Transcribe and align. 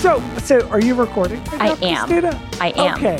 So, 0.00 0.22
so 0.38 0.66
are 0.70 0.80
you 0.80 0.94
recording? 0.94 1.42
I 1.52 1.76
am. 1.82 2.08
Christina? 2.08 2.48
I 2.58 2.72
am. 2.74 2.94
Okay. 2.94 3.18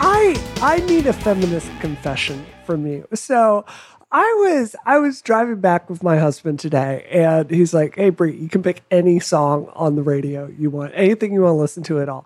I 0.00 0.42
I 0.62 0.78
need 0.86 1.06
a 1.06 1.12
feminist 1.12 1.70
confession 1.80 2.46
from 2.64 2.86
you. 2.86 3.06
So 3.12 3.66
I 4.10 4.22
was 4.38 4.74
I 4.86 4.98
was 4.98 5.20
driving 5.20 5.60
back 5.60 5.90
with 5.90 6.02
my 6.02 6.16
husband 6.16 6.58
today, 6.58 7.06
and 7.10 7.50
he's 7.50 7.74
like, 7.74 7.96
"Hey, 7.96 8.08
Brie, 8.08 8.34
you 8.34 8.48
can 8.48 8.62
pick 8.62 8.80
any 8.90 9.20
song 9.20 9.70
on 9.74 9.94
the 9.94 10.02
radio 10.02 10.50
you 10.58 10.70
want, 10.70 10.92
anything 10.94 11.34
you 11.34 11.42
want 11.42 11.52
to 11.52 11.60
listen 11.60 11.82
to 11.82 12.00
at 12.00 12.08
all." 12.08 12.24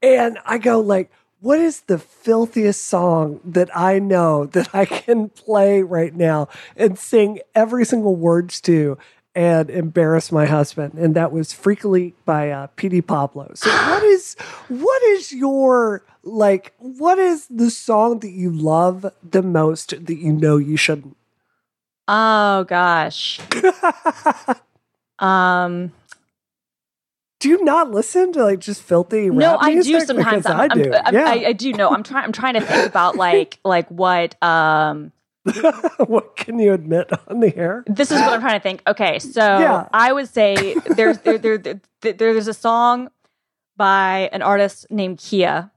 And 0.00 0.38
I 0.46 0.58
go 0.58 0.78
like, 0.78 1.10
"What 1.40 1.58
is 1.58 1.80
the 1.80 1.98
filthiest 1.98 2.84
song 2.84 3.40
that 3.44 3.76
I 3.76 3.98
know 3.98 4.46
that 4.46 4.72
I 4.72 4.84
can 4.84 5.28
play 5.28 5.82
right 5.82 6.14
now 6.14 6.46
and 6.76 6.96
sing 6.96 7.40
every 7.56 7.84
single 7.84 8.14
words 8.14 8.60
to?" 8.60 8.96
And 9.32 9.70
embarrass 9.70 10.32
my 10.32 10.46
husband, 10.46 10.94
and 10.94 11.14
that 11.14 11.30
was 11.30 11.52
"Freek-a-Leek" 11.52 12.24
by 12.24 12.50
uh, 12.50 12.66
Petey 12.74 13.00
Pablo. 13.00 13.52
So, 13.54 13.70
what 13.90 14.02
is 14.02 14.34
what 14.68 15.02
is 15.04 15.32
your 15.32 16.02
like? 16.24 16.74
What 16.78 17.18
is 17.18 17.46
the 17.46 17.70
song 17.70 18.18
that 18.20 18.30
you 18.30 18.50
love 18.50 19.06
the 19.22 19.42
most 19.42 19.90
that 20.04 20.16
you 20.16 20.32
know 20.32 20.56
you 20.56 20.76
shouldn't? 20.76 21.16
Oh 22.08 22.64
gosh. 22.64 23.38
um 25.20 25.92
Do 27.38 27.48
you 27.48 27.62
not 27.62 27.92
listen 27.92 28.32
to 28.32 28.42
like 28.42 28.58
just 28.58 28.82
filthy? 28.82 29.30
no, 29.30 29.56
I 29.58 29.74
do 29.80 30.00
sometimes. 30.00 30.44
I'm, 30.46 30.60
I 30.60 30.68
do. 30.68 30.92
I'm- 30.92 31.14
yeah. 31.14 31.24
I, 31.28 31.44
I 31.46 31.52
do 31.52 31.72
know. 31.72 31.90
I'm 31.90 32.02
trying 32.02 32.24
I'm 32.24 32.32
trying 32.32 32.54
to 32.54 32.62
think 32.62 32.84
about 32.88 33.14
like 33.14 33.60
like 33.64 33.86
what 33.88 34.42
um 34.42 35.12
what 36.06 36.36
can 36.36 36.58
you 36.58 36.72
admit 36.72 37.10
on 37.28 37.40
the 37.40 37.56
air? 37.56 37.84
this 37.86 38.10
is 38.10 38.20
what 38.20 38.32
I'm 38.32 38.40
trying 38.40 38.58
to 38.58 38.62
think. 38.62 38.82
Okay, 38.86 39.18
so 39.18 39.40
Yeah. 39.40 39.88
I 39.92 40.12
would 40.12 40.28
say 40.28 40.74
there's 40.96 41.18
there, 41.18 41.38
there, 41.38 41.58
there, 41.58 41.80
there 42.02 42.12
there's 42.12 42.48
a 42.48 42.54
song 42.54 43.08
by 43.76 44.28
an 44.32 44.42
artist 44.42 44.86
named 44.90 45.18
Khia, 45.18 45.70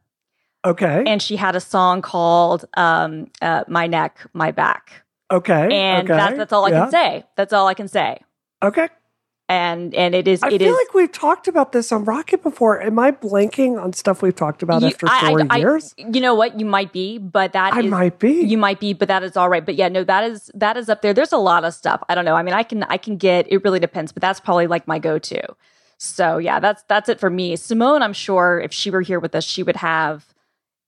Okay. 0.65 1.03
and 1.07 1.21
she 1.21 1.35
had 1.37 1.55
a 1.55 1.59
song 1.61 2.01
called 2.01 2.65
um, 2.75 3.31
uh, 3.41 3.63
"My 3.67 3.87
Neck, 3.87 4.19
My 4.33 4.51
Back," 4.51 5.03
okay. 5.31 5.69
and 5.71 6.09
okay. 6.09 6.17
that's 6.17 6.37
that's 6.37 6.53
all 6.53 6.65
I 6.65 6.69
yeah. 6.69 6.79
can 6.81 6.91
say. 6.91 7.23
That's 7.37 7.53
all 7.53 7.67
I 7.67 7.73
can 7.73 7.87
say. 7.87 8.19
Okay. 8.61 8.89
And 9.49 9.93
and 9.93 10.15
it 10.15 10.25
is 10.27 10.41
I 10.41 10.47
it 10.47 10.59
feel 10.59 10.69
is 10.73 10.77
like 10.77 10.93
we've 10.93 11.11
talked 11.11 11.49
about 11.49 11.73
this 11.73 11.91
on 11.91 12.05
Rocket 12.05 12.41
before. 12.41 12.81
Am 12.81 12.97
I 12.97 13.11
blanking 13.11 13.79
on 13.81 13.91
stuff 13.91 14.21
we've 14.21 14.35
talked 14.35 14.63
about 14.63 14.81
You- 14.81 14.87
after 14.87 15.05
I- 15.09 15.19
I- 15.21 15.29
four 15.31 15.47
I- 15.49 15.57
years? 15.57 15.93
you 15.97 16.21
know 16.21 16.33
what 16.33 16.57
you 16.59 16.65
might 16.65 16.93
be, 16.93 17.17
but 17.17 17.51
that 17.51 17.73
I 17.73 17.79
is- 17.81 17.85
might 17.85 18.19
be. 18.19 18.31
You 18.41 18.57
might 18.57 18.79
be, 18.79 18.93
but 18.93 19.09
that 19.09 19.21
is 19.21 19.35
all 19.35 19.49
right. 19.49 19.65
But 19.65 19.75
yeah, 19.75 19.89
no, 19.89 20.05
that 20.05 20.23
is 20.23 20.49
that 20.53 20.77
is 20.77 20.87
up 20.87 21.01
there. 21.01 21.13
There's 21.13 21.33
a 21.33 21.37
lot 21.37 21.65
of 21.65 21.73
stuff. 21.73 22.01
I 22.07 22.15
don't 22.15 22.23
know. 22.23 22.35
I 22.35 22.41
mean, 22.43 22.53
I 22.53 22.63
can 22.63 22.83
I 22.83 22.95
can 22.97 23.17
get. 23.17 23.45
It 23.51 23.63
really 23.65 23.81
depends, 23.81 24.13
but 24.13 24.21
that's 24.21 24.39
probably 24.39 24.67
like 24.67 24.87
my 24.87 24.97
go 24.97 25.19
to. 25.19 25.41
So 25.97 26.37
yeah, 26.37 26.61
that's 26.61 26.83
that's 26.87 27.09
it 27.09 27.19
for 27.19 27.29
me. 27.29 27.57
Simone, 27.57 28.01
I'm 28.01 28.13
sure 28.13 28.61
if 28.63 28.71
she 28.71 28.89
were 28.91 29.01
here 29.01 29.19
with 29.19 29.35
us, 29.35 29.43
she 29.43 29.61
would 29.61 29.75
have 29.75 30.25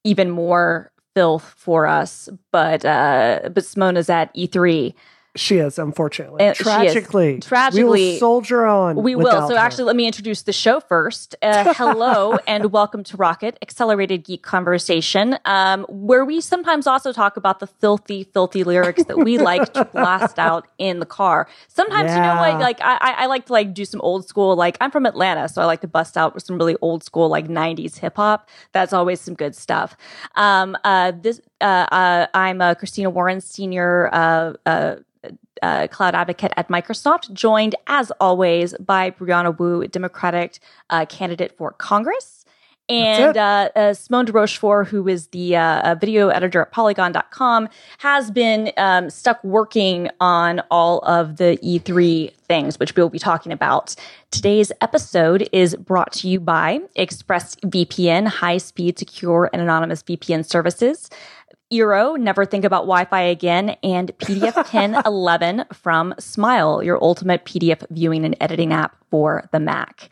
even 0.06 0.30
more 0.30 0.92
filth 1.14 1.54
for 1.58 1.88
us. 1.88 2.30
But 2.54 2.86
uh 2.86 3.50
but 3.54 3.66
Simone 3.66 3.98
is 3.98 4.10
at 4.10 4.34
E3. 4.34 4.94
She 5.36 5.58
is, 5.58 5.78
unfortunately. 5.78 6.44
She 6.44 6.50
is. 6.52 6.58
Tragically. 6.58 7.34
we 7.36 7.40
Tragically, 7.42 8.12
will 8.14 8.20
soldier 8.20 8.66
on. 8.66 8.96
We 8.96 9.16
will. 9.16 9.48
So 9.48 9.56
her. 9.56 9.60
actually, 9.60 9.86
let 9.86 9.96
me 9.96 10.06
introduce 10.08 10.44
the 10.44 10.54
show 10.54 10.80
first. 10.80 11.36
Uh, 11.42 11.74
hello 11.78 12.38
and 12.48 12.72
welcome 12.72 13.04
to 13.06 13.18
Rocket 13.18 13.58
Accelerated 13.62 14.24
Geek 14.24 14.44
Conversation, 14.44 15.38
um, 15.46 15.86
where 15.90 16.24
we 16.26 16.42
sometimes 16.42 16.88
also 16.88 17.12
talk 17.12 17.38
about 17.38 17.60
the 17.60 17.68
filthy, 17.68 18.24
filthy 18.24 18.64
lyrics 18.64 19.04
that 19.06 19.18
we 19.18 19.38
like 19.38 19.74
to 19.74 19.86
blast 19.94 20.40
out 20.40 20.68
in 20.78 21.00
the 21.00 21.06
car. 21.06 21.48
Sometimes, 21.68 22.12
you 22.12 22.18
know 22.18 22.24
Yeah. 22.24 22.52
what? 22.54 22.62
Like 22.62 22.80
I, 22.82 22.96
I, 23.02 23.12
I 23.24 23.26
like 23.26 23.46
to 23.48 23.54
like 23.54 23.74
do 23.74 23.86
some 23.86 24.02
old 24.02 24.28
school. 24.28 24.56
Like 24.56 24.78
I'm 24.82 24.92
from 24.92 25.06
Atlanta, 25.06 25.50
so 25.50 25.62
I 25.62 25.66
like 25.66 25.82
to 25.82 25.88
bust 25.88 26.18
out 26.18 26.34
with 26.34 26.44
some 26.44 26.58
really 26.58 26.76
old 26.82 27.04
school 27.04 27.28
like 27.30 27.48
'90s 27.48 27.98
hip 28.00 28.16
hop. 28.16 28.50
That's 28.72 28.94
always 28.94 29.20
some 29.22 29.34
good 29.34 29.56
stuff. 29.56 29.98
Um, 30.36 30.78
uh, 30.84 31.12
this 31.20 31.42
uh, 31.62 31.88
uh, 31.92 32.28
I'm 32.34 32.62
uh, 32.62 32.76
Christina 32.76 33.10
Warren, 33.10 33.42
senior. 33.42 34.10
Uh, 34.14 34.54
uh, 34.66 34.96
uh, 35.62 35.88
cloud 35.88 36.14
advocate 36.14 36.52
at 36.58 36.68
Microsoft, 36.68 37.32
joined 37.34 37.76
as 37.88 38.12
always 38.20 38.76
by 38.78 39.10
Brianna 39.10 39.58
Wu, 39.58 39.88
Democratic 39.88 40.60
uh, 40.90 41.06
candidate 41.06 41.58
for 41.58 41.72
Congress. 41.72 42.46
And 42.88 43.36
uh, 43.36 43.70
uh, 43.76 43.94
Simone 43.96 44.26
de 44.26 44.32
Rochefort, 44.32 44.90
who 44.90 45.08
is 45.08 45.28
the 45.28 45.54
video 46.00 46.28
editor 46.28 46.62
at 46.62 46.72
Polygon.com, 46.72 47.70
has 47.98 48.30
been 48.30 48.72
um, 48.78 49.10
stuck 49.10 49.44
working 49.44 50.10
on 50.20 50.62
all 50.70 51.00
of 51.00 51.38
the 51.38 51.58
E3 51.64 52.32
things, 52.34 52.78
which 52.78 52.96
we'll 52.96 53.10
be 53.10 53.18
talking 53.18 53.52
about. 53.52 53.96
Today's 54.30 54.72
episode 54.82 55.50
is 55.52 55.76
brought 55.78 56.12
to 56.14 56.28
you 56.28 56.40
by 56.40 56.82
ExpressVPN, 56.96 58.28
high 58.28 58.58
speed, 58.58 59.00
secure, 59.00 59.50
and 59.52 59.64
anonymous 59.64 60.04
VPN 60.04 60.46
services. 60.46 61.10
Eero, 61.76 62.18
Never 62.20 62.46
Think 62.46 62.64
About 62.66 62.82
Wi 62.82 63.06
Fi 63.06 63.22
Again, 63.22 63.72
and 63.84 64.12
PDF 64.20 64.70
Pen 64.70 65.02
11 65.06 65.66
from 65.74 66.14
Smile, 66.20 66.82
your 66.82 67.02
ultimate 67.04 67.46
PDF 67.46 67.86
viewing 67.90 68.26
and 68.26 68.36
editing 68.40 68.72
app 68.72 68.96
for 69.12 69.50
the 69.52 69.60
Mac. 69.60 70.10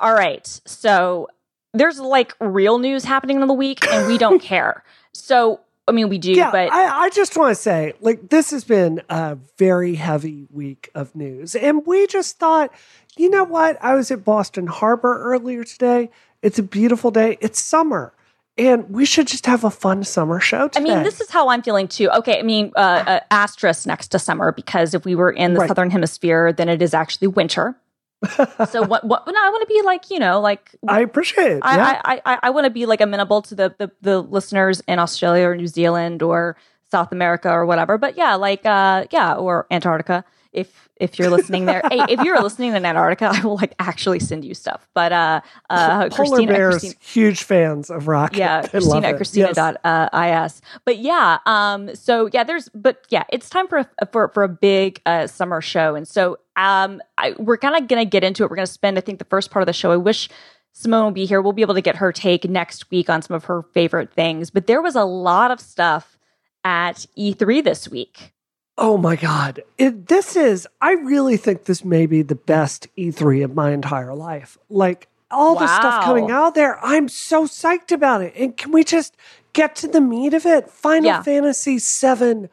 All 0.00 0.14
right. 0.14 0.46
So 0.64 1.28
there's 1.72 2.00
like 2.00 2.34
real 2.40 2.78
news 2.78 3.04
happening 3.04 3.40
in 3.40 3.46
the 3.46 3.54
week, 3.54 3.86
and 3.86 4.06
we 4.06 4.16
don't 4.16 4.40
care. 4.42 4.84
So, 5.12 5.60
I 5.86 5.92
mean, 5.92 6.08
we 6.08 6.18
do, 6.18 6.32
yeah, 6.32 6.50
but 6.50 6.72
I, 6.72 7.04
I 7.04 7.10
just 7.10 7.36
want 7.36 7.50
to 7.54 7.60
say, 7.60 7.92
like, 8.00 8.30
this 8.30 8.50
has 8.50 8.64
been 8.64 9.02
a 9.10 9.36
very 9.58 9.96
heavy 9.96 10.46
week 10.50 10.88
of 10.94 11.14
news. 11.14 11.54
And 11.54 11.86
we 11.86 12.06
just 12.06 12.38
thought, 12.38 12.72
you 13.16 13.28
know 13.28 13.44
what? 13.44 13.76
I 13.82 13.94
was 13.94 14.10
at 14.10 14.24
Boston 14.24 14.66
Harbor 14.66 15.20
earlier 15.22 15.62
today. 15.62 16.10
It's 16.40 16.58
a 16.58 16.62
beautiful 16.62 17.10
day. 17.10 17.36
It's 17.40 17.60
summer. 17.60 18.13
And 18.56 18.88
we 18.88 19.04
should 19.04 19.26
just 19.26 19.46
have 19.46 19.64
a 19.64 19.70
fun 19.70 20.04
summer 20.04 20.38
show 20.38 20.70
I 20.76 20.80
mean, 20.80 21.02
this 21.02 21.20
is 21.20 21.28
how 21.28 21.48
I'm 21.48 21.60
feeling 21.62 21.88
too. 21.88 22.08
Okay, 22.10 22.38
I 22.38 22.42
mean, 22.42 22.70
uh, 22.76 22.78
uh, 22.78 23.20
asterisk 23.32 23.84
next 23.86 24.08
to 24.08 24.18
summer 24.20 24.52
because 24.52 24.94
if 24.94 25.04
we 25.04 25.16
were 25.16 25.32
in 25.32 25.54
the 25.54 25.60
Right. 25.60 25.68
southern 25.68 25.90
hemisphere, 25.90 26.52
then 26.52 26.68
it 26.68 26.80
is 26.80 26.94
actually 26.94 27.26
winter. 27.28 27.74
so 28.70 28.82
what? 28.86 29.04
What? 29.04 29.26
No, 29.26 29.32
I 29.34 29.50
want 29.50 29.68
to 29.68 29.74
be 29.74 29.82
like 29.82 30.08
you 30.10 30.18
know, 30.20 30.40
like 30.40 30.70
I 30.88 31.00
appreciate 31.00 31.52
it. 31.52 31.62
yeah. 31.64 32.00
I, 32.04 32.14
I, 32.14 32.34
I, 32.34 32.38
I 32.44 32.50
want 32.50 32.64
to 32.64 32.70
be 32.70 32.86
like 32.86 33.00
amenable 33.00 33.42
to 33.42 33.54
the, 33.54 33.74
the 33.78 33.90
the 34.02 34.20
listeners 34.22 34.80
in 34.86 34.98
Australia 34.98 35.48
or 35.48 35.56
New 35.56 35.66
Zealand 35.66 36.22
or 36.22 36.56
South 36.90 37.10
America 37.12 37.50
or 37.50 37.66
whatever. 37.66 37.98
But 37.98 38.16
yeah, 38.16 38.36
like 38.36 38.64
uh, 38.64 39.06
yeah, 39.10 39.34
or 39.34 39.66
Antarctica. 39.70 40.24
If 40.54 40.88
if 40.96 41.18
you're 41.18 41.28
listening 41.30 41.66
there, 41.66 41.82
hey, 41.90 42.04
if 42.08 42.20
you're 42.22 42.40
listening 42.40 42.74
in 42.74 42.86
Antarctica, 42.86 43.30
I 43.34 43.44
will 43.44 43.56
like 43.56 43.74
actually 43.78 44.20
send 44.20 44.44
you 44.44 44.54
stuff. 44.54 44.88
But 44.94 45.12
uh, 45.12 45.40
uh, 45.68 46.08
Polar 46.08 46.10
Christina, 46.10 46.52
bears, 46.52 46.74
Christina, 46.74 46.94
huge 47.00 47.42
fans 47.42 47.90
of 47.90 48.06
rock. 48.08 48.36
yeah, 48.36 48.60
They 48.62 48.68
Christina 48.68 48.94
love 48.94 49.04
at 49.04 49.14
it. 49.14 49.16
Christina 49.16 49.46
Yes. 49.48 49.56
dot 49.56 49.76
uh, 49.84 50.44
is. 50.46 50.62
But 50.84 50.98
yeah, 50.98 51.38
um, 51.46 51.94
so 51.94 52.30
yeah, 52.32 52.44
there's 52.44 52.68
but 52.70 53.04
yeah, 53.10 53.24
it's 53.30 53.50
time 53.50 53.66
for 53.68 53.78
a, 53.78 54.06
for 54.12 54.28
for 54.28 54.42
a 54.44 54.48
big 54.48 55.00
uh, 55.04 55.26
summer 55.26 55.60
show, 55.60 55.94
and 55.96 56.06
so 56.06 56.38
um, 56.56 57.02
I, 57.18 57.34
we're 57.38 57.58
kind 57.58 57.76
of 57.76 57.88
gonna 57.88 58.04
get 58.04 58.22
into 58.22 58.44
it. 58.44 58.50
We're 58.50 58.56
gonna 58.56 58.66
spend, 58.66 58.96
I 58.96 59.00
think, 59.00 59.18
the 59.18 59.24
first 59.26 59.50
part 59.50 59.62
of 59.62 59.66
the 59.66 59.72
show. 59.72 59.90
I 59.90 59.96
wish 59.96 60.28
Simone 60.72 61.04
will 61.04 61.10
be 61.10 61.26
here. 61.26 61.42
We'll 61.42 61.52
be 61.52 61.62
able 61.62 61.74
to 61.74 61.80
get 61.80 61.96
her 61.96 62.12
take 62.12 62.48
next 62.48 62.90
week 62.92 63.10
on 63.10 63.22
some 63.22 63.34
of 63.34 63.44
her 63.46 63.62
favorite 63.74 64.12
things. 64.12 64.50
But 64.50 64.66
there 64.68 64.80
was 64.82 64.94
a 64.94 65.04
lot 65.04 65.50
of 65.50 65.58
stuff 65.60 66.16
at 66.64 67.06
E3 67.18 67.62
this 67.64 67.88
week. 67.88 68.33
Oh 68.76 68.96
my 68.96 69.14
God. 69.16 69.62
It, 69.78 70.08
this 70.08 70.34
is, 70.36 70.66
I 70.80 70.92
really 70.92 71.36
think 71.36 71.64
this 71.64 71.84
may 71.84 72.06
be 72.06 72.22
the 72.22 72.34
best 72.34 72.88
E3 72.98 73.44
of 73.44 73.54
my 73.54 73.70
entire 73.72 74.14
life. 74.14 74.58
Like 74.68 75.08
all 75.30 75.54
the 75.56 75.66
stuff 75.66 76.04
coming 76.04 76.30
out 76.30 76.54
there, 76.54 76.84
I'm 76.84 77.08
so 77.08 77.44
psyched 77.46 77.92
about 77.92 78.20
it. 78.22 78.32
And 78.36 78.56
can 78.56 78.72
we 78.72 78.82
just 78.82 79.16
get 79.52 79.76
to 79.76 79.88
the 79.88 80.00
meat 80.00 80.34
of 80.34 80.44
it? 80.44 80.68
Final 80.70 81.06
Yeah. 81.06 81.22
Fantasy 81.22 81.78
VII 81.78 82.48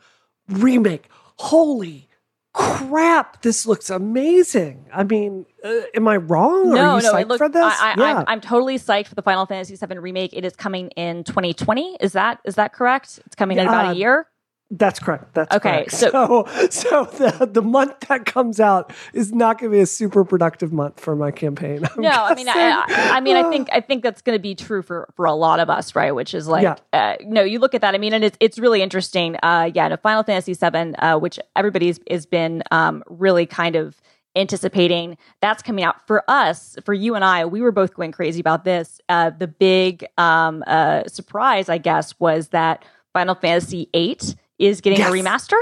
Remake. 0.47 1.09
Holy 1.37 2.07
crap. 2.53 3.41
This 3.41 3.65
looks 3.65 3.89
amazing. 3.89 4.85
I 4.93 5.03
mean, 5.03 5.45
uh, 5.63 5.71
am 5.95 6.07
I 6.07 6.17
wrong? 6.17 6.71
no, 6.71 6.91
Are 6.91 6.97
you 6.97 7.03
no, 7.03 7.13
psyched 7.13 7.21
it 7.21 7.27
looks. 7.29 7.37
for 7.39 7.49
this? 7.49 7.63
I, 7.63 7.93
I, 7.93 7.95
yeah. 7.97 8.17
I'm, 8.19 8.25
I'm 8.27 8.41
totally 8.41 8.77
psyched 8.77 9.07
for 9.07 9.15
the 9.15 9.21
Final 9.21 9.45
Fantasy 9.45 9.75
VII 9.75 9.97
remake. 9.97 10.33
It 10.33 10.45
is 10.45 10.55
coming 10.55 10.89
in 10.91 11.23
2020. 11.23 11.97
Is 12.01 12.11
that 12.13 12.39
is 12.45 12.55
that 12.55 12.73
correct? 12.73 13.19
It's 13.25 13.35
coming 13.35 13.57
in 13.57 13.67
about 13.67 13.85
Uh, 13.87 13.91
a 13.91 13.93
year. 13.95 14.27
That's 14.73 14.99
correct. 14.99 15.33
That's 15.33 15.53
Okay, 15.57 15.85
correct. 15.89 15.91
so- 15.91 16.45
so 16.69 16.69
so 16.69 17.03
the 17.03 17.45
the 17.51 17.61
month 17.61 17.99
that 18.07 18.25
comes 18.25 18.59
out 18.59 18.93
is 19.13 19.33
not 19.33 19.59
going 19.59 19.69
to 19.71 19.75
be 19.77 19.81
a 19.81 19.85
super 19.85 20.23
productive 20.23 20.71
month 20.71 20.97
for 20.99 21.13
my 21.15 21.29
campaign. 21.29 21.83
I'm 21.83 22.01
no, 22.01 22.09
I 22.09 22.33
mean, 22.35 22.47
I. 22.47 22.85
I, 22.87 23.17
I 23.17 23.19
mean, 23.19 23.35
I 23.35 23.49
think 23.49 23.67
I 23.73 23.81
think 23.81 24.01
that's 24.01 24.21
going 24.21 24.37
to 24.37 24.41
be 24.41 24.55
true 24.55 24.81
for 24.81 25.09
for 25.15 25.25
a 25.25 25.33
lot 25.33 25.59
of 25.59 25.69
us, 25.69 25.93
right? 25.93 26.13
Which 26.15 26.33
is 26.33 26.47
like, 26.47 26.63
Yeah. 26.63 26.75
uh, 26.93 27.15
no, 27.25 27.41
you 27.43 27.59
look 27.59 27.73
at 27.75 27.81
that. 27.81 27.95
I 27.95 27.97
mean, 27.97 28.13
and 28.13 28.23
it's 28.23 28.37
it's 28.39 28.57
really 28.57 28.81
interesting. 28.81 29.35
Uh, 29.43 29.69
yeah, 29.73 29.89
no, 29.89 29.97
Final 29.97 30.23
Fantasy 30.23 30.53
VII, 30.53 30.95
uh, 30.95 31.17
which 31.19 31.37
everybody's 31.57 31.99
has 32.09 32.25
been 32.25 32.63
um, 32.71 33.03
really 33.09 33.45
kind 33.45 33.75
of 33.75 34.01
anticipating. 34.37 35.17
That's 35.41 35.61
coming 35.61 35.83
out 35.83 36.07
for 36.07 36.23
us, 36.29 36.77
for 36.85 36.93
you 36.93 37.15
and 37.15 37.25
I. 37.25 37.45
We 37.45 37.61
were 37.61 37.71
both 37.73 37.93
going 37.93 38.11
crazy 38.13 38.39
about 38.39 38.63
this. 38.63 39.01
Uh, 39.09 39.31
the 39.31 39.47
big 39.47 40.05
um, 40.17 40.63
uh, 40.65 41.03
surprise, 41.07 41.67
I 41.67 41.77
guess, 41.77 42.17
was 42.19 42.49
that 42.49 42.85
Final 43.13 43.35
Fantasy 43.35 43.89
VIII 43.93 44.17
is 44.61 44.81
getting 44.81 44.99
Yes. 44.99 45.09
a 45.09 45.13
remaster. 45.13 45.59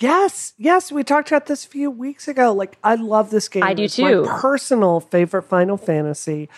Yes, 0.00 0.54
yes, 0.58 0.90
we 0.90 1.04
talked 1.04 1.30
about 1.30 1.46
this 1.46 1.64
a 1.64 1.68
few 1.68 1.88
weeks 1.90 2.26
ago. 2.26 2.52
Like, 2.52 2.76
I 2.82 2.96
love 2.96 3.30
this 3.30 3.48
game. 3.48 3.62
I 3.62 3.74
do 3.74 3.84
it's 3.84 3.94
too. 3.94 4.22
My 4.24 4.40
personal 4.40 4.98
favorite 4.98 5.42
Final 5.44 5.76
Fantasy. 5.76 6.48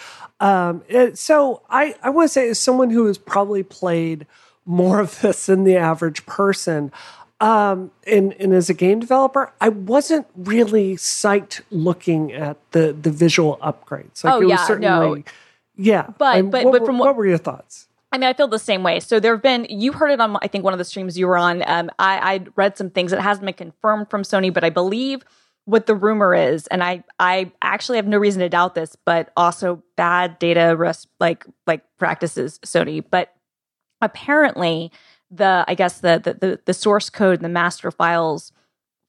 Um, 0.40 0.82
it- 0.88 1.18
so 1.18 1.60
I, 1.68 1.94
I 2.02 2.08
want 2.10 2.28
to 2.30 2.32
say, 2.32 2.48
as 2.48 2.58
someone 2.58 2.88
who 2.90 3.06
has 3.06 3.18
probably 3.18 3.62
played 3.62 4.26
more 4.64 5.00
of 5.00 5.20
this 5.20 5.46
than 5.46 5.64
the 5.64 5.76
average 5.76 6.24
person, 6.24 6.90
um, 7.38 7.90
and, 8.06 8.32
and 8.40 8.54
as 8.54 8.70
a 8.70 8.74
game 8.74 9.00
developer, 9.00 9.52
I 9.60 9.68
wasn't 9.68 10.26
really 10.34 10.96
psyched 10.96 11.60
looking 11.70 12.32
at 12.32 12.56
the 12.72 12.94
the 12.98 13.10
visual 13.10 13.58
upgrades. 13.58 14.24
Like, 14.24 14.32
Oh, 14.34 14.40
it 14.40 14.46
was 14.46 14.68
yeah, 14.70 14.76
no. 14.78 15.22
yeah. 15.76 16.06
But- 16.16 16.36
And 16.38 16.50
but- 16.50 16.64
what, 16.64 16.72
but 16.72 16.86
from 16.86 16.98
what 16.98 17.08
what- 17.08 17.16
were 17.16 17.26
your 17.26 17.36
thoughts? 17.36 17.86
I 18.16 18.18
mean, 18.18 18.30
I 18.30 18.32
feel 18.32 18.48
the 18.48 18.58
same 18.58 18.82
way. 18.82 19.00
So 19.00 19.20
there 19.20 19.34
have 19.34 19.42
been, 19.42 19.66
you 19.68 19.92
heard 19.92 20.10
it 20.10 20.22
on, 20.22 20.38
I 20.40 20.48
think, 20.48 20.64
one 20.64 20.72
of 20.72 20.78
the 20.78 20.86
streams 20.86 21.18
you 21.18 21.26
were 21.26 21.36
on. 21.36 21.62
Um, 21.66 21.90
I, 21.98 22.34
I 22.36 22.46
read 22.56 22.78
some 22.78 22.88
things 22.88 23.10
that 23.10 23.20
hasn't 23.20 23.44
been 23.44 23.52
confirmed 23.52 24.08
from 24.08 24.22
Sony, 24.22 24.50
but 24.50 24.64
I 24.64 24.70
believe 24.70 25.22
what 25.66 25.84
the 25.84 25.94
rumor 25.94 26.34
is, 26.34 26.66
and 26.68 26.82
I, 26.82 27.04
I 27.18 27.52
actually 27.60 27.96
have 27.96 28.06
no 28.06 28.16
reason 28.16 28.40
to 28.40 28.48
doubt 28.48 28.74
this, 28.74 28.96
but 29.04 29.32
also 29.36 29.82
bad 29.98 30.38
data 30.38 30.74
res- 30.78 31.06
like, 31.20 31.44
like 31.66 31.82
practices 31.98 32.58
Sony. 32.64 33.04
But 33.06 33.34
apparently, 34.00 34.92
the, 35.30 35.66
I 35.68 35.74
guess 35.74 36.00
the, 36.00 36.18
the, 36.24 36.32
the, 36.34 36.60
the 36.64 36.72
source 36.72 37.10
code 37.10 37.34
and 37.40 37.44
the 37.44 37.50
master 37.50 37.90
files 37.90 38.50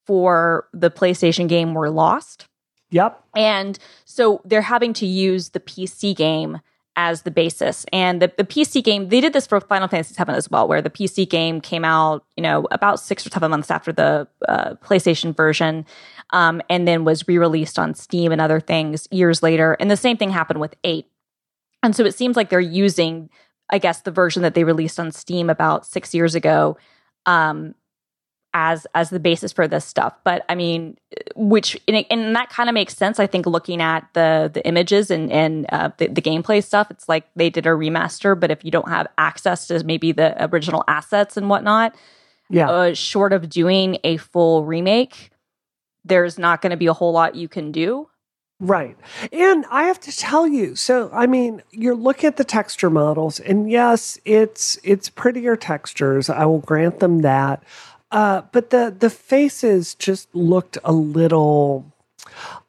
for 0.06 0.68
the 0.74 0.92
PlayStation 0.92 1.48
game 1.48 1.74
were 1.74 1.90
lost. 1.90 2.48
Yep. 2.90 3.24
And 3.38 3.80
so 4.04 4.42
they're 4.44 4.62
having 4.64 4.92
to 4.96 5.06
use 5.06 5.52
the 5.52 5.62
PC 5.62 6.14
game 6.14 6.60
as 6.98 7.22
the 7.22 7.32
basis. 7.32 7.86
And 7.94 8.22
the, 8.22 8.34
the 8.36 8.44
PC 8.44 8.84
game, 8.84 9.10
they 9.10 9.22
did 9.22 9.32
this 9.32 9.46
for 9.48 9.62
Final 9.62 9.88
Fantasy 9.88 10.16
VII 10.22 10.34
as 10.34 10.50
well, 10.50 10.68
where 10.68 10.82
the 10.82 10.90
PC 10.90 11.30
game 11.30 11.62
came 11.62 11.86
out, 11.86 12.26
you 12.36 12.42
know, 12.42 12.68
about 12.72 13.00
six 13.00 13.26
or 13.26 13.30
seven 13.30 13.52
months 13.52 13.70
after 13.72 13.94
the 13.94 14.28
uh, 14.48 14.74
PlayStation 14.84 15.38
version, 15.38 15.86
um, 16.32 16.62
and 16.70 16.88
then 16.88 17.06
was 17.06 17.28
re-released 17.28 17.78
on 17.78 17.94
Steam 17.94 18.32
and 18.32 18.42
other 18.42 18.60
things 18.60 19.08
years 19.12 19.42
later. 19.44 19.78
And 19.80 19.90
the 19.90 19.96
same 19.96 20.18
thing 20.18 20.32
happened 20.32 20.60
with 20.60 20.76
eight. 20.84 21.06
And 21.84 21.96
so 21.96 22.04
it 22.04 22.16
seems 22.16 22.36
like 22.36 22.50
they're 22.50 22.60
using, 22.60 23.30
I 23.70 23.78
guess, 23.78 24.02
the 24.02 24.12
version 24.12 24.42
that 24.42 24.56
they 24.56 24.64
released 24.64 25.00
on 25.00 25.12
Steam 25.12 25.52
about 25.52 25.86
six 25.86 26.16
years 26.16 26.34
ago, 26.34 26.78
um, 27.28 27.76
as 28.60 28.88
as 28.96 29.12
the 29.12 29.20
basis 29.20 29.54
for 29.54 29.68
this 29.68 29.86
stuff. 29.86 30.14
But 30.24 30.44
I 30.50 30.56
mean, 30.56 30.98
which 31.36 31.80
and, 31.88 31.98
it- 31.98 32.08
and 32.10 32.36
that 32.36 32.50
kind 32.50 32.68
of 32.70 32.74
makes 32.74 32.96
sense. 32.98 33.20
I 33.20 33.28
think 33.28 33.46
looking 33.46 33.82
at 33.82 34.08
the 34.14 34.50
the 34.52 34.66
images 34.68 35.12
and 35.12 35.32
and 35.32 35.66
uh, 35.72 35.92
the, 35.98 36.08
the 36.08 36.22
gameplay 36.24 36.64
stuff, 36.64 36.90
it's 36.90 37.08
like 37.08 37.26
they 37.36 37.52
did 37.52 37.68
a 37.68 37.70
remaster. 37.70 38.38
But 38.40 38.50
if 38.50 38.66
you 38.66 38.72
don't 38.72 38.90
have 38.90 39.06
access 39.20 39.68
to 39.68 39.84
maybe 39.84 40.12
the 40.12 40.30
original 40.52 40.84
assets 40.88 41.38
and 41.38 41.50
whatnot, 41.52 41.94
Yeah. 42.50 42.70
uh, 42.70 42.94
short 42.96 43.32
of 43.32 43.48
doing 43.48 44.00
a 44.04 44.18
full 44.18 44.66
remake, 44.66 45.30
there's 46.04 46.40
not 46.40 46.62
going 46.62 46.72
to 46.72 46.78
be 46.78 46.88
a 46.88 46.94
whole 46.94 47.12
lot 47.14 47.36
you 47.36 47.48
can 47.48 47.72
do. 47.72 48.10
Right. 48.60 48.98
And 49.32 49.66
I 49.70 49.84
have 49.84 50.00
to 50.00 50.12
tell 50.18 50.48
you, 50.48 50.76
so 50.76 51.12
I 51.14 51.28
mean, 51.28 51.62
you're 51.70 51.94
looking 51.96 52.28
at 52.28 52.38
the 52.38 52.44
texture 52.44 52.90
models, 52.90 53.40
and 53.40 53.70
yes, 53.70 54.20
it's 54.26 54.80
it's 54.84 55.10
prettier 55.12 55.56
textures. 55.56 56.28
I 56.28 56.46
will 56.46 56.58
grant 56.62 57.00
them 57.00 57.20
that. 57.22 57.62
Uh, 58.12 58.42
but 58.52 58.70
the 58.70 58.96
the 58.98 59.10
faces 59.10 59.96
just 59.96 60.34
looked 60.34 60.78
a 60.84 60.94
little 60.94 61.92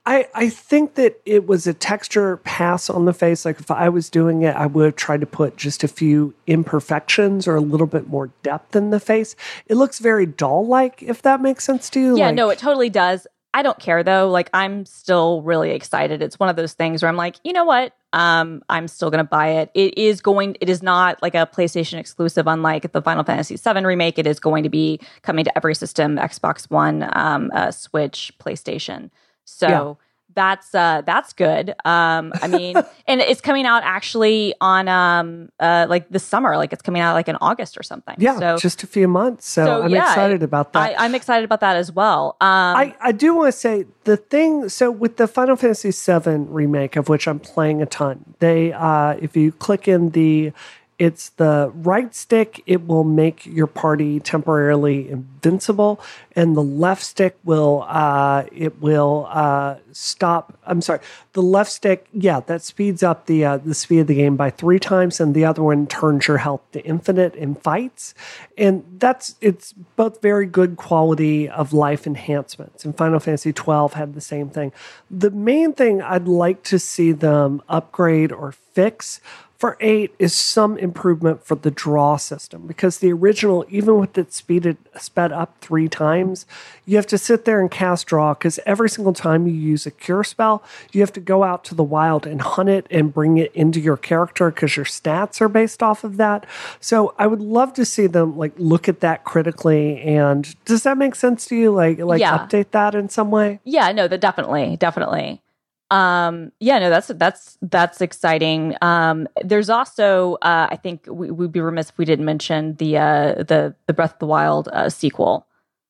I, 0.06 0.26
I 0.34 0.48
think 0.48 0.94
that 0.94 1.20
it 1.26 1.46
was 1.46 1.66
a 1.66 1.74
texture 1.74 2.38
pass 2.38 2.88
on 2.88 3.04
the 3.04 3.12
face. 3.12 3.44
Like 3.44 3.60
if 3.60 3.70
I 3.70 3.90
was 3.90 4.08
doing 4.08 4.42
it, 4.42 4.56
I 4.56 4.66
would 4.66 4.86
have 4.86 4.96
tried 4.96 5.20
to 5.20 5.26
put 5.26 5.56
just 5.56 5.84
a 5.84 5.88
few 5.88 6.34
imperfections 6.46 7.46
or 7.46 7.56
a 7.56 7.60
little 7.60 7.86
bit 7.86 8.08
more 8.08 8.30
depth 8.42 8.74
in 8.74 8.88
the 8.88 9.00
face. 9.00 9.36
It 9.66 9.74
looks 9.74 9.98
very 9.98 10.24
doll 10.24 10.66
like, 10.66 11.02
if 11.02 11.20
that 11.22 11.42
makes 11.42 11.64
sense 11.64 11.90
to 11.90 12.00
you. 12.00 12.16
Yeah, 12.16 12.26
Like- 12.26 12.36
no, 12.36 12.48
it 12.48 12.58
totally 12.58 12.88
does. 12.88 13.26
I 13.52 13.62
don't 13.62 13.78
care 13.78 14.02
though. 14.02 14.30
Like 14.30 14.50
I'm 14.54 14.86
still 14.86 15.42
really 15.42 15.72
excited. 15.72 16.22
It's 16.22 16.38
one 16.38 16.48
of 16.48 16.56
those 16.56 16.74
things 16.74 17.02
where 17.02 17.08
I'm 17.08 17.16
like, 17.16 17.36
you 17.44 17.52
know 17.52 17.64
what? 17.64 17.94
Um, 18.12 18.62
I'm 18.68 18.88
still 18.88 19.10
gonna 19.10 19.24
buy 19.24 19.48
it. 19.48 19.70
It 19.74 19.98
is 19.98 20.20
going. 20.20 20.56
It 20.60 20.68
is 20.68 20.82
not 20.82 21.22
like 21.22 21.34
a 21.34 21.48
PlayStation 21.52 21.98
exclusive, 21.98 22.46
unlike 22.46 22.92
the 22.92 23.02
Final 23.02 23.24
Fantasy 23.24 23.56
VII 23.56 23.84
remake. 23.84 24.18
It 24.18 24.26
is 24.26 24.40
going 24.40 24.62
to 24.62 24.70
be 24.70 25.00
coming 25.22 25.44
to 25.44 25.56
every 25.56 25.74
system: 25.74 26.16
Xbox 26.16 26.70
One, 26.70 27.08
um, 27.12 27.50
uh, 27.54 27.70
Switch, 27.70 28.32
PlayStation. 28.38 29.10
So. 29.44 29.98
That's 30.38 30.72
uh 30.72 31.02
that's 31.04 31.32
good. 31.32 31.70
Um 31.84 32.32
I 32.40 32.46
mean 32.46 32.76
and 33.08 33.20
it's 33.20 33.40
coming 33.40 33.66
out 33.66 33.82
actually 33.84 34.54
on 34.60 34.86
um 34.86 35.48
uh 35.58 35.86
like 35.88 36.08
this 36.10 36.22
summer, 36.22 36.56
like 36.56 36.72
it's 36.72 36.80
coming 36.80 37.02
out 37.02 37.14
like 37.14 37.26
in 37.26 37.34
August 37.40 37.76
or 37.76 37.82
something. 37.82 38.14
Yeah, 38.18 38.38
So 38.38 38.56
just 38.56 38.84
a 38.84 38.86
few 38.86 39.08
months. 39.08 39.48
So, 39.48 39.64
so, 39.64 39.82
I'm 39.82 39.90
yeah, 39.90 40.08
excited 40.08 40.44
about 40.44 40.72
that. 40.74 40.90
I, 40.90 41.04
I'm 41.04 41.16
excited 41.16 41.44
about 41.44 41.58
that 41.58 41.74
as 41.74 41.90
well. 41.90 42.36
Um 42.40 42.76
I, 42.76 42.94
I 43.00 43.10
do 43.10 43.34
want 43.34 43.52
to 43.52 43.58
say 43.58 43.86
the 44.04 44.16
thing. 44.16 44.68
So 44.68 44.92
with 44.92 45.16
the 45.16 45.26
Final 45.26 45.56
Fantasy 45.56 45.90
VII 45.90 46.46
remake, 46.48 46.94
of 46.94 47.08
which 47.08 47.26
I'm 47.26 47.40
playing 47.40 47.82
a 47.82 47.86
ton, 47.86 48.34
they 48.38 48.72
uh, 48.72 49.16
if 49.20 49.36
you 49.36 49.50
click 49.50 49.88
in 49.88 50.10
the, 50.10 50.52
it's 50.98 51.28
the 51.30 51.70
right 51.74 52.12
stick. 52.12 52.60
It 52.66 52.86
will 52.86 53.04
make 53.04 53.46
your 53.46 53.68
party 53.68 54.18
temporarily 54.18 55.08
invincible, 55.08 56.00
and 56.34 56.56
the 56.56 56.62
left 56.62 57.04
stick 57.04 57.38
will 57.44 57.84
uh, 57.86 58.44
it 58.50 58.80
will 58.80 59.28
uh, 59.30 59.76
stop. 59.92 60.58
I'm 60.66 60.82
sorry, 60.82 60.98
the 61.34 61.42
left 61.42 61.70
stick. 61.70 62.08
Yeah, 62.12 62.40
that 62.40 62.62
speeds 62.62 63.04
up 63.04 63.26
the 63.26 63.44
uh, 63.44 63.56
the 63.58 63.74
speed 63.74 64.00
of 64.00 64.06
the 64.08 64.16
game 64.16 64.34
by 64.36 64.50
three 64.50 64.80
times, 64.80 65.20
and 65.20 65.36
the 65.36 65.44
other 65.44 65.62
one 65.62 65.86
turns 65.86 66.26
your 66.26 66.38
health 66.38 66.62
to 66.72 66.84
infinite 66.84 67.36
in 67.36 67.54
fights, 67.54 68.12
and 68.56 68.84
that's 68.98 69.36
it's 69.40 69.72
both 69.94 70.20
very 70.20 70.46
good 70.46 70.76
quality 70.76 71.48
of 71.48 71.72
life 71.72 72.08
enhancements. 72.08 72.84
And 72.84 72.96
Final 72.96 73.20
Fantasy 73.20 73.52
12 73.52 73.92
had 73.92 74.14
the 74.14 74.20
same 74.20 74.50
thing. 74.50 74.72
The 75.08 75.30
main 75.30 75.74
thing 75.74 76.02
I'd 76.02 76.26
like 76.26 76.64
to 76.64 76.78
see 76.80 77.12
them 77.12 77.62
upgrade 77.68 78.32
or 78.32 78.50
fix 78.50 79.20
for 79.58 79.76
8 79.80 80.14
is 80.20 80.32
some 80.34 80.78
improvement 80.78 81.44
for 81.44 81.56
the 81.56 81.70
draw 81.70 82.16
system 82.16 82.66
because 82.66 82.98
the 82.98 83.12
original 83.12 83.66
even 83.68 83.98
with 83.98 84.16
it 84.16 84.32
speeded 84.32 84.76
sped 84.96 85.32
up 85.32 85.56
3 85.60 85.88
times 85.88 86.46
you 86.86 86.96
have 86.96 87.06
to 87.08 87.18
sit 87.18 87.44
there 87.44 87.60
and 87.60 87.70
cast 87.70 88.06
draw 88.06 88.34
cuz 88.34 88.60
every 88.66 88.88
single 88.88 89.12
time 89.12 89.46
you 89.48 89.52
use 89.52 89.84
a 89.84 89.90
cure 89.90 90.22
spell 90.22 90.62
you 90.92 91.00
have 91.00 91.12
to 91.12 91.20
go 91.20 91.42
out 91.42 91.64
to 91.64 91.74
the 91.74 91.82
wild 91.82 92.24
and 92.26 92.40
hunt 92.40 92.68
it 92.68 92.86
and 92.90 93.12
bring 93.12 93.36
it 93.36 93.50
into 93.52 93.80
your 93.80 93.96
character 93.96 94.50
cuz 94.52 94.76
your 94.76 94.86
stats 94.86 95.40
are 95.40 95.48
based 95.48 95.82
off 95.82 96.04
of 96.04 96.16
that 96.18 96.46
so 96.80 97.14
I 97.18 97.26
would 97.26 97.40
love 97.40 97.72
to 97.74 97.84
see 97.84 98.06
them 98.06 98.36
like 98.38 98.52
look 98.56 98.88
at 98.88 99.00
that 99.00 99.24
critically 99.24 100.00
and 100.00 100.54
does 100.64 100.84
that 100.84 100.96
make 100.96 101.16
sense 101.16 101.46
to 101.46 101.56
you 101.56 101.72
like 101.72 101.98
like 101.98 102.20
Yeah. 102.20 102.38
update 102.38 102.70
that 102.70 102.94
in 102.94 103.08
some 103.08 103.30
way 103.32 103.58
Yeah, 103.64 103.90
no, 103.92 104.06
that 104.06 104.20
definitely, 104.20 104.76
definitely. 104.76 105.42
Um, 105.90 106.52
yeah, 106.60 106.78
no, 106.78 106.90
that's 106.90 107.08
that's 107.08 107.56
that's 107.62 108.00
exciting. 108.00 108.76
Um, 108.82 109.26
there's 109.42 109.70
also, 109.70 110.34
uh, 110.42 110.68
I 110.70 110.76
think 110.76 111.06
we, 111.08 111.30
we'd 111.30 111.52
be 111.52 111.60
remiss 111.60 111.90
if 111.90 111.98
we 111.98 112.04
didn't 112.04 112.26
mention 112.26 112.74
the 112.76 112.98
uh, 112.98 113.34
the 113.42 113.74
the 113.86 113.94
Breath 113.94 114.14
of 114.14 114.18
the 114.18 114.26
Wild 114.26 114.68
uh, 114.68 114.90
sequel. 114.90 115.46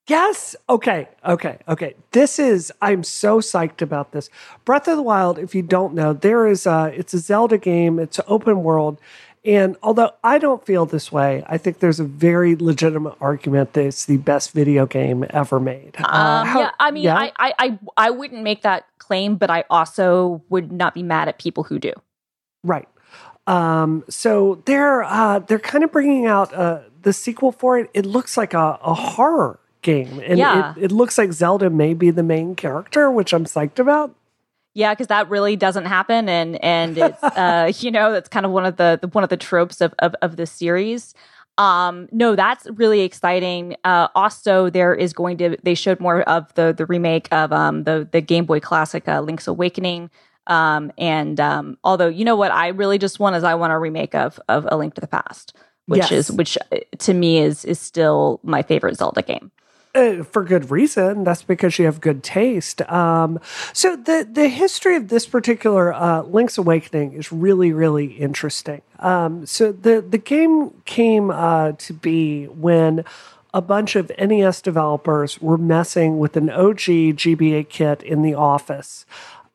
Yes. 0.07 0.57
Okay. 0.71 1.07
Okay. 1.26 1.59
Okay. 1.69 1.95
This 2.12 2.38
is. 2.38 2.73
I'm 2.81 3.05
so 3.05 3.40
psyched 3.40 3.83
about 3.83 4.12
this. 4.12 4.31
Breath 4.64 4.88
of 4.88 4.97
the 4.97 5.02
Wild. 5.02 5.38
If 5.38 5.55
you 5.55 5.62
don't 5.62 5.93
know, 5.95 6.14
there 6.14 6.47
is 6.47 6.67
uh 6.67 6.90
It's 6.95 7.12
a 7.12 7.19
Zelda 7.19 7.59
game. 7.59 7.99
It's 7.99 8.19
an 8.19 8.25
open 8.26 8.62
world, 8.62 8.99
and 9.45 9.76
although 9.83 10.11
I 10.23 10.38
don't 10.38 10.64
feel 10.66 10.85
this 10.87 11.11
way, 11.12 11.45
I 11.47 11.59
think 11.59 11.78
there's 11.80 12.00
a 12.00 12.04
very 12.04 12.57
legitimate 12.57 13.14
argument 13.21 13.73
that 13.75 13.85
it's 13.85 14.04
the 14.07 14.16
best 14.18 14.52
video 14.52 14.87
game 14.87 15.25
ever 15.30 15.59
made. 15.61 15.97
Uh, 15.99 16.07
Um, 16.09 16.47
how- 16.47 16.61
yeah, 16.61 16.71
I 16.80 16.90
mean, 16.90 17.04
yeah? 17.04 17.16
I, 17.16 17.33
I 17.38 17.52
I 17.59 17.78
I 17.97 18.11
wouldn't 18.11 18.42
make 18.42 18.62
that 18.62 18.85
claim, 18.99 19.37
but 19.37 19.50
I 19.50 19.64
also 19.71 20.42
would 20.49 20.71
not 20.73 20.95
be 20.95 21.02
mad 21.02 21.28
at 21.28 21.38
people 21.38 21.64
who 21.64 21.78
do. 21.78 21.92
Right. 22.64 22.88
Um, 23.47 24.04
so 24.11 24.62
they're 24.66 25.02
uh, 25.04 25.38
they're 25.40 25.59
kind 25.59 25.83
of 25.85 25.90
bringing 25.92 26.26
out 26.26 26.52
uh, 26.52 26.80
the 27.02 27.12
sequel 27.12 27.52
for 27.52 27.78
it. 27.78 27.90
It 27.95 28.04
looks 28.04 28.37
like 28.37 28.52
a, 28.52 28.78
a 28.83 28.92
horror 28.95 29.59
game, 29.80 30.21
and 30.26 30.38
Yeah. 30.38 30.75
it, 30.76 30.85
it 30.85 30.92
looks 30.92 31.16
like 31.16 31.33
Zelda 31.33 31.71
may 31.71 31.95
be 31.95 32.11
the 32.11 32.23
main 32.23 32.54
character, 32.57 33.11
which 33.11 33.33
I'm 33.33 33.45
psyched 33.47 33.78
about. 33.78 34.14
Yeah, 34.78 34.94
because 34.94 35.08
that 35.08 35.28
really 35.28 35.56
doesn't 35.56 35.87
happen, 35.87 36.28
and 36.28 36.62
and 36.64 36.97
it's 36.97 37.20
uh, 37.25 37.73
you 37.80 37.90
know 37.90 38.12
that's 38.12 38.28
kind 38.28 38.47
of 38.47 38.52
one 38.52 38.64
of 38.64 38.76
the, 38.76 38.97
the 39.02 39.08
one 39.08 39.25
of 39.25 39.30
the 39.30 39.37
tropes 39.37 39.80
of 39.80 39.92
of, 39.99 40.14
of 40.23 40.37
the 40.37 40.47
series. 40.47 41.14
Um, 41.58 42.08
no, 42.12 42.37
that's 42.37 42.64
really 42.70 43.00
exciting. 43.00 43.75
Uh, 43.82 44.06
also, 44.14 44.70
there 44.70 44.94
is 44.94 45.12
going 45.12 45.37
to 45.38 45.56
they 45.64 45.75
showed 45.75 45.99
more 45.99 46.23
of 46.23 46.54
the 46.54 46.73
the 46.73 46.87
remake 46.87 47.26
of 47.32 47.52
um 47.52 47.82
the 47.82 48.08
the 48.12 48.20
Game 48.20 48.44
Boy 48.44 48.61
Classic 48.61 49.06
uh, 49.08 49.20
Link's 49.20 49.49
Awakening. 49.49 50.11
Um, 50.47 50.92
and 50.97 51.40
um, 51.40 51.76
although 51.82 52.06
you 52.06 52.25
know 52.25 52.37
what 52.37 52.52
I 52.52 52.68
really 52.68 52.99
just 52.99 53.18
want 53.18 53.35
is 53.35 53.42
I 53.42 53.56
want 53.56 53.73
a 53.73 53.78
remake 53.80 54.14
of 54.14 54.38
of 54.49 54.64
A 54.70 54.76
Link 54.76 54.94
to 54.94 55.00
the 55.00 55.08
Past, 55.08 55.56
which 55.87 56.12
Yes. 56.12 56.12
is 56.12 56.30
which 56.30 56.56
uh, 56.70 56.76
to 57.00 57.14
me 57.14 57.38
is 57.38 57.64
is 57.64 57.80
still 57.80 58.38
my 58.44 58.62
favorite 58.62 58.97
Zelda 58.97 59.23
game. 59.23 59.50
Uh, 59.95 60.23
for 60.23 60.45
good 60.45 60.71
reason. 60.71 61.25
That's 61.25 61.42
because 61.42 61.78
you 61.78 61.87
have 61.87 62.00
good 62.00 62.23
taste. 62.23 62.83
Um, 62.90 63.40
so 63.73 63.97
the 63.97 64.28
the 64.30 64.49
history 64.49 64.97
of 64.97 65.09
this 65.09 65.26
particular 65.26 65.95
uh, 65.95 66.23
Link's 66.23 66.59
Awakening 66.59 67.14
is 67.14 67.33
really 67.33 67.73
really 67.73 68.07
interesting. 68.07 68.83
Um, 68.99 69.47
so 69.47 69.73
the 69.73 70.04
the 70.07 70.18
game 70.18 70.73
came 70.85 71.30
uh, 71.30 71.73
to 71.73 71.92
be 71.95 72.45
when 72.47 73.04
a 73.54 73.62
bunch 73.62 73.97
of 73.97 74.12
NES 74.18 74.61
developers 74.61 75.40
were 75.40 75.57
messing 75.57 76.18
with 76.18 76.37
an 76.37 76.50
OG 76.50 77.16
GBA 77.16 77.68
kit 77.71 78.02
in 78.02 78.23
the 78.23 78.35
office. 78.35 79.07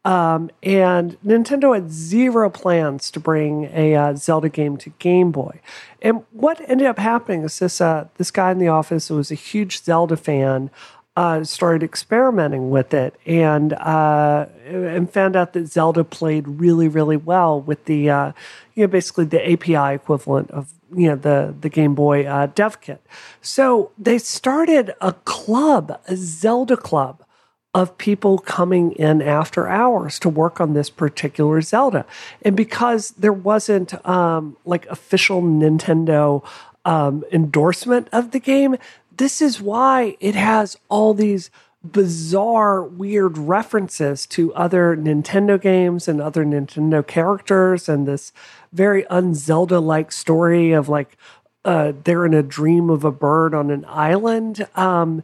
Um, 0.06 0.50
and 0.62 1.18
Nintendo 1.22 1.74
had 1.74 1.92
zero 1.92 2.50
plans 2.50 3.10
to 3.12 3.20
bring 3.20 3.70
a 3.74 3.96
uh, 3.96 4.16
Zelda 4.16 4.50
game 4.50 4.76
to 4.78 4.90
Game 5.00 5.32
Boy. 5.32 5.62
And 6.02 6.24
what 6.32 6.60
ended 6.70 6.88
up 6.88 7.00
happening 7.00 7.44
is 7.44 7.60
this 7.60 7.80
uh, 7.80 8.08
this 8.18 8.30
guy 8.30 8.52
in 8.52 8.60
the 8.60 8.68
office 8.68 9.08
who 9.08 9.16
was 9.16 9.32
a 9.32 9.36
huge 9.36 9.82
Zelda 9.82 10.18
fan 10.18 10.70
uh, 11.16 11.44
started 11.44 11.84
experimenting 11.84 12.70
with 12.70 12.94
it 12.94 13.16
and 13.26 13.74
uh, 13.74 14.48
and 14.66 15.10
found 15.10 15.36
out 15.36 15.54
that 15.54 15.68
Zelda 15.68 16.04
played 16.04 16.48
really 16.48 16.88
really 16.88 17.18
well 17.18 17.62
with 17.62 17.86
the 17.86 18.10
uh, 18.10 18.32
you 18.74 18.84
know 18.84 18.88
basically 18.88 19.26
the 19.26 19.52
API 19.54 19.96
equivalent 19.96 20.52
of 20.52 20.74
you 20.94 21.08
know 21.08 21.16
the 21.16 21.56
the 21.62 21.70
Game 21.70 21.96
Boy 21.96 22.26
uh, 22.26 22.48
Dev 22.48 22.82
Kit. 22.82 23.02
So 23.42 23.92
they 23.98 24.18
started 24.18 24.94
a 25.00 25.14
club, 25.14 25.98
a 26.08 26.18
Zelda 26.18 26.76
club 26.76 27.24
of 27.74 27.98
people 27.98 28.38
coming 28.38 28.92
in 28.94 29.22
after 29.22 29.68
hours 29.68 30.20
to 30.20 30.30
work 30.30 30.62
on 30.62 30.74
this 30.74 30.90
particular 30.90 31.62
Zelda. 31.62 32.06
And 32.44 32.56
because 32.56 33.12
there 33.12 33.34
wasn't 33.34 34.06
um, 34.08 34.58
like 34.64 34.86
official 34.88 35.42
Nintendo 35.42 36.46
um, 36.86 37.24
endorsement 37.32 38.10
of 38.12 38.32
the 38.32 38.40
game, 38.40 38.78
this 39.18 39.42
is 39.42 39.62
why 39.62 40.18
it 40.20 40.36
has 40.36 40.78
all 40.90 41.14
these 41.14 41.50
bizarre, 41.84 42.82
weird 42.84 43.38
references 43.38 44.26
to 44.26 44.54
other 44.54 44.96
Nintendo 44.96 45.60
games 45.60 46.08
and 46.08 46.22
other 46.22 46.46
Nintendo 46.46 47.06
characters, 47.06 47.90
and 47.90 48.08
this 48.08 48.32
very 48.72 49.06
un 49.08 49.36
Zelda 49.36 49.80
like 49.80 50.12
story 50.12 50.72
of 50.72 50.88
like 50.88 51.18
uh, 51.66 51.94
they're 52.04 52.26
in 52.26 52.34
a 52.34 52.44
dream 52.44 52.90
of 52.90 53.04
a 53.04 53.12
bird 53.12 53.54
on 53.54 53.70
an 53.70 53.86
island. 53.88 54.68
Um, 54.76 55.24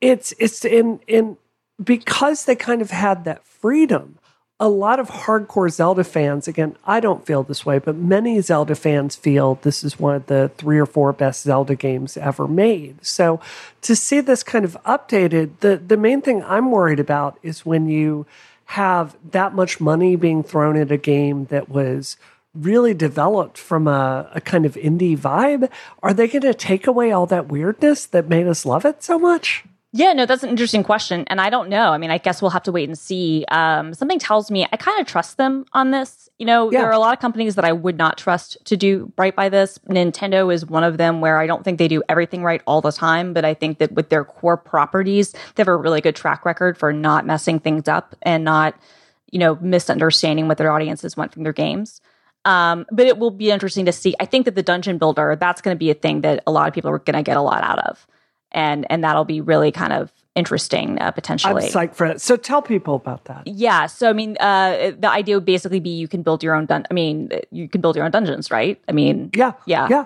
it's 0.00 0.34
it's 0.38 0.64
in 0.64 1.00
in 1.06 1.36
because 1.82 2.44
they 2.44 2.56
kind 2.56 2.82
of 2.82 2.90
had 2.90 3.24
that 3.24 3.44
freedom, 3.46 4.18
a 4.58 4.68
lot 4.68 5.00
of 5.00 5.08
hardcore 5.08 5.70
Zelda 5.70 6.04
fans, 6.04 6.46
again, 6.46 6.76
I 6.84 7.00
don't 7.00 7.24
feel 7.24 7.42
this 7.42 7.64
way, 7.64 7.78
but 7.78 7.96
many 7.96 8.40
Zelda 8.42 8.74
fans 8.74 9.16
feel 9.16 9.58
this 9.62 9.82
is 9.82 9.98
one 9.98 10.14
of 10.14 10.26
the 10.26 10.50
three 10.58 10.78
or 10.78 10.84
four 10.84 11.14
best 11.14 11.42
Zelda 11.42 11.74
games 11.74 12.18
ever 12.18 12.46
made. 12.46 13.04
So 13.04 13.40
to 13.80 13.96
see 13.96 14.20
this 14.20 14.42
kind 14.42 14.66
of 14.66 14.76
updated, 14.84 15.52
the, 15.60 15.78
the 15.78 15.96
main 15.96 16.20
thing 16.20 16.44
I'm 16.44 16.70
worried 16.70 17.00
about 17.00 17.38
is 17.42 17.64
when 17.64 17.88
you 17.88 18.26
have 18.66 19.16
that 19.30 19.54
much 19.54 19.80
money 19.80 20.14
being 20.14 20.42
thrown 20.42 20.76
at 20.76 20.92
a 20.92 20.98
game 20.98 21.46
that 21.46 21.70
was 21.70 22.18
really 22.54 22.92
developed 22.92 23.56
from 23.56 23.88
a, 23.88 24.30
a 24.34 24.40
kind 24.42 24.66
of 24.66 24.74
indie 24.74 25.18
vibe, 25.18 25.70
are 26.02 26.12
they 26.12 26.28
going 26.28 26.42
to 26.42 26.52
take 26.52 26.86
away 26.86 27.12
all 27.12 27.26
that 27.26 27.48
weirdness 27.48 28.04
that 28.06 28.28
made 28.28 28.46
us 28.46 28.66
love 28.66 28.84
it 28.84 29.02
so 29.02 29.18
much? 29.18 29.64
Yeah, 29.92 30.12
no, 30.12 30.24
that's 30.24 30.44
an 30.44 30.50
interesting 30.50 30.84
question. 30.84 31.24
And 31.26 31.40
I 31.40 31.50
don't 31.50 31.68
know. 31.68 31.90
I 31.90 31.98
mean, 31.98 32.12
I 32.12 32.18
guess 32.18 32.40
we'll 32.40 32.52
have 32.52 32.62
to 32.64 32.72
wait 32.72 32.88
and 32.88 32.96
see. 32.96 33.44
Um, 33.50 33.92
something 33.92 34.20
tells 34.20 34.48
me 34.48 34.64
I 34.70 34.76
kind 34.76 35.00
of 35.00 35.06
trust 35.06 35.36
them 35.36 35.66
on 35.72 35.90
this. 35.90 36.28
You 36.38 36.46
know, 36.46 36.70
yeah. 36.70 36.80
there 36.80 36.88
are 36.88 36.92
a 36.92 36.98
lot 37.00 37.12
of 37.12 37.20
companies 37.20 37.56
that 37.56 37.64
I 37.64 37.72
would 37.72 37.98
not 37.98 38.16
trust 38.16 38.56
to 38.66 38.76
do 38.76 39.12
right 39.18 39.34
by 39.34 39.48
this. 39.48 39.78
Nintendo 39.88 40.54
is 40.54 40.64
one 40.64 40.84
of 40.84 40.96
them 40.96 41.20
where 41.20 41.38
I 41.38 41.48
don't 41.48 41.64
think 41.64 41.78
they 41.78 41.88
do 41.88 42.04
everything 42.08 42.44
right 42.44 42.62
all 42.68 42.80
the 42.80 42.92
time, 42.92 43.32
but 43.32 43.44
I 43.44 43.52
think 43.52 43.78
that 43.78 43.90
with 43.90 44.10
their 44.10 44.24
core 44.24 44.56
properties, 44.56 45.32
they 45.32 45.60
have 45.60 45.68
a 45.68 45.76
really 45.76 46.00
good 46.00 46.14
track 46.14 46.44
record 46.44 46.78
for 46.78 46.92
not 46.92 47.26
messing 47.26 47.58
things 47.58 47.88
up 47.88 48.14
and 48.22 48.44
not, 48.44 48.76
you 49.32 49.40
know, 49.40 49.56
misunderstanding 49.60 50.46
what 50.46 50.56
their 50.56 50.70
audiences 50.70 51.16
want 51.16 51.32
from 51.32 51.42
their 51.42 51.52
games. 51.52 52.00
Um, 52.44 52.86
but 52.92 53.06
it 53.06 53.18
will 53.18 53.32
be 53.32 53.50
interesting 53.50 53.86
to 53.86 53.92
see. 53.92 54.14
I 54.20 54.24
think 54.24 54.44
that 54.44 54.54
the 54.54 54.62
dungeon 54.62 54.98
builder, 54.98 55.36
that's 55.38 55.60
going 55.60 55.74
to 55.74 55.78
be 55.78 55.90
a 55.90 55.94
thing 55.94 56.20
that 56.20 56.44
a 56.46 56.52
lot 56.52 56.68
of 56.68 56.74
people 56.74 56.92
are 56.92 56.98
going 57.00 57.16
to 57.16 57.22
get 57.22 57.36
a 57.36 57.42
lot 57.42 57.64
out 57.64 57.80
of 57.80 58.06
and 58.52 58.86
and 58.90 59.04
that'll 59.04 59.24
be 59.24 59.40
really 59.40 59.72
kind 59.72 59.92
of 59.92 60.12
interesting 60.34 61.00
uh, 61.00 61.10
potentially. 61.10 61.64
I'm 61.64 61.70
psyched 61.70 61.94
for 61.94 62.06
it. 62.06 62.20
So 62.20 62.36
tell 62.36 62.62
people 62.62 62.94
about 62.94 63.24
that. 63.24 63.46
Yeah. 63.46 63.86
So 63.86 64.08
I 64.08 64.12
mean, 64.12 64.36
uh, 64.40 64.92
the 64.98 65.10
idea 65.10 65.36
would 65.36 65.44
basically 65.44 65.80
be 65.80 65.90
you 65.90 66.08
can 66.08 66.22
build 66.22 66.42
your 66.42 66.54
own. 66.54 66.66
Dun- 66.66 66.86
I 66.90 66.94
mean, 66.94 67.30
you 67.50 67.68
can 67.68 67.80
build 67.80 67.96
your 67.96 68.04
own 68.04 68.10
dungeons, 68.10 68.50
right? 68.50 68.80
I 68.88 68.92
mean, 68.92 69.30
yeah, 69.34 69.52
yeah, 69.66 69.88
yeah. 69.90 70.04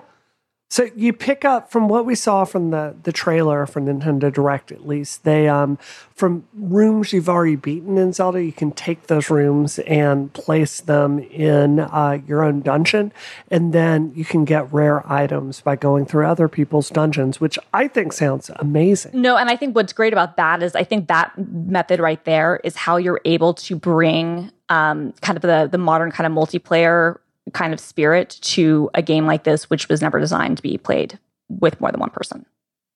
So 0.75 0.89
you 0.93 1.13
pick 1.13 1.45
up 1.45 1.71
from 1.71 1.87
what 1.87 2.05
we 2.05 2.15
saw 2.15 2.43
from 2.43 2.71
the 2.71 2.97
the 3.03 3.13
trailer 3.13 3.65
for 3.65 3.79
Nintendo 3.79 4.29
Direct, 4.29 4.73
at 4.73 4.85
least 4.85 5.23
they 5.23 5.47
um 5.47 5.77
from 6.13 6.43
rooms 6.53 7.13
you've 7.13 7.29
already 7.29 7.55
beaten 7.55 7.97
in 7.97 8.11
Zelda, 8.11 8.43
you 8.43 8.51
can 8.51 8.73
take 8.73 9.07
those 9.07 9.29
rooms 9.29 9.79
and 9.79 10.33
place 10.33 10.81
them 10.81 11.19
in 11.19 11.79
uh, 11.79 12.19
your 12.27 12.43
own 12.43 12.59
dungeon, 12.59 13.13
and 13.49 13.71
then 13.71 14.11
you 14.15 14.25
can 14.25 14.43
get 14.43 14.73
rare 14.73 15.09
items 15.09 15.61
by 15.61 15.77
going 15.77 16.05
through 16.05 16.27
other 16.27 16.49
people's 16.49 16.89
dungeons, 16.89 17.39
which 17.39 17.57
I 17.73 17.87
think 17.87 18.11
sounds 18.11 18.51
amazing. 18.57 19.21
No, 19.21 19.37
and 19.37 19.49
I 19.49 19.55
think 19.55 19.77
what's 19.77 19.93
great 19.93 20.11
about 20.11 20.35
that 20.35 20.61
is 20.61 20.75
I 20.75 20.83
think 20.83 21.07
that 21.07 21.31
method 21.37 22.01
right 22.01 22.23
there 22.25 22.59
is 22.65 22.75
how 22.75 22.97
you're 22.97 23.21
able 23.23 23.53
to 23.53 23.77
bring 23.77 24.51
um, 24.67 25.13
kind 25.21 25.37
of 25.37 25.41
the 25.41 25.69
the 25.71 25.77
modern 25.77 26.11
kind 26.11 26.27
of 26.27 26.33
multiplayer 26.33 27.19
kind 27.53 27.73
of 27.73 27.79
spirit 27.79 28.37
to 28.41 28.89
a 28.93 29.01
game 29.01 29.25
like 29.25 29.43
this, 29.43 29.69
which 29.69 29.87
was 29.89 30.01
never 30.01 30.19
designed 30.19 30.57
to 30.57 30.63
be 30.63 30.77
played 30.77 31.19
with 31.49 31.79
more 31.79 31.91
than 31.91 31.99
one 31.99 32.09
person. 32.09 32.45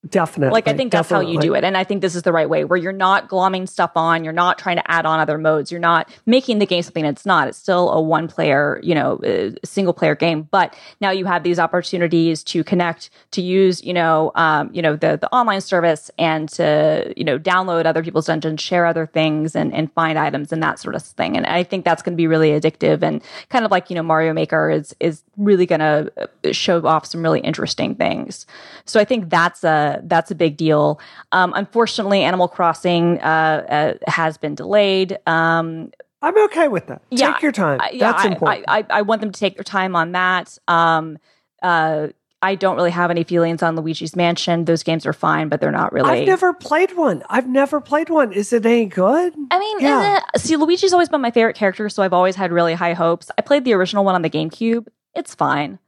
Definitely. 0.08 0.54
Like 0.54 0.66
I 0.66 0.72
think 0.72 0.92
that's 0.92 1.10
definitely. 1.10 1.36
how 1.36 1.42
you 1.42 1.48
do 1.50 1.54
it. 1.54 1.62
And 1.62 1.76
I 1.76 1.84
think 1.84 2.00
this 2.00 2.14
is 2.14 2.22
the 2.22 2.32
right 2.32 2.48
way 2.48 2.64
where 2.64 2.78
you're 2.78 2.90
not 2.90 3.28
glomming 3.28 3.68
stuff 3.68 3.92
on, 3.96 4.24
you're 4.24 4.32
not 4.32 4.58
trying 4.58 4.76
to 4.76 4.90
add 4.90 5.04
on 5.04 5.20
other 5.20 5.36
modes, 5.36 5.70
you're 5.70 5.78
not 5.78 6.10
making 6.24 6.58
the 6.58 6.64
game 6.64 6.82
something 6.82 7.04
it's 7.04 7.26
not. 7.26 7.48
It's 7.48 7.58
still 7.58 7.90
a 7.90 8.00
one 8.00 8.26
player, 8.26 8.80
you 8.82 8.94
know, 8.94 9.20
single 9.62 9.92
player 9.92 10.14
game, 10.14 10.48
but 10.50 10.74
now 11.02 11.10
you 11.10 11.26
have 11.26 11.42
these 11.42 11.58
opportunities 11.58 12.42
to 12.44 12.64
connect, 12.64 13.10
to 13.32 13.42
use, 13.42 13.84
you 13.84 13.92
know, 13.92 14.32
um, 14.36 14.70
you 14.72 14.80
know, 14.80 14.96
the 14.96 15.18
the 15.20 15.30
online 15.34 15.60
service 15.60 16.10
and 16.18 16.48
to, 16.50 17.12
you 17.14 17.24
know, 17.24 17.38
download 17.38 17.84
other 17.84 18.02
people's 18.02 18.26
dungeons, 18.26 18.62
share 18.62 18.86
other 18.86 19.04
things 19.04 19.54
and 19.54 19.70
and 19.74 19.92
find 19.92 20.18
items 20.18 20.50
and 20.50 20.62
that 20.62 20.78
sort 20.78 20.94
of 20.94 21.02
thing. 21.02 21.36
And 21.36 21.44
I 21.44 21.62
think 21.62 21.84
that's 21.84 22.00
going 22.00 22.14
to 22.14 22.16
be 22.16 22.26
really 22.26 22.58
addictive 22.58 23.02
and 23.02 23.22
kind 23.50 23.66
of 23.66 23.70
like, 23.70 23.90
you 23.90 23.96
know, 23.96 24.02
Mario 24.02 24.32
Maker 24.32 24.70
is 24.70 24.96
is 24.98 25.22
really 25.36 25.66
going 25.66 25.80
to 25.80 26.10
show 26.52 26.86
off 26.86 27.04
some 27.04 27.22
really 27.22 27.40
interesting 27.40 27.94
things. 27.94 28.46
So 28.86 28.98
I 28.98 29.04
think 29.04 29.28
that's 29.28 29.62
a 29.62 29.89
that's 30.02 30.30
a 30.30 30.34
big 30.34 30.56
deal. 30.56 31.00
Um, 31.32 31.52
unfortunately, 31.54 32.22
Animal 32.22 32.48
Crossing 32.48 33.20
uh, 33.20 33.96
uh, 34.06 34.10
has 34.10 34.38
been 34.38 34.54
delayed. 34.54 35.18
Um, 35.26 35.90
I'm 36.22 36.36
okay 36.44 36.68
with 36.68 36.86
that. 36.88 37.02
Yeah, 37.10 37.32
take 37.32 37.42
your 37.42 37.52
time. 37.52 37.80
Yeah, 37.92 38.12
that's 38.12 38.24
I, 38.24 38.28
important. 38.28 38.64
I, 38.68 38.78
I, 38.78 38.84
I, 38.90 39.02
want 39.02 39.22
them 39.22 39.32
to 39.32 39.40
take 39.40 39.56
their 39.56 39.64
time 39.64 39.96
on 39.96 40.12
that. 40.12 40.58
Um, 40.68 41.18
uh, 41.62 42.08
I 42.42 42.54
don't 42.54 42.76
really 42.76 42.90
have 42.90 43.10
any 43.10 43.24
feelings 43.24 43.62
on 43.62 43.76
Luigi's 43.76 44.16
Mansion. 44.16 44.64
Those 44.64 44.82
games 44.82 45.04
are 45.04 45.12
fine, 45.12 45.48
but 45.48 45.60
they're 45.60 45.70
not 45.70 45.92
really. 45.92 46.20
I've 46.20 46.26
never 46.26 46.54
played 46.54 46.96
one. 46.96 47.22
I've 47.28 47.48
never 47.48 47.80
played 47.80 48.08
one. 48.08 48.32
Is 48.32 48.52
it 48.52 48.64
any 48.64 48.86
good? 48.86 49.34
I 49.50 49.58
mean, 49.58 49.80
yeah. 49.80 50.20
see, 50.36 50.56
Luigi's 50.56 50.92
always 50.92 51.10
been 51.10 51.20
my 51.20 51.30
favorite 51.30 51.56
character, 51.56 51.88
so 51.90 52.02
I've 52.02 52.14
always 52.14 52.36
had 52.36 52.50
really 52.50 52.72
high 52.72 52.94
hopes. 52.94 53.30
I 53.36 53.42
played 53.42 53.64
the 53.64 53.74
original 53.74 54.04
one 54.04 54.14
on 54.14 54.22
the 54.22 54.30
GameCube. 54.30 54.86
It's 55.14 55.34
fine. 55.34 55.78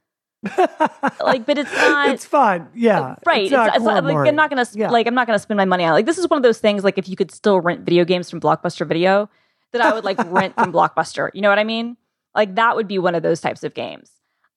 Like, 1.21 1.45
but 1.45 1.57
it's 1.57 1.71
not. 1.71 2.09
It's 2.09 2.25
fine. 2.25 2.67
Yeah. 2.75 3.15
Right. 3.25 3.43
It's, 3.43 3.51
not 3.51 3.75
it's, 3.75 3.83
like, 3.83 4.03
I'm 4.03 4.35
not 4.35 4.49
gonna 4.49 4.65
yeah. 4.73 4.89
like 4.89 5.07
I'm 5.07 5.15
not 5.15 5.27
gonna 5.27 5.39
spend 5.39 5.57
my 5.57 5.65
money 5.65 5.83
on. 5.83 5.91
It. 5.91 5.93
Like 5.93 6.05
this 6.05 6.17
is 6.17 6.29
one 6.29 6.37
of 6.37 6.43
those 6.43 6.59
things. 6.59 6.83
Like 6.83 6.97
if 6.97 7.07
you 7.07 7.15
could 7.15 7.31
still 7.31 7.61
rent 7.61 7.81
video 7.81 8.05
games 8.05 8.29
from 8.29 8.39
Blockbuster 8.41 8.87
Video, 8.87 9.29
that 9.71 9.81
I 9.81 9.93
would 9.93 10.03
like 10.03 10.17
rent 10.31 10.55
from 10.55 10.73
Blockbuster. 10.73 11.29
You 11.33 11.41
know 11.41 11.49
what 11.49 11.59
I 11.59 11.63
mean? 11.63 11.97
Like 12.35 12.55
that 12.55 12.75
would 12.75 12.87
be 12.87 12.99
one 12.99 13.15
of 13.15 13.23
those 13.23 13.41
types 13.41 13.63
of 13.63 13.73
games. 13.73 14.11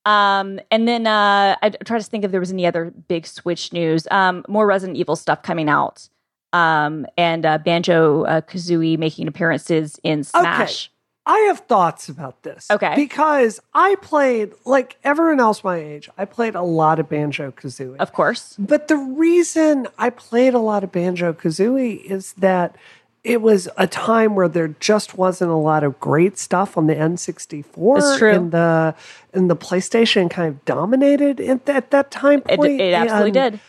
Um, 0.05 0.61
and 0.71 0.87
then 0.87 1.07
uh, 1.07 1.57
I 1.61 1.71
try 1.85 1.99
to 1.99 2.05
think 2.05 2.25
if 2.25 2.31
there 2.31 2.40
was 2.40 2.52
any 2.52 2.64
other 2.64 2.93
big 3.09 3.26
Switch 3.26 3.73
news. 3.73 4.07
Um, 4.11 4.45
more 4.49 4.66
Resident 4.66 4.97
Evil 4.97 5.16
stuff 5.16 5.43
coming 5.43 5.69
out. 5.69 6.09
Um, 6.52 7.07
and 7.19 7.45
uh, 7.45 7.59
Banjo 7.59 8.23
uh, 8.23 8.40
Kazooie 8.40 8.99
making 8.99 9.28
appearances 9.28 9.99
in 10.02 10.25
Smash. 10.25 10.87
Okay. 10.87 10.95
I 11.26 11.38
have 11.49 11.61
thoughts 11.61 12.09
about 12.09 12.45
this. 12.45 12.71
Okay. 12.71 12.95
Because 12.95 13.61
I 13.75 13.97
played, 13.97 14.52
like 14.64 14.97
everyone 15.02 15.40
else 15.40 15.64
my 15.64 15.76
age, 15.76 16.09
I 16.16 16.25
played 16.25 16.54
a 16.54 16.62
lot 16.62 17.00
of 17.00 17.09
Banjo 17.09 17.50
Kazooie. 17.50 17.97
Of 17.97 18.12
course. 18.12 18.54
But 18.59 18.87
the 18.87 18.97
reason 18.97 19.88
I 19.99 20.11
played 20.11 20.54
a 20.54 20.61
lot 20.61 20.85
of 20.85 20.92
Banjo 20.92 21.33
Kazooie 21.33 22.00
is 22.04 22.33
that 22.35 22.76
it 23.25 23.42
was 23.42 23.68
a 23.76 23.88
time 23.88 24.37
where 24.37 24.47
there 24.47 24.68
just 24.68 25.18
wasn't 25.18 25.50
a 25.50 25.56
lot 25.56 25.83
of 25.83 25.99
great 25.99 26.38
stuff 26.38 26.78
on 26.78 26.87
the 26.87 26.95
N64. 26.95 27.99
It's 27.99 28.18
true. 28.18 28.33
And 28.33 28.52
the, 28.52 28.95
and 29.35 29.50
the 29.50 29.56
PlayStation 29.56 30.30
kind 30.30 30.49
of 30.49 30.64
dominated 30.64 31.40
at, 31.40 31.68
at 31.68 31.90
that 31.90 32.12
time 32.12 32.40
point. 32.40 32.80
It, 32.80 32.80
it 32.80 32.95
absolutely 32.95 33.40
and, 33.40 33.52
did. 33.52 33.61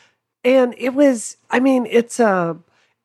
And 0.43 0.75
it 0.77 0.93
was, 0.93 1.37
I 1.49 1.59
mean, 1.59 1.87
it's 1.89 2.19
a 2.19 2.55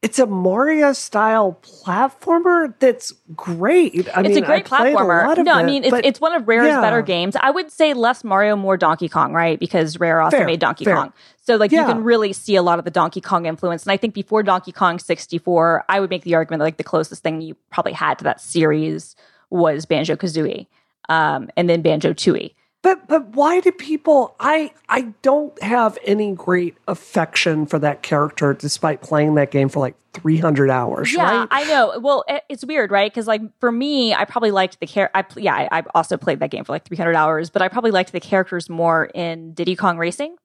it's 0.03 0.19
a 0.19 0.27
Mario 0.27 0.93
style 0.93 1.61
platformer 1.63 2.75
that's 2.81 3.13
great. 3.37 4.09
I 4.15 4.21
it's 4.21 4.31
mean, 4.31 4.43
a 4.43 4.47
great 4.47 4.67
platformer. 4.67 5.39
A 5.39 5.43
no, 5.45 5.57
it, 5.57 5.61
I 5.61 5.63
mean 5.63 5.85
it's 5.85 5.97
it's 6.05 6.21
one 6.21 6.35
of 6.35 6.49
Rare's 6.49 6.67
yeah. 6.67 6.81
better 6.81 7.03
games. 7.03 7.37
I 7.37 7.51
would 7.51 7.71
say 7.71 7.95
less 7.95 8.25
Mario, 8.25 8.57
more 8.57 8.77
Donkey 8.77 9.09
Kong, 9.09 9.33
right? 9.33 9.61
Because 9.61 10.01
Rare 10.01 10.21
also 10.21 10.39
fair, 10.39 10.47
made 10.47 10.59
Donkey 10.59 10.85
fair. 10.85 10.97
Kong. 10.97 11.13
So 11.45 11.55
like 11.55 11.71
yeah. 11.71 11.87
you 11.87 11.95
can 11.95 12.03
really 12.03 12.33
see 12.33 12.57
a 12.57 12.63
lot 12.63 12.81
of 12.81 12.85
the 12.85 12.91
Donkey 12.91 13.21
Kong 13.21 13.47
influence. 13.47 13.85
And 13.85 13.93
I 13.93 13.97
think 13.97 14.13
before 14.13 14.43
Donkey 14.43 14.73
Kong 14.73 14.99
64, 14.99 15.85
I 15.89 16.01
would 16.01 16.11
make 16.11 16.25
the 16.25 16.35
argument 16.35 16.59
that 16.61 16.65
like 16.65 16.77
the 16.79 16.85
closest 16.85 17.23
thing 17.23 17.41
you 17.41 17.57
probably 17.71 17.93
had 17.93 18.19
to 18.19 18.25
that 18.25 18.41
series 18.41 19.15
was 19.51 19.87
Banjo 19.87 20.17
Kazooie. 20.17 20.67
Um, 21.09 21.49
and 21.57 21.69
then 21.71 21.81
Banjo 21.81 22.13
Tooie. 22.13 22.55
But 22.83 23.07
but 23.07 23.29
why 23.29 23.61
do 23.61 23.71
people 23.71 24.35
I 24.41 24.73
I 24.89 25.13
don't 25.23 25.61
have 25.63 25.99
any 26.05 26.33
great 26.33 26.77
affection 26.89 27.67
for 27.67 27.79
that 27.79 28.03
character 28.03 28.55
despite 28.55 29.03
playing 29.03 29.37
that 29.37 29.51
game 29.53 29.69
for 29.69 29.79
like 29.81 29.95
300 30.15 30.69
hours, 30.69 31.13
yeah, 31.13 31.41
right? 31.41 31.49
I 31.51 31.65
know. 31.65 31.99
Well, 32.01 32.25
it, 32.29 32.43
it's 32.49 32.65
weird, 32.65 32.91
right? 32.91 33.11
Because 33.11 33.27
like 33.27 33.41
for 33.61 33.73
me, 33.73 34.15
I 34.15 34.25
probably 34.25 34.51
liked 34.51 34.81
the 34.81 34.87
character. 34.87 35.17
I 35.17 35.25
yeah, 35.37 35.55
I, 35.55 35.79
I 35.79 35.83
also 35.95 36.17
played 36.17 36.41
that 36.41 36.51
game 36.51 36.65
for 36.65 36.73
like 36.73 36.85
300 36.85 37.15
hours, 37.15 37.51
but 37.51 37.63
I 37.63 37.69
probably 37.69 37.93
liked 37.93 38.13
the 38.13 38.21
characters 38.21 38.69
more 38.69 39.07
in 39.15 39.55
Diddy 39.55 39.77
Kong 39.77 39.97
Racing, 39.97 40.37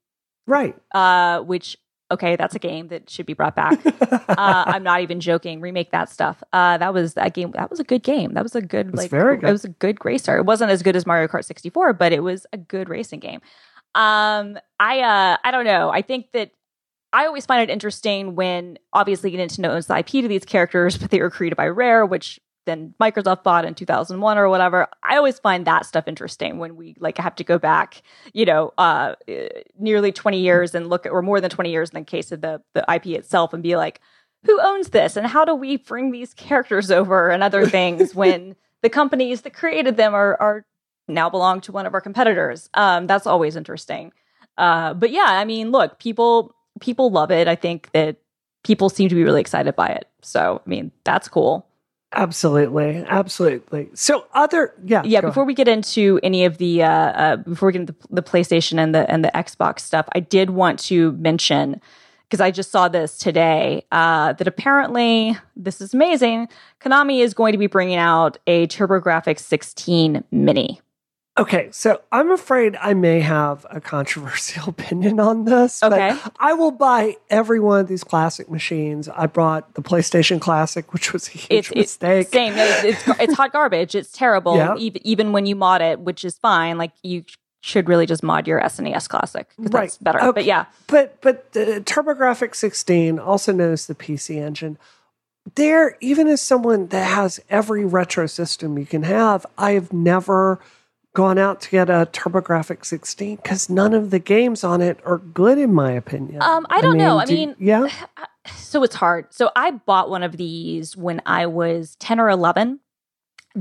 right. 0.46 0.76
uh, 0.94 1.42
which 1.42 1.78
okay, 2.12 2.36
that's 2.36 2.56
a 2.56 2.60
game 2.60 2.88
that 2.88 3.10
should 3.10 3.26
be 3.26 3.34
brought 3.34 3.56
back. 3.56 3.86
uh, 3.86 4.26
I'm 4.68 4.84
not 4.84 5.02
even 5.02 5.20
joking. 5.20 5.62
Remake 5.62 5.92
that 5.92 6.10
stuff. 6.10 6.42
Uh, 6.54 6.78
that 6.78 6.94
was 6.94 7.16
that 7.16 7.34
game. 7.34 7.52
That 7.52 7.70
was 7.70 7.80
a 7.80 7.84
good 7.84 8.04
game. 8.04 8.34
That 8.34 8.44
was 8.44 8.56
a 8.56 8.62
good 8.62 8.92
was 8.92 9.02
like. 9.02 9.12
very 9.12 9.38
good. 9.38 9.50
It 9.50 9.52
was 9.52 9.66
a 9.66 9.70
good 9.70 9.98
racer. 10.04 10.38
It 10.38 10.46
wasn't 10.46 10.72
as 10.72 10.84
good 10.84 10.96
as 10.96 11.06
Mario 11.06 11.28
Kart 11.28 11.46
64, 11.46 11.94
but 11.94 12.12
it 12.12 12.22
was 12.22 12.46
a 12.54 12.58
good 12.58 12.90
racing 12.90 13.20
game. 13.20 13.42
Um, 13.96 14.58
I 14.80 15.02
uh, 15.02 15.38
I 15.44 15.52
don't 15.52 15.66
know. 15.66 15.90
I 15.90 16.02
think 16.02 16.32
that 16.34 16.52
I 17.14 17.26
always 17.26 17.46
find 17.46 17.68
it 17.68 17.72
interesting 17.72 18.36
when 18.36 18.78
obviously 18.94 19.32
Nintendo 19.32 19.70
owns 19.70 19.88
the 19.88 19.98
IP 19.98 20.08
to 20.08 20.28
these 20.28 20.46
characters, 20.46 20.98
but 20.98 21.10
they 21.10 21.22
were 21.22 21.30
created 21.30 21.56
by 21.56 21.68
Rare, 21.68 22.06
which 22.06 22.40
then 22.68 22.94
Microsoft 23.02 23.44
bought 23.44 23.66
in 23.66 23.74
2001 23.74 24.38
or 24.38 24.50
whatever. 24.50 24.88
I 25.02 25.18
always 25.18 25.40
find 25.40 25.66
that 25.66 25.86
stuff 25.86 26.08
interesting 26.08 26.60
when 26.60 26.76
we 26.76 26.96
like 27.00 27.18
have 27.18 27.36
to 27.36 27.44
go 27.44 27.58
back, 27.58 28.04
you 28.34 28.46
know, 28.46 28.74
uh, 28.78 29.16
nearly 29.80 30.12
20 30.12 30.40
years 30.40 30.76
and 30.76 30.90
look 30.90 31.06
at, 31.06 31.12
or 31.12 31.22
more 31.22 31.42
than 31.42 31.50
20 31.50 31.72
years 31.72 31.90
in 31.90 32.00
the 32.00 32.06
case 32.06 32.32
of 32.32 32.42
the 32.42 32.62
the 32.76 32.86
IP 32.94 33.08
itself, 33.08 33.54
and 33.54 33.64
be 33.64 33.76
like, 33.76 34.00
who 34.46 34.62
owns 34.62 34.90
this 34.90 35.18
and 35.18 35.26
how 35.26 35.44
do 35.44 35.56
we 35.56 35.78
bring 35.78 36.12
these 36.12 36.34
characters 36.34 36.92
over 36.92 37.30
and 37.30 37.42
other 37.42 37.66
things 37.70 38.14
when 38.14 38.56
the 38.84 38.90
companies 38.90 39.42
that 39.42 39.54
created 39.54 39.98
them 39.98 40.14
are 40.14 40.40
are 40.40 40.66
now 41.08 41.30
belong 41.30 41.62
to 41.62 41.72
one 41.72 41.86
of 41.86 41.94
our 41.94 42.02
competitors. 42.02 42.70
Um, 42.74 43.08
that's 43.08 43.26
always 43.26 43.56
interesting. 43.56 44.12
Uh, 44.58 44.94
but 44.94 45.12
yeah, 45.12 45.26
I 45.28 45.46
mean, 45.46 45.72
look, 45.72 46.00
people 46.00 46.54
people 46.80 47.10
love 47.10 47.32
it. 47.32 47.48
I 47.48 47.56
think 47.56 47.90
that 47.94 48.18
people 48.64 48.90
seem 48.90 49.10
to 49.10 49.16
be 49.16 49.24
really 49.24 49.42
excited 49.42 49.76
by 49.76 49.88
it. 49.88 50.10
So, 50.22 50.62
I 50.66 50.70
mean, 50.70 50.92
that's 51.04 51.28
cool. 51.28 51.67
Absolutely. 52.18 53.06
Absolutely. 53.08 53.90
So 53.94 54.26
other 54.34 54.74
yeah. 54.84 55.04
Yeah, 55.06 55.22
before 55.22 55.46
we 55.46 55.54
get 55.54 55.68
into 55.68 56.20
any 56.24 56.46
of 56.46 56.58
the 56.58 56.82
uh, 56.82 56.90
uh 56.90 57.36
before 57.38 57.68
we 57.68 57.74
get 57.74 57.82
into 57.82 57.96
the 58.10 58.24
PlayStation 58.24 58.80
and 58.80 58.94
the 58.94 59.10
and 59.10 59.24
the 59.24 59.32
Xbox 59.36 59.82
stuff, 59.82 60.08
I 60.14 60.20
did 60.20 60.50
want 60.50 60.80
to 60.80 61.12
mention 61.14 61.80
because 62.28 62.42
I 62.42 62.50
just 62.50 62.72
saw 62.72 62.88
this 62.88 63.18
today 63.18 63.86
uh, 63.92 64.34
that 64.34 64.48
apparently 64.48 65.38
this 65.56 65.80
is 65.80 65.94
amazing. 65.94 66.50
Konami 66.82 67.20
is 67.22 67.36
going 67.36 67.52
to 67.54 67.58
be 67.58 67.68
bringing 67.68 67.98
out 67.98 68.38
a 68.48 68.68
TurboGrafx 68.68 69.40
16 69.40 70.24
Mini. 70.32 70.82
Okay, 71.40 71.70
so 71.72 72.02
I'm 72.12 72.32
afraid 72.32 72.76
I 72.82 72.94
may 72.96 73.20
have 73.20 73.66
a 73.70 73.80
controversial 73.80 74.70
opinion 74.76 75.20
on 75.20 75.46
this. 75.46 75.84
Okay. 75.84 76.18
But 76.24 76.34
I 76.40 76.54
will 76.54 76.72
buy 76.72 77.18
every 77.30 77.60
one 77.60 77.80
of 77.82 77.88
these 77.88 78.04
classic 78.04 78.50
machines. 78.50 79.08
I 79.10 79.28
brought 79.28 79.74
the 79.76 79.82
PlayStation 79.82 80.42
Classic, 80.42 80.92
which 80.94 81.14
was 81.14 81.28
a 81.28 81.32
huge 81.32 81.48
It's, 81.52 81.70
it's 81.70 81.76
mistake. 81.76 82.28
same. 82.30 82.54
It's, 82.58 82.84
it's 83.08 83.20
it's 83.20 83.34
hot 83.36 83.54
garbage. 83.54 83.94
It's 83.96 84.12
terrible. 84.12 84.56
Yeah. 84.58 84.76
Even 84.78 85.08
even 85.08 85.32
when 85.32 85.46
you 85.46 85.56
mod 85.56 85.82
it, 85.82 86.00
which 86.00 86.26
is 86.26 86.38
fine. 86.38 86.78
Like 86.78 86.92
you 87.04 87.24
should 87.62 87.88
really 87.90 88.06
just 88.06 88.24
mod 88.24 88.48
your 88.48 88.62
SNES 88.62 89.08
Classic 89.10 89.48
'cause 89.58 89.72
Right. 89.72 89.82
that's 89.84 89.98
better. 89.98 90.20
Okay. 90.22 90.32
But 90.32 90.46
yeah, 90.46 90.66
But 90.88 91.22
but 91.22 91.52
the 91.54 91.82
TurboGrafx 91.86 92.56
16, 92.56 93.20
also 93.20 93.52
known 93.52 93.74
as 93.74 93.88
the 93.88 93.96
PC 93.96 94.38
Engine, 94.40 94.78
there 95.56 95.98
even 96.02 96.28
as 96.28 96.42
someone 96.42 96.88
that 96.88 97.04
has 97.12 97.40
every 97.50 97.86
retro 97.86 98.26
system 98.28 98.78
you 98.78 98.86
can 98.86 99.04
have, 99.04 99.46
I 99.58 99.72
have 99.72 99.92
never 99.94 100.60
gone 101.18 101.40
out 101.40 101.60
to 101.60 101.72
get 101.72 101.90
a 101.90 102.08
TurboGrafx 102.14 102.86
16 102.86 103.38
because 103.38 103.72
none 103.72 103.96
of 103.96 104.12
the 104.12 104.20
games 104.20 104.64
on 104.64 104.84
it 104.84 105.00
are 105.04 105.18
good 105.18 105.58
in 105.58 105.74
my 105.74 105.92
opinion. 105.92 106.44
Um, 106.44 106.68
I 106.70 106.80
don't 106.80 106.96
know. 106.96 107.18
I 107.18 107.26
do- 107.26 107.34
mean- 107.34 107.56
yeah, 107.58 107.90
so 108.56 108.84
it's 108.84 108.94
hard. 108.94 109.34
So 109.34 109.50
I 109.56 109.72
bought 109.72 110.12
one 110.12 110.22
of 110.22 110.38
these 110.38 110.96
when 110.96 111.24
I 111.26 111.48
was 111.48 111.96
10 111.96 112.20
or 112.20 112.30
11 112.30 112.82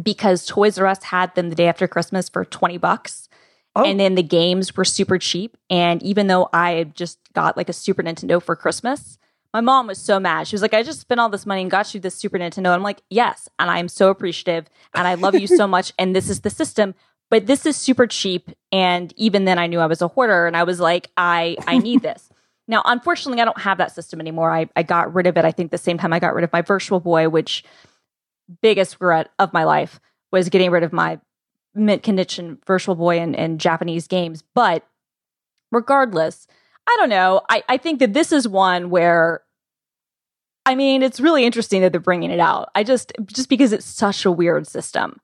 because 0.03 0.45
Toys 0.45 0.79
R 0.79 0.87
Us 0.87 1.03
had 1.05 1.35
them 1.35 1.49
the 1.49 1.57
day 1.57 1.67
after 1.67 1.89
Christmas 1.89 2.29
for 2.29 2.45
20 2.45 2.77
bucks. 2.77 3.31
Oh. 3.75 3.85
And 3.87 3.99
then 3.99 4.17
the 4.17 4.23
games 4.23 4.77
were 4.77 4.85
super 4.85 5.17
cheap. 5.19 5.57
And 5.71 6.03
even 6.03 6.27
though 6.27 6.51
I 6.53 6.85
just 6.95 7.19
got 7.33 7.57
like 7.57 7.71
a 7.71 7.73
Super 7.73 8.03
Nintendo 8.03 8.43
for 8.43 8.55
Christmas, 8.55 9.17
my 9.55 9.63
mom 9.63 9.87
was 9.87 9.97
so 9.99 10.21
mad. 10.21 10.47
She 10.47 10.55
was 10.55 10.61
like, 10.61 10.75
I 10.75 10.83
just 10.83 11.01
spent 11.01 11.21
all 11.21 11.31
this 11.31 11.47
money 11.47 11.63
and 11.63 11.71
got 11.71 11.95
you 11.95 12.01
this 12.01 12.17
Super 12.17 12.39
Nintendo. 12.39 12.75
I'm 12.75 12.83
like, 12.83 13.01
yes. 13.09 13.49
And 13.59 13.71
I'm 13.71 13.89
so 13.89 14.11
appreciative. 14.11 14.67
And 14.93 15.09
I 15.09 15.15
love 15.15 15.35
you 15.35 15.47
so 15.47 15.67
much. 15.77 15.95
And 15.99 16.15
this 16.15 16.29
is 16.29 16.41
the 16.41 16.51
system. 16.51 16.95
But 17.31 17.47
this 17.47 17.67
is 17.67 17.77
super 17.77 18.07
cheap. 18.07 18.51
And 18.71 19.13
even 19.17 19.45
then 19.45 19.59
I 19.59 19.67
knew 19.67 19.81
I 19.81 19.87
was 19.87 20.03
a 20.03 20.09
hoarder 20.09 20.47
and 20.47 20.57
I 20.57 20.65
was 20.65 20.81
like, 20.81 21.11
I 21.17 21.57
I 21.67 21.79
need 21.89 22.03
this. 22.03 22.29
Now, 22.69 22.83
unfortunately, 22.85 23.41
I 23.41 23.45
don't 23.45 23.61
have 23.61 23.79
that 23.79 23.93
system 23.93 24.21
anymore. 24.21 24.51
I, 24.51 24.69
I 24.75 24.83
got 24.83 25.15
rid 25.15 25.29
of 25.29 25.37
it, 25.37 25.45
I 25.45 25.53
think, 25.53 25.71
the 25.71 25.79
same 25.79 25.99
time 25.99 26.13
I 26.13 26.19
got 26.19 26.35
rid 26.35 26.43
of 26.43 26.53
my 26.53 26.63
Virtual 26.63 26.99
Boy, 26.99 27.29
which 27.29 27.63
biggest 28.61 28.95
regret 28.95 29.31
of 29.39 29.53
my 29.53 29.65
life 29.65 30.01
was 30.33 30.49
getting 30.49 30.71
rid 30.71 30.83
of 30.83 30.93
my 30.93 31.21
mint 31.75 32.03
condition 32.03 32.59
Virtual 32.67 32.97
Boy 32.97 33.21
and, 33.21 33.37
and 33.37 33.61
Japanese 33.61 34.09
games. 34.09 34.43
But 34.55 34.85
regardless, 35.71 36.49
I 36.89 36.97
don't 36.99 37.09
know. 37.09 37.43
I, 37.49 37.63
I 37.69 37.77
think 37.77 38.01
that 38.01 38.15
this 38.15 38.33
is 38.33 38.49
one 38.49 38.91
where 38.91 39.43
I 40.65 40.75
mean, 40.75 41.05
it's 41.05 41.21
really 41.21 41.45
interesting 41.45 41.83
that 41.83 41.93
they're 41.93 42.01
bringing 42.01 42.33
it 42.33 42.41
out. 42.41 42.71
I 42.75 42.83
just 42.83 43.13
just 43.27 43.49
because 43.49 43.73
it's 43.73 43.87
such 43.87 44.25
a 44.25 44.33
weird 44.33 44.67
system. 44.67 45.21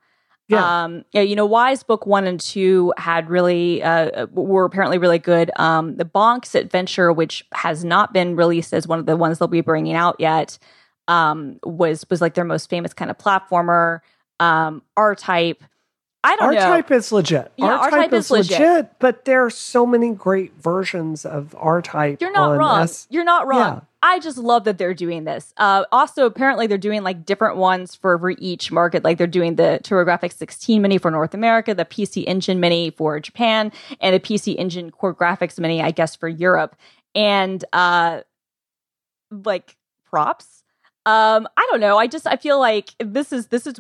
Yeah. 0.53 0.85
Um, 0.85 1.05
you 1.13 1.35
know, 1.37 1.69
Ys 1.69 1.83
Book 1.83 2.07
One 2.07 2.27
and 2.27 2.39
Two 2.39 2.93
had 2.97 3.29
really 3.31 3.83
uh, 3.83 4.27
were 4.33 4.65
apparently 4.65 4.99
really 4.99 5.19
good. 5.19 5.51
Um, 5.57 5.97
the 5.97 6.05
Bonk's 6.05 6.55
Adventure, 6.55 7.13
which 7.13 7.45
has 7.53 7.85
not 7.85 8.13
been 8.13 8.37
released 8.37 8.73
as 8.73 8.87
one 8.87 8.99
of 8.99 9.07
the 9.07 9.17
ones 9.17 9.39
they'll 9.39 9.49
be 9.49 9.61
bringing 9.61 9.95
out 9.95 10.17
yet, 10.19 10.59
um, 11.09 11.59
was 11.65 12.05
was 12.11 12.21
like 12.21 12.35
their 12.35 12.45
most 12.45 12.69
famous 12.69 12.93
kind 12.93 13.11
of 13.11 13.19
platformer. 13.19 14.01
Um, 14.41 14.83
R 14.97 15.15
Type. 15.15 15.63
I 16.25 16.37
don't 16.37 16.47
R 16.49 16.53
know. 16.55 16.61
Type 16.61 16.91
is 16.93 17.11
legit. 17.11 17.51
Yeah, 17.57 17.67
R 17.77 17.91
Type 17.91 18.13
is 18.13 18.31
legit. 18.31 18.93
but 19.01 19.25
there 19.25 19.45
are 19.45 19.51
so 19.51 19.85
many 19.85 20.13
great 20.13 20.53
versions 20.61 21.25
of 21.27 21.55
R 21.59 21.83
Type. 21.83 22.21
You're 22.21 22.33
not 22.33 22.53
on 22.53 22.59
wrong. 22.59 22.83
S- 22.83 23.07
You're 23.11 23.25
not 23.25 23.47
wrong. 23.49 23.59
Yeah. 23.59 23.81
I 24.05 24.19
just 24.19 24.37
love 24.39 24.65
that 24.65 24.79
they're 24.79 24.95
doing 24.95 25.25
this. 25.25 25.53
Uh, 25.57 25.85
also, 25.93 26.27
apparently, 26.27 26.67
they're 26.67 26.77
doing 26.79 27.03
like 27.05 27.25
different 27.25 27.57
ones 27.57 27.95
for, 27.95 28.19
for 28.19 28.31
each 28.39 28.71
market. 28.73 29.05
Like 29.05 29.17
they're 29.19 29.27
doing 29.29 29.57
the 29.57 29.81
TurboGrafx 29.83 30.35
16 30.35 30.83
Mini 30.83 30.99
for 30.99 31.11
North 31.11 31.35
America, 31.35 31.75
the 31.75 31.85
PC 31.85 32.25
Engine 32.27 32.59
Mini 32.61 32.91
for 32.91 33.19
Japan, 33.21 33.71
and 34.01 34.15
the 34.15 34.21
PC 34.21 34.57
Engine 34.59 34.91
CoreGrafx 34.91 35.59
Mini, 35.61 35.81
I 35.83 35.91
guess, 35.93 36.15
for 36.17 36.29
Europe. 36.29 36.75
And 37.15 37.65
uh, 37.73 38.23
like 39.31 39.77
props. 40.05 40.63
Um, 41.05 41.49
I 41.57 41.67
don't 41.71 41.81
know. 41.81 41.99
I 41.99 42.07
just 42.07 42.27
I 42.27 42.37
feel 42.37 42.59
like 42.61 42.91
this 43.01 43.33
is 43.33 43.49
this 43.49 43.67
is 43.67 43.75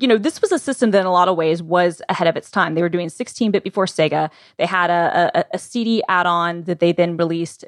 you 0.00 0.08
know 0.08 0.18
this 0.18 0.40
was 0.40 0.50
a 0.52 0.58
system 0.58 0.90
that 0.92 1.00
in 1.00 1.06
a 1.06 1.12
lot 1.12 1.28
of 1.28 1.36
ways 1.36 1.62
was 1.62 2.02
ahead 2.08 2.26
of 2.26 2.36
its 2.36 2.50
time. 2.50 2.74
They 2.74 2.82
were 2.82 2.88
doing 2.88 3.08
16 3.08 3.50
bit 3.50 3.62
before 3.62 3.86
Sega. 3.86 4.30
They 4.56 4.66
had 4.66 4.90
a, 4.90 5.30
a, 5.34 5.44
a 5.54 5.58
CD 5.58 6.02
add 6.08 6.26
on 6.26 6.62
that 6.62 6.80
they 6.80 6.92
then 6.92 7.16
released 7.16 7.64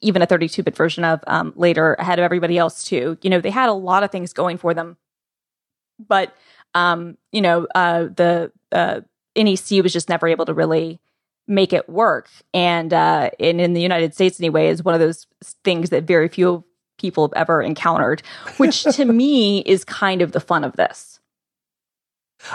even 0.00 0.20
a 0.20 0.26
32 0.26 0.62
bit 0.62 0.76
version 0.76 1.04
of 1.04 1.20
um, 1.26 1.52
later 1.56 1.94
ahead 1.94 2.18
of 2.18 2.24
everybody 2.24 2.58
else 2.58 2.84
too. 2.84 3.16
You 3.22 3.30
know 3.30 3.40
they 3.40 3.50
had 3.50 3.68
a 3.68 3.74
lot 3.74 4.02
of 4.02 4.10
things 4.10 4.32
going 4.32 4.58
for 4.58 4.74
them, 4.74 4.96
but 5.98 6.36
um, 6.74 7.16
you 7.32 7.40
know 7.40 7.66
uh, 7.74 8.04
the 8.04 8.52
uh, 8.72 9.00
NEC 9.36 9.82
was 9.82 9.92
just 9.92 10.08
never 10.08 10.26
able 10.26 10.46
to 10.46 10.54
really 10.54 11.00
make 11.46 11.72
it 11.72 11.88
work. 11.88 12.28
And 12.52 12.92
uh, 12.92 13.30
and 13.38 13.60
in 13.60 13.72
the 13.74 13.80
United 13.82 14.14
States 14.14 14.40
anyway, 14.40 14.68
is 14.68 14.82
one 14.82 14.94
of 14.94 15.00
those 15.00 15.26
things 15.64 15.90
that 15.90 16.04
very 16.04 16.28
few 16.28 16.64
people 16.98 17.24
have 17.28 17.32
ever 17.34 17.62
encountered, 17.62 18.22
which 18.56 18.82
to 18.82 19.04
me 19.12 19.60
is 19.60 19.84
kind 19.84 20.22
of 20.22 20.32
the 20.32 20.40
fun 20.40 20.64
of 20.64 20.74
this. 20.76 21.15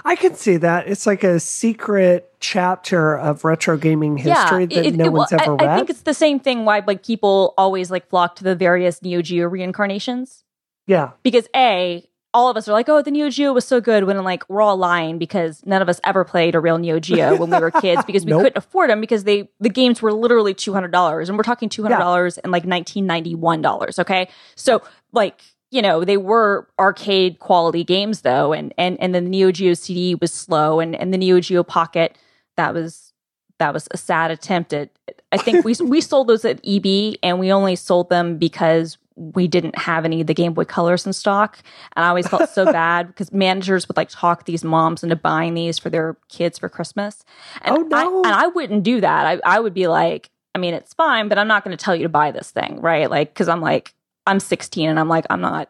I 0.06 0.16
can 0.16 0.36
see 0.36 0.58
that. 0.58 0.88
It's 0.88 1.06
like 1.06 1.24
a 1.24 1.40
secret 1.40 2.32
chapter 2.40 3.18
of 3.18 3.44
retro 3.44 3.78
gaming 3.78 4.18
history 4.18 4.66
that 4.68 4.86
it- 4.86 4.96
no 4.96 5.06
it- 5.06 5.10
well, 5.12 5.20
one's 5.20 5.34
ever 5.34 5.44
I, 5.54 5.66
read. 5.66 5.70
I 5.70 5.76
think 5.78 5.90
it's 5.90 6.02
the 6.02 6.14
same 6.14 6.40
thing 6.40 6.66
why 6.66 6.84
like 6.86 7.04
people 7.06 7.54
always 7.58 7.90
like 7.92 8.08
flock 8.10 8.36
to 8.38 8.44
the 8.44 8.56
various 8.56 9.02
Neo 9.02 9.22
Geo 9.22 9.48
reincarnations 9.48 10.44
yeah. 10.88 11.12
because 11.24 11.48
a 11.56 12.08
all 12.34 12.50
of 12.50 12.56
us 12.56 12.66
are 12.70 12.72
like, 12.72 12.88
oh, 12.88 13.02
the 13.02 13.12
Neo 13.12 13.30
Geo 13.30 13.52
was 13.52 13.66
so 13.68 13.82
good 13.82 14.06
when 14.06 14.24
like 14.24 14.48
we're 14.50 14.62
all 14.62 14.78
lying 14.78 15.18
because 15.18 15.62
none 15.66 15.82
of 15.82 15.90
us 15.90 16.00
ever 16.06 16.24
played 16.24 16.56
a 16.56 16.62
real 16.62 16.78
Neo 16.78 16.98
Geo 16.98 17.36
when 17.36 17.50
we 17.50 17.60
were 17.60 17.72
kids 17.72 18.04
because 18.08 18.24
we 18.24 18.30
Nope. 18.32 18.44
couldn't 18.44 18.58
afford 18.58 18.90
them 18.90 19.02
because 19.02 19.26
they 19.26 19.50
the 19.60 19.68
games 19.70 20.02
were 20.02 20.14
literally 20.14 20.54
two 20.54 20.74
hundred 20.74 20.92
dollars 20.92 21.28
and 21.28 21.38
we're 21.38 21.44
talking 21.44 21.68
two 21.68 21.84
hundred 21.84 21.98
dollars 21.98 22.38
and 22.38 22.52
like 22.52 22.64
nineteen 22.66 23.06
ninety 23.06 23.36
one 23.36 23.62
dollars. 23.62 24.00
Okay, 24.00 24.30
so 24.56 24.82
like 25.12 25.42
you 25.72 25.82
know 25.82 26.04
they 26.04 26.18
were 26.18 26.68
arcade 26.80 27.40
quality 27.40 27.84
games 27.84 28.22
though, 28.22 28.54
and 28.54 28.74
and 28.78 29.00
and 29.02 29.16
the 29.16 29.22
Neo 29.22 29.52
Geo 29.52 29.74
CD 29.74 30.16
was 30.16 30.32
slow 30.32 30.80
and 30.80 30.96
and 30.96 31.14
the 31.14 31.18
Neo 31.18 31.40
Geo 31.40 31.64
Pocket 31.64 32.18
that 32.58 32.74
was 32.74 33.14
that 33.58 33.74
was 33.74 33.88
a 33.92 33.98
sad 33.98 34.32
attempt 34.32 34.74
at. 34.74 34.90
I 35.32 35.38
think 35.38 35.66
we 35.66 35.76
we 35.84 36.02
sold 36.02 36.28
those 36.28 36.46
at 36.46 36.60
EB 36.66 37.16
and 37.24 37.40
we 37.40 37.52
only 37.52 37.76
sold 37.76 38.10
them 38.10 38.38
because 38.38 38.98
we 39.16 39.48
didn't 39.48 39.78
have 39.78 40.04
any 40.04 40.22
of 40.22 40.28
the 40.28 40.34
Game 40.34 40.54
Boy 40.54 40.66
Colors 40.66 41.06
in 41.06 41.14
stock. 41.14 41.60
And 41.96 42.04
I 42.04 42.10
always 42.10 42.28
felt 42.28 42.50
so 42.50 42.66
bad 42.72 43.08
because 43.08 43.32
managers 43.32 43.88
would 43.88 43.98
like 43.98 44.10
talk 44.10 44.46
these 44.46 44.64
moms 44.64 45.04
into 45.04 45.16
buying 45.16 45.54
these 45.54 45.78
for 45.78 45.90
their 45.90 46.18
kids 46.28 46.58
for 46.58 46.70
Christmas. 46.70 47.24
And 47.62 47.78
Oh, 47.78 47.82
no. 47.82 48.24
I, 48.24 48.30
and 48.30 48.36
I 48.36 48.48
wouldn't 48.48 48.84
do 48.84 49.02
that. 49.02 49.26
I, 49.26 49.40
I 49.58 49.60
would 49.60 49.74
be 49.74 49.88
like, 49.88 50.30
I 50.56 50.60
mean, 50.60 50.74
it's 50.74 50.94
fine, 50.94 51.28
but 51.28 51.38
I'm 51.38 51.48
not 51.48 51.64
going 51.64 51.76
to 51.76 51.84
tell 51.84 51.96
you 51.96 52.04
to 52.04 52.10
buy 52.10 52.32
this 52.32 52.52
thing, 52.52 52.82
right? 52.82 53.10
Like, 53.10 53.34
because 53.34 53.48
I'm 53.48 53.62
like, 53.62 53.94
I'm 54.28 54.40
16 54.40 54.90
and 54.90 55.00
I'm 55.00 55.10
like, 55.10 55.26
I'm 55.30 55.42
not, 55.42 55.70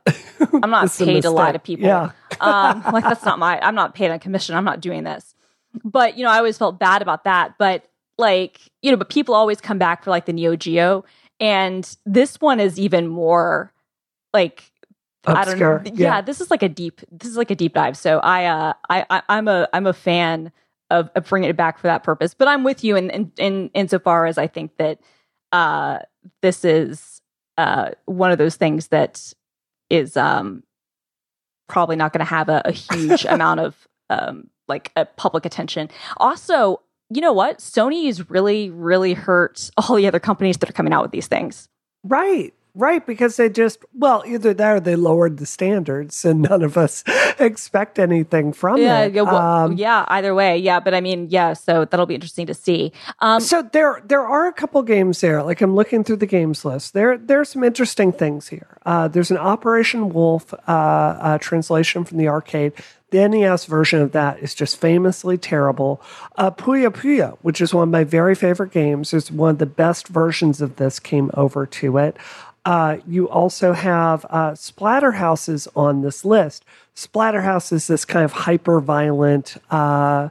I'm 0.61 0.69
not 0.69 0.85
a 1.01 1.05
paid 1.05 1.21
to 1.21 1.29
lie 1.29 1.51
to 1.51 1.59
people. 1.59 1.85
Yeah. 1.85 2.11
um, 2.41 2.83
like 2.91 3.03
that's 3.03 3.23
not 3.23 3.39
my, 3.39 3.59
I'm 3.61 3.75
not 3.75 3.95
paid 3.95 4.11
on 4.11 4.19
commission. 4.19 4.55
I'm 4.55 4.65
not 4.65 4.81
doing 4.81 5.03
this. 5.03 5.35
But 5.83 6.17
you 6.17 6.23
know, 6.23 6.31
I 6.31 6.37
always 6.37 6.57
felt 6.57 6.79
bad 6.79 7.01
about 7.01 7.23
that. 7.23 7.55
But 7.57 7.85
like, 8.17 8.59
you 8.81 8.91
know, 8.91 8.97
but 8.97 9.09
people 9.09 9.35
always 9.35 9.61
come 9.61 9.77
back 9.77 10.03
for 10.03 10.09
like 10.09 10.25
the 10.25 10.33
Neo 10.33 10.55
Geo, 10.57 11.05
and 11.39 11.97
this 12.05 12.41
one 12.41 12.59
is 12.59 12.77
even 12.77 13.07
more 13.07 13.73
like 14.33 14.71
I 15.25 15.45
don't 15.45 15.59
know. 15.59 15.75
Obscure. 15.75 15.95
Yeah. 15.95 16.21
this 16.21 16.41
is 16.41 16.49
like 16.49 16.63
a 16.63 16.69
deep. 16.69 17.01
This 17.11 17.29
is 17.29 17.37
like 17.37 17.51
a 17.51 17.55
deep 17.55 17.73
dive. 17.73 17.97
So 17.97 18.19
I, 18.19 18.45
uh, 18.45 18.73
I, 18.89 19.05
I 19.09 19.21
I'm 19.29 19.47
a, 19.47 19.67
I'm 19.73 19.85
a 19.85 19.93
fan 19.93 20.51
of, 20.89 21.09
of 21.15 21.27
bringing 21.27 21.49
it 21.49 21.57
back 21.57 21.77
for 21.77 21.87
that 21.87 22.03
purpose. 22.03 22.33
But 22.33 22.47
I'm 22.47 22.63
with 22.63 22.83
you 22.83 22.95
in, 22.95 23.09
in, 23.09 23.31
in 23.37 23.69
insofar 23.73 24.25
as 24.25 24.37
I 24.37 24.47
think 24.47 24.77
that, 24.77 24.99
uh, 25.51 25.99
this 26.41 26.65
is, 26.65 27.20
uh, 27.57 27.91
one 28.05 28.31
of 28.31 28.37
those 28.37 28.55
things 28.55 28.87
that 28.89 29.33
is, 29.89 30.15
um, 30.17 30.63
probably 31.67 31.95
not 31.95 32.11
going 32.11 32.19
to 32.19 32.25
have 32.25 32.49
a, 32.49 32.61
a 32.65 32.71
huge 32.71 33.25
amount 33.29 33.59
of, 33.59 33.87
um, 34.09 34.49
like 34.67 34.91
public 35.15 35.45
attention. 35.45 35.89
Also, 36.17 36.81
you 37.09 37.21
know 37.21 37.33
what? 37.33 37.59
Sony's 37.59 38.29
really, 38.29 38.69
really 38.69 39.13
hurt 39.13 39.69
all 39.77 39.95
the 39.95 40.07
other 40.07 40.19
companies 40.19 40.57
that 40.57 40.69
are 40.69 40.73
coming 40.73 40.93
out 40.93 41.01
with 41.01 41.11
these 41.11 41.27
things. 41.27 41.67
Right, 42.03 42.53
right. 42.75 43.05
Because 43.05 43.37
they 43.37 43.49
just, 43.49 43.79
well, 43.93 44.23
either 44.25 44.53
that 44.53 44.71
or 44.71 44.79
they 44.79 44.95
lowered 44.95 45.37
the 45.37 45.45
standards 45.45 46.25
and 46.25 46.41
none 46.49 46.61
of 46.63 46.77
us 46.77 47.03
expect 47.39 47.99
anything 47.99 48.53
from 48.53 48.77
yeah, 48.77 49.01
it. 49.01 49.13
yeah, 49.13 49.21
well, 49.21 49.35
Um, 49.35 49.73
yeah, 49.77 50.05
either 50.07 50.33
way, 50.33 50.57
yeah. 50.57 50.79
But 50.79 50.93
I 50.93 51.01
mean, 51.01 51.27
yeah. 51.29 51.53
So 51.53 51.85
that'll 51.85 52.05
be 52.05 52.15
interesting 52.15 52.47
to 52.47 52.53
see. 52.53 52.91
Um, 53.19 53.39
so 53.41 53.61
there 53.61 54.01
there 54.05 54.25
are 54.25 54.47
a 54.47 54.53
couple 54.53 54.81
games 54.83 55.21
there. 55.21 55.43
Like 55.43 55.61
I'm 55.61 55.75
looking 55.75 56.03
through 56.03 56.17
the 56.17 56.25
games 56.25 56.63
list. 56.65 56.93
There 56.93 57.17
there's 57.17 57.49
some 57.49 57.63
interesting 57.63 58.11
things 58.11 58.47
here. 58.47 58.77
Uh, 58.85 59.07
there's 59.07 59.31
an 59.31 59.37
Operation 59.37 60.09
Wolf 60.09 60.53
uh, 60.53 60.57
uh, 60.67 61.37
translation 61.39 62.03
from 62.03 62.17
the 62.17 62.27
arcade. 62.27 62.73
The 63.11 63.27
NES 63.27 63.65
version 63.65 63.99
of 64.01 64.13
that 64.13 64.39
is 64.39 64.55
just 64.55 64.79
famously 64.79 65.37
terrible. 65.37 66.01
Uh, 66.37 66.49
Puyo 66.49 66.89
Puyo, 66.89 67.37
which 67.41 67.59
is 67.59 67.73
one 67.73 67.83
of 67.83 67.89
my 67.89 68.05
very 68.05 68.35
favorite 68.35 68.71
games, 68.71 69.13
is 69.13 69.29
one 69.29 69.49
of 69.49 69.57
the 69.57 69.65
best 69.65 70.07
versions 70.07 70.61
of 70.61 70.77
this 70.77 70.97
came 70.97 71.29
over 71.33 71.65
to 71.65 71.97
it. 71.97 72.15
Uh, 72.63 72.97
you 73.07 73.27
also 73.27 73.73
have 73.73 74.25
uh, 74.29 74.51
Splatterhouses 74.51 75.67
on 75.75 76.01
this 76.01 76.23
list. 76.23 76.63
Splatterhouse 76.95 77.71
is 77.71 77.87
this 77.87 78.05
kind 78.05 78.23
of 78.23 78.31
hyper 78.31 78.79
violent. 78.79 79.57
Uh, 79.71 80.29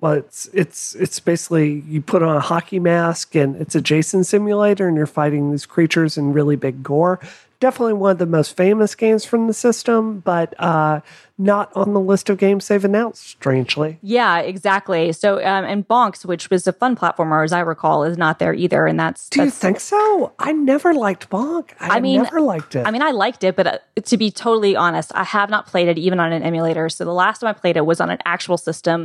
well, 0.00 0.14
it's 0.14 0.48
it's 0.52 0.94
it's 0.96 1.20
basically 1.20 1.82
you 1.86 2.00
put 2.00 2.22
on 2.22 2.36
a 2.36 2.40
hockey 2.40 2.78
mask 2.78 3.34
and 3.36 3.56
it's 3.56 3.74
a 3.74 3.80
Jason 3.80 4.24
simulator, 4.24 4.88
and 4.88 4.96
you're 4.96 5.06
fighting 5.06 5.50
these 5.50 5.66
creatures 5.66 6.18
in 6.18 6.32
really 6.32 6.56
big 6.56 6.82
gore. 6.82 7.20
Definitely 7.62 7.92
one 7.92 8.10
of 8.10 8.18
the 8.18 8.26
most 8.26 8.56
famous 8.56 8.96
games 8.96 9.24
from 9.24 9.46
the 9.46 9.54
system, 9.54 10.18
but 10.18 10.52
uh, 10.58 11.00
not 11.38 11.70
on 11.76 11.94
the 11.94 12.00
list 12.00 12.28
of 12.28 12.36
games 12.36 12.66
they've 12.66 12.84
announced. 12.84 13.24
Strangely, 13.24 14.00
yeah, 14.02 14.40
exactly. 14.40 15.12
So 15.12 15.36
um, 15.36 15.64
and 15.64 15.86
Bonks, 15.86 16.24
which 16.24 16.50
was 16.50 16.66
a 16.66 16.72
fun 16.72 16.96
platformer, 16.96 17.44
as 17.44 17.52
I 17.52 17.60
recall, 17.60 18.02
is 18.02 18.18
not 18.18 18.40
there 18.40 18.52
either. 18.52 18.88
And 18.88 18.98
that's 18.98 19.28
do 19.28 19.42
you 19.42 19.46
that's, 19.46 19.58
think 19.58 19.78
so? 19.78 20.32
I 20.40 20.50
never 20.50 20.92
liked 20.92 21.30
Bonk. 21.30 21.70
I, 21.78 21.98
I 21.98 22.00
mean, 22.00 22.24
never 22.24 22.40
liked 22.40 22.74
it. 22.74 22.84
I 22.84 22.90
mean, 22.90 23.00
I 23.00 23.12
liked 23.12 23.44
it, 23.44 23.54
but 23.54 23.66
uh, 23.68 23.78
to 24.06 24.16
be 24.16 24.32
totally 24.32 24.74
honest, 24.74 25.12
I 25.14 25.22
have 25.22 25.48
not 25.48 25.68
played 25.68 25.86
it 25.86 25.98
even 25.98 26.18
on 26.18 26.32
an 26.32 26.42
emulator. 26.42 26.88
So 26.88 27.04
the 27.04 27.12
last 27.12 27.42
time 27.42 27.48
I 27.48 27.52
played 27.52 27.76
it 27.76 27.86
was 27.86 28.00
on 28.00 28.10
an 28.10 28.18
actual 28.24 28.58
system 28.58 29.02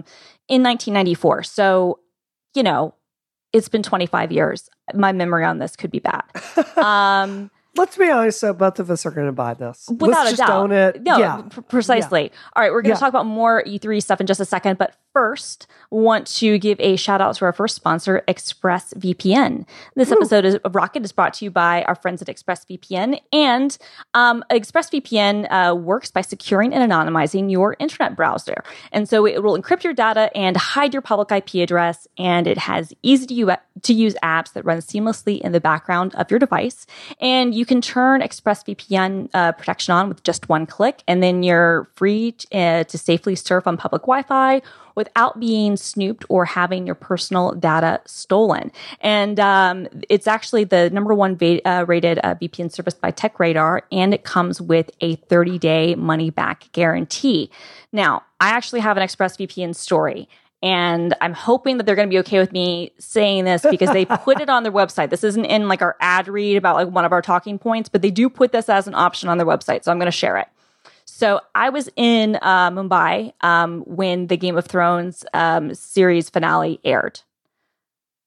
in 0.48 0.64
1994. 0.64 1.44
So, 1.44 2.00
you 2.56 2.64
know, 2.64 2.96
it's 3.54 3.70
been 3.70 3.84
25 3.84 4.32
years. 4.32 4.68
My 4.96 5.12
memory 5.12 5.46
on 5.46 5.60
this 5.60 5.76
could 5.76 5.92
be 5.92 6.00
bad. 6.00 6.24
Um, 6.78 7.52
Let's 7.78 7.96
be 7.98 8.10
honest, 8.10 8.42
though, 8.42 8.54
both 8.54 8.80
of 8.80 8.90
us 8.92 9.06
are 9.06 9.12
going 9.12 9.28
to 9.28 9.32
buy 9.34 9.54
this. 9.54 9.86
without 9.90 10.10
Let's 10.26 10.34
a 10.34 10.38
just 10.38 10.48
doubt. 10.48 10.50
own 10.64 10.72
it. 10.72 11.04
No, 11.04 11.18
yeah. 11.18 11.42
p- 11.54 11.62
precisely. 11.62 12.32
All 12.56 12.64
right, 12.64 12.72
we're 12.72 12.82
going 12.82 12.96
to 12.96 12.98
Yeah. 12.98 13.00
talk 13.00 13.10
about 13.10 13.26
more 13.26 13.64
E3 13.66 14.02
stuff 14.02 14.20
in 14.22 14.28
just 14.28 14.40
a 14.40 14.46
second, 14.46 14.78
but 14.78 14.96
first, 15.14 15.68
want 15.90 16.28
to 16.28 16.60
give 16.60 16.80
a 16.80 16.96
shout 16.96 17.22
out 17.22 17.36
to 17.36 17.46
our 17.46 17.54
first 17.54 17.76
sponsor, 17.76 18.24
ExpressVPN. 18.28 19.66
This 19.96 20.12
episode 20.12 20.46
is, 20.46 20.56
of 20.58 20.76
Rocket 20.76 21.04
is 21.04 21.12
brought 21.12 21.34
to 21.36 21.46
you 21.46 21.52
by 21.52 21.84
our 21.84 21.96
friends 21.96 22.22
at 22.22 22.28
ExpressVPN, 22.28 23.20
and 23.34 23.78
um, 24.14 24.44
ExpressVPN 24.52 25.48
uh, 25.52 25.76
works 25.76 26.12
by 26.12 26.22
securing 26.22 26.74
and 26.74 26.92
anonymizing 26.92 27.50
your 27.52 27.76
internet 27.80 28.16
browser, 28.16 28.64
and 28.92 29.08
so 29.10 29.26
it 29.26 29.42
will 29.44 29.58
encrypt 29.60 29.84
your 29.84 29.94
data 29.94 30.30
and 30.36 30.56
hide 30.58 30.94
your 30.94 31.02
public 31.02 31.32
IP 31.32 31.56
address, 31.64 32.08
and 32.18 32.48
it 32.48 32.58
has 32.58 32.94
easy 33.04 33.26
to 33.28 33.34
use 33.34 33.50
to 33.84 33.94
use 33.94 34.16
apps 34.24 34.54
that 34.54 34.66
run 34.66 34.80
seamlessly 34.80 35.40
in 35.40 35.52
the 35.52 35.62
background 35.62 36.14
of 36.16 36.32
your 36.32 36.40
device. 36.40 36.88
And 37.22 37.54
you 37.54 37.64
can 37.68 37.82
turn 37.82 38.22
ExpressVPN 38.22 39.30
uh, 39.34 39.52
protection 39.52 39.94
on 39.94 40.10
with 40.10 40.24
just 40.24 40.50
one 40.50 40.66
click, 40.66 41.04
and 41.08 41.22
then 41.22 41.44
you're 41.44 41.88
free 41.96 42.32
t- 42.32 42.48
uh, 42.58 42.84
to 42.86 42.98
safely 42.98 43.36
surf 43.36 43.68
on 43.68 43.78
public 43.78 44.04
Wi 44.04 44.24
Fi 44.24 44.62
without 44.96 45.40
being 45.40 45.78
snooped 45.78 46.26
or 46.28 46.44
having 46.44 46.88
your 46.88 46.96
personal 46.96 47.52
data 47.52 48.02
stolen. 48.06 48.72
And 49.00 49.40
um, 49.40 49.88
it's 50.10 50.26
actually 50.26 50.64
the 50.64 50.90
number 50.90 51.14
one 51.14 51.36
va- 51.36 51.66
uh, 51.70 51.86
rated 51.88 52.20
uh, 52.24 52.34
VPN 52.34 52.72
service 52.72 52.96
by 52.96 53.12
TechRadar, 53.12 53.82
and 53.92 54.12
it 54.14 54.24
comes 54.24 54.60
with 54.60 54.90
a 55.02 55.16
30 55.16 55.60
day 55.60 55.94
money 55.94 56.32
back 56.32 56.72
guarantee. 56.72 57.52
Now, 57.92 58.24
I 58.40 58.50
actually 58.50 58.80
have 58.80 58.98
an 58.98 59.04
ExpressVPN 59.04 59.76
story. 59.76 60.28
And 60.64 61.14
I'm 61.22 61.34
hoping 61.34 61.78
that 61.78 61.86
they're 61.86 61.96
going 61.96 62.08
to 62.08 62.14
be 62.14 62.20
okay 62.20 62.40
with 62.40 62.52
me 62.52 62.92
saying 62.98 63.46
this 63.46 63.66
because 63.70 63.92
they 63.92 64.06
put 64.24 64.42
it 64.42 64.50
on 64.50 64.64
their 64.64 64.72
website. 64.72 65.12
This 65.12 65.24
isn't 65.24 65.46
in 65.46 65.68
like 65.68 65.82
our 65.82 65.96
ad 66.00 66.28
read 66.28 66.58
about 66.58 66.76
like 66.76 66.90
one 66.90 67.06
of 67.06 67.12
our 67.12 67.22
talking 67.22 67.60
points, 67.60 67.90
but 67.90 68.02
they 68.02 68.12
do 68.12 68.30
put 68.30 68.52
this 68.52 68.68
as 68.68 68.88
an 68.88 68.96
option 68.96 69.30
on 69.30 69.38
their 69.38 69.48
website. 69.48 69.84
So 69.84 69.92
I'm 69.92 70.00
going 70.00 70.08
to 70.08 70.12
share 70.12 70.38
it. 70.38 70.48
So 71.06 71.42
I 71.56 71.70
was 71.70 71.90
in 71.96 72.38
uh, 72.42 72.70
Mumbai 72.72 73.34
um, 73.42 73.82
when 73.82 74.28
the 74.28 74.38
Game 74.38 74.58
of 74.58 74.66
Thrones 74.66 75.24
um, 75.34 75.74
series 75.74 76.30
finale 76.30 76.80
aired, 76.84 77.22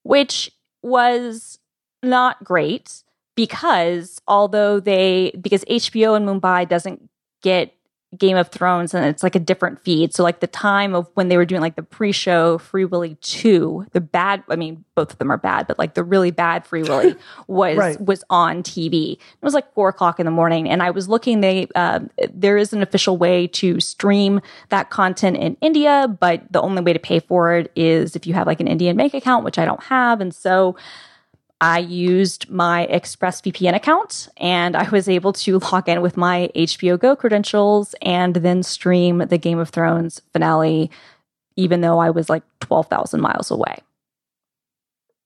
which 0.03 0.51
was 0.83 1.59
not 2.03 2.43
great 2.43 3.03
because 3.37 4.21
although 4.27 4.81
they 4.81 5.33
because 5.41 5.65
HBO 5.67 6.17
in 6.17 6.25
Mumbai 6.27 6.69
doesn't 6.69 7.09
get 7.43 7.75
Game 8.19 8.37
of 8.37 8.49
Thrones 8.49 8.93
and 8.93 9.07
it's 9.07 9.23
like 9.23 9.37
a 9.37 9.39
different 9.41 9.81
feed. 9.85 10.13
So 10.13 10.25
like 10.25 10.41
the 10.41 10.49
time 10.49 10.97
of 10.97 11.09
when 11.15 11.29
they 11.29 11.37
were 11.37 11.45
doing 11.45 11.61
like 11.61 11.77
the 11.77 11.83
pre-show 11.83 12.59
Free 12.59 12.85
Willy 12.85 13.17
2, 13.21 13.87
the 13.93 14.01
bad 14.01 14.43
I 14.49 14.57
mean 14.57 14.85
both 14.97 15.13
of 15.13 15.19
them 15.19 15.31
are 15.31 15.39
bad, 15.39 15.69
but 15.69 15.79
like 15.79 15.95
the 15.95 16.03
really 16.03 16.33
bad 16.33 16.67
Free 16.67 16.83
Willy 16.83 17.15
was 17.47 17.77
Right. 17.77 18.01
was 18.01 18.25
on 18.29 18.65
TV. 18.65 19.13
It 19.13 19.19
was 19.45 19.55
like 19.55 19.73
four 19.75 19.89
o'clock 19.89 20.19
in 20.19 20.27
the 20.27 20.33
morning 20.33 20.69
and 20.69 20.83
I 20.83 20.91
was 20.91 21.09
looking 21.09 21.41
they 21.41 21.69
uh, 21.77 22.01
there 22.33 22.57
is 22.57 22.73
an 22.73 22.83
official 22.83 23.17
way 23.17 23.47
to 23.47 23.79
stream 23.79 24.41
that 24.71 24.91
content 24.91 25.37
in 25.37 25.57
India, 25.61 26.09
but 26.19 26.43
the 26.51 26.61
only 26.61 26.83
way 26.83 26.93
to 26.93 26.99
pay 26.99 27.21
for 27.21 27.55
it 27.55 27.71
is 27.77 28.17
if 28.17 28.27
you 28.27 28.35
have 28.35 28.47
like 28.49 28.61
an 28.61 28.67
Indian 28.67 28.97
bank 28.97 29.15
account, 29.15 29.45
which 29.45 29.59
I 29.59 29.65
don't 29.65 29.83
have. 29.85 30.21
And 30.21 30.35
so 30.35 30.75
I 31.61 31.81
used 31.81 32.49
my 32.49 32.89
ExpressVPN 32.91 33.75
account 33.75 34.29
and 34.39 34.75
I 34.75 34.89
was 34.89 35.09
able 35.09 35.33
to 35.35 35.59
log 35.59 35.89
in 35.89 36.01
with 36.01 36.17
my 36.17 36.51
HBO 36.57 36.99
Go 36.99 37.15
credentials 37.15 37.95
and 38.01 38.37
then 38.37 38.63
stream 38.63 39.19
the 39.19 39.37
Game 39.37 39.59
of 39.59 39.69
Thrones 39.69 40.23
finale, 40.33 40.91
even 41.57 41.83
though 41.83 41.99
I 41.99 42.11
was 42.11 42.31
like 42.31 42.43
12,000 42.61 43.21
miles 43.21 43.51
away. 43.51 43.79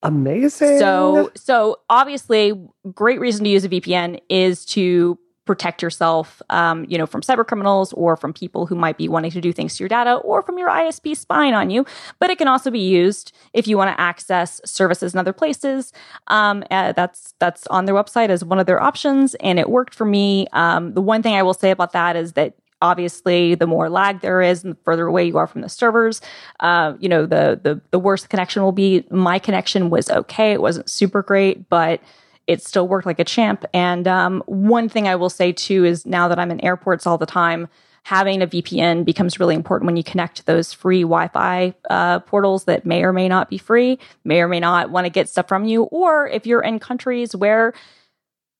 Amazing. 0.03 0.79
So, 0.81 1.31
so 1.35 1.79
obviously, 1.89 2.53
great 2.93 3.21
reason 3.21 3.45
to 3.45 3.51
use 3.51 3.65
a 3.65 3.69
VPN 3.69 4.21
is 4.29 4.65
to 4.67 5.19
protect 5.45 5.83
yourself, 5.83 6.41
um, 6.51 6.87
you 6.89 6.97
know, 6.97 7.07
from 7.07 7.21
cyber 7.21 7.47
criminals 7.47 7.93
or 7.93 8.17
from 8.17 8.33
people 8.33 8.67
who 8.67 8.75
might 8.75 8.97
be 8.97 9.09
wanting 9.09 9.31
to 9.31 9.41
do 9.41 9.53
things 9.53 9.77
to 9.77 9.83
your 9.83 9.89
data 9.89 10.15
or 10.17 10.43
from 10.43 10.59
your 10.59 10.69
ISP 10.69 11.17
spying 11.17 11.55
on 11.55 11.71
you. 11.71 11.85
But 12.19 12.31
it 12.31 12.39
can 12.39 12.49
also 12.49 12.71
be 12.71 12.81
used 12.81 13.33
if 13.53 13.67
you 13.67 13.77
want 13.77 13.95
to 13.95 14.01
access 14.01 14.61
services 14.65 15.13
in 15.13 15.21
other 15.21 15.33
places. 15.33 15.93
Um, 16.29 16.65
uh, 16.71 16.93
that's 16.93 17.35
that's 17.39 17.67
on 17.69 17.85
their 17.85 17.95
website 17.95 18.31
as 18.31 18.45
one 18.45 18.59
of 18.59 18.67
their 18.67 18.83
options, 18.83 19.35
and 19.37 19.59
it 19.59 19.69
worked 19.69 19.95
for 19.95 20.05
me. 20.05 20.47
Um, 20.53 20.95
the 20.95 21.03
one 21.03 21.23
thing 21.23 21.35
I 21.35 21.43
will 21.43 21.55
say 21.55 21.71
about 21.71 21.93
that 21.93 22.17
is 22.17 22.33
that 22.33 22.55
obviously 22.83 23.55
the 23.55 23.67
more 23.67 23.89
lag 23.89 24.21
there 24.21 24.43
is 24.43 24.63
and 24.63 24.75
the 24.75 24.79
further 24.85 25.07
away 25.07 25.25
you 25.25 25.39
are 25.39 25.47
from 25.47 25.63
the 25.63 25.69
servers 25.69 26.21
uh, 26.61 26.93
you 27.01 27.09
know 27.09 27.25
the, 27.25 27.59
the 27.63 27.81
the 27.93 27.99
worse 27.99 28.23
the 28.23 28.29
connection 28.29 28.63
will 28.63 28.73
be 28.73 29.05
my 29.11 29.39
connection 29.39 29.89
was 29.89 30.11
okay 30.11 30.53
it 30.53 30.61
wasn't 30.61 30.89
super 30.91 31.23
great 31.23 31.67
but 31.71 32.01
it 32.47 32.63
still 32.63 32.87
worked 32.87 33.07
like 33.07 33.19
a 33.19 33.25
champ 33.25 33.65
and 33.73 34.07
um, 34.09 34.43
one 34.47 34.89
thing 34.89 35.09
i 35.09 35.17
will 35.17 35.31
say 35.31 35.53
too 35.53 35.85
is 35.85 36.07
now 36.07 36.29
that 36.29 36.39
i'm 36.39 36.51
in 36.51 36.65
airports 36.65 37.07
all 37.07 37.19
the 37.19 37.27
time 37.27 37.69
having 38.05 38.43
a 38.43 38.47
vpn 38.47 39.05
becomes 39.05 39.41
really 39.41 39.55
important 39.55 39.87
when 39.87 39.97
you 39.97 40.05
connect 40.05 40.37
to 40.37 40.45
those 40.47 40.73
free 40.73 41.03
wi-fi 41.03 41.75
uh, 41.91 42.19
portals 42.21 42.65
that 42.65 42.85
may 42.85 43.03
or 43.03 43.13
may 43.13 43.29
not 43.29 43.49
be 43.49 43.59
free 43.59 43.99
may 44.25 44.41
or 44.41 44.49
may 44.49 44.61
not 44.61 44.91
want 44.91 45.05
to 45.05 45.11
get 45.11 45.29
stuff 45.29 45.49
from 45.49 45.65
you 45.65 45.85
or 45.85 46.29
if 46.29 46.47
you're 46.47 46.63
in 46.63 46.79
countries 46.79 47.35
where 47.35 47.73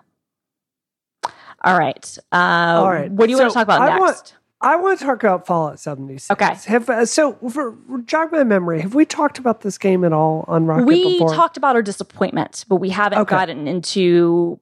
All 1.66 1.78
right. 1.78 2.18
Uh, 2.32 2.36
all 2.36 2.92
right. 2.92 3.12
What 3.12 3.26
do 3.26 3.32
you 3.32 3.38
so 3.38 3.44
want 3.44 3.52
to 3.52 3.54
talk 3.56 3.64
about 3.64 3.82
I 3.82 3.86
next? 3.88 4.00
Want- 4.00 4.36
I 4.62 4.78
want 4.78 5.00
to 5.00 5.06
talk 5.06 5.22
about 5.22 5.46
Fallout 5.46 5.80
76. 5.80 6.32
Okay. 6.32 6.56
Have, 6.72 6.89
uh, 6.89 7.06
so, 7.06 7.34
for, 7.50 7.78
jog 8.06 8.32
my 8.32 8.44
memory, 8.44 8.82
have 8.82 8.96
we 8.96 9.06
talked 9.06 9.38
about 9.38 9.62
this 9.62 9.78
game 9.78 10.04
at 10.04 10.13
all 10.13 10.46
on 10.48 10.65
Rocket 10.65 10.86
we 10.86 11.20
before? 11.20 11.34
talked 11.34 11.58
about 11.58 11.76
our 11.76 11.82
disappointment, 11.82 12.65
but 12.68 12.78
we 12.78 12.89
haven't 12.89 13.20
okay. 13.20 13.30
gotten 13.30 13.68
into 13.68 14.60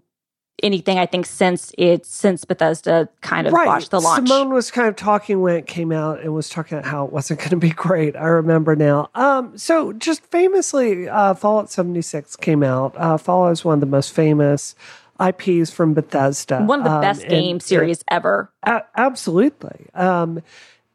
anything 0.61 0.97
I 0.97 1.05
think 1.05 1.25
since 1.25 1.73
it 1.77 2.05
since 2.05 2.45
Bethesda 2.45 3.09
kind 3.21 3.47
of 3.47 3.53
right. 3.53 3.87
the 3.89 3.99
launch. 3.99 4.27
Simone 4.27 4.53
was 4.53 4.71
kind 4.71 4.87
of 4.87 4.95
talking 4.95 5.41
when 5.41 5.57
it 5.57 5.67
came 5.67 5.91
out 5.91 6.21
and 6.21 6.33
was 6.33 6.47
talking 6.47 6.77
about 6.77 6.89
how 6.89 7.05
it 7.05 7.11
wasn't 7.11 7.39
going 7.41 7.51
to 7.51 7.57
be 7.57 7.69
great. 7.69 8.15
I 8.15 8.27
remember 8.27 8.75
now. 8.75 9.09
Um, 9.15 9.57
so 9.57 9.93
just 9.93 10.23
famously, 10.27 11.09
uh, 11.09 11.33
Fallout 11.33 11.69
76 11.69 12.35
came 12.37 12.63
out. 12.63 12.95
Uh, 12.97 13.17
Fallout 13.17 13.51
is 13.51 13.65
one 13.65 13.75
of 13.75 13.79
the 13.79 13.85
most 13.85 14.13
famous 14.13 14.75
IPs 15.19 15.71
from 15.71 15.93
Bethesda. 15.93 16.61
One 16.63 16.79
of 16.79 16.85
the 16.85 16.91
um, 16.91 17.01
best 17.01 17.27
game 17.27 17.59
series 17.59 18.03
ever. 18.09 18.51
A- 18.63 18.83
absolutely. 18.95 19.87
Um, 19.93 20.41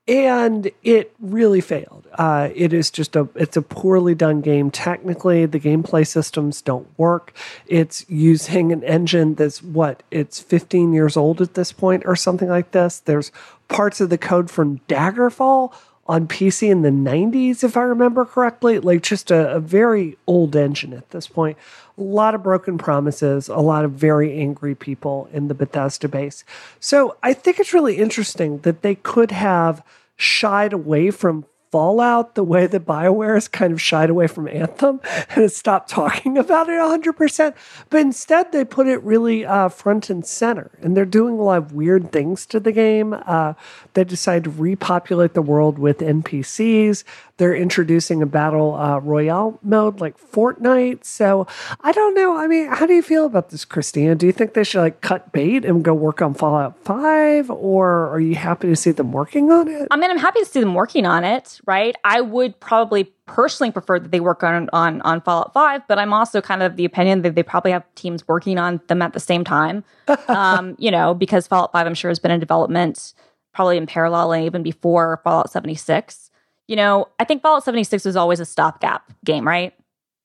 and 0.08 0.70
it 0.82 1.14
really 1.20 1.60
failed. 1.60 2.06
Uh, 2.14 2.48
it 2.54 2.72
is 2.72 2.90
just 2.90 3.14
a 3.14 3.28
it's 3.34 3.58
a 3.58 3.62
poorly 3.62 4.14
done 4.14 4.40
game. 4.40 4.70
Technically, 4.70 5.44
the 5.44 5.60
gameplay 5.60 6.06
systems 6.06 6.62
don't 6.62 6.88
work. 6.96 7.34
It's 7.66 8.08
using 8.08 8.72
an 8.72 8.82
engine 8.84 9.34
that's 9.34 9.62
what 9.62 10.02
it's 10.10 10.40
15 10.40 10.94
years 10.94 11.16
old 11.16 11.42
at 11.42 11.54
this 11.54 11.72
point, 11.72 12.04
or 12.06 12.16
something 12.16 12.48
like 12.48 12.70
this. 12.70 13.00
There's 13.00 13.30
parts 13.68 14.00
of 14.00 14.08
the 14.08 14.16
code 14.16 14.50
from 14.50 14.78
Daggerfall 14.88 15.74
on 16.08 16.26
PC 16.26 16.70
in 16.70 16.82
the 16.82 16.90
90s, 16.90 17.62
if 17.62 17.76
I 17.76 17.82
remember 17.82 18.24
correctly. 18.24 18.78
Like 18.78 19.02
just 19.02 19.30
a, 19.30 19.54
a 19.54 19.60
very 19.60 20.16
old 20.26 20.56
engine 20.56 20.94
at 20.94 21.10
this 21.10 21.28
point 21.28 21.58
a 21.98 22.02
lot 22.02 22.34
of 22.34 22.42
broken 22.42 22.78
promises, 22.78 23.48
a 23.48 23.56
lot 23.56 23.84
of 23.84 23.92
very 23.92 24.38
angry 24.38 24.74
people 24.74 25.28
in 25.32 25.48
the 25.48 25.54
Bethesda 25.54 26.08
base. 26.08 26.44
So 26.78 27.16
I 27.22 27.32
think 27.32 27.58
it's 27.58 27.74
really 27.74 27.96
interesting 27.96 28.58
that 28.58 28.82
they 28.82 28.94
could 28.94 29.32
have 29.32 29.82
shied 30.16 30.72
away 30.72 31.10
from 31.10 31.44
Fallout 31.70 32.34
the 32.34 32.44
way 32.44 32.66
that 32.66 32.86
BioWare 32.86 33.34
has 33.34 33.48
kind 33.48 33.72
of 33.72 33.80
shied 33.80 34.10
away 34.10 34.26
from 34.26 34.48
Anthem 34.48 35.00
and 35.04 35.42
has 35.42 35.56
stopped 35.56 35.90
talking 35.90 36.38
about 36.38 36.68
it 36.68 36.72
100%. 36.72 37.54
But 37.90 38.00
instead, 38.00 38.52
they 38.52 38.64
put 38.64 38.86
it 38.86 39.02
really 39.02 39.44
uh, 39.44 39.68
front 39.68 40.10
and 40.10 40.24
center. 40.24 40.70
And 40.80 40.96
they're 40.96 41.04
doing 41.04 41.38
a 41.38 41.42
lot 41.42 41.58
of 41.58 41.72
weird 41.72 42.12
things 42.12 42.46
to 42.46 42.60
the 42.60 42.72
game. 42.72 43.14
Uh, 43.26 43.54
they 43.94 44.04
decide 44.04 44.44
to 44.44 44.50
repopulate 44.50 45.34
the 45.34 45.42
world 45.42 45.78
with 45.78 45.98
NPCs. 45.98 47.04
They're 47.38 47.54
introducing 47.54 48.20
a 48.20 48.26
battle 48.26 48.74
uh, 48.74 48.98
royale 48.98 49.58
mode 49.62 50.00
like 50.00 50.18
Fortnite. 50.18 51.04
So 51.04 51.46
I 51.80 51.92
don't 51.92 52.14
know. 52.14 52.36
I 52.36 52.48
mean, 52.48 52.68
how 52.68 52.86
do 52.86 52.94
you 52.94 53.02
feel 53.02 53.26
about 53.26 53.50
this, 53.50 53.64
Christina? 53.64 54.14
Do 54.14 54.26
you 54.26 54.32
think 54.32 54.54
they 54.54 54.64
should 54.64 54.80
like 54.80 55.00
cut 55.00 55.32
bait 55.32 55.64
and 55.64 55.84
go 55.84 55.94
work 55.94 56.20
on 56.20 56.34
Fallout 56.34 56.76
5? 56.84 57.50
Or 57.50 58.08
are 58.08 58.20
you 58.20 58.34
happy 58.34 58.68
to 58.68 58.76
see 58.76 58.90
them 58.90 59.12
working 59.12 59.50
on 59.52 59.68
it? 59.68 59.86
I 59.90 59.96
mean, 59.96 60.10
I'm 60.10 60.18
happy 60.18 60.40
to 60.40 60.46
see 60.46 60.60
them 60.60 60.74
working 60.74 61.06
on 61.06 61.24
it, 61.24 61.57
right? 61.66 61.96
I 62.04 62.20
would 62.20 62.58
probably 62.60 63.04
personally 63.26 63.70
prefer 63.70 63.98
that 63.98 64.10
they 64.10 64.20
work 64.20 64.42
on, 64.42 64.68
on, 64.72 65.00
on 65.02 65.20
Fallout 65.20 65.52
5, 65.52 65.82
but 65.88 65.98
I'm 65.98 66.12
also 66.12 66.40
kind 66.40 66.62
of 66.62 66.76
the 66.76 66.84
opinion 66.84 67.22
that 67.22 67.34
they 67.34 67.42
probably 67.42 67.72
have 67.72 67.84
teams 67.94 68.26
working 68.26 68.58
on 68.58 68.80
them 68.88 69.02
at 69.02 69.12
the 69.12 69.20
same 69.20 69.44
time. 69.44 69.84
um, 70.28 70.76
you 70.78 70.90
know, 70.90 71.14
because 71.14 71.46
Fallout 71.46 71.72
5, 71.72 71.86
I'm 71.86 71.94
sure, 71.94 72.10
has 72.10 72.18
been 72.18 72.30
in 72.30 72.40
development 72.40 73.14
probably 73.52 73.76
in 73.76 73.86
parallel 73.86 74.32
and 74.32 74.44
even 74.44 74.62
before 74.62 75.20
Fallout 75.24 75.50
76 75.50 76.28
you 76.68 76.76
know, 76.76 77.08
I 77.18 77.24
think 77.24 77.42
Fallout 77.42 77.64
76 77.64 78.04
was 78.04 78.14
always 78.14 78.40
a 78.40 78.44
stopgap 78.44 79.10
game, 79.24 79.48
right? 79.48 79.74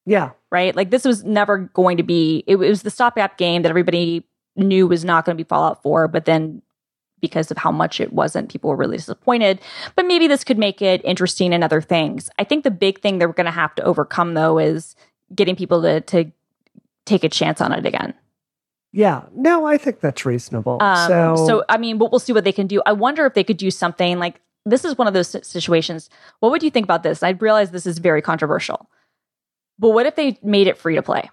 Yeah. 0.05 0.31
Right? 0.51 0.75
Like 0.75 0.91
this 0.91 1.05
was 1.05 1.23
never 1.23 1.57
going 1.57 1.97
to 1.97 2.03
be, 2.03 2.43
it 2.45 2.57
was 2.57 2.83
the 2.83 2.91
stopgap 2.91 3.37
game 3.37 3.63
that 3.63 3.69
everybody 3.69 4.27
knew 4.57 4.85
was 4.85 5.03
not 5.03 5.25
going 5.25 5.37
to 5.37 5.43
be 5.43 5.47
Fallout 5.47 5.81
4, 5.81 6.09
but 6.09 6.25
then 6.25 6.61
because 7.23 7.49
of 7.51 7.57
how 7.57 7.71
much 7.71 8.01
it 8.01 8.12
wasn't, 8.12 8.51
people 8.51 8.69
were 8.69 8.75
really 8.75 8.97
disappointed. 8.97 9.62
But 9.95 10.05
maybe 10.05 10.27
this 10.27 10.43
could 10.43 10.57
make 10.57 10.81
it 10.81 10.99
interesting 11.05 11.53
in 11.53 11.63
other 11.63 11.79
things. 11.79 12.29
I 12.38 12.43
think 12.43 12.65
the 12.65 12.69
big 12.69 12.99
thing 12.99 13.17
that 13.17 13.27
we're 13.27 13.33
going 13.33 13.45
to 13.45 13.51
have 13.51 13.73
to 13.75 13.83
overcome, 13.83 14.33
though, 14.33 14.59
is 14.59 14.97
getting 15.33 15.55
people 15.55 15.81
to, 15.83 16.01
to 16.01 16.29
take 17.05 17.23
a 17.23 17.29
chance 17.29 17.62
on 17.62 17.71
it 17.71 17.86
again. 17.86 18.13
Yeah, 18.91 19.23
no, 19.33 19.65
I 19.65 19.77
think 19.77 20.01
that's 20.01 20.25
reasonable. 20.25 20.83
Um, 20.83 21.07
so, 21.07 21.47
so 21.47 21.63
I 21.69 21.77
mean, 21.77 21.97
but 21.97 22.12
we'll 22.12 22.19
see 22.19 22.33
what 22.33 22.43
they 22.43 22.51
can 22.51 22.67
do. 22.67 22.81
I 22.86 22.91
wonder 22.91 23.25
if 23.25 23.36
they 23.36 23.43
could 23.45 23.57
do 23.57 23.71
something 23.71 24.19
like 24.19 24.41
this 24.65 24.83
is 24.83 24.97
one 24.97 25.07
of 25.07 25.13
those 25.13 25.29
situations. 25.47 26.09
What 26.41 26.51
would 26.51 26.62
you 26.62 26.69
think 26.69 26.83
about 26.83 27.03
this? 27.03 27.23
I 27.23 27.29
realize 27.29 27.71
this 27.71 27.88
is 27.88 27.99
very 27.99 28.21
controversial, 28.21 28.89
but 29.79 29.91
what 29.91 30.05
if 30.05 30.15
they 30.15 30.38
made 30.43 30.67
it 30.67 30.77
free 30.77 30.95
to 30.95 31.01
play? 31.01 31.31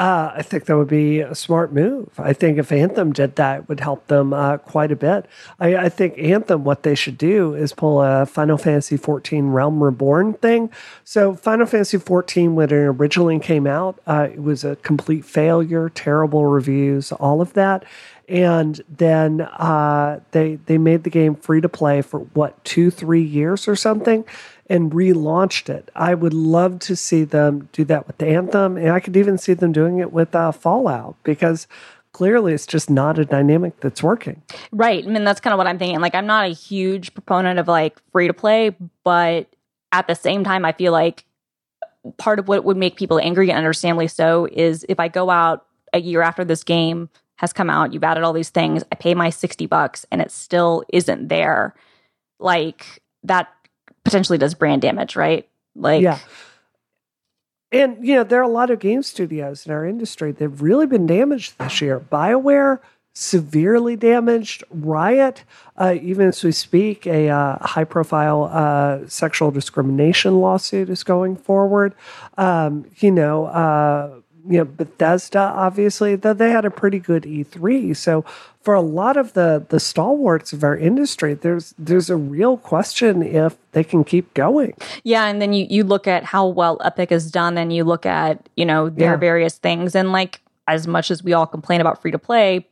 Uh, 0.00 0.30
I 0.36 0.42
think 0.42 0.66
that 0.66 0.76
would 0.76 0.88
be 0.88 1.18
a 1.18 1.34
smart 1.34 1.72
move. 1.72 2.08
I 2.18 2.32
think 2.32 2.56
if 2.56 2.70
Anthem 2.70 3.12
did 3.12 3.34
that, 3.34 3.68
would 3.68 3.80
help 3.80 4.06
them 4.06 4.32
uh, 4.32 4.58
quite 4.58 4.92
a 4.92 4.96
bit. 4.96 5.26
I, 5.58 5.76
I, 5.76 5.88
think 5.88 6.16
Anthem, 6.18 6.62
what 6.62 6.84
they 6.84 6.94
should 6.94 7.18
do 7.18 7.52
is 7.54 7.72
pull 7.72 8.00
a 8.00 8.24
Final 8.24 8.58
Fantasy 8.58 8.96
XIV 8.96 9.52
Realm 9.52 9.82
Reborn 9.82 10.34
thing. 10.34 10.70
So, 11.02 11.34
Final 11.34 11.66
Fantasy 11.66 11.98
XIV, 11.98 12.54
when 12.54 12.68
it 12.68 12.74
originally 12.74 13.40
came 13.40 13.66
out, 13.66 13.98
uh, 14.06 14.28
it 14.32 14.40
was 14.40 14.62
a 14.62 14.76
complete 14.76 15.24
failure, 15.24 15.88
terrible 15.88 16.46
reviews, 16.46 17.10
all 17.10 17.40
of 17.40 17.54
that 17.54 17.84
and 18.28 18.82
then 18.88 19.40
uh, 19.40 20.20
they 20.32 20.56
they 20.66 20.76
made 20.76 21.02
the 21.02 21.10
game 21.10 21.34
free 21.34 21.60
to 21.62 21.68
play 21.68 22.02
for 22.02 22.20
what 22.34 22.62
two 22.62 22.90
three 22.90 23.22
years 23.22 23.66
or 23.66 23.74
something 23.74 24.24
and 24.68 24.92
relaunched 24.92 25.68
it 25.68 25.90
i 25.94 26.14
would 26.14 26.34
love 26.34 26.78
to 26.78 26.96
see 26.96 27.24
them 27.24 27.68
do 27.72 27.84
that 27.84 28.06
with 28.06 28.18
the 28.18 28.26
anthem 28.26 28.76
and 28.76 28.90
i 28.90 29.00
could 29.00 29.16
even 29.16 29.38
see 29.38 29.54
them 29.54 29.72
doing 29.72 29.98
it 29.98 30.12
with 30.12 30.34
uh, 30.34 30.52
fallout 30.52 31.16
because 31.22 31.66
clearly 32.12 32.52
it's 32.52 32.66
just 32.66 32.88
not 32.90 33.18
a 33.18 33.24
dynamic 33.24 33.78
that's 33.80 34.02
working 34.02 34.42
right 34.72 35.04
i 35.04 35.08
mean 35.08 35.24
that's 35.24 35.40
kind 35.40 35.52
of 35.52 35.58
what 35.58 35.66
i'm 35.66 35.78
thinking 35.78 36.00
like 36.00 36.14
i'm 36.14 36.26
not 36.26 36.46
a 36.46 36.52
huge 36.52 37.12
proponent 37.14 37.58
of 37.58 37.68
like 37.68 37.98
free 38.12 38.26
to 38.26 38.34
play 38.34 38.74
but 39.04 39.46
at 39.92 40.06
the 40.06 40.14
same 40.14 40.44
time 40.44 40.64
i 40.64 40.72
feel 40.72 40.92
like 40.92 41.24
part 42.16 42.38
of 42.38 42.48
what 42.48 42.64
would 42.64 42.76
make 42.76 42.96
people 42.96 43.18
angry 43.18 43.50
and 43.50 43.58
understandably 43.58 44.08
so 44.08 44.48
is 44.52 44.84
if 44.88 44.98
i 44.98 45.08
go 45.08 45.30
out 45.30 45.66
a 45.92 46.00
year 46.00 46.22
after 46.22 46.44
this 46.44 46.64
game 46.64 47.08
has 47.38 47.52
come 47.52 47.70
out. 47.70 47.92
You've 47.92 48.04
added 48.04 48.24
all 48.24 48.32
these 48.32 48.50
things. 48.50 48.82
I 48.92 48.96
pay 48.96 49.14
my 49.14 49.30
60 49.30 49.66
bucks 49.66 50.04
and 50.10 50.20
it 50.20 50.30
still 50.30 50.84
isn't 50.92 51.28
there. 51.28 51.74
Like 52.38 53.02
that 53.22 53.48
potentially 54.08 54.38
does 54.38 54.54
brand 54.54 54.82
damage, 54.82 55.16
right? 55.16 55.48
Like, 55.74 56.02
yeah. 56.02 56.18
And, 57.70 58.06
you 58.06 58.14
know, 58.14 58.24
there 58.24 58.40
are 58.40 58.44
a 58.44 58.48
lot 58.48 58.70
of 58.70 58.78
game 58.78 59.02
studios 59.02 59.66
in 59.66 59.72
our 59.72 59.84
industry 59.84 60.32
that 60.32 60.40
have 60.40 60.62
really 60.62 60.86
been 60.86 61.06
damaged 61.06 61.58
this 61.58 61.82
year. 61.82 62.00
BioWare, 62.00 62.80
severely 63.12 63.94
damaged. 63.94 64.64
Riot, 64.70 65.44
uh, 65.76 65.94
even 66.00 66.28
as 66.28 66.42
we 66.42 66.52
speak, 66.52 67.06
a 67.06 67.28
uh, 67.28 67.58
high 67.66 67.84
profile 67.84 68.44
uh, 68.50 69.06
sexual 69.06 69.50
discrimination 69.50 70.40
lawsuit 70.40 70.88
is 70.88 71.04
going 71.04 71.36
forward. 71.36 71.94
Um, 72.38 72.86
you 73.00 73.10
know, 73.10 73.46
uh, 73.46 74.20
you 74.48 74.58
know 74.58 74.64
Bethesda 74.64 75.38
obviously 75.38 76.16
though 76.16 76.34
they 76.34 76.50
had 76.50 76.64
a 76.64 76.70
pretty 76.70 76.98
good 76.98 77.24
E3 77.24 77.96
so 77.96 78.24
for 78.60 78.74
a 78.74 78.80
lot 78.80 79.16
of 79.16 79.32
the 79.34 79.64
the 79.68 79.80
stalwarts 79.80 80.52
of 80.52 80.64
our 80.64 80.76
industry 80.76 81.34
there's 81.34 81.74
there's 81.78 82.10
a 82.10 82.16
real 82.16 82.56
question 82.56 83.22
if 83.22 83.56
they 83.72 83.84
can 83.84 84.04
keep 84.04 84.32
going 84.34 84.74
yeah 85.04 85.26
and 85.26 85.40
then 85.40 85.52
you 85.52 85.66
you 85.68 85.84
look 85.84 86.06
at 86.06 86.24
how 86.24 86.46
well 86.46 86.80
Epic 86.84 87.10
has 87.10 87.30
done 87.30 87.58
and 87.58 87.72
you 87.72 87.84
look 87.84 88.06
at 88.06 88.48
you 88.56 88.64
know 88.64 88.88
their 88.88 89.12
yeah. 89.12 89.16
various 89.16 89.58
things 89.58 89.94
and 89.94 90.12
like 90.12 90.40
as 90.66 90.86
much 90.86 91.10
as 91.10 91.22
we 91.22 91.32
all 91.32 91.46
complain 91.46 91.80
about 91.80 92.00
free 92.00 92.10
to 92.10 92.18
play 92.18 92.66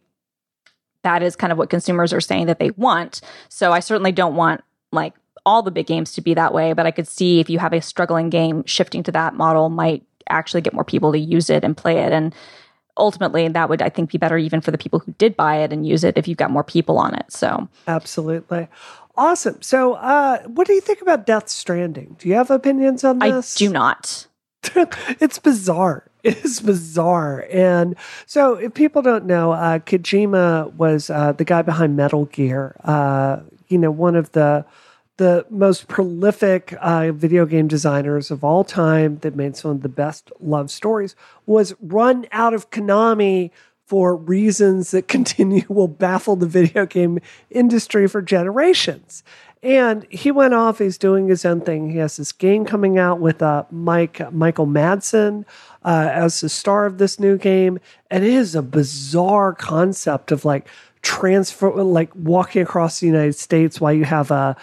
that 1.06 1.22
is 1.22 1.36
kind 1.36 1.52
of 1.52 1.58
what 1.58 1.70
consumers 1.70 2.12
are 2.12 2.20
saying 2.20 2.46
that 2.46 2.58
they 2.58 2.70
want. 2.70 3.20
So 3.48 3.70
I 3.70 3.78
certainly 3.78 4.10
don't 4.10 4.34
want 4.34 4.62
like 4.90 5.14
all 5.46 5.62
the 5.62 5.70
big 5.70 5.86
games 5.86 6.12
to 6.14 6.20
be 6.20 6.34
that 6.34 6.52
way, 6.52 6.72
but 6.72 6.84
I 6.84 6.90
could 6.90 7.06
see 7.06 7.38
if 7.38 7.48
you 7.48 7.60
have 7.60 7.72
a 7.72 7.80
struggling 7.80 8.28
game, 8.28 8.64
shifting 8.66 9.04
to 9.04 9.12
that 9.12 9.34
model 9.34 9.68
might 9.68 10.02
actually 10.28 10.60
get 10.60 10.72
more 10.72 10.84
people 10.84 11.12
to 11.12 11.18
use 11.18 11.50
it 11.50 11.64
and 11.64 11.76
play 11.76 11.98
it. 11.98 12.12
And 12.12 12.34
ultimately, 12.96 13.48
that 13.48 13.68
would, 13.68 13.82
I 13.82 13.88
think, 13.88 14.10
be 14.10 14.18
better 14.18 14.38
even 14.38 14.60
for 14.60 14.70
the 14.70 14.78
people 14.78 14.98
who 14.98 15.12
did 15.12 15.36
buy 15.36 15.56
it 15.56 15.72
and 15.72 15.86
use 15.86 16.04
it 16.04 16.16
if 16.16 16.28
you've 16.28 16.38
got 16.38 16.50
more 16.50 16.64
people 16.64 16.98
on 16.98 17.14
it. 17.14 17.30
So, 17.30 17.68
absolutely. 17.86 18.68
Awesome. 19.16 19.60
So, 19.62 19.94
uh, 19.94 20.42
what 20.44 20.66
do 20.66 20.74
you 20.74 20.80
think 20.80 21.00
about 21.00 21.26
Death 21.26 21.48
Stranding? 21.48 22.16
Do 22.18 22.28
you 22.28 22.34
have 22.34 22.50
opinions 22.50 23.02
on 23.04 23.18
this? 23.18 23.56
I 23.56 23.58
do 23.58 23.70
not. 23.70 24.26
it's 25.20 25.38
bizarre. 25.38 26.10
It's 26.26 26.58
bizarre. 26.58 27.46
And 27.52 27.94
so, 28.26 28.54
if 28.54 28.74
people 28.74 29.00
don't 29.00 29.26
know, 29.26 29.52
uh, 29.52 29.78
Kojima 29.78 30.74
was 30.74 31.08
uh, 31.08 31.30
the 31.30 31.44
guy 31.44 31.62
behind 31.62 31.94
Metal 31.94 32.24
Gear. 32.24 32.74
Uh, 32.82 33.42
you 33.68 33.78
know, 33.78 33.92
one 33.92 34.16
of 34.16 34.32
the 34.32 34.64
the 35.16 35.46
most 35.48 35.88
prolific 35.88 36.74
uh, 36.81 37.11
video 37.12 37.46
game 37.46 37.68
designers 37.68 38.31
of 38.31 38.44
all 38.44 38.64
time 38.64 39.18
that 39.18 39.35
made 39.35 39.57
some 39.57 39.70
of 39.70 39.83
the 39.83 39.88
best 39.88 40.31
love 40.40 40.70
stories 40.70 41.16
was 41.46 41.74
run 41.81 42.26
out 42.33 42.52
of 42.52 42.70
Konami 42.70 43.50
for 43.87 44.16
reasons 44.16 44.90
that 44.90 45.09
continue 45.09 45.64
will 45.68 45.88
baffle 45.88 46.37
the 46.37 46.46
video 46.46 46.87
game 46.87 47.18
industry 47.50 48.07
for 48.07 48.20
generations. 48.20 49.22
And 49.62 50.07
he 50.11 50.31
went 50.31 50.55
off. 50.55 50.79
He's 50.79 50.98
doing 50.98 51.29
his 51.29 51.44
own 51.44 51.61
thing. 51.62 51.90
He 51.90 51.98
has 51.98 52.18
this 52.18 52.31
game 52.31 52.64
coming 52.64 52.98
out 52.98 53.20
with 53.20 53.42
uh, 53.42 53.64
Mike 53.70 54.33
Michael 54.33 54.66
Madsen 54.66 55.44
uh, 55.85 56.09
as 56.12 56.40
the 56.40 56.48
star 56.48 56.87
of 56.87 56.98
this 56.98 57.18
new 57.18 57.37
game, 57.38 57.81
and 58.11 58.22
it 58.22 58.33
is 58.33 58.55
a 58.55 58.62
bizarre 58.62 59.55
concept 59.55 60.31
of 60.31 60.44
like 60.44 60.68
transfer, 61.02 61.70
like 61.83 62.11
walking 62.14 62.62
across 62.62 63.00
the 63.00 63.07
United 63.07 63.35
States 63.35 63.81
while 63.81 63.92
you 63.92 64.05
have 64.05 64.31
a 64.31 64.57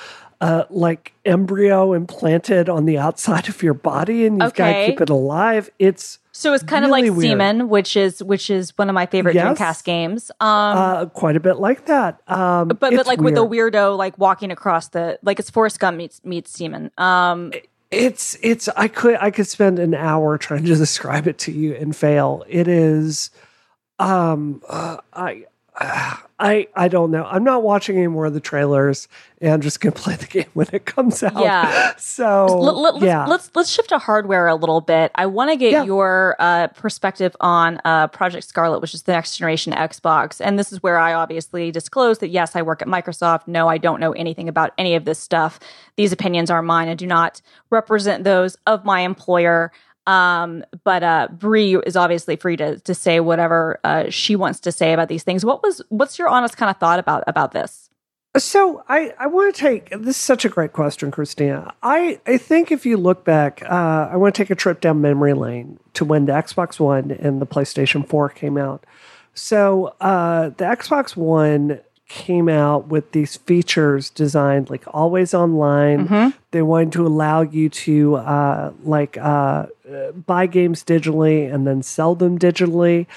uh, 0.43 0.65
like 0.69 1.13
embryo 1.23 1.93
implanted 1.93 2.67
on 2.67 2.83
the 2.83 2.97
outside 2.97 3.47
of 3.47 3.63
your 3.63 3.73
body, 3.73 4.25
and 4.25 4.41
you've 4.41 4.49
okay. 4.49 4.57
got 4.57 4.79
to 4.79 4.85
keep 4.87 5.01
it 5.01 5.09
alive. 5.09 5.69
It's 5.79 6.19
so 6.33 6.53
it's 6.53 6.63
kind 6.63 6.85
really 6.85 7.07
of 7.07 7.15
like 7.15 7.17
weird. 7.17 7.31
Seaman, 7.31 7.69
which 7.69 7.95
is 7.95 8.21
which 8.21 8.49
is 8.49 8.77
one 8.77 8.89
of 8.89 8.93
my 8.93 9.05
favorite 9.05 9.35
yes. 9.35 9.57
Dreamcast 9.57 9.85
games. 9.85 10.31
Um, 10.41 10.49
uh, 10.49 11.05
quite 11.05 11.37
a 11.37 11.39
bit 11.39 11.59
like 11.59 11.85
that. 11.85 12.19
Um, 12.27 12.67
but 12.67 12.79
but 12.81 13.07
like 13.07 13.21
weird. 13.21 13.21
with 13.21 13.35
the 13.35 13.47
weirdo 13.47 13.97
like 13.97 14.17
walking 14.17 14.51
across 14.51 14.89
the 14.89 15.17
like 15.23 15.39
it's 15.39 15.49
Forrest 15.49 15.79
Gump 15.79 15.95
meets 15.95 16.19
meets 16.25 16.51
Seaman. 16.51 16.91
Um, 16.97 17.53
it's 17.89 18.37
it's 18.41 18.67
I 18.75 18.89
could 18.89 19.15
I 19.21 19.31
could 19.31 19.47
spend 19.47 19.79
an 19.79 19.93
hour 19.93 20.37
trying 20.37 20.65
to 20.65 20.75
describe 20.75 21.25
it 21.25 21.37
to 21.39 21.53
you 21.53 21.73
and 21.75 21.95
fail. 21.95 22.43
It 22.49 22.67
is 22.67 23.29
um 23.97 24.61
uh, 24.67 24.97
I 25.13 25.45
I 26.39 26.67
I 26.75 26.87
don't 26.87 27.09
know. 27.09 27.23
I'm 27.23 27.43
not 27.43 27.63
watching 27.63 27.97
any 27.97 28.07
more 28.07 28.25
of 28.25 28.33
the 28.33 28.39
trailers, 28.39 29.07
and 29.41 29.53
I'm 29.53 29.61
just 29.61 29.79
gonna 29.79 29.95
play 29.95 30.15
the 30.15 30.27
game 30.27 30.45
when 30.53 30.67
it 30.71 30.85
comes 30.85 31.23
out. 31.23 31.41
Yeah. 31.41 31.93
So 31.97 32.45
let, 32.45 32.75
let, 32.75 32.93
let's, 32.95 33.05
yeah, 33.05 33.25
let's 33.25 33.49
let's 33.55 33.69
shift 33.69 33.89
to 33.89 33.97
hardware 33.97 34.47
a 34.47 34.55
little 34.55 34.81
bit. 34.81 35.11
I 35.15 35.25
want 35.25 35.51
to 35.51 35.55
get 35.55 35.71
yeah. 35.71 35.83
your 35.83 36.35
uh, 36.39 36.67
perspective 36.67 37.35
on 37.39 37.79
uh, 37.85 38.07
Project 38.07 38.45
Scarlet, 38.45 38.81
which 38.81 38.93
is 38.93 39.03
the 39.03 39.13
next 39.13 39.37
generation 39.37 39.73
Xbox, 39.73 40.41
and 40.43 40.59
this 40.59 40.71
is 40.71 40.83
where 40.83 40.97
I 40.97 41.13
obviously 41.13 41.71
disclose 41.71 42.19
that 42.19 42.29
yes, 42.29 42.55
I 42.55 42.61
work 42.61 42.81
at 42.81 42.87
Microsoft. 42.87 43.47
No, 43.47 43.67
I 43.67 43.77
don't 43.77 43.99
know 43.99 44.11
anything 44.11 44.49
about 44.49 44.73
any 44.77 44.95
of 44.95 45.05
this 45.05 45.19
stuff. 45.19 45.59
These 45.95 46.11
opinions 46.11 46.51
are 46.51 46.61
mine 46.61 46.87
and 46.87 46.99
do 46.99 47.07
not 47.07 47.41
represent 47.69 48.23
those 48.23 48.57
of 48.67 48.85
my 48.85 49.01
employer. 49.01 49.71
Um, 50.05 50.63
but 50.83 51.03
uh, 51.03 51.27
Brie 51.31 51.77
is 51.77 51.95
obviously 51.95 52.35
free 52.35 52.57
to 52.57 52.79
to 52.79 52.93
say 52.93 53.19
whatever 53.19 53.79
uh, 53.83 54.09
she 54.09 54.35
wants 54.35 54.59
to 54.61 54.71
say 54.71 54.93
about 54.93 55.07
these 55.07 55.23
things. 55.23 55.45
What 55.45 55.63
was 55.63 55.81
what's 55.89 56.19
your 56.19 56.27
honest 56.27 56.57
kind 56.57 56.69
of 56.69 56.77
thought 56.77 56.99
about 56.99 57.23
about 57.27 57.51
this? 57.51 57.89
So 58.35 58.83
I, 58.89 59.13
I 59.19 59.27
want 59.27 59.53
to 59.53 59.61
take 59.61 59.91
this 59.91 60.15
is 60.15 60.17
such 60.17 60.43
a 60.43 60.49
great 60.49 60.73
question, 60.73 61.11
Christina. 61.11 61.73
I, 61.83 62.19
I 62.25 62.37
think 62.37 62.71
if 62.71 62.83
you 62.83 62.97
look 62.97 63.23
back, 63.23 63.61
uh, 63.63 64.09
I 64.11 64.17
want 64.17 64.33
to 64.33 64.43
take 64.43 64.49
a 64.49 64.55
trip 64.55 64.81
down 64.81 65.01
memory 65.01 65.33
lane 65.33 65.79
to 65.93 66.03
when 66.03 66.25
the 66.25 66.33
Xbox 66.33 66.79
One 66.79 67.11
and 67.11 67.39
the 67.39 67.45
PlayStation 67.45 68.07
4 68.07 68.29
came 68.29 68.57
out. 68.57 68.85
So 69.35 69.95
uh, 70.01 70.49
the 70.49 70.65
Xbox 70.65 71.15
One 71.15 71.79
came 72.07 72.49
out 72.49 72.87
with 72.87 73.11
these 73.11 73.37
features 73.37 74.09
designed 74.09 74.69
like 74.69 74.83
always 74.87 75.33
online. 75.33 76.07
Mm-hmm. 76.07 76.37
They 76.51 76.61
wanted 76.63 76.91
to 76.93 77.05
allow 77.05 77.41
you 77.41 77.69
to 77.69 78.15
uh, 78.15 78.73
like 78.83 79.15
uh, 79.17 79.67
buy 80.25 80.45
games 80.45 80.83
digitally 80.83 81.53
and 81.53 81.65
then 81.67 81.81
sell 81.81 82.15
them 82.15 82.39
digitally. 82.39 83.07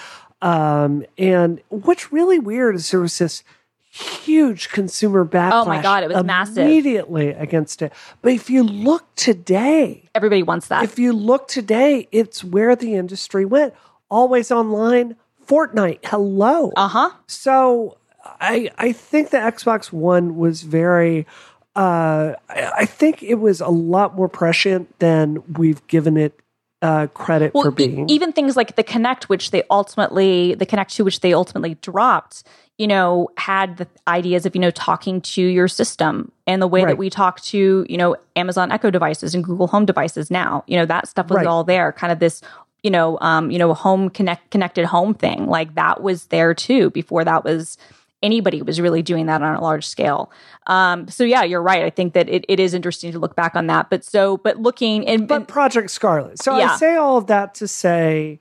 Um, 0.43 1.05
and 1.17 1.61
what's 1.69 2.13
really 2.13 2.39
weird 2.39 2.75
is 2.75 2.91
there 2.91 3.01
was 3.01 3.19
this 3.19 3.43
huge 3.91 4.69
consumer 4.69 5.25
backlash. 5.25 5.65
Oh 5.65 5.65
my 5.65 5.83
god, 5.83 6.05
it 6.05 6.11
was 6.11 6.25
massive 6.25 6.59
immediately 6.59 7.31
against 7.31 7.83
it. 7.83 7.93
But 8.23 8.33
if 8.33 8.51
you 8.51 8.63
look 8.63 9.05
today, 9.17 10.05
everybody 10.15 10.43
wants 10.43 10.69
that. 10.69 10.85
If 10.85 10.99
you 10.99 11.13
look 11.13 11.49
today, 11.49 12.09
it's 12.13 12.45
where 12.45 12.77
the 12.77 12.95
industry 12.95 13.45
went. 13.45 13.75
Always 14.11 14.53
online, 14.53 15.17
Fortnite. 15.47 16.01
Hello. 16.05 16.73
Uh 16.77 16.89
huh. 16.89 17.11
So 17.27 17.97
I 18.41 18.71
I 18.79 18.93
think 18.93 19.31
the 19.31 19.39
Xbox 19.39 19.93
One 19.93 20.37
was 20.37 20.63
very. 20.63 21.27
Uh, 21.75 22.35
I, 22.49 22.73
I 22.79 22.85
think 22.87 23.23
it 23.23 23.35
was 23.35 23.61
a 23.61 23.69
lot 23.69 24.17
more 24.17 24.29
prescient 24.31 24.99
than 24.99 25.43
we've 25.59 25.87
given 25.89 26.17
it 26.17 26.39
uh, 26.83 27.07
credit 27.09 27.55
well, 27.55 27.65
for 27.65 27.71
being. 27.71 28.09
E- 28.09 28.13
even 28.13 28.33
things 28.33 28.57
like 28.57 28.77
the 28.77 28.85
Kinect, 28.85 29.25
which 29.25 29.51
they 29.51 29.63
ultimately, 29.71 30.55
the 30.55 30.67
Kinect 30.67 30.91
2, 30.91 31.05
which 31.05 31.21
they 31.21 31.33
ultimately 31.33 31.75
dropped, 31.77 32.45
you 32.79 32.87
know, 32.87 33.29
had 33.39 33.79
the 33.79 33.89
ideas 34.07 34.45
of, 34.45 34.55
you 34.55 34.61
know, 34.61 34.71
talking 34.71 35.21
to 35.21 35.43
your 35.43 35.69
system 35.69 36.31
and 36.47 36.61
the 36.61 36.67
way 36.67 36.83
right. 36.83 36.89
that 36.89 36.99
we 36.99 37.09
talk 37.09 37.41
to, 37.43 37.87
you 37.89 37.97
know, 37.97 38.17
Amazon 38.37 38.71
Echo 38.71 38.91
devices 38.91 39.35
and 39.35 39.43
Google 39.43 39.67
Home 39.69 39.87
devices 39.87 40.31
now. 40.31 40.65
You 40.67 40.77
know, 40.77 40.87
that 40.87 41.09
stuff 41.09 41.31
was 41.31 41.39
right. 41.39 41.47
all 41.47 41.65
there, 41.65 41.93
kind 41.93 42.13
of 42.13 42.19
this 42.19 42.43
you 42.83 42.91
know, 42.91 43.19
um, 43.21 43.51
you 43.51 43.59
know, 43.59 43.75
home 43.75 44.11
connect 44.11 44.49
connected 44.51 44.85
home 44.85 45.13
thing 45.13 45.47
like 45.47 45.75
that 45.75 46.05
was 46.05 46.27
there 46.27 46.55
too 46.55 46.91
before 46.91 47.25
that 47.25 47.43
was 47.43 47.79
anybody 48.23 48.63
was 48.63 48.81
really 48.81 49.03
doing 49.03 49.27
that 49.27 49.43
on 49.43 49.55
a 49.55 49.61
large 49.61 49.87
scale. 49.87 50.31
Um, 50.67 51.09
so 51.09 51.25
yeah, 51.25 51.43
you're 51.43 51.63
right. 51.63 51.85
I 51.85 51.91
think 51.91 52.15
that 52.15 52.29
it, 52.29 52.45
it 52.49 52.59
is 52.59 52.75
interesting 52.75 53.13
to 53.13 53.19
look 53.19 53.37
back 53.37 53.55
on 53.55 53.67
that. 53.69 53.91
But 53.91 54.05
so, 54.05 54.39
but 54.39 54.59
looking 54.59 55.07
and 55.07 55.29
but 55.29 55.49
Project 55.49 55.91
Scarlet. 55.91 56.43
So 56.43 56.57
yeah. 56.57 56.73
I 56.73 56.77
say 56.77 56.97
all 56.97 57.17
of 57.17 57.27
that 57.29 57.55
to 57.57 57.69
say, 57.69 58.41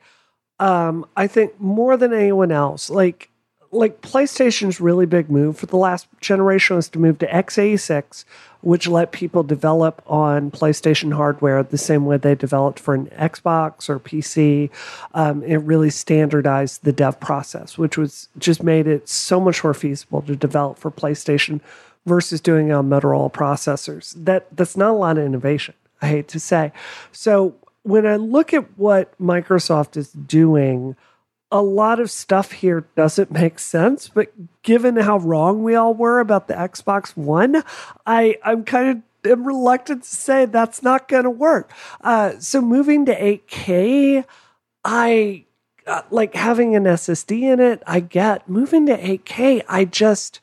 um, 0.60 1.06
I 1.16 1.28
think 1.28 1.60
more 1.60 1.98
than 1.98 2.14
anyone 2.14 2.52
else, 2.52 2.90
like 2.90 3.30
like 3.76 4.02
PlayStation's 4.02 4.80
really 4.80 5.06
big 5.06 5.30
move 5.30 5.58
for 5.58 5.66
the 5.66 5.78
last 5.78 6.08
generation 6.22 6.76
was 6.76 6.90
to 6.90 7.00
move 7.00 7.20
to 7.20 7.28
x86, 7.28 8.26
which 8.62 8.88
let 8.88 9.12
people 9.12 9.44
develop 9.44 10.02
on 10.08 10.50
PlayStation 10.50 11.14
hardware 11.14 11.62
the 11.62 11.78
same 11.78 12.06
way 12.06 12.18
they 12.18 12.36
developed 12.36 12.80
for 12.80 12.94
an 12.94 13.08
Xbox 13.08 13.90
or 13.90 14.00
PC. 14.00 14.70
Um, 15.14 15.44
it 15.44 15.58
really 15.58 15.90
standardized 15.90 16.84
the 16.84 16.94
dev 16.94 17.20
process, 17.20 17.78
which 17.78 17.98
was 17.98 18.30
just 18.38 18.64
made 18.64 18.88
it 18.88 19.08
so 19.10 19.40
much 19.40 19.64
more 19.64 19.74
feasible 19.74 20.22
to 20.24 20.36
develop 20.36 20.80
for 20.80 20.90
PlayStation 20.90 21.60
versus 22.06 22.40
doing 22.40 22.70
it 22.70 22.74
on 22.74 22.90
Motorola 22.90 23.32
processors. 23.32 24.14
That 24.18 24.48
that's 24.56 24.78
not 24.78 24.92
a 24.92 24.94
lot 24.94 25.18
of 25.18 25.26
innovation. 25.26 25.76
I 26.02 26.08
hate 26.08 26.28
to 26.30 26.40
say. 26.40 26.72
So 27.12 27.56
when 27.84 28.06
I 28.06 28.16
look 28.16 28.54
at 28.54 28.66
what 28.78 29.18
Microsoft 29.20 29.96
is 29.98 30.12
doing 30.12 30.96
a 31.52 31.62
lot 31.62 32.00
of 32.00 32.12
stuff 32.12 32.52
here 32.52 32.86
doesn't 32.96 33.32
make 33.32 33.60
sense, 33.60 34.08
but 34.08 34.32
given 34.64 34.98
how 34.98 35.18
wrong 35.18 35.64
we 35.64 35.76
all 35.76 35.94
were 35.94 36.20
about 36.20 36.48
the 36.48 36.54
Xbox 36.54 37.16
One, 37.16 37.64
I, 38.06 38.38
I'm 38.44 38.64
kind 38.64 38.90
of 38.90 39.30
am 39.32 39.46
reluctant 39.46 40.04
to 40.04 40.10
say 40.10 40.46
that's 40.46 40.84
not 40.84 41.08
going 41.08 41.24
to 41.24 41.30
work. 41.30 41.72
Uh, 42.02 42.34
so 42.40 42.62
moving 42.62 43.06
to 43.06 43.16
8K, 43.20 44.26
I 44.84 45.46
uh, 45.88 46.02
like 46.10 46.36
having 46.36 46.76
an 46.76 46.84
SSD 46.84 47.42
in 47.42 47.60
it. 47.60 47.84
I 47.86 48.00
get 48.00 48.50
moving 48.50 48.86
to 48.88 48.98
8K. 48.98 49.64
I 49.68 49.86
just 49.86 50.42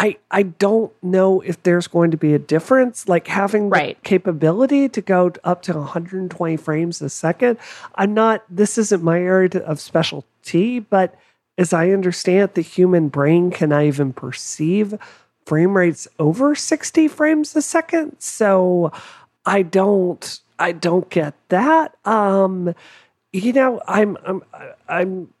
I 0.00 0.16
I 0.30 0.44
don't 0.44 0.90
know 1.02 1.42
if 1.42 1.62
there's 1.62 1.86
going 1.86 2.10
to 2.12 2.16
be 2.16 2.32
a 2.32 2.38
difference. 2.38 3.06
Like 3.06 3.26
having 3.26 3.68
right. 3.68 4.02
capability 4.02 4.88
to 4.88 5.02
go 5.02 5.30
up 5.44 5.60
to 5.62 5.74
120 5.74 6.56
frames 6.56 7.02
a 7.02 7.10
second. 7.10 7.58
I'm 7.96 8.14
not. 8.14 8.42
This 8.48 8.78
isn't 8.78 9.02
my 9.02 9.18
area 9.18 9.58
of 9.58 9.78
specialty, 9.78 10.78
but 10.78 11.14
as 11.58 11.74
I 11.74 11.90
understand, 11.90 12.52
the 12.54 12.62
human 12.62 13.08
brain 13.08 13.50
cannot 13.50 13.84
even 13.84 14.14
perceive 14.14 14.98
frame 15.44 15.76
rates 15.76 16.08
over 16.18 16.54
60 16.54 17.06
frames 17.08 17.54
a 17.54 17.60
second. 17.60 18.16
So 18.20 18.92
I 19.44 19.60
don't. 19.60 20.40
I 20.58 20.72
don't 20.72 21.10
get 21.10 21.34
that. 21.50 21.94
Um, 22.06 22.74
you 23.34 23.52
know, 23.52 23.82
I'm 23.86 24.16
I'm 24.24 24.42
I'm 24.88 25.34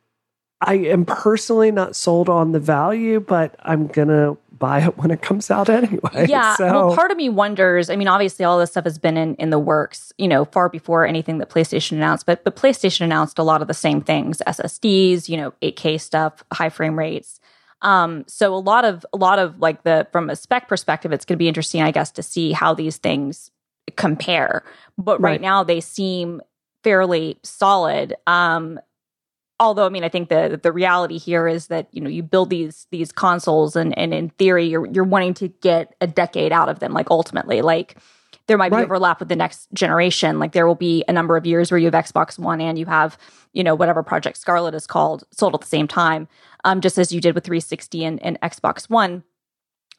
I 0.60 0.74
am 0.74 1.06
personally 1.06 1.70
not 1.70 1.96
sold 1.96 2.28
on 2.28 2.52
the 2.52 2.60
value, 2.60 3.20
but 3.20 3.54
I'm 3.62 3.86
gonna 3.86 4.36
buy 4.60 4.82
it 4.82 4.96
when 4.96 5.10
it 5.10 5.22
comes 5.22 5.50
out 5.50 5.68
anyway. 5.68 6.26
Yeah. 6.28 6.54
So. 6.54 6.66
Well, 6.66 6.94
part 6.94 7.10
of 7.10 7.16
me 7.16 7.28
wonders. 7.28 7.90
I 7.90 7.96
mean, 7.96 8.06
obviously, 8.06 8.44
all 8.44 8.60
this 8.60 8.70
stuff 8.70 8.84
has 8.84 8.98
been 8.98 9.16
in, 9.16 9.34
in 9.36 9.50
the 9.50 9.58
works, 9.58 10.12
you 10.18 10.28
know, 10.28 10.44
far 10.44 10.68
before 10.68 11.04
anything 11.04 11.38
that 11.38 11.50
PlayStation 11.50 11.92
announced. 11.92 12.26
But 12.26 12.44
but 12.44 12.54
PlayStation 12.54 13.00
announced 13.00 13.40
a 13.40 13.42
lot 13.42 13.62
of 13.62 13.66
the 13.66 13.74
same 13.74 14.00
things: 14.00 14.40
SSDs, 14.46 15.28
you 15.28 15.36
know, 15.36 15.52
8K 15.62 16.00
stuff, 16.00 16.44
high 16.52 16.68
frame 16.68 16.96
rates. 16.96 17.40
Um, 17.82 18.24
so 18.28 18.54
a 18.54 18.56
lot 18.56 18.84
of 18.84 19.04
a 19.12 19.16
lot 19.16 19.40
of 19.40 19.58
like 19.58 19.82
the 19.82 20.06
from 20.12 20.30
a 20.30 20.36
spec 20.36 20.68
perspective, 20.68 21.12
it's 21.12 21.24
going 21.24 21.36
to 21.36 21.42
be 21.42 21.48
interesting, 21.48 21.82
I 21.82 21.90
guess, 21.90 22.12
to 22.12 22.22
see 22.22 22.52
how 22.52 22.74
these 22.74 22.98
things 22.98 23.50
compare. 23.96 24.62
But 24.98 25.20
right, 25.20 25.32
right 25.32 25.40
now, 25.40 25.64
they 25.64 25.80
seem 25.80 26.42
fairly 26.84 27.38
solid. 27.42 28.14
Um, 28.26 28.78
although 29.60 29.86
I 29.86 29.90
mean, 29.90 30.02
I 30.02 30.08
think 30.08 30.30
the 30.30 30.58
the 30.60 30.72
reality 30.72 31.18
here 31.18 31.46
is 31.46 31.68
that 31.68 31.88
you 31.92 32.00
know 32.00 32.10
you 32.10 32.22
build 32.22 32.50
these 32.50 32.88
these 32.90 33.12
consoles, 33.12 33.76
and 33.76 33.96
and 33.96 34.12
in 34.12 34.30
theory, 34.30 34.66
you're 34.66 34.86
you're 34.86 35.04
wanting 35.04 35.34
to 35.34 35.48
get 35.48 35.94
a 36.00 36.06
decade 36.06 36.50
out 36.50 36.68
of 36.68 36.80
them. 36.80 36.92
Like 36.92 37.10
ultimately, 37.10 37.62
like 37.62 37.96
there 38.46 38.58
might 38.58 38.70
be 38.70 38.76
right. 38.76 38.84
overlap 38.84 39.20
with 39.20 39.28
the 39.28 39.36
next 39.36 39.72
generation. 39.72 40.40
Like 40.40 40.52
there 40.52 40.66
will 40.66 40.74
be 40.74 41.04
a 41.06 41.12
number 41.12 41.36
of 41.36 41.46
years 41.46 41.70
where 41.70 41.78
you 41.78 41.88
have 41.88 41.94
Xbox 41.94 42.38
One 42.38 42.60
and 42.60 42.78
you 42.78 42.86
have 42.86 43.16
you 43.52 43.62
know 43.62 43.74
whatever 43.74 44.02
Project 44.02 44.38
Scarlet 44.38 44.74
is 44.74 44.86
called 44.86 45.22
sold 45.30 45.54
at 45.54 45.60
the 45.60 45.66
same 45.66 45.86
time, 45.86 46.26
um, 46.64 46.80
just 46.80 46.98
as 46.98 47.12
you 47.12 47.20
did 47.20 47.34
with 47.34 47.44
360 47.44 48.04
and, 48.04 48.22
and 48.22 48.40
Xbox 48.40 48.88
One. 48.88 49.22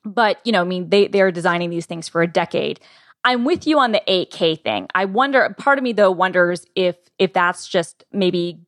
But 0.03 0.39
you 0.43 0.51
know, 0.51 0.61
I 0.61 0.65
mean, 0.65 0.89
they 0.89 1.07
they 1.07 1.21
are 1.21 1.31
designing 1.31 1.69
these 1.69 1.85
things 1.85 2.09
for 2.09 2.21
a 2.21 2.27
decade. 2.27 2.79
I'm 3.23 3.45
with 3.45 3.67
you 3.67 3.77
on 3.77 3.91
the 3.91 4.01
8K 4.07 4.63
thing. 4.63 4.87
I 4.95 5.05
wonder. 5.05 5.55
Part 5.59 5.77
of 5.77 5.83
me 5.83 5.93
though 5.93 6.09
wonders 6.09 6.65
if 6.75 6.95
if 7.19 7.33
that's 7.33 7.67
just 7.67 8.03
maybe 8.11 8.59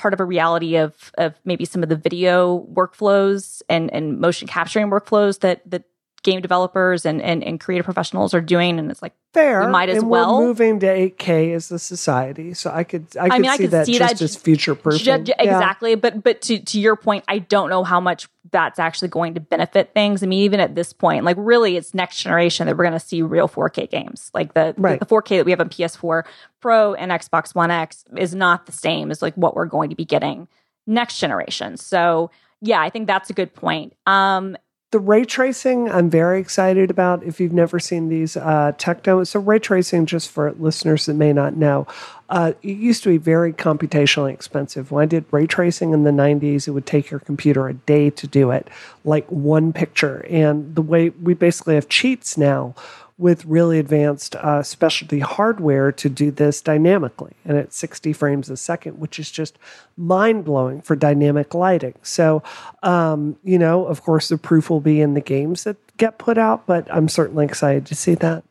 part 0.00 0.14
of 0.14 0.20
a 0.20 0.24
reality 0.24 0.76
of 0.76 1.12
of 1.18 1.34
maybe 1.44 1.66
some 1.66 1.82
of 1.82 1.90
the 1.90 1.96
video 1.96 2.66
workflows 2.72 3.60
and 3.68 3.92
and 3.92 4.18
motion 4.18 4.48
capturing 4.48 4.88
workflows 4.88 5.40
that 5.40 5.60
that 5.70 5.82
game 6.22 6.40
developers 6.40 7.06
and, 7.06 7.22
and, 7.22 7.42
and 7.42 7.60
creative 7.60 7.84
professionals 7.84 8.34
are 8.34 8.40
doing 8.40 8.78
and 8.78 8.90
it's 8.90 9.00
like 9.00 9.14
fair 9.32 9.64
we 9.64 9.70
might 9.70 9.88
as 9.88 9.98
and 9.98 10.08
well. 10.08 10.38
we're 10.38 10.46
moving 10.46 10.80
to 10.80 10.86
8k 10.86 11.54
as 11.54 11.70
a 11.70 11.78
society 11.78 12.52
so 12.52 12.70
i 12.70 12.84
could 12.84 13.06
i 13.18 13.28
could, 13.28 13.40
mean, 13.40 13.44
see, 13.44 13.48
I 13.48 13.56
could 13.56 13.70
that 13.70 13.86
see 13.86 13.98
just 13.98 14.18
that 14.18 14.22
as 14.22 14.36
future 14.36 14.74
proof 14.74 15.00
yeah. 15.00 15.16
exactly 15.38 15.94
but 15.94 16.22
but 16.22 16.42
to 16.42 16.58
to 16.58 16.80
your 16.80 16.96
point 16.96 17.24
i 17.28 17.38
don't 17.38 17.70
know 17.70 17.84
how 17.84 18.00
much 18.00 18.28
that's 18.50 18.78
actually 18.78 19.08
going 19.08 19.34
to 19.34 19.40
benefit 19.40 19.92
things. 19.94 20.22
I 20.22 20.26
mean 20.26 20.40
even 20.40 20.60
at 20.60 20.74
this 20.74 20.92
point 20.92 21.24
like 21.24 21.36
really 21.38 21.76
it's 21.76 21.94
next 21.94 22.22
generation 22.22 22.66
that 22.66 22.76
we're 22.76 22.84
going 22.84 22.98
to 22.98 23.04
see 23.04 23.22
real 23.22 23.48
4k 23.48 23.90
games. 23.90 24.30
Like 24.34 24.54
the, 24.54 24.74
right. 24.76 24.98
the 24.98 25.06
the 25.06 25.14
4k 25.14 25.38
that 25.38 25.44
we 25.44 25.50
have 25.52 25.60
on 25.60 25.68
ps4 25.68 26.24
pro 26.60 26.94
and 26.94 27.10
xbox 27.12 27.54
one 27.54 27.70
x 27.70 28.04
is 28.16 28.34
not 28.34 28.66
the 28.66 28.72
same 28.72 29.10
as 29.10 29.22
like 29.22 29.34
what 29.34 29.54
we're 29.54 29.66
going 29.66 29.90
to 29.90 29.96
be 29.96 30.04
getting 30.04 30.48
next 30.86 31.18
generation. 31.18 31.76
So 31.76 32.30
yeah 32.60 32.80
i 32.80 32.90
think 32.90 33.06
that's 33.06 33.30
a 33.30 33.34
good 33.34 33.54
point. 33.54 33.94
Um 34.06 34.56
the 34.90 34.98
ray 34.98 35.24
tracing, 35.24 35.88
I'm 35.88 36.10
very 36.10 36.40
excited 36.40 36.90
about. 36.90 37.22
If 37.22 37.38
you've 37.38 37.52
never 37.52 37.78
seen 37.78 38.08
these 38.08 38.36
uh, 38.36 38.72
tech 38.76 39.04
demos, 39.04 39.30
so 39.30 39.38
ray 39.38 39.60
tracing, 39.60 40.06
just 40.06 40.30
for 40.30 40.50
listeners 40.52 41.06
that 41.06 41.14
may 41.14 41.32
not 41.32 41.56
know, 41.56 41.86
uh, 42.28 42.52
it 42.62 42.76
used 42.76 43.04
to 43.04 43.08
be 43.08 43.16
very 43.16 43.52
computationally 43.52 44.32
expensive. 44.32 44.90
When 44.90 45.02
I 45.02 45.06
did 45.06 45.26
ray 45.30 45.46
tracing 45.46 45.92
in 45.92 46.02
the 46.02 46.10
90s, 46.10 46.66
it 46.66 46.72
would 46.72 46.86
take 46.86 47.08
your 47.08 47.20
computer 47.20 47.68
a 47.68 47.74
day 47.74 48.10
to 48.10 48.26
do 48.26 48.50
it, 48.50 48.66
like 49.04 49.26
one 49.28 49.72
picture. 49.72 50.26
And 50.28 50.74
the 50.74 50.82
way 50.82 51.10
we 51.10 51.34
basically 51.34 51.76
have 51.76 51.88
cheats 51.88 52.36
now 52.36 52.74
with 53.20 53.44
really 53.44 53.78
advanced 53.78 54.34
uh, 54.36 54.62
specialty 54.62 55.20
hardware 55.20 55.92
to 55.92 56.08
do 56.08 56.30
this 56.30 56.62
dynamically 56.62 57.34
and 57.44 57.58
at 57.58 57.72
60 57.72 58.12
frames 58.14 58.48
a 58.48 58.56
second, 58.56 58.98
which 58.98 59.18
is 59.18 59.30
just 59.30 59.58
mind 59.96 60.44
blowing 60.44 60.80
for 60.80 60.96
dynamic 60.96 61.54
lighting. 61.54 61.94
So, 62.02 62.42
um, 62.82 63.36
you 63.44 63.58
know, 63.58 63.84
of 63.86 64.02
course, 64.02 64.28
the 64.28 64.38
proof 64.38 64.70
will 64.70 64.80
be 64.80 65.00
in 65.00 65.14
the 65.14 65.20
games 65.20 65.64
that 65.64 65.76
get 65.98 66.18
put 66.18 66.38
out, 66.38 66.66
but 66.66 66.88
I'm 66.90 67.08
certainly 67.08 67.44
excited 67.44 67.84
to 67.86 67.94
see 67.94 68.14
that. 68.16 68.42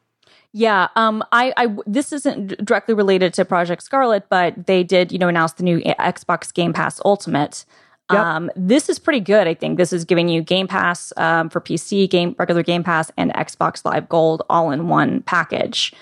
Yeah, 0.51 0.88
um, 0.95 1.24
I, 1.32 1.53
I, 1.57 1.76
this 1.86 2.11
isn't 2.11 2.63
directly 2.65 2.95
related 2.95 3.34
to 3.36 3.45
Project 3.45 3.84
Scarlet, 3.84 4.30
but 4.30 4.65
they 4.65 4.84
did, 4.84 5.11
you 5.11 5.20
know, 5.20 5.28
announce 5.28 5.53
the 5.53 5.63
new 5.63 5.80
Xbox 5.80 6.53
Game 6.53 6.74
Pass 6.74 6.99
Ultimate, 7.05 7.65
Yep. 8.12 8.20
Um, 8.20 8.51
this 8.55 8.89
is 8.89 8.97
pretty 8.97 9.20
good. 9.20 9.47
I 9.47 9.53
think 9.53 9.78
this 9.78 9.93
is 9.93 10.03
giving 10.03 10.30
you 10.30 10.41
Game 10.41 10.68
Pass 10.68 11.14
um, 11.18 11.49
for 11.49 11.62
PC, 11.62 12.10
game 12.10 12.36
regular 12.39 12.64
Game 12.64 12.84
Pass, 12.84 13.12
and 13.18 13.32
Xbox 13.34 13.86
Live 13.86 14.10
Gold 14.10 14.43
all 14.49 14.72
in 14.72 14.88
one 14.88 15.22
package. 15.22 15.93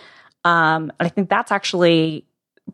Um, 0.45 0.91
and 0.99 1.07
I 1.07 1.09
think 1.09 1.29
that's 1.29 1.51
actually 1.51 2.25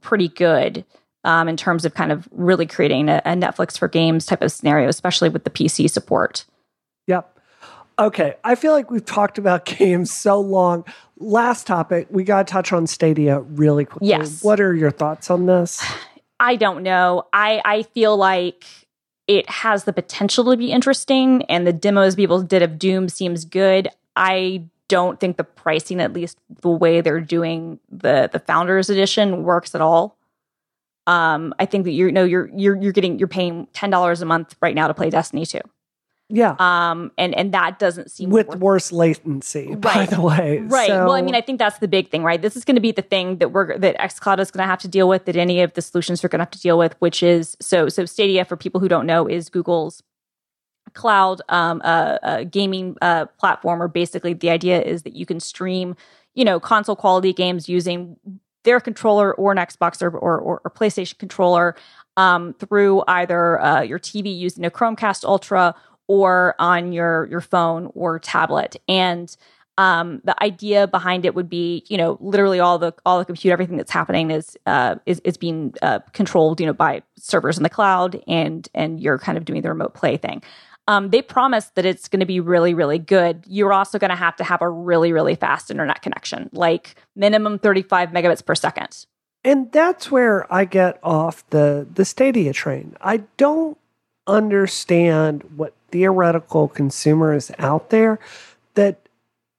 pretty 0.01 0.27
good 0.27 0.85
um, 1.23 1.47
in 1.47 1.57
terms 1.57 1.85
of 1.85 1.93
kind 1.93 2.11
of 2.11 2.27
really 2.31 2.65
creating 2.65 3.09
a, 3.09 3.21
a 3.25 3.31
Netflix 3.31 3.77
for 3.77 3.87
games 3.87 4.25
type 4.25 4.41
of 4.41 4.51
scenario, 4.51 4.87
especially 4.87 5.29
with 5.29 5.43
the 5.43 5.49
PC 5.49 5.89
support. 5.89 6.45
Yep. 7.07 7.29
Okay, 7.99 8.35
I 8.43 8.55
feel 8.55 8.73
like 8.73 8.89
we've 8.89 9.05
talked 9.05 9.37
about 9.37 9.65
games 9.77 10.11
so 10.11 10.39
long. 10.39 10.85
Last 11.17 11.67
topic, 11.67 12.07
we 12.09 12.23
got 12.23 12.47
to 12.47 12.51
touch 12.51 12.73
on 12.73 12.87
Stadia 12.87 13.39
really 13.39 13.85
quickly. 13.85 14.09
Yes. 14.09 14.43
What 14.43 14.59
are 14.59 14.73
your 14.75 14.91
thoughts 14.91 15.29
on 15.29 15.45
this? 15.45 15.83
I 16.39 16.55
don't 16.57 16.83
know. 16.83 17.25
I 17.31 17.61
I 17.63 17.83
feel 17.83 18.17
like 18.17 18.65
it 19.37 19.49
has 19.49 19.83
the 19.83 19.93
potential 19.93 20.49
to 20.51 20.57
be 20.57 20.71
interesting, 20.71 21.43
and 21.43 21.65
the 21.65 21.73
demos 21.73 22.15
people 22.15 22.41
did 22.41 22.61
of 22.61 22.77
Doom 22.77 23.09
seems 23.09 23.45
good. 23.45 23.87
I 24.15 24.65
don't 24.87 25.19
think 25.19 25.37
the 25.37 25.43
pricing, 25.43 25.99
at 25.99 26.13
least 26.13 26.37
the 26.61 26.69
way 26.69 27.01
they're 27.01 27.21
doing 27.21 27.79
the 27.91 28.29
the 28.31 28.39
Founders 28.39 28.89
Edition, 28.89 29.43
works 29.43 29.75
at 29.75 29.81
all. 29.81 30.17
Um, 31.07 31.53
I 31.59 31.65
think 31.65 31.85
that 31.85 31.91
you 31.91 32.11
know 32.11 32.23
you're 32.23 32.49
you're 32.55 32.81
you're 32.81 32.93
getting 32.93 33.19
you're 33.19 33.27
paying 33.27 33.67
ten 33.73 33.89
dollars 33.89 34.21
a 34.21 34.25
month 34.25 34.55
right 34.61 34.75
now 34.75 34.87
to 34.87 34.93
play 34.93 35.09
Destiny 35.09 35.45
two. 35.45 35.61
Yeah. 36.29 36.55
Um, 36.57 37.11
and 37.17 37.35
and 37.35 37.53
that 37.53 37.79
doesn't 37.79 38.09
seem 38.09 38.29
with 38.29 38.47
worth- 38.47 38.59
worse 38.59 38.91
latency, 38.91 39.69
right. 39.69 39.81
by 39.81 40.05
the 40.05 40.21
way. 40.21 40.59
Right. 40.59 40.87
So- 40.87 41.05
well, 41.05 41.13
I 41.13 41.21
mean, 41.21 41.35
I 41.35 41.41
think 41.41 41.59
that's 41.59 41.79
the 41.79 41.87
big 41.87 42.09
thing, 42.09 42.23
right? 42.23 42.41
This 42.41 42.55
is 42.55 42.65
going 42.65 42.75
to 42.75 42.81
be 42.81 42.91
the 42.91 43.01
thing 43.01 43.37
that 43.37 43.49
we're 43.51 43.77
that 43.77 43.97
XCloud 43.97 44.39
is 44.39 44.49
going 44.49 44.63
to 44.63 44.69
have 44.69 44.79
to 44.79 44.87
deal 44.87 45.07
with, 45.07 45.25
that 45.25 45.35
any 45.35 45.61
of 45.61 45.73
the 45.73 45.81
solutions 45.81 46.23
are 46.23 46.29
going 46.29 46.39
to 46.39 46.43
have 46.43 46.51
to 46.51 46.59
deal 46.59 46.77
with, 46.77 46.95
which 46.99 47.21
is 47.21 47.57
so 47.61 47.89
so 47.89 48.05
Stadia 48.05 48.45
for 48.45 48.57
people 48.57 48.79
who 48.79 48.87
don't 48.87 49.05
know 49.05 49.27
is 49.27 49.49
Google's 49.49 50.01
cloud 50.93 51.41
um, 51.49 51.81
uh, 51.83 52.17
uh, 52.23 52.43
gaming 52.45 52.95
uh, 53.01 53.25
platform, 53.37 53.81
or 53.81 53.87
basically 53.87 54.33
the 54.33 54.49
idea 54.49 54.81
is 54.81 55.03
that 55.03 55.15
you 55.15 55.25
can 55.25 55.39
stream, 55.39 55.95
you 56.35 56.45
know, 56.45 56.59
console 56.59 56.95
quality 56.95 57.33
games 57.33 57.67
using 57.67 58.17
their 58.63 58.79
controller 58.79 59.33
or 59.33 59.51
an 59.51 59.57
Xbox 59.57 60.01
or 60.01 60.09
or, 60.09 60.39
or 60.39 60.71
PlayStation 60.71 61.17
controller 61.17 61.75
um, 62.17 62.53
through 62.53 63.03
either 63.07 63.59
uh, 63.61 63.81
your 63.81 63.99
TV 63.99 64.35
using 64.35 64.65
a 64.65 64.71
Chromecast 64.71 65.25
Ultra 65.25 65.75
or 66.07 66.55
on 66.59 66.91
your 66.91 67.27
your 67.29 67.41
phone 67.41 67.91
or 67.93 68.19
tablet 68.19 68.75
and 68.87 69.35
um, 69.77 70.21
the 70.23 70.41
idea 70.43 70.87
behind 70.87 71.25
it 71.25 71.33
would 71.33 71.49
be, 71.49 71.83
you 71.87 71.97
know, 71.97 72.17
literally 72.21 72.59
all 72.59 72.77
the 72.77 72.93
all 73.05 73.17
the 73.17 73.25
compute, 73.25 73.51
everything 73.51 73.77
that's 73.77 73.91
happening 73.91 74.29
is 74.29 74.57
uh, 74.65 74.95
is 75.05 75.19
is 75.21 75.37
being 75.37 75.73
uh, 75.81 75.99
controlled, 76.13 76.59
you 76.59 76.67
know, 76.67 76.73
by 76.73 77.01
servers 77.17 77.57
in 77.57 77.63
the 77.63 77.69
cloud, 77.69 78.21
and 78.27 78.67
and 78.75 78.99
you're 78.99 79.17
kind 79.17 79.37
of 79.37 79.45
doing 79.45 79.61
the 79.61 79.69
remote 79.69 79.93
play 79.93 80.17
thing. 80.17 80.43
Um, 80.87 81.09
they 81.09 81.21
promise 81.21 81.71
that 81.75 81.85
it's 81.85 82.09
going 82.09 82.19
to 82.19 82.25
be 82.25 82.41
really, 82.41 82.73
really 82.73 82.99
good. 82.99 83.45
You're 83.47 83.71
also 83.71 83.97
going 83.97 84.09
to 84.09 84.17
have 84.17 84.35
to 84.35 84.43
have 84.43 84.61
a 84.61 84.69
really, 84.69 85.13
really 85.13 85.35
fast 85.35 85.71
internet 85.71 86.01
connection, 86.01 86.49
like 86.51 86.95
minimum 87.15 87.57
35 87.57 88.09
megabits 88.09 88.45
per 88.45 88.53
second. 88.53 89.05
And 89.45 89.71
that's 89.71 90.11
where 90.11 90.51
I 90.53 90.65
get 90.65 90.99
off 91.01 91.49
the 91.49 91.87
the 91.91 92.05
Stadia 92.05 92.53
train. 92.53 92.95
I 93.01 93.23
don't 93.37 93.77
understand 94.27 95.43
what 95.55 95.73
theoretical 95.91 96.67
consumer 96.67 97.33
is 97.33 97.51
out 97.59 97.89
there 97.89 98.19
that 98.75 98.99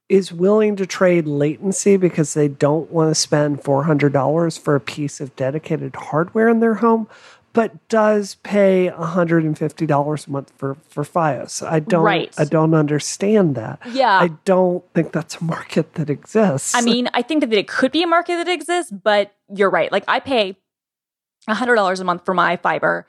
is 0.08 0.32
willing 0.32 0.76
to 0.76 0.86
trade 0.86 1.26
latency 1.26 1.96
because 1.96 2.34
they 2.34 2.48
don't 2.48 2.90
want 2.90 3.10
to 3.10 3.14
spend 3.14 3.62
$400 3.62 4.58
for 4.58 4.74
a 4.74 4.80
piece 4.80 5.20
of 5.20 5.34
dedicated 5.36 5.96
hardware 5.96 6.48
in 6.48 6.60
their 6.60 6.74
home 6.74 7.08
but 7.54 7.88
does 7.88 8.34
pay 8.42 8.90
$150 8.94 10.26
a 10.26 10.30
month 10.30 10.52
for 10.56 10.74
for 10.88 11.04
Fios. 11.04 11.66
I 11.66 11.78
don't 11.78 12.02
right. 12.02 12.34
I 12.36 12.44
don't 12.44 12.74
understand 12.74 13.54
that. 13.54 13.78
Yeah. 13.92 14.18
I 14.18 14.28
don't 14.44 14.84
think 14.92 15.12
that's 15.12 15.36
a 15.36 15.44
market 15.44 15.94
that 15.94 16.10
exists. 16.10 16.74
I 16.74 16.82
mean, 16.82 17.08
I 17.14 17.22
think 17.22 17.40
that 17.40 17.52
it 17.52 17.68
could 17.68 17.92
be 17.92 18.02
a 18.02 18.06
market 18.08 18.36
that 18.36 18.48
exists, 18.48 18.92
but 18.92 19.32
you're 19.54 19.70
right. 19.70 19.90
Like 19.90 20.04
I 20.08 20.18
pay 20.18 20.56
$100 21.48 22.00
a 22.00 22.04
month 22.04 22.24
for 22.24 22.34
my 22.34 22.56
fiber. 22.56 23.06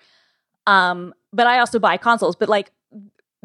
Um, 0.67 1.13
but 1.33 1.47
I 1.47 1.59
also 1.59 1.79
buy 1.79 1.97
consoles, 1.97 2.35
but 2.35 2.49
like 2.49 2.71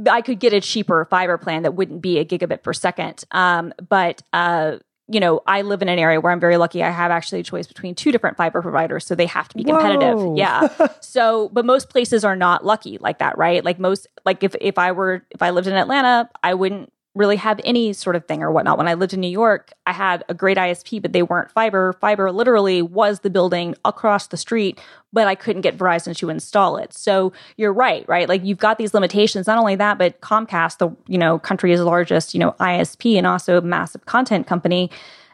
I 0.09 0.23
could 0.23 0.39
get 0.39 0.53
a 0.53 0.61
cheaper 0.61 1.07
fiber 1.11 1.39
plan 1.39 1.63
that 1.63 1.75
wouldn't 1.75 2.01
be 2.01 2.19
a 2.19 2.25
gigabit 2.25 2.63
per 2.63 2.73
second. 2.73 3.25
Um, 3.33 3.73
but 3.89 4.23
uh, 4.33 4.79
you 5.09 5.19
know, 5.19 5.41
I 5.47 5.63
live 5.63 5.83
in 5.83 5.89
an 5.89 5.99
area 5.99 6.21
where 6.21 6.33
I'm 6.33 6.39
very 6.39 6.57
lucky. 6.57 6.85
I 6.85 6.91
have 6.91 7.11
actually 7.11 7.41
a 7.41 7.43
choice 7.43 7.67
between 7.67 7.97
two 7.97 8.13
different 8.13 8.37
fiber 8.37 8.63
providers, 8.63 9.05
so 9.05 9.17
they 9.17 9.27
have 9.27 9.49
to 9.49 9.57
be 9.57 9.65
competitive. 9.65 10.19
Whoa. 10.19 10.37
Yeah. 10.37 10.69
so, 11.01 11.49
but 11.53 11.65
most 11.65 11.91
places 11.91 12.25
are 12.25 12.37
not 12.37 12.65
lucky 12.65 12.97
like 12.99 13.19
that, 13.19 13.37
right? 13.37 13.65
Like 13.65 13.81
most, 13.81 14.07
like 14.25 14.45
if 14.45 14.55
if 14.61 14.79
I 14.79 14.93
were 14.93 15.27
if 15.31 15.43
I 15.43 15.51
lived 15.51 15.67
in 15.67 15.75
Atlanta, 15.75 16.31
I 16.45 16.55
wouldn't 16.55 16.93
really 17.21 17.37
have 17.37 17.61
any 17.65 17.93
sort 17.93 18.17
of 18.17 18.25
thing 18.25 18.43
or 18.43 18.51
whatnot. 18.51 18.79
When 18.79 18.89
I 18.89 18.95
lived 18.95 19.13
in 19.13 19.21
New 19.21 19.29
York, 19.29 19.73
I 19.87 19.93
had 19.93 20.25
a 20.31 20.35
great 20.35 20.57
ISP, 20.57 21.03
but 21.03 21.13
they 21.13 21.23
weren't 21.23 21.51
fiber. 21.51 21.93
Fiber 21.93 22.33
literally 22.33 22.81
was 22.81 23.21
the 23.21 23.29
building 23.29 23.75
across 23.85 24.29
the 24.29 24.39
street, 24.39 24.81
but 25.13 25.29
I 25.29 25.35
couldn't 25.35 25.61
get 25.61 25.77
Verizon 25.77 26.17
to 26.17 26.31
install 26.31 26.79
it. 26.79 26.95
So 26.95 27.35
you're 27.59 27.75
right, 27.75 28.09
right? 28.09 28.27
Like 28.27 28.43
you've 28.43 28.59
got 28.59 28.79
these 28.79 28.95
limitations. 28.95 29.47
Not 29.47 29.59
only 29.59 29.77
that, 29.77 29.99
but 29.99 30.21
Comcast, 30.23 30.79
the 30.79 30.89
you 31.07 31.19
know 31.19 31.39
country's 31.39 31.81
largest 31.81 32.33
you 32.33 32.41
know 32.41 32.53
ISP 32.59 33.17
and 33.17 33.27
also 33.27 33.59
a 33.59 33.61
massive 33.61 34.07
content 34.07 34.47
company, 34.47 34.91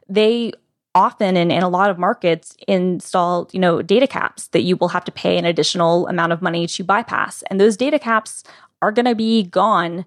they 0.09 0.53
often 0.97 1.37
and 1.37 1.53
in 1.53 1.63
a 1.63 1.69
lot 1.69 1.91
of 1.91 1.99
markets 1.99 2.57
install 2.67 3.49
you 3.53 3.61
know 3.61 3.81
data 3.81 4.09
caps 4.09 4.49
that 4.49 4.63
you 4.63 4.77
will 4.77 4.89
have 4.89 5.05
to 5.05 5.13
pay 5.13 5.39
an 5.39 5.45
additional 5.45 6.09
amount 6.09 6.33
of 6.33 6.41
money 6.41 6.67
to 6.67 6.83
bypass 6.83 7.43
and 7.51 7.61
those 7.61 7.77
data 7.77 7.99
caps 7.99 8.43
are 8.81 8.91
going 8.91 9.05
to 9.05 9.15
be 9.15 9.43
gone 9.43 10.07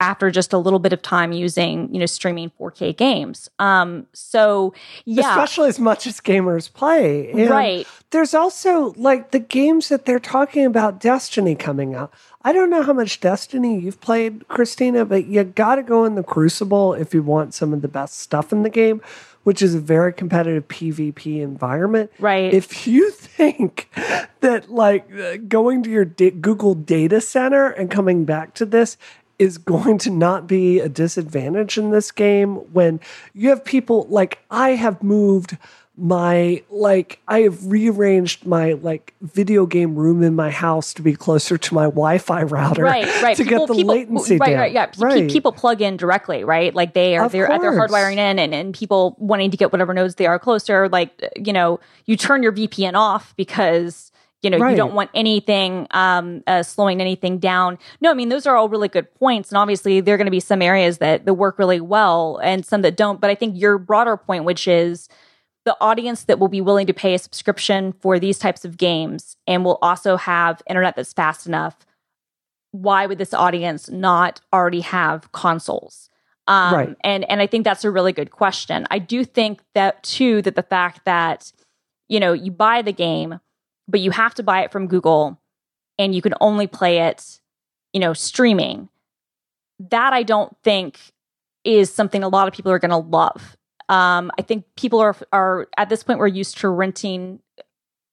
after 0.00 0.30
just 0.30 0.52
a 0.52 0.58
little 0.58 0.78
bit 0.78 0.92
of 0.92 1.02
time 1.02 1.32
using, 1.32 1.92
you 1.92 2.00
know, 2.00 2.06
streaming 2.06 2.50
4K 2.58 2.96
games. 2.96 3.48
Um, 3.58 4.06
so 4.12 4.74
yeah, 5.04 5.30
especially 5.30 5.68
as 5.68 5.78
much 5.78 6.06
as 6.06 6.20
gamers 6.20 6.72
play, 6.72 7.30
and 7.32 7.50
right? 7.50 7.86
There's 8.10 8.34
also 8.34 8.94
like 8.96 9.30
the 9.30 9.38
games 9.38 9.88
that 9.90 10.06
they're 10.06 10.18
talking 10.18 10.64
about, 10.64 11.00
Destiny 11.00 11.54
coming 11.54 11.94
out. 11.94 12.12
I 12.42 12.52
don't 12.52 12.70
know 12.70 12.82
how 12.82 12.94
much 12.94 13.20
Destiny 13.20 13.78
you've 13.78 14.00
played, 14.00 14.48
Christina, 14.48 15.04
but 15.04 15.26
you 15.26 15.44
got 15.44 15.76
to 15.76 15.82
go 15.82 16.04
in 16.04 16.14
the 16.14 16.22
Crucible 16.22 16.94
if 16.94 17.12
you 17.12 17.22
want 17.22 17.52
some 17.52 17.72
of 17.72 17.82
the 17.82 17.88
best 17.88 18.18
stuff 18.18 18.52
in 18.52 18.62
the 18.62 18.70
game 18.70 19.02
which 19.42 19.62
is 19.62 19.74
a 19.74 19.80
very 19.80 20.12
competitive 20.12 20.68
PvP 20.68 21.40
environment. 21.40 22.10
Right. 22.18 22.52
If 22.52 22.86
you 22.86 23.10
think 23.10 23.88
that 24.40 24.70
like 24.70 25.48
going 25.48 25.82
to 25.84 25.90
your 25.90 26.04
Google 26.04 26.74
data 26.74 27.20
center 27.20 27.70
and 27.70 27.90
coming 27.90 28.24
back 28.24 28.54
to 28.54 28.66
this 28.66 28.96
is 29.40 29.56
going 29.56 29.96
to 29.96 30.10
not 30.10 30.46
be 30.46 30.80
a 30.80 30.88
disadvantage 30.88 31.78
in 31.78 31.90
this 31.90 32.12
game 32.12 32.56
when 32.74 33.00
you 33.32 33.48
have 33.48 33.64
people 33.64 34.06
like 34.10 34.38
I 34.50 34.72
have 34.72 35.02
moved 35.02 35.56
my 35.96 36.62
like 36.68 37.20
I 37.26 37.40
have 37.40 37.66
rearranged 37.66 38.44
my 38.46 38.74
like 38.74 39.14
video 39.22 39.64
game 39.64 39.96
room 39.96 40.22
in 40.22 40.34
my 40.34 40.50
house 40.50 40.92
to 40.94 41.02
be 41.02 41.14
closer 41.14 41.56
to 41.56 41.74
my 41.74 41.84
Wi-Fi 41.84 42.42
router, 42.42 42.82
right? 42.82 43.06
Right. 43.22 43.36
To 43.36 43.44
people, 43.44 43.66
get 43.66 43.68
the 43.68 43.74
people, 43.74 43.94
latency 43.94 44.36
right, 44.36 44.46
down. 44.46 44.58
Right. 44.58 44.74
Right, 44.74 44.96
yeah. 44.98 45.04
Right. 45.04 45.30
People 45.30 45.52
plug 45.52 45.80
in 45.80 45.96
directly, 45.96 46.44
right? 46.44 46.74
Like 46.74 46.92
they 46.92 47.16
are, 47.16 47.28
they're 47.28 47.48
they're 47.48 47.72
hardwiring 47.72 48.18
in, 48.18 48.38
and 48.38 48.54
and 48.54 48.74
people 48.74 49.16
wanting 49.18 49.50
to 49.50 49.56
get 49.56 49.72
whatever 49.72 49.94
nodes 49.94 50.16
they 50.16 50.26
are 50.26 50.38
closer. 50.38 50.88
Like 50.88 51.10
you 51.36 51.52
know, 51.52 51.80
you 52.04 52.16
turn 52.16 52.42
your 52.42 52.52
VPN 52.52 52.94
off 52.94 53.34
because 53.36 54.09
you 54.42 54.50
know 54.50 54.58
right. 54.58 54.70
you 54.70 54.76
don't 54.76 54.94
want 54.94 55.10
anything 55.14 55.86
um, 55.90 56.42
uh, 56.46 56.62
slowing 56.62 57.00
anything 57.00 57.38
down 57.38 57.78
no 58.00 58.10
i 58.10 58.14
mean 58.14 58.28
those 58.28 58.46
are 58.46 58.56
all 58.56 58.68
really 58.68 58.88
good 58.88 59.12
points 59.14 59.50
and 59.50 59.58
obviously 59.58 60.00
there 60.00 60.14
are 60.14 60.18
going 60.18 60.26
to 60.26 60.30
be 60.30 60.40
some 60.40 60.62
areas 60.62 60.98
that, 60.98 61.24
that 61.24 61.34
work 61.34 61.58
really 61.58 61.80
well 61.80 62.40
and 62.42 62.64
some 62.64 62.82
that 62.82 62.96
don't 62.96 63.20
but 63.20 63.30
i 63.30 63.34
think 63.34 63.58
your 63.58 63.78
broader 63.78 64.16
point 64.16 64.44
which 64.44 64.66
is 64.66 65.08
the 65.66 65.76
audience 65.80 66.24
that 66.24 66.38
will 66.38 66.48
be 66.48 66.60
willing 66.60 66.86
to 66.86 66.94
pay 66.94 67.14
a 67.14 67.18
subscription 67.18 67.92
for 68.00 68.18
these 68.18 68.38
types 68.38 68.64
of 68.64 68.78
games 68.78 69.36
and 69.46 69.64
will 69.64 69.78
also 69.82 70.16
have 70.16 70.62
internet 70.68 70.96
that's 70.96 71.12
fast 71.12 71.46
enough 71.46 71.76
why 72.72 73.06
would 73.06 73.18
this 73.18 73.34
audience 73.34 73.90
not 73.90 74.40
already 74.52 74.80
have 74.80 75.30
consoles 75.32 76.08
um, 76.46 76.74
right. 76.74 76.96
and 77.04 77.28
and 77.30 77.40
i 77.40 77.46
think 77.46 77.64
that's 77.64 77.84
a 77.84 77.90
really 77.90 78.12
good 78.12 78.30
question 78.30 78.86
i 78.90 78.98
do 78.98 79.24
think 79.24 79.60
that 79.74 80.02
too 80.02 80.40
that 80.42 80.56
the 80.56 80.62
fact 80.62 81.04
that 81.04 81.52
you 82.08 82.18
know 82.18 82.32
you 82.32 82.50
buy 82.50 82.80
the 82.80 82.92
game 82.92 83.38
but 83.90 84.00
you 84.00 84.10
have 84.10 84.34
to 84.34 84.42
buy 84.42 84.62
it 84.62 84.72
from 84.72 84.86
Google 84.86 85.40
and 85.98 86.14
you 86.14 86.22
can 86.22 86.34
only 86.40 86.66
play 86.66 87.00
it, 87.00 87.40
you 87.92 88.00
know, 88.00 88.12
streaming. 88.14 88.88
That 89.90 90.12
I 90.12 90.22
don't 90.22 90.56
think 90.62 90.98
is 91.64 91.92
something 91.92 92.22
a 92.22 92.28
lot 92.28 92.48
of 92.48 92.54
people 92.54 92.72
are 92.72 92.78
going 92.78 92.90
to 92.90 92.96
love. 92.96 93.56
Um, 93.88 94.30
I 94.38 94.42
think 94.42 94.64
people 94.76 95.00
are 95.00 95.16
are 95.32 95.68
at 95.76 95.88
this 95.88 96.02
point 96.02 96.18
we're 96.18 96.28
used 96.28 96.58
to 96.58 96.68
renting 96.68 97.40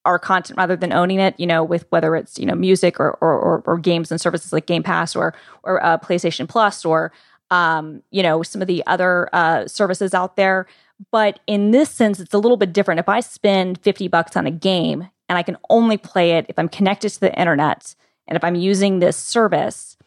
our 0.05 0.17
content 0.17 0.57
rather 0.57 0.75
than 0.75 0.91
owning 0.91 1.19
it. 1.19 1.39
You 1.39 1.47
know, 1.47 1.63
with 1.63 1.85
whether 1.89 2.15
it's 2.15 2.39
you 2.39 2.45
know 2.45 2.55
music 2.55 2.99
or 2.99 3.11
or, 3.21 3.33
or, 3.33 3.63
or 3.65 3.77
games 3.77 4.11
and 4.11 4.19
services 4.19 4.51
like 4.51 4.65
Game 4.65 4.83
Pass 4.83 5.15
or 5.15 5.33
or 5.63 5.83
uh, 5.83 5.97
PlayStation 5.97 6.47
Plus 6.47 6.83
or 6.83 7.11
um, 7.51 8.01
you 8.11 8.23
know 8.23 8.43
some 8.43 8.61
of 8.61 8.67
the 8.67 8.83
other 8.87 9.29
uh, 9.33 9.67
services 9.67 10.13
out 10.13 10.35
there. 10.35 10.65
But 11.11 11.39
in 11.45 11.71
this 11.71 11.91
sense, 11.91 12.19
it's 12.19 12.33
a 12.33 12.39
little 12.39 12.57
bit 12.57 12.73
different. 12.73 12.99
If 12.99 13.07
I 13.07 13.19
spend 13.19 13.79
fifty 13.81 14.07
bucks 14.07 14.35
on 14.35 14.47
a 14.47 14.51
game 14.51 15.09
and 15.29 15.37
I 15.37 15.43
can 15.43 15.57
only 15.69 15.97
play 15.97 16.31
it 16.31 16.45
if 16.49 16.57
I'm 16.57 16.69
connected 16.69 17.09
to 17.09 17.19
the 17.19 17.39
internet 17.39 17.95
and 18.27 18.35
if 18.35 18.43
I'm 18.43 18.55
using 18.55 18.99
this 18.99 19.17
service, 19.17 19.97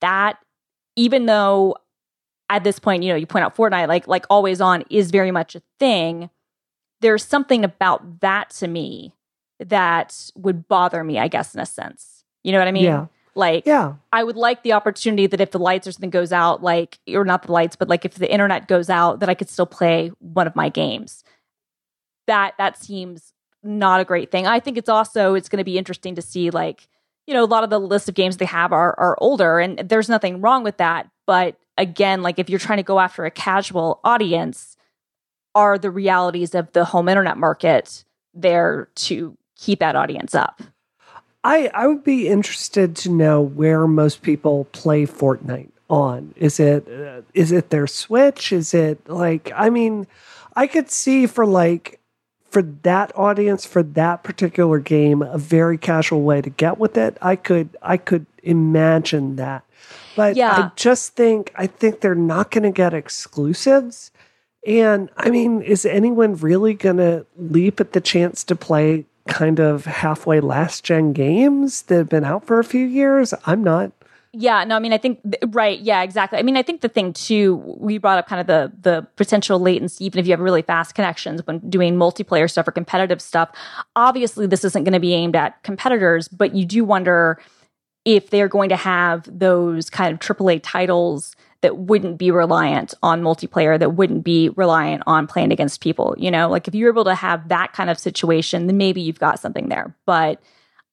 that 0.00 0.38
even 0.96 1.26
though 1.26 1.76
at 2.48 2.64
this 2.64 2.78
point, 2.78 3.02
you 3.02 3.10
know, 3.10 3.16
you 3.16 3.26
point 3.26 3.44
out 3.44 3.56
Fortnite, 3.56 3.88
like 3.88 4.06
like 4.06 4.24
always 4.30 4.60
on 4.60 4.84
is 4.90 5.10
very 5.10 5.30
much 5.30 5.54
a 5.54 5.62
thing. 5.78 6.30
There's 7.00 7.24
something 7.24 7.64
about 7.64 8.20
that 8.20 8.50
to 8.50 8.68
me 8.68 9.12
that 9.60 10.30
would 10.34 10.68
bother 10.68 11.02
me, 11.04 11.18
I 11.18 11.28
guess, 11.28 11.54
in 11.54 11.60
a 11.60 11.66
sense. 11.66 12.24
You 12.42 12.52
know 12.52 12.58
what 12.58 12.68
I 12.68 12.72
mean? 12.72 12.84
Yeah. 12.84 13.06
Like, 13.34 13.66
yeah. 13.66 13.94
I 14.12 14.24
would 14.24 14.36
like 14.36 14.62
the 14.62 14.72
opportunity 14.72 15.26
that 15.26 15.42
if 15.42 15.50
the 15.50 15.58
lights 15.58 15.86
or 15.86 15.92
something 15.92 16.08
goes 16.08 16.32
out, 16.32 16.62
like, 16.62 16.98
or 17.08 17.24
not 17.24 17.42
the 17.42 17.52
lights, 17.52 17.76
but 17.76 17.86
like 17.88 18.06
if 18.06 18.14
the 18.14 18.32
internet 18.32 18.66
goes 18.66 18.88
out, 18.88 19.20
that 19.20 19.28
I 19.28 19.34
could 19.34 19.50
still 19.50 19.66
play 19.66 20.10
one 20.20 20.46
of 20.46 20.56
my 20.56 20.70
games. 20.70 21.22
That 22.26 22.54
that 22.58 22.78
seems 22.78 23.34
not 23.66 24.00
a 24.00 24.04
great 24.04 24.30
thing. 24.30 24.46
I 24.46 24.60
think 24.60 24.76
it's 24.76 24.88
also 24.88 25.34
it's 25.34 25.48
going 25.48 25.58
to 25.58 25.64
be 25.64 25.78
interesting 25.78 26.14
to 26.14 26.22
see 26.22 26.50
like 26.50 26.88
you 27.26 27.34
know 27.34 27.44
a 27.44 27.46
lot 27.46 27.64
of 27.64 27.70
the 27.70 27.80
list 27.80 28.08
of 28.08 28.14
games 28.14 28.36
they 28.36 28.44
have 28.44 28.72
are 28.72 28.98
are 28.98 29.16
older 29.20 29.58
and 29.58 29.78
there's 29.78 30.08
nothing 30.08 30.40
wrong 30.40 30.62
with 30.62 30.76
that, 30.78 31.10
but 31.26 31.56
again 31.78 32.22
like 32.22 32.38
if 32.38 32.48
you're 32.48 32.58
trying 32.58 32.78
to 32.78 32.82
go 32.82 33.00
after 33.00 33.24
a 33.24 33.30
casual 33.30 34.00
audience 34.04 34.76
are 35.54 35.78
the 35.78 35.90
realities 35.90 36.54
of 36.54 36.70
the 36.72 36.84
home 36.84 37.08
internet 37.08 37.36
market 37.36 38.04
there 38.34 38.88
to 38.94 39.36
keep 39.56 39.80
that 39.80 39.96
audience 39.96 40.34
up. 40.34 40.62
I 41.42 41.70
I 41.74 41.86
would 41.86 42.04
be 42.04 42.28
interested 42.28 42.96
to 42.96 43.10
know 43.10 43.40
where 43.40 43.86
most 43.86 44.22
people 44.22 44.64
play 44.72 45.06
Fortnite 45.06 45.70
on. 45.88 46.34
Is 46.36 46.60
it 46.60 46.88
uh, 46.88 47.22
is 47.34 47.52
it 47.52 47.70
their 47.70 47.86
Switch? 47.86 48.52
Is 48.52 48.74
it 48.74 49.08
like 49.08 49.52
I 49.54 49.70
mean 49.70 50.06
I 50.54 50.66
could 50.66 50.90
see 50.90 51.26
for 51.26 51.46
like 51.46 52.00
for 52.56 52.62
that 52.62 53.12
audience 53.14 53.66
for 53.66 53.82
that 53.82 54.24
particular 54.24 54.78
game 54.78 55.20
a 55.20 55.36
very 55.36 55.76
casual 55.76 56.22
way 56.22 56.40
to 56.40 56.48
get 56.48 56.78
with 56.78 56.96
it 56.96 57.18
i 57.20 57.36
could 57.36 57.68
i 57.82 57.98
could 57.98 58.24
imagine 58.42 59.36
that. 59.36 59.62
But 60.14 60.36
yeah. 60.36 60.52
i 60.52 60.70
just 60.74 61.14
think 61.14 61.52
i 61.56 61.66
think 61.66 62.00
they're 62.00 62.14
not 62.14 62.50
going 62.50 62.62
to 62.62 62.70
get 62.70 62.94
exclusives. 62.94 64.10
And 64.66 65.10
i 65.18 65.28
mean 65.28 65.60
is 65.60 65.84
anyone 65.84 66.36
really 66.36 66.72
going 66.72 66.96
to 66.96 67.26
leap 67.36 67.78
at 67.78 67.92
the 67.92 68.00
chance 68.00 68.42
to 68.44 68.56
play 68.56 69.04
kind 69.28 69.60
of 69.60 69.84
halfway 69.84 70.40
last 70.40 70.82
gen 70.82 71.12
games 71.12 71.82
that 71.82 71.96
have 71.96 72.08
been 72.08 72.24
out 72.24 72.46
for 72.46 72.58
a 72.58 72.64
few 72.64 72.86
years? 72.86 73.34
I'm 73.44 73.62
not 73.62 73.92
yeah, 74.32 74.64
no, 74.64 74.76
I 74.76 74.78
mean, 74.78 74.92
I 74.92 74.98
think 74.98 75.20
right, 75.48 75.80
yeah, 75.80 76.02
exactly. 76.02 76.38
I 76.38 76.42
mean, 76.42 76.56
I 76.56 76.62
think 76.62 76.80
the 76.80 76.88
thing 76.88 77.12
too, 77.12 77.56
we 77.78 77.98
brought 77.98 78.18
up 78.18 78.26
kind 78.26 78.40
of 78.40 78.46
the 78.46 78.72
the 78.80 79.06
potential 79.16 79.58
latency, 79.58 80.04
even 80.04 80.18
if 80.18 80.26
you 80.26 80.32
have 80.32 80.40
really 80.40 80.62
fast 80.62 80.94
connections 80.94 81.46
when 81.46 81.58
doing 81.70 81.96
multiplayer 81.96 82.50
stuff 82.50 82.68
or 82.68 82.72
competitive 82.72 83.22
stuff. 83.22 83.50
Obviously, 83.94 84.46
this 84.46 84.64
isn't 84.64 84.84
going 84.84 84.92
to 84.92 85.00
be 85.00 85.14
aimed 85.14 85.36
at 85.36 85.62
competitors, 85.62 86.28
but 86.28 86.54
you 86.54 86.66
do 86.66 86.84
wonder 86.84 87.40
if 88.04 88.30
they're 88.30 88.48
going 88.48 88.68
to 88.68 88.76
have 88.76 89.26
those 89.26 89.90
kind 89.90 90.12
of 90.12 90.20
AAA 90.20 90.60
titles 90.62 91.34
that 91.62 91.78
wouldn't 91.78 92.18
be 92.18 92.30
reliant 92.30 92.94
on 93.02 93.22
multiplayer, 93.22 93.78
that 93.78 93.94
wouldn't 93.94 94.22
be 94.22 94.50
reliant 94.50 95.02
on 95.06 95.26
playing 95.26 95.50
against 95.50 95.80
people. 95.80 96.14
You 96.16 96.30
know, 96.30 96.48
like 96.48 96.68
if 96.68 96.74
you're 96.74 96.90
able 96.90 97.04
to 97.04 97.14
have 97.14 97.48
that 97.48 97.72
kind 97.72 97.90
of 97.90 97.98
situation, 97.98 98.66
then 98.66 98.76
maybe 98.76 99.00
you've 99.00 99.18
got 99.18 99.40
something 99.40 99.68
there. 99.68 99.96
But 100.04 100.40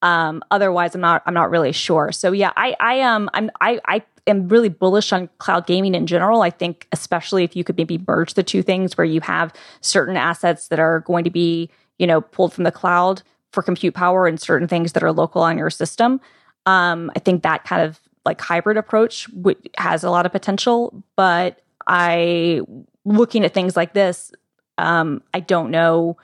um, 0.04 0.44
otherwise, 0.52 0.94
I'm 0.94 1.02
not. 1.02 1.24
I'm 1.26 1.34
not 1.34 1.50
really 1.50 1.72
sure. 1.72 2.12
So 2.12 2.34
yeah, 2.34 2.52
I 2.58 2.76
I 2.80 3.02
um 3.02 3.30
I'm 3.34 3.50
I 3.62 3.80
I 3.88 4.04
am 4.28 4.50
really 4.50 4.68
bullish 4.68 5.14
on 5.14 5.30
cloud 5.38 5.66
gaming 5.66 5.96
in 5.96 6.06
general. 6.06 6.42
I 6.42 6.50
think 6.50 6.88
especially 6.92 7.46
if 7.46 7.56
you 7.56 7.64
could 7.64 7.78
maybe 7.78 8.04
merge 8.06 8.34
the 8.34 8.44
two 8.44 8.62
things 8.62 8.98
where 8.98 9.06
you 9.06 9.22
have 9.22 9.54
certain 9.80 10.18
assets 10.18 10.68
that 10.68 10.80
are 10.80 11.00
going 11.00 11.24
to 11.24 11.30
be 11.30 11.70
you 12.00 12.06
know 12.06 12.20
pulled 12.20 12.54
from 12.54 12.66
the 12.66 12.72
cloud 12.72 13.24
for 13.54 13.64
compute 13.64 13.94
power 13.94 14.28
and 14.28 14.42
certain 14.42 14.68
things 14.68 14.92
that 14.92 15.04
are 15.04 15.14
local 15.14 15.42
on 15.42 15.58
your 15.58 15.70
system. 15.70 16.20
Um, 16.66 17.10
I 17.16 17.20
think 17.20 17.44
that 17.44 17.64
kind 17.64 17.82
of 17.82 18.02
like 18.26 18.42
hybrid 18.42 18.76
approach 18.76 19.34
w- 19.34 19.58
has 19.78 20.04
a 20.04 20.10
lot 20.10 20.26
of 20.26 20.34
potential. 20.34 21.02
But 21.16 21.62
I 21.88 22.60
looking 23.06 23.46
at 23.46 23.54
things 23.54 23.78
like 23.78 23.94
this, 23.94 24.34
um, 24.78 25.24
I 25.34 25.40
don't 25.40 25.72
know 25.72 26.18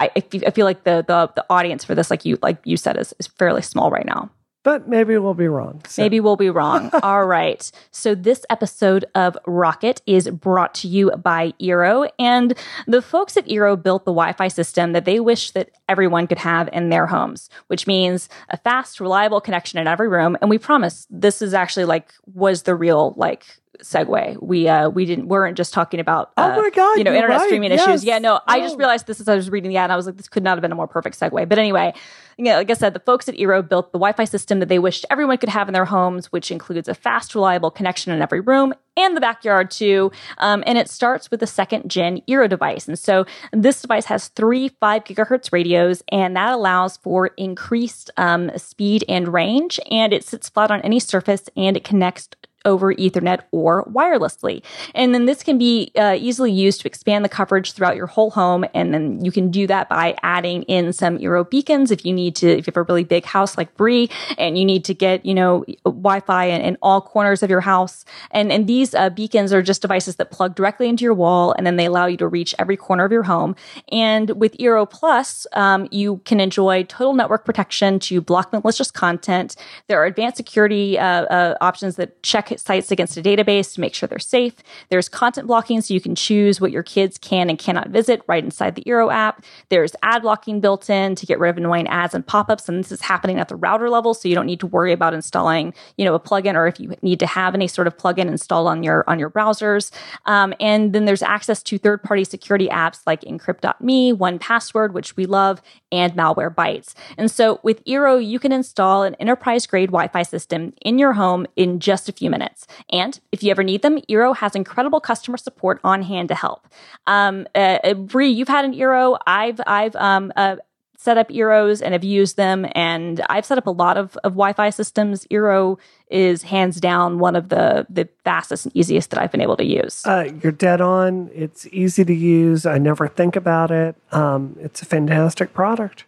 I, 0.00 0.10
I 0.16 0.50
feel 0.50 0.64
like 0.64 0.84
the, 0.84 1.04
the 1.06 1.30
the 1.34 1.46
audience 1.48 1.84
for 1.84 1.94
this, 1.94 2.10
like 2.10 2.24
you 2.24 2.38
like 2.42 2.58
you 2.64 2.76
said, 2.76 2.98
is, 2.98 3.14
is 3.18 3.26
fairly 3.26 3.62
small 3.62 3.90
right 3.90 4.06
now. 4.06 4.30
But 4.64 4.88
maybe 4.88 5.18
we'll 5.18 5.34
be 5.34 5.46
wrong. 5.46 5.82
So. 5.86 6.00
Maybe 6.00 6.20
we'll 6.20 6.36
be 6.36 6.48
wrong. 6.48 6.90
All 7.02 7.26
right. 7.26 7.70
So 7.90 8.14
this 8.14 8.46
episode 8.48 9.04
of 9.14 9.36
Rocket 9.46 10.00
is 10.06 10.30
brought 10.30 10.74
to 10.76 10.88
you 10.88 11.10
by 11.10 11.52
Eero, 11.60 12.08
and 12.18 12.54
the 12.86 13.02
folks 13.02 13.36
at 13.36 13.46
Eero 13.46 13.80
built 13.80 14.06
the 14.06 14.10
Wi-Fi 14.10 14.48
system 14.48 14.92
that 14.92 15.04
they 15.04 15.20
wish 15.20 15.50
that 15.50 15.70
everyone 15.88 16.26
could 16.26 16.38
have 16.38 16.68
in 16.72 16.88
their 16.88 17.06
homes, 17.06 17.48
which 17.66 17.86
means 17.86 18.28
a 18.48 18.56
fast, 18.56 19.00
reliable 19.00 19.40
connection 19.40 19.78
in 19.78 19.86
every 19.86 20.08
room. 20.08 20.36
And 20.40 20.50
we 20.50 20.58
promise 20.58 21.06
this 21.10 21.42
is 21.42 21.54
actually 21.54 21.84
like 21.84 22.12
was 22.26 22.62
the 22.62 22.74
real 22.74 23.14
like 23.16 23.44
segue. 23.82 24.40
We 24.40 24.68
uh, 24.68 24.88
we 24.88 25.04
didn't 25.04 25.28
weren't 25.28 25.56
just 25.56 25.74
talking 25.74 25.98
about 26.00 26.32
uh, 26.36 26.54
oh 26.56 26.62
my 26.62 26.70
god, 26.70 26.96
you 26.96 27.04
know 27.04 27.12
internet 27.12 27.38
right. 27.38 27.46
streaming 27.46 27.70
yes. 27.72 27.86
issues. 27.86 28.04
Yeah, 28.04 28.18
no, 28.18 28.40
I 28.46 28.60
just 28.60 28.76
Oh. 28.76 28.78
realized 28.78 29.06
this 29.06 29.20
as 29.20 29.28
I 29.28 29.34
was 29.34 29.50
reading 29.50 29.68
the 29.68 29.76
ad, 29.76 29.84
and 29.84 29.92
I 29.92 29.96
was 29.96 30.06
like, 30.06 30.16
this 30.16 30.28
could 30.28 30.42
not 30.44 30.56
have 30.56 30.62
been 30.62 30.72
a 30.72 30.76
more 30.76 30.86
perfect 30.86 31.18
segue. 31.18 31.48
But 31.48 31.58
anyway, 31.58 31.92
yeah, 32.38 32.56
like 32.56 32.70
I 32.70 32.74
said, 32.74 32.94
the 32.94 33.00
folks 33.00 33.28
at 33.28 33.34
Eero 33.34 33.68
built 33.68 33.92
the 33.92 33.98
Wi-Fi 33.98 34.24
system 34.24 34.60
that 34.60 34.68
they 34.68 34.78
wished 34.78 35.04
everyone 35.10 35.38
could 35.38 35.48
have 35.48 35.68
in 35.68 35.74
their 35.74 35.84
homes, 35.86 36.30
which 36.32 36.50
includes 36.50 36.88
a 36.88 36.94
fast, 36.94 37.34
reliable 37.34 37.70
connection 37.70 38.12
in 38.12 38.22
every 38.22 38.40
room 38.40 38.74
and 38.96 39.16
the 39.16 39.20
backyard 39.20 39.70
too. 39.70 40.12
Um, 40.38 40.62
and 40.66 40.78
it 40.78 40.88
starts 40.88 41.30
with 41.30 41.40
the 41.40 41.46
second 41.46 41.90
gen 41.90 42.20
Eero 42.28 42.48
device. 42.48 42.88
And 42.88 42.98
so 42.98 43.26
this 43.52 43.80
device 43.82 44.06
has 44.06 44.28
three 44.28 44.68
five 44.80 45.04
gigahertz 45.04 45.52
radios, 45.52 46.02
and 46.08 46.36
that 46.36 46.52
allows 46.52 46.96
for 46.96 47.28
increased 47.36 48.10
um, 48.16 48.50
speed 48.56 49.04
and 49.08 49.28
range. 49.28 49.80
And 49.90 50.12
it 50.12 50.24
sits 50.24 50.48
flat 50.48 50.70
on 50.70 50.80
any 50.82 51.00
surface, 51.00 51.48
and 51.56 51.76
it 51.76 51.84
connects 51.84 52.28
over 52.64 52.94
Ethernet 52.94 53.40
or 53.50 53.84
wirelessly. 53.84 54.62
And 54.94 55.14
then 55.14 55.26
this 55.26 55.42
can 55.42 55.58
be 55.58 55.92
uh, 55.96 56.16
easily 56.18 56.52
used 56.52 56.80
to 56.82 56.88
expand 56.88 57.24
the 57.24 57.28
coverage 57.28 57.72
throughout 57.72 57.96
your 57.96 58.06
whole 58.06 58.30
home. 58.30 58.64
And 58.74 58.94
then 58.94 59.24
you 59.24 59.30
can 59.30 59.50
do 59.50 59.66
that 59.66 59.88
by 59.88 60.16
adding 60.22 60.62
in 60.64 60.92
some 60.92 61.18
Eero 61.18 61.48
beacons 61.48 61.90
if 61.90 62.04
you 62.04 62.12
need 62.12 62.36
to, 62.36 62.48
if 62.48 62.66
you 62.66 62.70
have 62.70 62.76
a 62.76 62.82
really 62.82 63.04
big 63.04 63.24
house 63.24 63.56
like 63.58 63.74
Bree 63.76 64.10
and 64.38 64.58
you 64.58 64.64
need 64.64 64.84
to 64.86 64.94
get, 64.94 65.24
you 65.24 65.34
know, 65.34 65.64
Wi-Fi 65.84 66.44
in, 66.46 66.60
in 66.62 66.78
all 66.82 67.00
corners 67.00 67.42
of 67.42 67.50
your 67.50 67.60
house. 67.60 68.04
And, 68.30 68.50
and 68.52 68.66
these 68.66 68.94
uh, 68.94 69.10
beacons 69.10 69.52
are 69.52 69.62
just 69.62 69.82
devices 69.82 70.16
that 70.16 70.30
plug 70.30 70.54
directly 70.54 70.88
into 70.88 71.04
your 71.04 71.14
wall 71.14 71.54
and 71.56 71.66
then 71.66 71.76
they 71.76 71.86
allow 71.86 72.06
you 72.06 72.16
to 72.18 72.28
reach 72.28 72.54
every 72.58 72.76
corner 72.76 73.04
of 73.04 73.12
your 73.12 73.24
home. 73.24 73.56
And 73.90 74.30
with 74.30 74.56
Eero 74.58 74.88
Plus, 74.88 75.46
um, 75.52 75.88
you 75.90 76.18
can 76.24 76.40
enjoy 76.40 76.84
total 76.84 77.14
network 77.14 77.44
protection 77.44 77.98
to 78.00 78.20
block 78.20 78.52
malicious 78.52 78.90
content. 78.90 79.56
There 79.88 80.00
are 80.00 80.06
advanced 80.06 80.36
security 80.36 80.98
uh, 80.98 81.24
uh, 81.24 81.56
options 81.60 81.96
that 81.96 82.22
check 82.22 82.53
sites 82.60 82.90
against 82.90 83.16
a 83.16 83.22
database 83.22 83.74
to 83.74 83.80
make 83.80 83.94
sure 83.94 84.06
they're 84.06 84.18
safe. 84.18 84.54
There's 84.90 85.08
content 85.08 85.46
blocking 85.46 85.80
so 85.80 85.94
you 85.94 86.00
can 86.00 86.14
choose 86.14 86.60
what 86.60 86.72
your 86.72 86.82
kids 86.82 87.18
can 87.18 87.50
and 87.50 87.58
cannot 87.58 87.88
visit 87.88 88.22
right 88.26 88.44
inside 88.44 88.74
the 88.74 88.82
Eero 88.84 89.12
app. 89.12 89.44
There's 89.68 89.94
ad 90.02 90.22
blocking 90.22 90.60
built 90.60 90.88
in 90.90 91.14
to 91.14 91.26
get 91.26 91.38
rid 91.38 91.50
of 91.50 91.56
annoying 91.56 91.88
ads 91.88 92.14
and 92.14 92.26
pop-ups. 92.26 92.68
And 92.68 92.78
this 92.78 92.92
is 92.92 93.00
happening 93.00 93.38
at 93.38 93.48
the 93.48 93.56
router 93.56 93.90
level. 93.90 94.14
So 94.14 94.28
you 94.28 94.34
don't 94.34 94.46
need 94.46 94.60
to 94.60 94.66
worry 94.66 94.92
about 94.92 95.14
installing, 95.14 95.74
you 95.96 96.04
know, 96.04 96.14
a 96.14 96.20
plugin 96.20 96.54
or 96.54 96.66
if 96.66 96.78
you 96.80 96.94
need 97.02 97.20
to 97.20 97.26
have 97.26 97.54
any 97.54 97.68
sort 97.68 97.86
of 97.86 97.96
plugin 97.96 98.26
installed 98.26 98.68
on 98.68 98.82
your, 98.82 99.04
on 99.08 99.18
your 99.18 99.30
browsers. 99.30 99.90
Um, 100.26 100.54
and 100.60 100.92
then 100.92 101.04
there's 101.04 101.22
access 101.22 101.62
to 101.64 101.78
third-party 101.78 102.24
security 102.24 102.68
apps 102.68 103.00
like 103.06 103.22
Encrypt.me, 103.22 104.12
One 104.12 104.38
Password, 104.38 104.94
which 104.94 105.16
we 105.16 105.26
love, 105.26 105.62
and 105.90 106.12
Malwarebytes. 106.14 106.94
And 107.16 107.30
so 107.30 107.60
with 107.62 107.84
Eero, 107.84 108.24
you 108.24 108.38
can 108.38 108.52
install 108.52 109.02
an 109.02 109.14
enterprise-grade 109.16 109.90
Wi-Fi 109.90 110.22
system 110.22 110.72
in 110.82 110.98
your 110.98 111.12
home 111.12 111.46
in 111.56 111.80
just 111.80 112.08
a 112.08 112.12
few 112.12 112.30
minutes. 112.30 112.43
And 112.90 113.20
if 113.32 113.42
you 113.42 113.50
ever 113.50 113.62
need 113.62 113.82
them, 113.82 113.98
Eero 114.10 114.36
has 114.36 114.54
incredible 114.54 115.00
customer 115.00 115.36
support 115.36 115.80
on 115.84 116.02
hand 116.02 116.28
to 116.28 116.34
help. 116.34 116.66
Um, 117.06 117.46
uh, 117.54 117.78
uh, 117.84 117.94
Bree, 117.94 118.30
you've 118.30 118.48
had 118.48 118.64
an 118.64 118.74
Eero. 118.74 119.18
I've 119.26 119.60
I've 119.66 119.96
um, 119.96 120.32
uh, 120.36 120.56
set 120.96 121.18
up 121.18 121.28
Eeros 121.28 121.82
and 121.82 121.92
have 121.92 122.02
used 122.04 122.36
them, 122.36 122.66
and 122.72 123.20
I've 123.28 123.44
set 123.44 123.58
up 123.58 123.66
a 123.66 123.70
lot 123.70 123.98
of, 123.98 124.16
of 124.24 124.32
Wi-Fi 124.32 124.70
systems. 124.70 125.26
Eero 125.26 125.78
is 126.08 126.42
hands 126.44 126.80
down 126.80 127.18
one 127.18 127.36
of 127.36 127.50
the 127.50 127.86
the 127.90 128.08
fastest 128.24 128.66
and 128.66 128.76
easiest 128.76 129.10
that 129.10 129.20
I've 129.20 129.30
been 129.30 129.42
able 129.42 129.56
to 129.58 129.64
use. 129.64 130.02
Uh, 130.06 130.30
you're 130.42 130.52
dead 130.52 130.80
on. 130.80 131.30
It's 131.34 131.66
easy 131.66 132.04
to 132.04 132.14
use. 132.14 132.64
I 132.64 132.78
never 132.78 133.06
think 133.06 133.36
about 133.36 133.70
it. 133.70 133.96
Um, 134.12 134.56
it's 134.60 134.80
a 134.80 134.86
fantastic 134.86 135.52
product. 135.52 136.06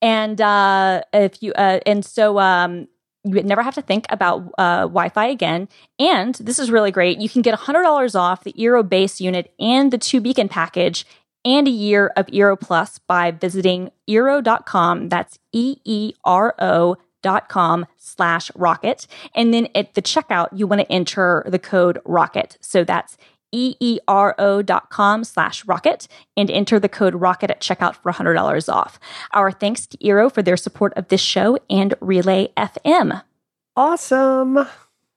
and 0.00 0.40
uh, 0.40 1.02
if 1.12 1.42
you 1.42 1.52
uh, 1.52 1.80
and 1.84 2.04
so 2.04 2.38
um, 2.38 2.88
you 3.24 3.42
never 3.42 3.62
have 3.62 3.74
to 3.74 3.82
think 3.82 4.06
about 4.10 4.50
uh, 4.58 4.82
Wi-Fi 4.82 5.26
again. 5.26 5.68
And 5.98 6.34
this 6.36 6.58
is 6.58 6.70
really 6.70 6.90
great. 6.90 7.18
You 7.18 7.28
can 7.28 7.42
get 7.42 7.58
$100 7.58 8.14
off 8.18 8.44
the 8.44 8.52
Eero 8.52 8.86
base 8.86 9.20
unit 9.20 9.52
and 9.58 9.90
the 9.90 9.98
two 9.98 10.20
beacon 10.20 10.48
package 10.48 11.06
and 11.44 11.66
a 11.66 11.70
year 11.70 12.12
of 12.16 12.26
Eero 12.26 12.58
Plus 12.58 12.98
by 12.98 13.30
visiting 13.30 13.90
Eero.com. 14.08 15.08
That's 15.08 15.38
E 15.52 15.76
E 15.84 16.12
R 16.24 16.54
O 16.58 16.96
dot 17.22 17.48
com 17.48 17.86
slash 17.96 18.50
rocket. 18.54 19.06
And 19.34 19.52
then 19.52 19.68
at 19.74 19.94
the 19.94 20.02
checkout, 20.02 20.48
you 20.52 20.66
want 20.66 20.82
to 20.82 20.92
enter 20.92 21.42
the 21.46 21.58
code 21.58 21.98
rocket. 22.04 22.58
So 22.60 22.84
that's 22.84 23.16
E 23.54 23.76
E-E-R-O 23.78 24.62
dot 24.62 24.90
com 24.90 25.22
slash 25.24 25.64
rocket 25.64 26.08
and 26.36 26.50
enter 26.50 26.80
the 26.80 26.88
code 26.88 27.14
rocket 27.14 27.50
at 27.50 27.60
checkout 27.60 27.94
for 27.96 28.12
$100 28.12 28.72
off. 28.72 28.98
Our 29.32 29.52
thanks 29.52 29.86
to 29.86 29.96
Eero 29.98 30.32
for 30.32 30.42
their 30.42 30.56
support 30.56 30.92
of 30.96 31.08
this 31.08 31.20
show 31.20 31.58
and 31.70 31.94
Relay 32.00 32.48
FM. 32.56 33.22
Awesome. 33.76 34.66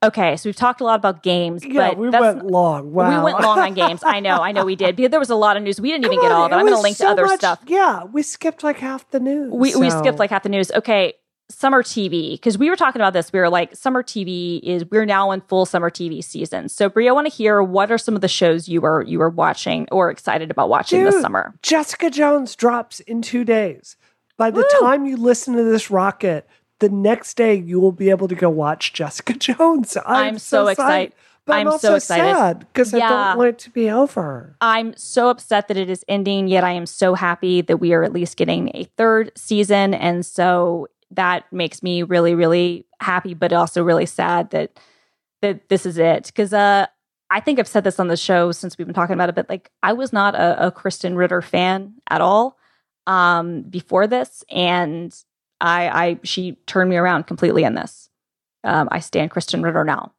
Okay, 0.03 0.37
so 0.37 0.47
we've 0.47 0.55
talked 0.55 0.79
a 0.79 0.83
lot 0.83 0.99
about 0.99 1.23
games, 1.23 1.65
Yeah, 1.65 1.89
but 1.89 1.97
we 1.97 2.09
went 2.09 2.45
long. 2.45 2.93
Wow. 2.93 3.17
we 3.17 3.23
went 3.31 3.43
long 3.43 3.57
on 3.57 3.73
games. 3.73 4.01
I 4.05 4.19
know, 4.19 4.37
I 4.37 4.51
know 4.51 4.63
we 4.63 4.75
did 4.75 4.95
because 4.95 5.09
there 5.09 5.19
was 5.19 5.31
a 5.31 5.35
lot 5.35 5.57
of 5.57 5.63
news. 5.63 5.81
We 5.81 5.89
didn't 5.91 6.05
even 6.05 6.17
Come 6.19 6.25
get 6.25 6.31
all 6.31 6.45
of 6.45 6.51
it. 6.51 6.55
I'm 6.55 6.65
going 6.67 6.77
to 6.77 6.81
link 6.81 6.97
so 6.97 7.05
to 7.05 7.11
other 7.11 7.25
much- 7.25 7.39
stuff. 7.39 7.61
Yeah, 7.65 8.03
we 8.03 8.21
skipped 8.21 8.63
like 8.63 8.77
half 8.77 9.09
the 9.09 9.19
news. 9.19 9.51
We, 9.51 9.75
we 9.75 9.89
skipped 9.89 10.19
like 10.19 10.29
half 10.29 10.43
the 10.43 10.49
news. 10.49 10.71
Okay, 10.71 11.13
summer 11.49 11.81
TV 11.81 12.33
because 12.33 12.57
we 12.57 12.69
were 12.69 12.75
talking 12.75 13.01
about 13.01 13.13
this. 13.13 13.31
We 13.31 13.39
were 13.39 13.49
like, 13.49 13.75
summer 13.75 14.03
TV 14.03 14.59
is 14.61 14.85
we're 14.91 15.05
now 15.05 15.31
in 15.31 15.41
full 15.41 15.65
summer 15.65 15.89
TV 15.89 16.23
season. 16.23 16.69
So, 16.69 16.89
Brie, 16.89 17.07
I 17.07 17.11
want 17.11 17.27
to 17.27 17.33
hear 17.33 17.61
what 17.63 17.91
are 17.91 17.97
some 17.97 18.15
of 18.15 18.21
the 18.21 18.27
shows 18.27 18.67
you 18.67 18.81
were 18.81 19.03
you 19.03 19.19
were 19.19 19.29
watching 19.29 19.87
or 19.91 20.09
excited 20.09 20.51
about 20.51 20.69
watching 20.69 21.03
this 21.03 21.21
summer. 21.21 21.53
Jessica 21.61 22.09
Jones 22.09 22.55
drops 22.55 22.99
in 23.01 23.21
two 23.21 23.43
days. 23.43 23.95
By 24.37 24.51
the 24.51 24.67
Woo! 24.71 24.79
time 24.81 25.05
you 25.05 25.17
listen 25.17 25.55
to 25.55 25.63
this 25.63 25.89
rocket, 25.89 26.47
the 26.79 26.89
next 26.89 27.37
day 27.37 27.55
you 27.55 27.79
will 27.79 27.91
be 27.91 28.09
able 28.09 28.27
to 28.27 28.35
go 28.35 28.49
watch 28.49 28.93
Jessica 28.93 29.33
Jones. 29.37 29.97
I'm, 29.97 30.05
I'm 30.05 30.39
so 30.39 30.67
excited. 30.67 31.13
But 31.45 31.53
I'm, 31.53 31.67
I'm 31.67 31.79
so 31.79 31.93
also 31.93 31.95
excited. 31.95 32.35
sad 32.35 32.59
because 32.59 32.93
I 32.93 32.99
don't 32.99 33.37
want 33.37 33.49
it 33.49 33.59
to 33.59 33.69
be 33.69 33.89
over. 33.89 34.57
I'm 34.59 34.95
so 34.97 35.29
upset 35.29 35.69
that 35.69 35.77
it 35.77 35.89
is 35.89 36.03
ending, 36.09 36.49
yet 36.49 36.65
I 36.65 36.73
am 36.73 36.85
so 36.85 37.13
happy 37.13 37.61
that 37.61 37.77
we 37.77 37.93
are 37.93 38.03
at 38.03 38.11
least 38.11 38.35
getting 38.35 38.69
a 38.73 38.83
third 38.97 39.31
season. 39.37 39.93
And 39.93 40.25
so 40.25 40.89
that 41.11 41.51
makes 41.53 41.81
me 41.81 42.03
really, 42.03 42.35
really 42.35 42.85
happy, 42.99 43.33
but 43.33 43.53
also 43.53 43.83
really 43.83 44.05
sad 44.05 44.49
that 44.51 44.79
that 45.41 45.69
this 45.69 45.85
is 45.85 45.97
it. 45.97 46.25
Because 46.27 46.53
uh 46.53 46.87
I 47.29 47.39
think 47.41 47.59
I've 47.59 47.67
said 47.67 47.83
this 47.83 47.99
on 47.99 48.07
the 48.07 48.15
show 48.17 48.51
since 48.53 48.77
we've 48.77 48.87
been 48.87 48.93
talking 48.95 49.13
about 49.13 49.29
it, 49.29 49.35
but 49.35 49.49
like 49.49 49.69
I 49.83 49.93
was 49.93 50.13
not 50.13 50.33
a, 50.35 50.67
a 50.67 50.71
Krysten 50.71 51.17
Ritter 51.17 51.41
fan 51.41 51.93
at 52.09 52.21
all 52.21 52.57
um 53.05 53.61
before 53.63 54.07
this. 54.07 54.43
And 54.49 55.13
I 55.61 55.87
I 55.89 56.19
she 56.23 56.53
turned 56.65 56.89
me 56.89 56.97
around 56.97 57.25
completely 57.27 57.63
in 57.63 57.75
this. 57.75 58.09
Um 58.63 58.87
I 58.91 58.99
stand 58.99 59.31
Krysten 59.31 59.63
Ritter 59.63 59.83
now. 59.83 60.13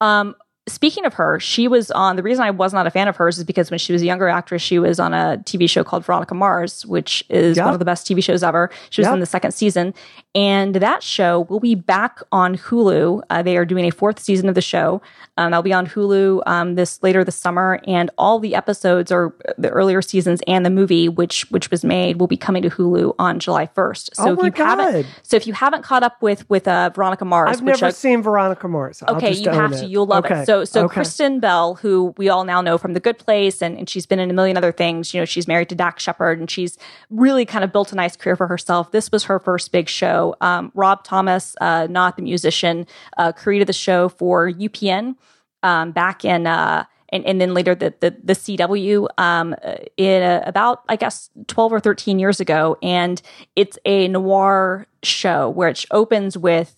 Um 0.00 0.34
speaking 0.68 1.04
of 1.04 1.14
her, 1.14 1.40
she 1.40 1.66
was 1.66 1.90
on 1.90 2.14
the 2.14 2.22
reason 2.22 2.44
I 2.44 2.52
was 2.52 2.72
not 2.72 2.86
a 2.86 2.90
fan 2.90 3.08
of 3.08 3.16
hers 3.16 3.36
is 3.38 3.42
because 3.44 3.68
when 3.72 3.78
she 3.78 3.92
was 3.92 4.00
a 4.00 4.04
younger 4.06 4.28
actress, 4.28 4.62
she 4.62 4.78
was 4.78 5.00
on 5.00 5.12
a 5.12 5.42
TV 5.44 5.68
show 5.68 5.82
called 5.82 6.04
Veronica 6.04 6.34
Mars, 6.34 6.86
which 6.86 7.24
is 7.28 7.56
Yeah. 7.56 7.64
one 7.64 7.72
of 7.74 7.80
the 7.80 7.84
best 7.84 8.06
TV 8.06 8.22
shows 8.22 8.44
ever. 8.44 8.70
She 8.90 9.00
was 9.00 9.08
Yeah. 9.08 9.14
in 9.14 9.18
the 9.20 9.26
second 9.26 9.50
season, 9.52 9.92
and 10.34 10.74
that 10.76 11.02
show 11.02 11.40
will 11.50 11.60
be 11.60 11.74
back 11.74 12.20
on 12.32 12.56
Hulu. 12.56 13.22
Uh, 13.28 13.42
they 13.42 13.56
are 13.56 13.64
doing 13.64 13.84
a 13.84 13.90
fourth 13.90 14.18
season 14.18 14.48
of 14.48 14.54
the 14.54 14.62
show. 14.62 15.02
Um, 15.36 15.50
that'll 15.50 15.62
be 15.62 15.72
on 15.72 15.86
Hulu 15.86 16.42
um, 16.46 16.74
this 16.74 17.02
later 17.02 17.22
this 17.24 17.36
summer, 17.36 17.80
and 17.86 18.10
all 18.16 18.38
the 18.38 18.54
episodes 18.54 19.12
or 19.12 19.34
the 19.58 19.68
earlier 19.70 20.00
seasons 20.02 20.40
and 20.46 20.64
the 20.64 20.70
movie, 20.70 21.08
which 21.08 21.50
which 21.50 21.70
was 21.70 21.84
made, 21.84 22.18
will 22.20 22.26
be 22.26 22.36
coming 22.36 22.62
to 22.62 22.70
Hulu 22.70 23.14
on 23.18 23.38
July 23.40 23.66
first. 23.66 24.14
So 24.16 24.30
Oh 24.30 24.32
if 24.32 24.44
you 24.44 24.50
God. 24.52 24.78
haven't, 24.78 25.06
so 25.22 25.36
if 25.36 25.46
you 25.46 25.52
haven't 25.52 25.82
caught 25.82 26.02
up 26.02 26.20
with 26.22 26.48
with 26.48 26.66
uh, 26.68 26.90
Veronica 26.94 27.24
Mars, 27.24 27.50
I've 27.50 27.62
never 27.62 27.86
I- 27.86 27.90
seen 27.90 28.22
Veronica 28.22 28.68
Mars. 28.68 29.02
I'll 29.06 29.16
Okay, 29.16 29.32
you 29.34 29.50
have 29.50 29.72
it. 29.72 29.78
to. 29.80 29.86
You'll 29.86 30.06
love 30.06 30.24
Okay. 30.24 30.42
it. 30.42 30.46
So, 30.46 30.64
so 30.64 30.84
Okay. 30.84 30.94
Kristen 30.94 31.40
Bell, 31.40 31.74
who 31.76 32.14
we 32.16 32.28
all 32.28 32.44
now 32.44 32.60
know 32.60 32.78
from 32.78 32.94
The 32.94 33.00
Good 33.00 33.18
Place, 33.18 33.60
and, 33.62 33.76
and 33.78 33.88
she's 33.88 34.06
been 34.06 34.18
in 34.18 34.30
a 34.30 34.32
million 34.34 34.56
other 34.56 34.72
things. 34.72 35.12
You 35.12 35.20
know, 35.20 35.24
she's 35.24 35.46
married 35.48 35.68
to 35.70 35.74
Dax 35.74 36.02
Shepard, 36.02 36.38
and 36.38 36.50
she's 36.50 36.78
really 37.10 37.44
kind 37.44 37.64
of 37.64 37.72
built 37.72 37.92
a 37.92 37.96
nice 37.96 38.16
career 38.16 38.36
for 38.36 38.46
herself. 38.46 38.90
This 38.92 39.10
was 39.12 39.24
her 39.24 39.38
first 39.38 39.72
big 39.72 39.88
show. 39.88 40.21
Um, 40.40 40.72
Rob 40.74 41.04
Thomas, 41.04 41.56
uh, 41.60 41.86
not 41.90 42.16
the 42.16 42.22
musician, 42.22 42.86
uh, 43.16 43.32
created 43.32 43.68
the 43.68 43.72
show 43.72 44.08
for 44.08 44.50
UPN 44.50 45.16
um, 45.62 45.92
back 45.92 46.24
in. 46.24 46.46
Uh, 46.46 46.84
and, 47.12 47.24
and 47.26 47.40
then 47.40 47.54
later 47.54 47.74
the 47.74 47.94
the, 48.00 48.16
the 48.24 48.32
CW 48.32 49.06
um, 49.18 49.54
uh, 49.62 49.74
in 49.96 50.22
uh, 50.22 50.42
about 50.46 50.82
I 50.88 50.96
guess 50.96 51.30
twelve 51.46 51.72
or 51.72 51.78
thirteen 51.78 52.18
years 52.18 52.40
ago, 52.40 52.78
and 52.82 53.20
it's 53.54 53.78
a 53.84 54.08
noir 54.08 54.86
show 55.02 55.50
which 55.50 55.86
opens 55.90 56.38
with 56.38 56.74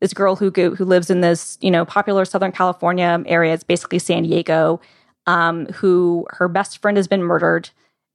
this 0.00 0.12
girl 0.12 0.36
who 0.36 0.50
go, 0.50 0.74
who 0.74 0.84
lives 0.84 1.10
in 1.10 1.22
this 1.22 1.58
you 1.60 1.70
know 1.70 1.84
popular 1.84 2.24
Southern 2.24 2.52
California 2.52 3.22
area. 3.26 3.54
It's 3.54 3.64
basically 3.64 3.98
San 3.98 4.24
Diego. 4.24 4.80
Um, 5.26 5.66
who 5.66 6.26
her 6.30 6.48
best 6.48 6.80
friend 6.80 6.96
has 6.96 7.06
been 7.06 7.22
murdered. 7.22 7.68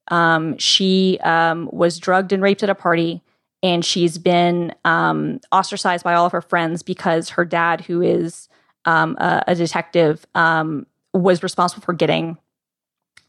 Um, 0.07 0.57
she 0.57 1.19
um, 1.23 1.69
was 1.71 1.99
drugged 1.99 2.31
and 2.31 2.41
raped 2.41 2.63
at 2.63 2.71
a 2.71 2.75
party, 2.75 3.21
and 3.63 3.83
she's 3.83 4.17
been 4.17 4.75
um, 4.83 5.39
ostracized 5.51 6.03
by 6.03 6.13
all 6.13 6.25
of 6.25 6.33
her 6.33 6.41
friends 6.41 6.83
because 6.83 7.29
her 7.29 7.45
dad, 7.45 7.81
who 7.81 8.01
is 8.01 8.49
um, 8.85 9.15
a, 9.19 9.43
a 9.47 9.55
detective, 9.55 10.25
um, 10.35 10.85
was 11.13 11.41
responsible 11.41 11.81
for 11.81 11.93
getting 11.93 12.37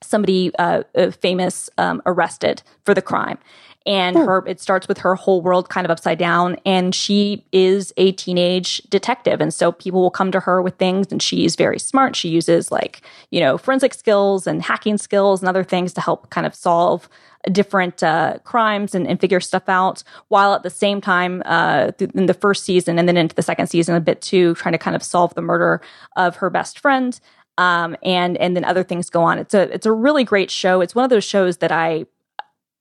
somebody 0.03 0.55
uh, 0.59 0.83
uh, 0.97 1.11
famous 1.13 1.71
um, 1.79 2.03
arrested 2.05 2.63
for 2.85 2.93
the 2.93 3.01
crime 3.01 3.39
and 3.87 4.17
her 4.17 4.43
it 4.47 4.61
starts 4.61 4.89
with 4.89 4.99
her 4.99 5.15
whole 5.15 5.43
world 5.43 5.69
kind 5.69 5.85
of 5.85 5.91
upside 5.91 6.19
down 6.19 6.57
and 6.65 6.95
she 6.95 7.45
is 7.53 7.93
a 7.97 8.13
teenage 8.13 8.79
detective 8.89 9.41
and 9.41 9.53
so 9.53 9.73
people 9.73 10.01
will 10.01 10.11
come 10.11 10.33
to 10.33 10.41
her 10.41 10.63
with 10.63 10.77
things 10.77 11.11
and 11.11 11.23
she's 11.23 11.57
very 11.57 11.79
smart 11.79 12.17
she 12.17 12.29
uses 12.29 12.73
like 12.73 13.03
you 13.31 13.41
know 13.41 13.59
forensic 13.59 13.95
skills 13.95 14.47
and 14.47 14.63
hacking 14.63 14.97
skills 14.97 15.43
and 15.43 15.49
other 15.49 15.65
things 15.65 15.93
to 15.93 16.01
help 16.01 16.31
kind 16.31 16.47
of 16.47 16.55
solve 16.55 17.09
different 17.53 18.03
uh, 18.03 18.39
crimes 18.45 18.95
and, 18.95 19.07
and, 19.07 19.21
figure 19.21 19.39
stuff 19.39 19.69
out 19.69 20.03
while 20.29 20.55
at 20.55 20.63
the 20.63 20.71
same 20.71 20.99
time 20.99 21.43
uh, 21.45 21.91
in 22.15 22.25
the 22.25 22.33
first 22.33 22.65
season 22.65 22.99
and 22.99 23.07
then 23.07 23.19
into 23.19 23.35
the 23.35 23.43
second 23.43 23.67
season 23.67 23.95
a 23.95 24.01
bit 24.01 24.23
too 24.23 24.55
trying 24.55 24.73
to 24.73 24.79
kind 24.79 24.97
of 24.97 25.03
solve 25.03 25.35
the 25.35 25.43
murder 25.43 25.83
of 26.17 26.37
her 26.37 26.49
best 26.49 26.79
friend 26.79 27.21
um, 27.59 27.97
and 28.03 28.37
and 28.39 28.57
then 28.57 28.65
other 28.65 28.83
things 28.83 29.11
go 29.11 29.23
on. 29.23 29.39
It's 29.39 29.55
a 29.55 29.73
it's 29.73 29.87
a 29.87 29.93
really 29.93 30.25
great 30.25 30.51
show. 30.51 30.81
It's 30.81 30.95
one 30.95 31.05
of 31.05 31.11
those 31.11 31.25
shows 31.25 31.59
that 31.59 31.71
I 31.71 32.07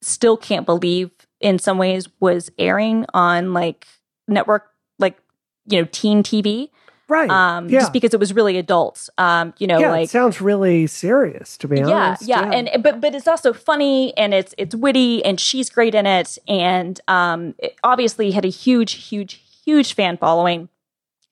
still 0.03 0.37
can't 0.37 0.65
believe 0.65 1.11
in 1.39 1.59
some 1.59 1.77
ways 1.77 2.07
was 2.19 2.49
airing 2.57 3.05
on 3.13 3.53
like 3.53 3.87
network 4.27 4.69
like 4.99 5.17
you 5.65 5.81
know 5.81 5.87
teen 5.91 6.23
TV. 6.23 6.69
Right. 7.09 7.29
Um, 7.29 7.69
yeah. 7.69 7.79
just 7.79 7.93
because 7.93 8.13
it 8.13 8.19
was 8.19 8.33
really 8.33 8.57
adult. 8.57 9.09
Um, 9.17 9.53
you 9.57 9.67
know, 9.67 9.77
yeah, 9.77 9.91
like 9.91 10.05
it 10.05 10.09
sounds 10.09 10.39
really 10.39 10.87
serious 10.87 11.57
to 11.57 11.67
be 11.67 11.83
honest. 11.83 12.23
Yeah, 12.23 12.49
yeah, 12.49 12.51
and 12.51 12.83
but 12.83 13.01
but 13.01 13.13
it's 13.13 13.27
also 13.27 13.53
funny 13.53 14.15
and 14.17 14.33
it's 14.33 14.55
it's 14.57 14.73
witty 14.73 15.23
and 15.23 15.39
she's 15.39 15.69
great 15.69 15.95
in 15.95 16.05
it 16.05 16.37
and 16.47 16.99
um, 17.07 17.55
it 17.59 17.75
obviously 17.83 18.31
had 18.31 18.45
a 18.45 18.49
huge, 18.49 18.93
huge, 18.93 19.41
huge 19.65 19.93
fan 19.93 20.17
following. 20.17 20.69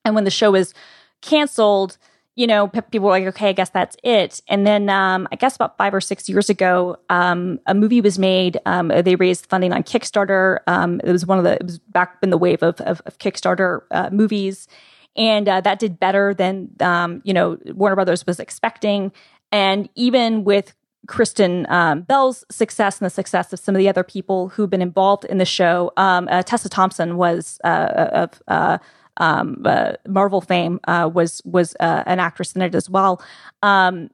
And 0.04 0.14
when 0.14 0.24
the 0.24 0.30
show 0.30 0.50
was 0.50 0.74
canceled, 1.20 1.96
you 2.34 2.46
know, 2.46 2.68
people 2.68 3.00
were 3.00 3.10
like, 3.10 3.26
okay, 3.26 3.50
I 3.50 3.52
guess 3.52 3.70
that's 3.70 3.96
it. 4.02 4.40
And 4.48 4.66
then 4.66 4.88
um, 4.88 5.28
I 5.30 5.36
guess 5.36 5.54
about 5.54 5.76
five 5.76 5.92
or 5.92 6.00
six 6.00 6.28
years 6.28 6.48
ago, 6.48 6.96
um, 7.10 7.60
a 7.66 7.74
movie 7.74 8.00
was 8.00 8.18
made. 8.18 8.58
Um, 8.64 8.88
they 8.88 9.16
raised 9.16 9.46
funding 9.46 9.72
on 9.72 9.82
Kickstarter. 9.82 10.58
Um, 10.66 11.00
it 11.04 11.12
was 11.12 11.26
one 11.26 11.36
of 11.36 11.44
the, 11.44 11.54
it 11.54 11.64
was 11.64 11.78
back 11.78 12.16
in 12.22 12.30
the 12.30 12.38
wave 12.38 12.62
of, 12.62 12.80
of, 12.80 13.02
of 13.04 13.18
Kickstarter 13.18 13.82
uh, 13.90 14.08
movies. 14.10 14.66
And 15.14 15.46
uh, 15.46 15.60
that 15.60 15.78
did 15.78 16.00
better 16.00 16.32
than, 16.32 16.70
um, 16.80 17.20
you 17.22 17.34
know, 17.34 17.58
Warner 17.66 17.96
Brothers 17.96 18.26
was 18.26 18.40
expecting. 18.40 19.12
And 19.50 19.90
even 19.94 20.44
with 20.44 20.74
Kristen 21.06 21.66
um, 21.68 22.02
Bell's 22.02 22.44
success 22.50 22.98
and 22.98 23.04
the 23.04 23.10
success 23.10 23.52
of 23.52 23.58
some 23.58 23.74
of 23.74 23.78
the 23.78 23.88
other 23.90 24.04
people 24.04 24.48
who've 24.48 24.70
been 24.70 24.80
involved 24.80 25.26
in 25.26 25.36
the 25.36 25.44
show, 25.44 25.92
uh, 25.98 26.42
Tessa 26.44 26.70
Thompson 26.70 27.18
was 27.18 27.58
uh, 27.62 28.08
of, 28.12 28.42
uh, 28.48 28.78
um, 29.18 29.62
uh, 29.64 29.92
Marvel 30.06 30.40
fame, 30.40 30.80
uh, 30.84 31.10
was 31.12 31.42
was 31.44 31.74
uh, 31.80 32.02
an 32.06 32.20
actress 32.20 32.52
in 32.52 32.62
it 32.62 32.74
as 32.74 32.88
well. 32.88 33.22
Um, 33.62 34.10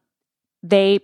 they 0.62 1.01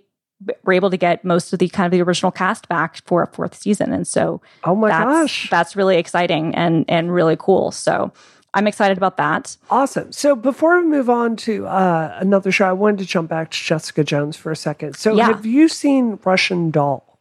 were 0.64 0.72
able 0.72 0.90
to 0.90 0.96
get 0.96 1.24
most 1.24 1.52
of 1.52 1.58
the 1.58 1.68
kind 1.68 1.86
of 1.86 1.92
the 1.92 2.02
original 2.02 2.32
cast 2.32 2.68
back 2.68 3.00
for 3.06 3.22
a 3.22 3.26
fourth 3.26 3.54
season, 3.54 3.92
and 3.92 4.06
so 4.06 4.40
oh 4.64 4.74
my 4.74 4.88
that's, 4.88 5.04
gosh, 5.04 5.50
that's 5.50 5.76
really 5.76 5.96
exciting 5.96 6.54
and 6.54 6.84
and 6.88 7.12
really 7.12 7.36
cool. 7.38 7.70
So. 7.70 8.12
I'm 8.56 8.68
excited 8.68 8.96
about 8.96 9.16
that. 9.16 9.56
Awesome. 9.68 10.12
So 10.12 10.36
before 10.36 10.78
we 10.78 10.86
move 10.86 11.10
on 11.10 11.34
to 11.38 11.66
uh, 11.66 12.16
another 12.20 12.52
show, 12.52 12.68
I 12.68 12.72
wanted 12.72 13.00
to 13.00 13.04
jump 13.04 13.28
back 13.28 13.50
to 13.50 13.58
Jessica 13.58 14.04
Jones 14.04 14.36
for 14.36 14.52
a 14.52 14.56
second. 14.56 14.94
So 14.94 15.12
yeah. 15.12 15.26
have 15.26 15.44
you 15.44 15.66
seen 15.66 16.20
Russian 16.24 16.70
Doll? 16.70 17.18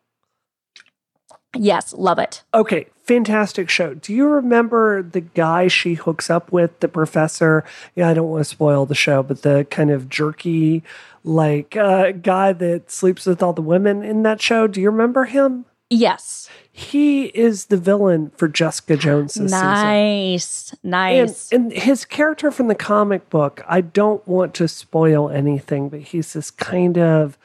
Yes, 1.55 1.91
love 1.93 2.19
it. 2.19 2.43
Okay, 2.53 2.85
fantastic 3.03 3.69
show. 3.69 3.93
Do 3.93 4.13
you 4.13 4.27
remember 4.27 5.03
the 5.03 5.21
guy 5.21 5.67
she 5.67 5.95
hooks 5.95 6.29
up 6.29 6.51
with, 6.51 6.79
the 6.79 6.87
professor? 6.87 7.63
Yeah, 7.95 8.09
I 8.09 8.13
don't 8.13 8.29
want 8.29 8.41
to 8.41 8.49
spoil 8.49 8.85
the 8.85 8.95
show, 8.95 9.23
but 9.23 9.41
the 9.41 9.67
kind 9.69 9.91
of 9.91 10.09
jerky, 10.09 10.83
like 11.23 11.75
uh, 11.75 12.11
guy 12.11 12.53
that 12.53 12.91
sleeps 12.91 13.25
with 13.25 13.43
all 13.43 13.53
the 13.53 13.61
women 13.61 14.03
in 14.03 14.23
that 14.23 14.41
show. 14.41 14.67
Do 14.67 14.81
you 14.81 14.89
remember 14.89 15.25
him? 15.25 15.65
Yes. 15.89 16.49
He 16.71 17.25
is 17.25 17.65
the 17.65 17.77
villain 17.77 18.31
for 18.35 18.47
Jessica 18.47 18.97
Jones 18.97 19.35
this 19.35 19.51
nice. 19.51 20.45
season. 20.45 20.79
Nice. 20.83 21.51
And, 21.51 21.71
and 21.71 21.81
his 21.81 22.03
character 22.03 22.49
from 22.49 22.67
the 22.67 22.75
comic 22.75 23.29
book, 23.29 23.63
I 23.67 23.81
don't 23.81 24.25
want 24.27 24.55
to 24.55 24.67
spoil 24.67 25.29
anything, 25.29 25.89
but 25.89 25.99
he's 25.99 26.33
this 26.33 26.49
kind 26.49 26.97
of 26.97 27.37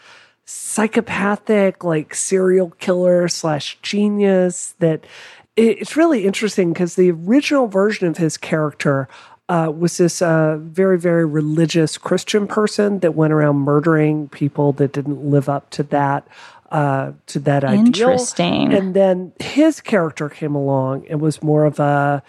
psychopathic, 0.46 1.84
like 1.84 2.14
serial 2.14 2.70
killer 2.78 3.28
slash 3.28 3.78
genius 3.82 4.74
that 4.78 5.04
it's 5.58 5.96
really 5.96 6.24
interesting 6.24 6.72
because 6.72 6.94
the 6.94 7.10
original 7.10 7.66
version 7.66 8.06
of 8.06 8.16
his 8.16 8.36
character 8.36 9.08
uh, 9.48 9.72
was 9.74 9.96
this 9.96 10.22
uh, 10.22 10.58
very, 10.60 10.98
very 10.98 11.24
religious 11.24 11.98
Christian 11.98 12.46
person 12.46 13.00
that 13.00 13.14
went 13.14 13.32
around 13.32 13.56
murdering 13.56 14.28
people 14.28 14.72
that 14.74 14.92
didn't 14.92 15.24
live 15.24 15.48
up 15.48 15.70
to 15.70 15.82
that. 15.84 16.26
Uh, 16.70 17.12
to 17.24 17.38
that 17.38 17.64
Interesting. 17.64 18.66
ideal. 18.66 18.78
And 18.78 18.92
then 18.92 19.32
his 19.40 19.80
character 19.80 20.28
came 20.28 20.54
along 20.54 21.06
and 21.08 21.18
was 21.18 21.42
more 21.42 21.64
of 21.64 21.80
a. 21.80 22.22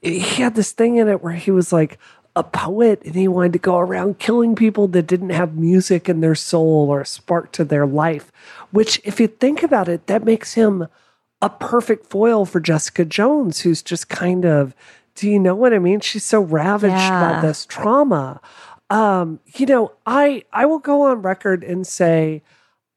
He 0.00 0.18
had 0.20 0.54
this 0.54 0.72
thing 0.72 0.96
in 0.96 1.08
it 1.08 1.22
where 1.22 1.34
he 1.34 1.50
was 1.50 1.74
like 1.74 1.98
a 2.34 2.42
poet 2.42 3.02
and 3.04 3.14
he 3.14 3.28
wanted 3.28 3.52
to 3.52 3.58
go 3.58 3.76
around 3.76 4.18
killing 4.18 4.54
people 4.54 4.88
that 4.88 5.06
didn't 5.06 5.28
have 5.28 5.56
music 5.56 6.08
in 6.08 6.22
their 6.22 6.34
soul 6.34 6.88
or 6.88 7.02
a 7.02 7.06
spark 7.06 7.52
to 7.52 7.66
their 7.66 7.86
life. 7.86 8.32
Which, 8.70 8.98
if 9.04 9.20
you 9.20 9.26
think 9.26 9.62
about 9.62 9.90
it, 9.90 10.06
that 10.06 10.24
makes 10.24 10.54
him 10.54 10.88
a 11.42 11.50
perfect 11.50 12.06
foil 12.06 12.46
for 12.46 12.60
Jessica 12.60 13.04
Jones, 13.04 13.60
who's 13.60 13.82
just 13.82 14.08
kind 14.08 14.46
of, 14.46 14.74
do 15.16 15.28
you 15.28 15.38
know 15.38 15.56
what 15.56 15.74
I 15.74 15.80
mean? 15.80 16.00
She's 16.00 16.24
so 16.24 16.40
ravaged 16.40 16.94
yeah. 16.94 17.34
by 17.34 17.46
this 17.46 17.66
trauma. 17.66 18.40
Um, 18.88 19.40
you 19.56 19.66
know, 19.66 19.92
I 20.06 20.44
I 20.52 20.66
will 20.66 20.78
go 20.78 21.02
on 21.02 21.22
record 21.22 21.64
and 21.64 21.86
say 21.86 22.42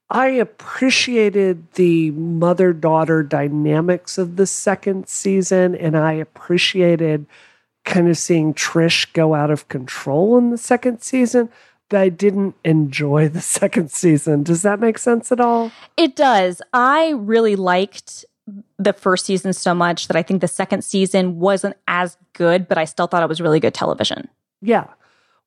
I 0.10 0.28
appreciated 0.28 1.72
the 1.74 2.12
mother 2.12 2.72
daughter 2.72 3.24
dynamics 3.24 4.18
of 4.18 4.36
the 4.36 4.46
second 4.46 5.08
season, 5.08 5.74
and 5.76 5.98
I 5.98 6.14
appreciated 6.14 7.26
kind 7.84 8.10
of 8.10 8.18
seeing 8.18 8.54
Trish 8.54 9.12
go 9.14 9.34
out 9.34 9.52
of 9.52 9.68
control 9.68 10.38
in 10.38 10.52
the 10.52 10.58
second 10.58 11.02
season 11.02 11.50
but 11.90 12.00
I 12.00 12.10
didn't 12.10 12.56
enjoy 12.64 13.30
the 13.30 13.42
second 13.60 13.92
season. 13.92 14.44
Does 14.44 14.62
that 14.64 14.80
make 14.80 14.98
sense 14.98 15.32
at 15.32 15.40
all? 15.40 15.72
It 15.98 16.16
does. 16.16 16.62
I 16.74 17.12
really 17.12 17.56
liked 17.56 18.26
the 18.78 18.94
first 18.94 19.26
season 19.26 19.54
so 19.54 19.74
much 19.74 20.08
that 20.08 20.16
I 20.16 20.24
think 20.24 20.42
the 20.42 20.48
second 20.48 20.84
season 20.84 21.40
wasn't 21.40 21.76
as 21.88 22.18
good, 22.34 22.68
but 22.68 22.78
I 22.78 22.86
still 22.86 23.08
thought 23.08 23.24
it 23.24 23.30
was 23.30 23.42
really 23.42 23.60
good 23.60 23.74
television. 23.74 24.28
Yeah. 24.62 24.88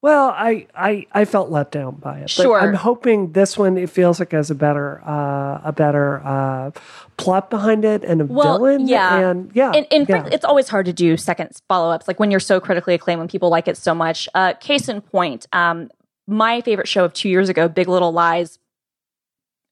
Well, 0.01 0.29
I 0.29 0.69
I, 0.77 1.07
I 1.13 1.25
felt 1.25 1.51
let 1.51 1.73
down 1.73 1.97
by 1.97 2.21
it. 2.21 2.31
Sure. 2.31 2.61
I'm 2.61 2.75
hoping 2.75 3.33
this 3.33 3.59
one 3.59 3.77
it 3.77 3.91
feels 3.91 4.21
like 4.21 4.31
has 4.31 4.49
a 4.49 4.55
better 4.55 5.03
uh, 5.05 5.61
a 5.65 5.73
better 5.73 6.25
uh, 6.25 6.71
plot 7.17 7.51
behind 7.51 7.85
it 7.85 8.05
and 8.05 8.21
a 8.21 8.25
well, 8.25 8.59
villain. 8.59 8.87
Yeah. 8.87 9.31
And 9.31 9.51
yeah. 9.55 9.73
And, 9.75 9.87
and 9.91 10.09
yeah. 10.09 10.29
it's 10.31 10.45
always 10.45 10.69
hard 10.69 10.87
to 10.87 10.93
do 10.93 11.17
second 11.17 11.51
follow 11.69 11.91
ups. 11.91 12.07
Like 12.07 12.21
when 12.21 12.31
you're 12.31 12.39
so 12.39 12.61
critically 12.61 12.95
acclaimed, 12.95 13.19
when 13.19 13.29
people 13.29 13.49
like 13.49 13.67
it 13.67 13.77
so 13.77 13.93
much. 13.93 14.29
Uh, 14.35 14.53
case 14.55 14.89
in 14.89 15.01
point, 15.01 15.47
um, 15.53 15.91
my 16.29 16.61
favorite 16.61 16.87
show 16.87 17.05
of 17.05 17.13
two 17.13 17.29
years 17.29 17.49
ago, 17.49 17.69
Big 17.69 17.89
Little 17.89 18.13
Lies, 18.13 18.61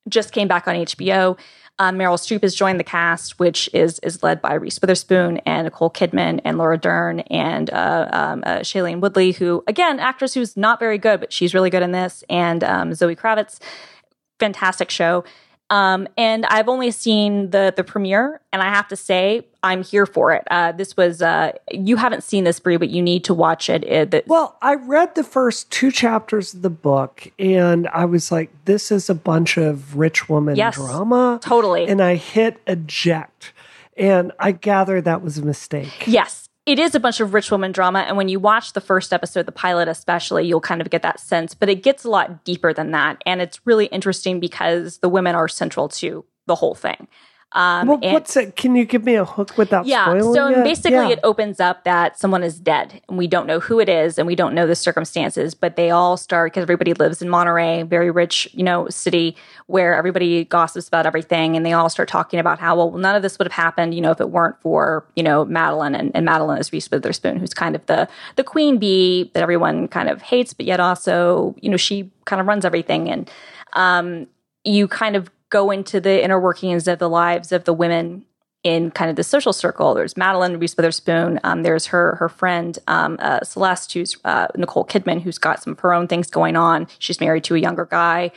just 0.08 0.32
came 0.32 0.48
back 0.48 0.66
on 0.66 0.74
HBO. 0.74 1.38
Um, 1.78 1.96
Meryl 1.96 2.18
Streep 2.18 2.42
has 2.42 2.54
joined 2.54 2.80
the 2.80 2.84
cast, 2.84 3.38
which 3.38 3.68
is 3.74 3.98
is 3.98 4.22
led 4.22 4.40
by 4.40 4.54
Reese 4.54 4.80
Witherspoon 4.80 5.38
and 5.38 5.64
Nicole 5.64 5.90
Kidman 5.90 6.40
and 6.44 6.56
Laura 6.56 6.78
Dern 6.78 7.20
and 7.20 7.70
uh, 7.70 8.08
um, 8.12 8.42
uh, 8.46 8.58
Shailene 8.60 9.00
Woodley, 9.00 9.32
who 9.32 9.62
again, 9.66 9.98
actress 9.98 10.32
who's 10.34 10.56
not 10.56 10.78
very 10.80 10.96
good, 10.96 11.20
but 11.20 11.32
she's 11.32 11.52
really 11.52 11.70
good 11.70 11.82
in 11.82 11.92
this, 11.92 12.24
and 12.30 12.64
um, 12.64 12.94
Zoe 12.94 13.14
Kravitz. 13.14 13.58
Fantastic 14.38 14.90
show. 14.90 15.24
Um, 15.68 16.06
and 16.16 16.46
I've 16.46 16.68
only 16.68 16.90
seen 16.92 17.50
the 17.50 17.72
the 17.76 17.82
premiere, 17.82 18.40
and 18.52 18.62
I 18.62 18.66
have 18.66 18.86
to 18.88 18.96
say 18.96 19.46
I'm 19.62 19.82
here 19.82 20.06
for 20.06 20.32
it. 20.32 20.44
Uh, 20.48 20.70
this 20.72 20.96
was 20.96 21.20
uh, 21.20 21.52
you 21.72 21.96
haven't 21.96 22.22
seen 22.22 22.44
this, 22.44 22.60
Brie, 22.60 22.76
but 22.76 22.90
you 22.90 23.02
need 23.02 23.24
to 23.24 23.34
watch 23.34 23.68
it. 23.68 23.82
it 23.84 24.26
well, 24.28 24.56
I 24.62 24.74
read 24.74 25.16
the 25.16 25.24
first 25.24 25.70
two 25.72 25.90
chapters 25.90 26.54
of 26.54 26.62
the 26.62 26.70
book, 26.70 27.32
and 27.38 27.88
I 27.88 28.04
was 28.04 28.30
like, 28.30 28.50
"This 28.64 28.92
is 28.92 29.10
a 29.10 29.14
bunch 29.14 29.56
of 29.56 29.96
rich 29.96 30.28
woman 30.28 30.54
yes, 30.54 30.76
drama." 30.76 31.40
Totally, 31.42 31.86
and 31.88 32.00
I 32.00 32.14
hit 32.14 32.60
eject, 32.68 33.52
and 33.96 34.30
I 34.38 34.52
gather 34.52 35.00
that 35.00 35.20
was 35.20 35.36
a 35.36 35.44
mistake. 35.44 36.06
Yes, 36.06 36.45
it 36.66 36.80
is 36.80 36.96
a 36.96 37.00
bunch 37.00 37.20
of 37.20 37.32
rich 37.32 37.50
woman 37.50 37.70
drama. 37.70 38.00
And 38.00 38.16
when 38.16 38.28
you 38.28 38.40
watch 38.40 38.72
the 38.72 38.80
first 38.80 39.12
episode, 39.12 39.46
the 39.46 39.52
pilot 39.52 39.86
especially, 39.86 40.46
you'll 40.46 40.60
kind 40.60 40.80
of 40.80 40.90
get 40.90 41.02
that 41.02 41.20
sense. 41.20 41.54
But 41.54 41.68
it 41.68 41.84
gets 41.84 42.04
a 42.04 42.10
lot 42.10 42.44
deeper 42.44 42.72
than 42.72 42.90
that. 42.90 43.22
And 43.24 43.40
it's 43.40 43.60
really 43.64 43.86
interesting 43.86 44.40
because 44.40 44.98
the 44.98 45.08
women 45.08 45.36
are 45.36 45.46
central 45.46 45.88
to 45.90 46.24
the 46.46 46.56
whole 46.56 46.74
thing. 46.74 47.06
Um, 47.52 47.86
well, 47.86 47.98
what's 47.98 48.36
it? 48.36 48.56
Can 48.56 48.74
you 48.74 48.84
give 48.84 49.04
me 49.04 49.14
a 49.14 49.24
hook 49.24 49.56
without 49.56 49.86
yeah, 49.86 50.04
spoiling 50.04 50.34
so 50.34 50.48
it? 50.48 50.64
basically, 50.64 50.90
yeah. 50.92 51.08
it 51.10 51.20
opens 51.22 51.60
up 51.60 51.84
that 51.84 52.18
someone 52.18 52.42
is 52.42 52.58
dead, 52.58 53.00
and 53.08 53.16
we 53.16 53.28
don't 53.28 53.46
know 53.46 53.60
who 53.60 53.78
it 53.78 53.88
is, 53.88 54.18
and 54.18 54.26
we 54.26 54.34
don't 54.34 54.52
know 54.52 54.66
the 54.66 54.74
circumstances. 54.74 55.54
But 55.54 55.76
they 55.76 55.90
all 55.90 56.16
start 56.16 56.52
because 56.52 56.62
everybody 56.62 56.92
lives 56.92 57.22
in 57.22 57.28
Monterey, 57.28 57.84
very 57.84 58.10
rich, 58.10 58.48
you 58.52 58.64
know, 58.64 58.88
city 58.88 59.36
where 59.68 59.94
everybody 59.94 60.44
gossips 60.44 60.88
about 60.88 61.06
everything, 61.06 61.56
and 61.56 61.64
they 61.64 61.72
all 61.72 61.88
start 61.88 62.08
talking 62.08 62.40
about 62.40 62.58
how 62.58 62.76
well 62.76 62.90
none 62.90 63.14
of 63.14 63.22
this 63.22 63.38
would 63.38 63.46
have 63.46 63.52
happened, 63.52 63.94
you 63.94 64.00
know, 64.00 64.10
if 64.10 64.20
it 64.20 64.30
weren't 64.30 64.60
for 64.60 65.06
you 65.14 65.22
know 65.22 65.44
Madeline, 65.44 65.94
and, 65.94 66.10
and 66.16 66.26
Madeline 66.26 66.58
is 66.58 66.72
Reese 66.72 66.90
Witherspoon, 66.90 67.38
who's 67.38 67.54
kind 67.54 67.76
of 67.76 67.86
the 67.86 68.08
the 68.34 68.44
queen 68.44 68.78
bee 68.78 69.30
that 69.34 69.42
everyone 69.42 69.86
kind 69.86 70.08
of 70.08 70.20
hates, 70.20 70.52
but 70.52 70.66
yet 70.66 70.80
also 70.80 71.54
you 71.60 71.70
know 71.70 71.76
she 71.76 72.10
kind 72.24 72.40
of 72.40 72.48
runs 72.48 72.64
everything, 72.64 73.08
and 73.08 73.30
um, 73.74 74.26
you 74.64 74.88
kind 74.88 75.14
of 75.14 75.30
go 75.50 75.70
into 75.70 76.00
the 76.00 76.22
inner 76.22 76.40
workings 76.40 76.88
of 76.88 76.98
the 76.98 77.08
lives 77.08 77.52
of 77.52 77.64
the 77.64 77.72
women 77.72 78.24
in 78.66 78.90
kind 78.90 79.08
of 79.08 79.14
the 79.14 79.22
social 79.22 79.52
circle. 79.52 79.94
There's 79.94 80.16
Madeline 80.16 80.58
Reese 80.58 80.76
Witherspoon. 80.76 81.38
Um, 81.44 81.62
there's 81.62 81.86
her 81.86 82.16
her 82.16 82.28
friend 82.28 82.76
um, 82.88 83.16
uh, 83.20 83.40
Celeste, 83.44 83.92
who's 83.92 84.16
uh, 84.24 84.48
Nicole 84.56 84.84
Kidman, 84.84 85.22
who's 85.22 85.38
got 85.38 85.62
some 85.62 85.74
of 85.74 85.80
her 85.80 85.94
own 85.94 86.08
things 86.08 86.28
going 86.28 86.56
on. 86.56 86.88
She's 86.98 87.20
married 87.20 87.44
to 87.44 87.54
a 87.54 87.58
younger 87.58 87.86
guy. 87.86 88.32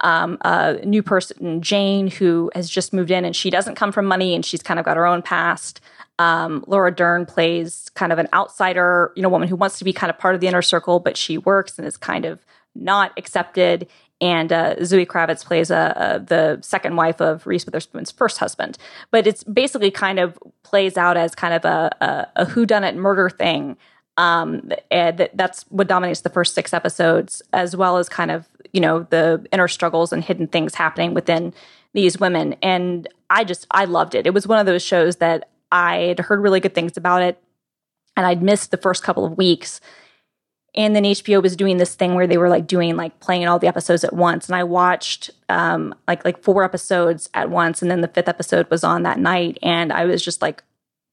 Um, 0.00 0.38
a 0.40 0.84
new 0.84 1.02
person, 1.02 1.62
Jane, 1.62 2.08
who 2.08 2.50
has 2.54 2.68
just 2.68 2.92
moved 2.92 3.10
in, 3.10 3.24
and 3.24 3.36
she 3.36 3.50
doesn't 3.50 3.74
come 3.74 3.92
from 3.92 4.06
money, 4.06 4.34
and 4.34 4.44
she's 4.44 4.62
kind 4.62 4.78
of 4.80 4.86
got 4.86 4.96
her 4.96 5.06
own 5.06 5.22
past. 5.22 5.80
Um, 6.18 6.64
Laura 6.66 6.94
Dern 6.94 7.26
plays 7.26 7.90
kind 7.94 8.12
of 8.12 8.18
an 8.18 8.28
outsider, 8.32 9.12
you 9.16 9.22
know, 9.22 9.28
woman 9.28 9.48
who 9.48 9.56
wants 9.56 9.78
to 9.78 9.84
be 9.84 9.92
kind 9.92 10.10
of 10.10 10.18
part 10.18 10.34
of 10.34 10.40
the 10.40 10.46
inner 10.46 10.62
circle, 10.62 11.00
but 11.00 11.16
she 11.16 11.38
works 11.38 11.78
and 11.78 11.86
is 11.86 11.96
kind 11.96 12.24
of 12.24 12.44
not 12.74 13.12
accepted 13.16 13.88
and 14.24 14.54
uh, 14.54 14.82
Zoe 14.82 15.04
Kravitz 15.04 15.44
plays 15.44 15.70
a, 15.70 15.92
a, 15.96 16.18
the 16.18 16.58
second 16.62 16.96
wife 16.96 17.20
of 17.20 17.46
Reese 17.46 17.66
Witherspoon's 17.66 18.10
first 18.10 18.38
husband. 18.38 18.78
But 19.10 19.26
it's 19.26 19.44
basically 19.44 19.90
kind 19.90 20.18
of 20.18 20.38
plays 20.62 20.96
out 20.96 21.18
as 21.18 21.34
kind 21.34 21.52
of 21.52 21.66
a, 21.66 21.94
a, 22.00 22.42
a 22.42 22.46
whodunit 22.46 22.96
murder 22.96 23.28
thing. 23.28 23.76
Um, 24.16 24.72
that's 24.90 25.64
what 25.64 25.88
dominates 25.88 26.22
the 26.22 26.30
first 26.30 26.54
six 26.54 26.72
episodes, 26.72 27.42
as 27.52 27.76
well 27.76 27.98
as 27.98 28.08
kind 28.08 28.30
of 28.30 28.48
you 28.72 28.80
know 28.80 29.06
the 29.10 29.46
inner 29.52 29.68
struggles 29.68 30.10
and 30.10 30.24
hidden 30.24 30.46
things 30.46 30.74
happening 30.74 31.12
within 31.12 31.52
these 31.92 32.18
women. 32.18 32.54
And 32.62 33.06
I 33.28 33.44
just 33.44 33.66
I 33.72 33.84
loved 33.84 34.14
it. 34.14 34.26
It 34.26 34.32
was 34.32 34.46
one 34.46 34.58
of 34.58 34.64
those 34.64 34.82
shows 34.82 35.16
that 35.16 35.50
I'd 35.70 36.20
heard 36.20 36.40
really 36.40 36.60
good 36.60 36.74
things 36.74 36.96
about 36.96 37.20
it, 37.20 37.42
and 38.16 38.24
I'd 38.24 38.42
missed 38.42 38.70
the 38.70 38.78
first 38.78 39.02
couple 39.02 39.26
of 39.26 39.36
weeks 39.36 39.82
and 40.74 40.94
then 40.96 41.04
HBO 41.04 41.42
was 41.42 41.56
doing 41.56 41.76
this 41.76 41.94
thing 41.94 42.14
where 42.14 42.26
they 42.26 42.36
were 42.36 42.48
like 42.48 42.66
doing 42.66 42.96
like 42.96 43.20
playing 43.20 43.46
all 43.46 43.58
the 43.58 43.68
episodes 43.68 44.02
at 44.02 44.12
once, 44.12 44.48
and 44.48 44.56
I 44.56 44.64
watched 44.64 45.30
um, 45.48 45.94
like 46.08 46.24
like 46.24 46.42
four 46.42 46.64
episodes 46.64 47.30
at 47.34 47.50
once, 47.50 47.80
and 47.80 47.90
then 47.90 48.00
the 48.00 48.08
fifth 48.08 48.28
episode 48.28 48.68
was 48.70 48.82
on 48.82 49.02
that 49.04 49.18
night, 49.18 49.58
and 49.62 49.92
I 49.92 50.04
was 50.04 50.22
just 50.22 50.42
like, 50.42 50.64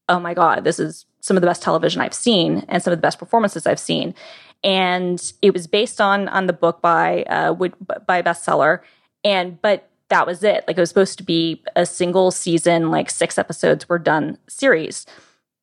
oh 0.09 0.19
my 0.19 0.33
god, 0.33 0.63
this 0.63 0.79
is 0.79 1.05
some 1.19 1.37
of 1.37 1.41
the 1.41 1.47
best 1.47 1.61
television 1.61 2.01
I've 2.01 2.13
seen, 2.13 2.65
and 2.67 2.81
some 2.81 2.91
of 2.91 2.97
the 2.97 3.01
best 3.01 3.19
performances 3.19 3.67
I've 3.67 3.79
seen, 3.79 4.15
and 4.63 5.33
it 5.41 5.53
was 5.53 5.67
based 5.67 6.01
on 6.01 6.27
on 6.29 6.47
the 6.47 6.53
book 6.53 6.81
by 6.81 7.23
uh, 7.23 7.53
Wood, 7.53 7.73
by 8.07 8.21
bestseller, 8.23 8.79
and 9.23 9.61
but 9.61 9.89
that 10.09 10.25
was 10.25 10.43
it. 10.43 10.63
Like 10.67 10.77
it 10.77 10.81
was 10.81 10.89
supposed 10.89 11.19
to 11.19 11.23
be 11.23 11.63
a 11.75 11.85
single 11.85 12.31
season, 12.31 12.89
like 12.89 13.09
six 13.11 13.37
episodes 13.37 13.87
were 13.87 13.99
done 13.99 14.39
series 14.47 15.05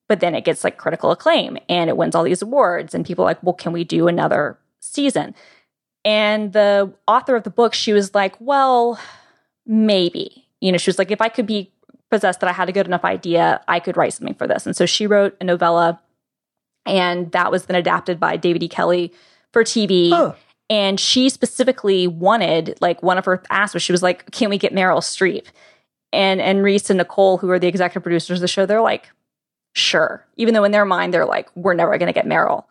but 0.08 0.20
then 0.20 0.34
it 0.34 0.44
gets 0.44 0.64
like 0.64 0.78
critical 0.78 1.10
acclaim 1.10 1.58
and 1.68 1.88
it 1.88 1.96
wins 1.96 2.14
all 2.14 2.24
these 2.24 2.42
awards 2.42 2.94
and 2.94 3.06
people 3.06 3.24
are 3.24 3.28
like 3.28 3.42
well 3.42 3.54
can 3.54 3.72
we 3.72 3.84
do 3.84 4.08
another 4.08 4.58
season? 4.80 5.34
And 6.04 6.52
the 6.52 6.92
author 7.06 7.36
of 7.36 7.44
the 7.44 7.50
book 7.50 7.74
she 7.74 7.92
was 7.92 8.14
like 8.14 8.34
well 8.40 8.98
maybe. 9.66 10.46
You 10.60 10.72
know 10.72 10.78
she 10.78 10.88
was 10.88 10.98
like 10.98 11.10
if 11.10 11.20
i 11.20 11.28
could 11.28 11.46
be 11.46 11.70
possessed 12.10 12.40
that 12.40 12.48
i 12.48 12.52
had 12.52 12.68
a 12.68 12.72
good 12.72 12.86
enough 12.86 13.04
idea 13.04 13.60
i 13.68 13.78
could 13.78 13.96
write 13.96 14.14
something 14.14 14.34
for 14.34 14.48
this. 14.48 14.66
And 14.66 14.74
so 14.74 14.86
she 14.86 15.06
wrote 15.06 15.36
a 15.40 15.44
novella 15.44 16.00
and 16.86 17.30
that 17.32 17.52
was 17.52 17.66
then 17.66 17.76
adapted 17.76 18.18
by 18.18 18.36
david 18.36 18.62
e. 18.62 18.68
Kelley 18.68 19.12
for 19.52 19.62
tv 19.62 20.10
huh. 20.10 20.32
and 20.70 20.98
she 20.98 21.28
specifically 21.28 22.06
wanted 22.06 22.78
like 22.80 23.02
one 23.02 23.18
of 23.18 23.26
her 23.26 23.42
asks 23.50 23.74
was 23.74 23.82
she 23.82 23.92
was 23.92 24.02
like 24.02 24.30
can 24.30 24.48
we 24.48 24.58
get 24.58 24.74
meryl 24.74 24.98
streep? 24.98 25.46
And 26.10 26.40
and 26.40 26.62
reese 26.62 26.88
and 26.88 26.96
nicole 26.96 27.36
who 27.36 27.50
are 27.50 27.58
the 27.58 27.68
executive 27.68 28.02
producers 28.02 28.38
of 28.38 28.40
the 28.40 28.48
show 28.48 28.64
they're 28.64 28.80
like 28.80 29.10
sure. 29.74 30.26
Even 30.36 30.54
though 30.54 30.64
in 30.64 30.72
their 30.72 30.84
mind 30.84 31.14
they're 31.14 31.26
like, 31.26 31.48
we're 31.54 31.74
never 31.74 31.96
going 31.98 32.08
to 32.08 32.12
get 32.12 32.26
Meryl. 32.26 32.64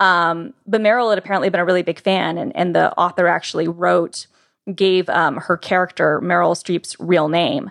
Um, 0.00 0.52
but 0.66 0.80
Meryl 0.80 1.10
had 1.10 1.18
apparently 1.18 1.48
been 1.48 1.60
a 1.60 1.64
really 1.64 1.82
big 1.82 2.00
fan, 2.00 2.36
and, 2.36 2.54
and 2.56 2.74
the 2.74 2.92
author 2.98 3.28
actually 3.28 3.68
wrote, 3.68 4.26
gave 4.74 5.08
um, 5.08 5.36
her 5.36 5.56
character 5.56 6.20
Meryl 6.20 6.56
Streep's 6.56 6.96
real 6.98 7.28
name 7.28 7.70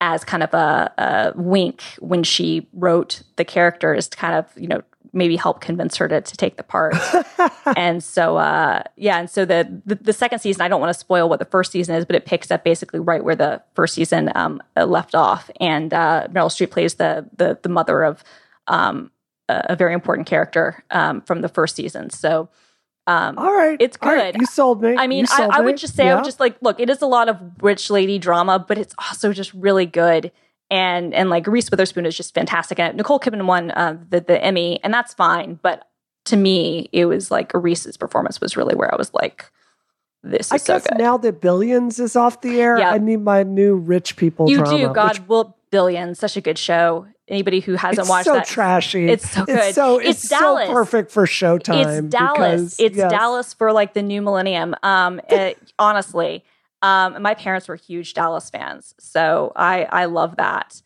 as 0.00 0.24
kind 0.24 0.42
of 0.42 0.54
a, 0.54 0.92
a, 0.98 1.32
wink 1.40 1.82
when 1.98 2.22
she 2.22 2.66
wrote 2.72 3.22
the 3.36 3.44
characters 3.44 4.08
to 4.08 4.16
kind 4.16 4.34
of 4.34 4.46
you 4.56 4.68
know 4.68 4.82
maybe 5.12 5.36
help 5.36 5.60
convince 5.60 5.96
her 5.96 6.08
to, 6.08 6.20
to 6.20 6.36
take 6.36 6.56
the 6.56 6.62
part. 6.62 6.94
and 7.76 8.02
so, 8.02 8.36
uh, 8.36 8.82
yeah, 8.96 9.18
and 9.18 9.30
so 9.30 9.44
the, 9.44 9.80
the, 9.84 9.94
the 9.96 10.12
second 10.12 10.38
season, 10.40 10.62
I 10.62 10.68
don't 10.68 10.80
want 10.80 10.92
to 10.92 10.98
spoil 10.98 11.28
what 11.28 11.38
the 11.38 11.44
first 11.44 11.72
season 11.72 11.94
is, 11.94 12.04
but 12.04 12.16
it 12.16 12.26
picks 12.26 12.50
up 12.50 12.64
basically 12.64 13.00
right 13.00 13.22
where 13.22 13.36
the 13.36 13.62
first 13.74 13.94
season 13.94 14.30
um, 14.34 14.62
uh, 14.76 14.84
left 14.84 15.14
off. 15.14 15.50
And 15.60 15.92
uh, 15.92 16.28
Meryl 16.30 16.50
Streep 16.50 16.70
plays 16.70 16.94
the 16.94 17.26
the, 17.36 17.58
the 17.62 17.68
mother 17.68 18.02
of 18.02 18.22
um, 18.66 19.10
a, 19.48 19.66
a, 19.70 19.76
very 19.76 19.94
important 19.94 20.26
character 20.26 20.84
um, 20.90 21.22
from 21.22 21.40
the 21.40 21.48
first 21.48 21.76
season. 21.76 22.10
So. 22.10 22.48
Um, 23.06 23.38
All 23.38 23.56
right, 23.56 23.78
it's 23.80 23.96
good. 23.96 24.08
Right. 24.10 24.36
You 24.38 24.44
sold 24.44 24.82
me. 24.82 24.94
I 24.94 25.06
mean, 25.06 25.24
I, 25.30 25.48
I, 25.50 25.60
would 25.62 25.78
just 25.78 25.96
say, 25.96 26.04
yeah. 26.04 26.12
I 26.12 26.14
would 26.16 26.26
just 26.26 26.40
like, 26.40 26.58
look, 26.60 26.78
it 26.78 26.90
is 26.90 27.00
a 27.00 27.06
lot 27.06 27.30
of 27.30 27.40
rich 27.62 27.88
lady 27.88 28.18
drama, 28.18 28.58
but 28.58 28.76
it's 28.76 28.94
also 28.98 29.32
just 29.32 29.54
really 29.54 29.86
good 29.86 30.30
and 30.70 31.14
and 31.14 31.30
like 31.30 31.46
Reese 31.46 31.70
Witherspoon 31.70 32.06
is 32.06 32.16
just 32.16 32.34
fantastic. 32.34 32.78
And 32.78 32.96
Nicole 32.96 33.20
Kidman 33.20 33.46
won 33.46 33.70
uh, 33.70 33.98
the 34.08 34.20
the 34.20 34.42
Emmy, 34.42 34.80
and 34.82 34.92
that's 34.92 35.14
fine. 35.14 35.58
But 35.62 35.88
to 36.26 36.36
me, 36.36 36.88
it 36.92 37.06
was 37.06 37.30
like 37.30 37.52
Reese's 37.54 37.96
performance 37.96 38.40
was 38.40 38.56
really 38.56 38.74
where 38.74 38.92
I 38.92 38.96
was 38.96 39.12
like, 39.14 39.50
this 40.22 40.46
is 40.46 40.52
I 40.52 40.56
so 40.58 40.74
guess 40.74 40.86
good. 40.86 40.98
Now 40.98 41.16
that 41.18 41.40
Billions 41.40 41.98
is 41.98 42.16
off 42.16 42.40
the 42.40 42.60
air, 42.60 42.78
yeah. 42.78 42.90
I 42.90 42.98
need 42.98 43.20
my 43.20 43.42
new 43.42 43.76
rich 43.76 44.16
people. 44.16 44.50
You 44.50 44.58
drama, 44.58 44.78
do, 44.78 44.92
God, 44.92 45.18
which, 45.18 45.28
well, 45.28 45.56
Billions, 45.70 46.18
such 46.18 46.36
a 46.36 46.40
good 46.40 46.58
show. 46.58 47.06
Anybody 47.28 47.60
who 47.60 47.74
hasn't 47.74 48.00
it's 48.00 48.08
watched 48.08 48.24
so 48.24 48.34
that, 48.34 48.46
trashy. 48.46 49.06
It's 49.08 49.30
so 49.30 49.44
good. 49.44 49.58
It's 49.58 49.74
so 49.74 49.98
it's, 49.98 50.22
it's 50.22 50.28
Dallas. 50.28 50.66
so 50.66 50.72
perfect 50.72 51.10
for 51.10 51.26
Showtime. 51.26 52.04
It's 52.04 52.08
Dallas. 52.08 52.76
Because, 52.76 52.80
it's 52.80 52.96
yes. 52.96 53.10
Dallas 53.10 53.52
for 53.52 53.72
like 53.72 53.92
the 53.92 54.02
new 54.02 54.22
millennium. 54.22 54.74
Um, 54.82 55.20
it, 55.28 55.58
honestly, 55.78 56.42
um, 56.82 57.20
my 57.22 57.34
parents 57.34 57.68
were 57.68 57.76
huge 57.76 58.14
Dallas 58.14 58.50
fans, 58.50 58.94
so 58.98 59.52
I 59.56 59.84
I 59.84 60.04
love 60.06 60.36
that. 60.36 60.82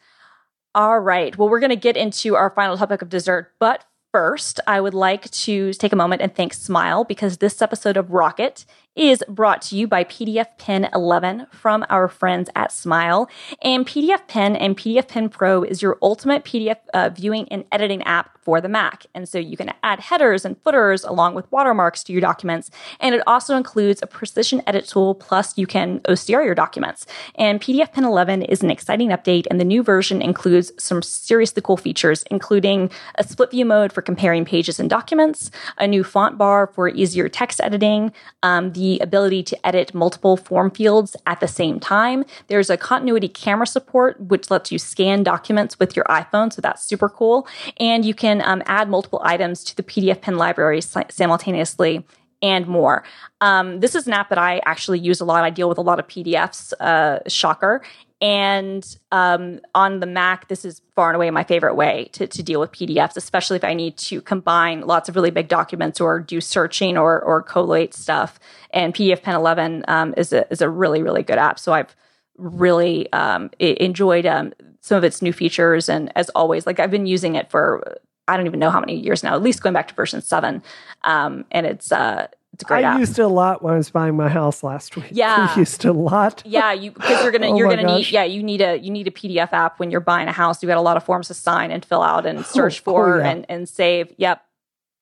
All 0.74 0.98
right. 0.98 1.36
Well, 1.36 1.48
we're 1.50 1.60
going 1.60 1.70
to 1.70 1.76
get 1.76 1.96
into 1.98 2.34
our 2.34 2.48
final 2.50 2.78
topic 2.78 3.02
of 3.02 3.10
dessert, 3.10 3.52
but 3.60 3.84
first, 4.12 4.60
I 4.66 4.80
would 4.80 4.94
like 4.94 5.30
to 5.30 5.72
take 5.74 5.92
a 5.92 5.96
moment 5.96 6.22
and 6.22 6.34
thank 6.34 6.54
Smile 6.54 7.04
because 7.04 7.38
this 7.38 7.60
episode 7.60 7.96
of 7.96 8.10
Rocket 8.10 8.64
is 8.94 9.24
brought 9.28 9.62
to 9.62 9.76
you 9.76 9.86
by 9.86 10.04
PDF 10.04 10.46
Pen 10.58 10.88
11 10.94 11.46
from 11.50 11.84
our 11.88 12.08
friends 12.08 12.50
at 12.54 12.72
Smile. 12.72 13.28
And 13.62 13.86
PDF 13.86 14.26
Pen 14.28 14.54
and 14.54 14.76
PDF 14.76 15.08
Pen 15.08 15.28
Pro 15.28 15.62
is 15.62 15.80
your 15.80 15.98
ultimate 16.02 16.44
PDF 16.44 16.76
uh, 16.92 17.08
viewing 17.08 17.48
and 17.48 17.64
editing 17.72 18.02
app 18.02 18.38
for 18.42 18.60
the 18.60 18.68
Mac. 18.68 19.06
And 19.14 19.28
so 19.28 19.38
you 19.38 19.56
can 19.56 19.72
add 19.82 20.00
headers 20.00 20.44
and 20.44 20.60
footers 20.62 21.04
along 21.04 21.34
with 21.34 21.50
watermarks 21.52 22.02
to 22.04 22.12
your 22.12 22.20
documents. 22.20 22.70
And 23.00 23.14
it 23.14 23.22
also 23.26 23.56
includes 23.56 24.02
a 24.02 24.06
precision 24.06 24.62
edit 24.66 24.86
tool, 24.88 25.14
plus 25.14 25.56
you 25.56 25.66
can 25.66 26.00
OCR 26.00 26.44
your 26.44 26.54
documents. 26.54 27.06
And 27.36 27.60
PDF 27.60 27.92
Pen 27.92 28.04
11 28.04 28.42
is 28.42 28.62
an 28.62 28.70
exciting 28.70 29.10
update, 29.10 29.46
and 29.50 29.60
the 29.60 29.64
new 29.64 29.82
version 29.82 30.20
includes 30.20 30.72
some 30.76 31.02
seriously 31.02 31.62
cool 31.62 31.76
features, 31.76 32.24
including 32.30 32.90
a 33.14 33.24
split 33.24 33.52
view 33.52 33.64
mode 33.64 33.92
for 33.92 34.02
comparing 34.02 34.44
pages 34.44 34.80
and 34.80 34.90
documents, 34.90 35.50
a 35.78 35.86
new 35.86 36.02
font 36.02 36.36
bar 36.36 36.66
for 36.66 36.88
easier 36.88 37.28
text 37.28 37.60
editing, 37.60 38.12
um, 38.42 38.72
the 38.72 38.81
ability 39.00 39.42
to 39.44 39.66
edit 39.66 39.94
multiple 39.94 40.36
form 40.36 40.70
fields 40.70 41.16
at 41.26 41.40
the 41.40 41.48
same 41.48 41.80
time. 41.80 42.24
There's 42.48 42.70
a 42.70 42.76
continuity 42.76 43.28
camera 43.28 43.66
support, 43.66 44.20
which 44.20 44.50
lets 44.50 44.70
you 44.72 44.78
scan 44.78 45.22
documents 45.22 45.78
with 45.78 45.96
your 45.96 46.04
iPhone, 46.06 46.52
so 46.52 46.60
that's 46.60 46.82
super 46.82 47.08
cool. 47.08 47.46
And 47.78 48.04
you 48.04 48.14
can 48.14 48.42
um, 48.42 48.62
add 48.66 48.88
multiple 48.88 49.20
items 49.24 49.64
to 49.64 49.76
the 49.76 49.82
PDF 49.82 50.20
pen 50.20 50.36
library 50.36 50.80
simultaneously 50.80 52.04
and 52.42 52.66
more. 52.66 53.04
Um, 53.40 53.80
this 53.80 53.94
is 53.94 54.06
an 54.06 54.12
app 54.12 54.28
that 54.28 54.38
I 54.38 54.60
actually 54.66 54.98
use 54.98 55.20
a 55.20 55.24
lot. 55.24 55.44
I 55.44 55.50
deal 55.50 55.68
with 55.68 55.78
a 55.78 55.82
lot 55.82 55.98
of 56.00 56.08
PDFs, 56.08 56.72
uh, 56.80 57.20
shocker. 57.28 57.82
And 58.22 58.86
um, 59.10 59.60
on 59.74 59.98
the 59.98 60.06
Mac, 60.06 60.46
this 60.46 60.64
is 60.64 60.80
far 60.94 61.08
and 61.08 61.16
away 61.16 61.28
my 61.32 61.42
favorite 61.42 61.74
way 61.74 62.08
to, 62.12 62.28
to 62.28 62.42
deal 62.42 62.60
with 62.60 62.70
PDFs, 62.70 63.16
especially 63.16 63.56
if 63.56 63.64
I 63.64 63.74
need 63.74 63.96
to 63.98 64.22
combine 64.22 64.82
lots 64.82 65.08
of 65.08 65.16
really 65.16 65.32
big 65.32 65.48
documents 65.48 66.00
or 66.00 66.20
do 66.20 66.40
searching 66.40 66.96
or, 66.96 67.20
or 67.20 67.42
collate 67.42 67.94
stuff. 67.94 68.38
And 68.70 68.94
PDF 68.94 69.22
Pen 69.22 69.34
11 69.34 69.84
um, 69.88 70.14
is, 70.16 70.32
a, 70.32 70.50
is 70.52 70.62
a 70.62 70.68
really, 70.68 71.02
really 71.02 71.24
good 71.24 71.36
app. 71.36 71.58
So 71.58 71.72
I've 71.72 71.96
really 72.38 73.12
um, 73.12 73.50
enjoyed 73.58 74.24
um, 74.24 74.52
some 74.80 74.96
of 74.96 75.02
its 75.02 75.20
new 75.20 75.32
features. 75.32 75.88
And 75.88 76.12
as 76.16 76.28
always, 76.30 76.64
like 76.64 76.78
I've 76.78 76.92
been 76.92 77.06
using 77.06 77.34
it 77.34 77.50
for 77.50 77.98
I 78.28 78.36
don't 78.36 78.46
even 78.46 78.60
know 78.60 78.70
how 78.70 78.78
many 78.78 78.94
years 78.94 79.24
now, 79.24 79.34
at 79.34 79.42
least 79.42 79.64
going 79.64 79.72
back 79.72 79.88
to 79.88 79.94
version 79.94 80.22
seven. 80.22 80.62
Um, 81.02 81.44
and 81.50 81.66
it's, 81.66 81.90
uh, 81.90 82.28
it's 82.52 82.62
a 82.62 82.66
great 82.66 82.84
I 82.84 82.94
app. 82.94 83.00
used 83.00 83.18
it 83.18 83.22
a 83.22 83.28
lot 83.28 83.62
when 83.62 83.74
I 83.74 83.76
was 83.78 83.90
buying 83.90 84.16
my 84.16 84.28
house 84.28 84.62
last 84.62 84.94
week. 84.96 85.06
Yeah, 85.12 85.54
we 85.54 85.60
used 85.60 85.84
it 85.84 85.88
a 85.88 85.92
lot. 85.92 86.42
Yeah, 86.44 86.72
you 86.72 86.90
because 86.90 87.22
you're 87.22 87.32
gonna 87.32 87.48
oh 87.50 87.56
you're 87.56 87.68
gonna 87.68 87.82
gosh. 87.82 87.98
need 87.98 88.10
yeah 88.10 88.24
you 88.24 88.42
need 88.42 88.60
a 88.60 88.76
you 88.78 88.90
need 88.90 89.08
a 89.08 89.10
PDF 89.10 89.52
app 89.52 89.78
when 89.78 89.90
you're 89.90 90.00
buying 90.00 90.28
a 90.28 90.32
house. 90.32 90.62
You 90.62 90.66
got 90.66 90.78
a 90.78 90.82
lot 90.82 90.96
of 90.96 91.04
forms 91.04 91.28
to 91.28 91.34
sign 91.34 91.70
and 91.70 91.84
fill 91.84 92.02
out 92.02 92.26
and 92.26 92.40
oh, 92.40 92.42
search 92.42 92.80
oh, 92.80 92.84
for 92.84 93.14
oh, 93.16 93.18
yeah. 93.18 93.30
and 93.30 93.46
and 93.48 93.68
save. 93.68 94.12
Yep, 94.18 94.44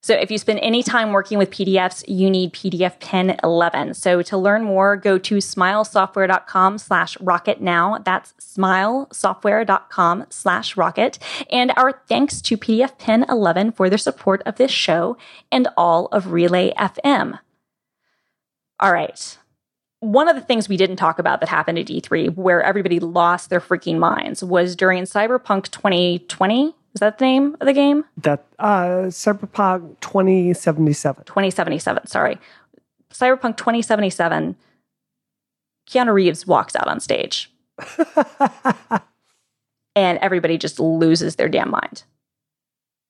so 0.03 0.15
if 0.15 0.31
you 0.31 0.39
spend 0.39 0.61
any 0.61 0.83
time 0.83 1.13
working 1.13 1.37
with 1.37 1.51
PDFs, 1.51 2.05
you 2.09 2.31
need 2.31 2.55
PDF 2.55 2.99
Pen 3.01 3.39
11. 3.45 3.93
So 3.95 4.23
to 4.23 4.39
learn 4.39 4.65
more, 4.65 4.97
go 4.97 5.19
to 5.19 5.37
smilesoftware.com 5.37 6.79
slash 6.79 7.21
rocket 7.21 7.61
now. 7.61 7.99
That's 8.03 8.33
smilesoftware.com 8.41 10.27
slash 10.31 10.77
rocket. 10.77 11.19
And 11.51 11.73
our 11.77 12.01
thanks 12.09 12.41
to 12.43 12.57
PDF 12.57 12.97
Pen 12.97 13.27
11 13.29 13.73
for 13.73 13.91
their 13.91 13.99
support 13.99 14.43
of 14.47 14.57
this 14.57 14.71
show 14.71 15.19
and 15.53 15.69
all 15.77 16.07
of 16.07 16.33
Relay 16.33 16.73
FM. 16.79 17.39
All 18.81 18.93
right. 18.93 19.37
one 20.01 20.29
of 20.29 20.35
the 20.35 20.41
things 20.41 20.67
we 20.67 20.79
didn't 20.79 20.97
talk 20.97 21.19
about 21.19 21.41
that 21.41 21.51
happened 21.51 21.79
at 21.79 21.87
E3 21.89 22.35
where 22.35 22.63
everybody 22.63 22.99
lost 22.99 23.51
their 23.51 23.61
freaking 23.61 23.99
minds 23.99 24.43
was 24.43 24.75
during 24.75 25.05
Cyberpunk 25.05 25.71
2020. 25.71 26.75
Is 26.95 27.01
that 27.01 27.19
the 27.19 27.25
name 27.25 27.57
of 27.61 27.67
the 27.67 27.73
game? 27.73 28.05
That 28.17 28.47
uh 28.59 29.09
Cyberpunk 29.09 30.01
2077. 30.01 31.25
2077, 31.25 32.07
sorry. 32.07 32.39
Cyberpunk 33.13 33.57
2077, 33.57 34.57
Keanu 35.89 36.13
Reeves 36.13 36.47
walks 36.47 36.77
out 36.77 36.89
on 36.89 37.01
stage. 37.01 37.53
and 39.97 40.19
everybody 40.19 40.59
just 40.59 40.79
loses 40.81 41.37
their 41.37 41.49
damn 41.49 41.71
mind. 41.71 42.05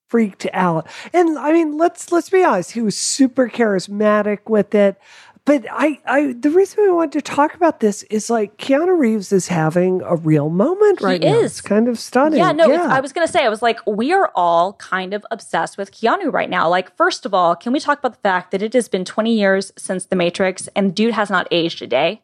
Freaked 0.09 0.47
out. 0.53 0.87
And 1.13 1.39
I 1.39 1.53
mean, 1.53 1.77
let's 1.77 2.11
let's 2.11 2.31
be 2.31 2.43
honest, 2.43 2.73
he 2.73 2.81
was 2.83 2.99
super 2.99 3.49
charismatic 3.49 4.41
with 4.49 4.75
it. 4.75 4.99
But 5.45 5.65
I, 5.71 5.99
I, 6.05 6.35
the 6.39 6.51
reason 6.51 6.85
we 6.85 6.91
wanted 6.91 7.13
to 7.13 7.23
talk 7.23 7.55
about 7.55 7.81
this 7.81 8.03
is 8.05 8.29
like 8.29 8.59
Keanu 8.59 8.99
Reeves 8.99 9.33
is 9.33 9.49
having 9.49 10.03
a 10.03 10.17
real 10.17 10.51
moment 10.51 11.01
right 11.01 11.23
he 11.23 11.29
now. 11.29 11.39
Is. 11.39 11.53
It's 11.53 11.61
kind 11.61 11.89
of 11.89 11.99
stunning. 11.99 12.39
Yeah, 12.39 12.53
no, 12.53 12.67
yeah. 12.67 12.89
I 12.91 13.01
was 13.01 13.13
going 13.13 13.27
to 13.27 13.33
say, 13.33 13.45
I 13.45 13.49
was 13.49 13.63
like, 13.63 13.79
we 13.87 14.13
are 14.13 14.31
all 14.35 14.75
kind 14.75 15.15
of 15.15 15.25
obsessed 15.31 15.79
with 15.79 15.93
Keanu 15.93 16.33
right 16.33 16.51
now. 16.51 16.69
Like, 16.69 16.95
first 16.97 17.25
of 17.25 17.33
all, 17.33 17.57
can 17.57 17.73
we 17.73 17.81
talk 17.81 17.99
about 17.99 18.13
the 18.13 18.21
fact 18.21 18.51
that 18.51 18.63
it 18.63 18.75
has 18.75 18.89
been 18.89 19.05
20 19.05 19.35
years 19.35 19.73
since 19.77 20.05
The 20.05 20.17
Matrix 20.17 20.69
and 20.77 20.95
dude 20.95 21.15
has 21.15 21.31
not 21.31 21.49
aged 21.51 21.81
a 21.83 21.87
day? 21.87 22.23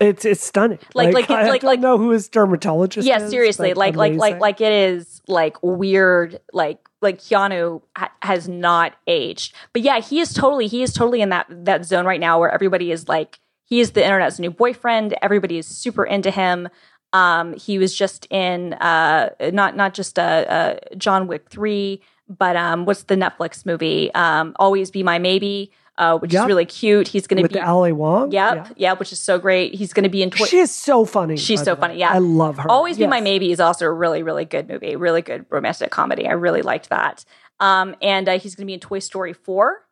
It's 0.00 0.24
it's 0.24 0.42
stunning. 0.42 0.78
Like 0.94 1.12
like 1.12 1.30
I 1.30 1.50
like 1.50 1.60
don't 1.60 1.68
like 1.68 1.80
know 1.80 1.98
who 1.98 2.08
his 2.08 2.30
dermatologist. 2.30 3.06
yeah, 3.06 3.20
is, 3.20 3.30
seriously, 3.30 3.74
like 3.74 3.96
like 3.96 4.14
like 4.14 4.40
like 4.40 4.60
it 4.62 4.72
is 4.72 5.20
like 5.28 5.62
weird. 5.62 6.40
Like 6.54 6.78
like 7.02 7.18
Keanu 7.18 7.82
ha- 7.96 8.12
has 8.22 8.48
not 8.48 8.94
aged, 9.06 9.54
but 9.72 9.82
yeah, 9.82 10.00
he 10.00 10.20
is 10.20 10.32
totally 10.32 10.66
he 10.66 10.82
is 10.82 10.92
totally 10.92 11.20
in 11.20 11.30
that 11.30 11.46
that 11.50 11.84
zone 11.84 12.06
right 12.06 12.20
now 12.20 12.38
where 12.38 12.50
everybody 12.50 12.92
is 12.92 13.08
like 13.08 13.38
he 13.64 13.80
is 13.80 13.92
the 13.92 14.04
internet's 14.04 14.38
new 14.38 14.50
boyfriend. 14.50 15.14
Everybody 15.22 15.58
is 15.58 15.66
super 15.66 16.04
into 16.04 16.30
him. 16.30 16.68
Um, 17.12 17.54
he 17.54 17.78
was 17.78 17.94
just 17.94 18.26
in 18.30 18.74
uh 18.74 19.30
not 19.52 19.76
not 19.76 19.94
just 19.94 20.18
uh, 20.18 20.22
uh 20.22 20.76
John 20.96 21.26
Wick 21.26 21.48
three, 21.50 22.02
but 22.28 22.56
um 22.56 22.84
what's 22.84 23.04
the 23.04 23.16
Netflix 23.16 23.64
movie? 23.66 24.12
Um, 24.14 24.54
Always 24.58 24.90
Be 24.90 25.02
My 25.02 25.18
Maybe. 25.18 25.72
Uh, 26.00 26.16
which 26.18 26.32
Yep. 26.32 26.44
is 26.44 26.48
really 26.48 26.64
cute. 26.64 27.08
He's 27.08 27.26
going 27.26 27.36
to 27.36 27.42
with 27.42 27.52
be, 27.52 27.60
Ali 27.60 27.92
Wong. 27.92 28.32
yep, 28.32 28.72
yeah. 28.76 28.94
which 28.94 29.12
is 29.12 29.18
so 29.20 29.38
great. 29.38 29.74
He's 29.74 29.92
going 29.92 30.04
to 30.04 30.08
be 30.08 30.22
in. 30.22 30.30
Toy- 30.30 30.46
She 30.46 30.58
is 30.58 30.74
so 30.74 31.04
funny. 31.04 31.36
She's 31.36 31.62
so 31.62 31.76
funny, 31.76 31.98
yeah. 31.98 32.08
I 32.10 32.18
love 32.18 32.56
her. 32.56 32.70
Always 32.70 32.96
Be 32.96 33.06
My 33.06 33.16
Yes. 33.18 33.24
Maybe 33.24 33.52
is 33.52 33.60
also 33.60 33.84
a 33.84 33.92
really, 33.92 34.22
really 34.22 34.46
good 34.46 34.66
movie, 34.66 34.96
really 34.96 35.20
good 35.20 35.44
romantic 35.50 35.90
comedy. 35.90 36.26
I 36.26 36.32
really 36.32 36.62
liked 36.62 36.88
that. 36.88 37.26
Um, 37.60 37.94
and 38.00 38.26
uh, 38.30 38.38
he's 38.38 38.54
going 38.54 38.62
to 38.64 38.66
be 38.66 38.72
in 38.72 38.80
Toy 38.80 38.98
Story 39.00 39.34
4. 39.34 39.82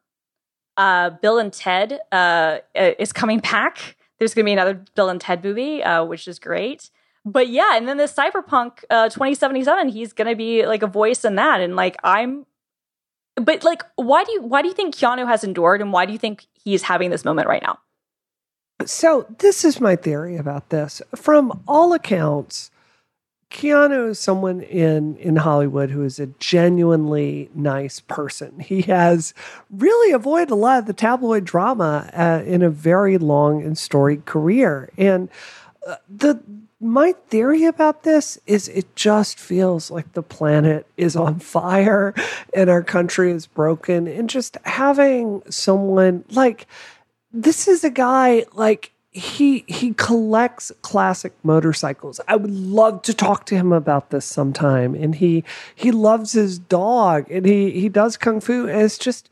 Uh, 0.78 1.10
Bill 1.20 1.38
and 1.38 1.52
Ted 1.52 2.00
uh, 2.10 2.58
is 2.74 3.12
coming 3.12 3.40
back. 3.40 3.96
There's 4.18 4.32
going 4.32 4.44
to 4.44 4.48
be 4.48 4.52
another 4.54 4.82
Bill 4.94 5.10
and 5.10 5.20
Ted 5.20 5.44
movie, 5.44 5.82
uh, 5.82 6.04
which 6.04 6.26
is 6.26 6.38
great. 6.38 6.88
But 7.24 7.48
yeah, 7.48 7.76
and 7.76 7.86
then 7.86 7.98
the 7.98 8.04
Cyberpunk 8.04 8.84
uh, 8.88 9.10
2077, 9.10 9.88
he's 9.90 10.14
going 10.14 10.28
to 10.30 10.36
be 10.36 10.64
like 10.64 10.82
a 10.82 10.86
voice 10.86 11.24
in 11.26 11.34
that. 11.34 11.60
And 11.60 11.76
like, 11.76 11.96
I'm, 12.02 12.46
but 13.40 13.64
like, 13.64 13.82
why 13.96 14.24
do 14.24 14.32
you 14.32 14.42
why 14.42 14.62
do 14.62 14.68
you 14.68 14.74
think 14.74 14.94
Keanu 14.94 15.26
has 15.26 15.44
endured, 15.44 15.80
and 15.80 15.92
why 15.92 16.06
do 16.06 16.12
you 16.12 16.18
think 16.18 16.46
he's 16.54 16.82
having 16.82 17.10
this 17.10 17.24
moment 17.24 17.48
right 17.48 17.62
now? 17.62 17.78
So 18.86 19.26
this 19.38 19.64
is 19.64 19.80
my 19.80 19.96
theory 19.96 20.36
about 20.36 20.70
this. 20.70 21.02
From 21.16 21.62
all 21.66 21.92
accounts, 21.92 22.70
Keanu 23.50 24.10
is 24.10 24.18
someone 24.18 24.60
in 24.60 25.16
in 25.16 25.36
Hollywood 25.36 25.90
who 25.90 26.04
is 26.04 26.20
a 26.20 26.26
genuinely 26.26 27.50
nice 27.54 28.00
person. 28.00 28.60
He 28.60 28.82
has 28.82 29.34
really 29.70 30.12
avoided 30.12 30.50
a 30.50 30.54
lot 30.54 30.80
of 30.80 30.86
the 30.86 30.92
tabloid 30.92 31.44
drama 31.44 32.10
uh, 32.12 32.42
in 32.46 32.62
a 32.62 32.70
very 32.70 33.18
long 33.18 33.62
and 33.62 33.76
storied 33.76 34.26
career. 34.26 34.90
And 34.98 35.28
uh, 35.86 35.96
the 36.08 36.40
my 36.80 37.12
theory 37.28 37.64
about 37.64 38.04
this 38.04 38.38
is 38.46 38.68
it 38.68 38.94
just 38.94 39.38
feels 39.38 39.90
like 39.90 40.12
the 40.12 40.22
planet 40.22 40.86
is 40.96 41.16
on 41.16 41.40
fire 41.40 42.14
and 42.54 42.70
our 42.70 42.82
country 42.82 43.32
is 43.32 43.46
broken 43.46 44.06
and 44.06 44.30
just 44.30 44.56
having 44.64 45.42
someone 45.50 46.24
like 46.30 46.66
this 47.32 47.66
is 47.66 47.82
a 47.82 47.90
guy 47.90 48.44
like 48.54 48.92
he 49.10 49.64
he 49.66 49.92
collects 49.94 50.70
classic 50.82 51.32
motorcycles. 51.42 52.20
I 52.28 52.36
would 52.36 52.50
love 52.50 53.02
to 53.02 53.14
talk 53.14 53.46
to 53.46 53.56
him 53.56 53.72
about 53.72 54.10
this 54.10 54.24
sometime. 54.24 54.94
And 54.94 55.14
he 55.14 55.44
he 55.74 55.90
loves 55.90 56.32
his 56.32 56.58
dog 56.58 57.30
and 57.30 57.44
he 57.44 57.70
he 57.72 57.88
does 57.88 58.16
kung 58.16 58.40
fu. 58.40 58.68
And 58.68 58.82
it's 58.82 58.98
just 58.98 59.28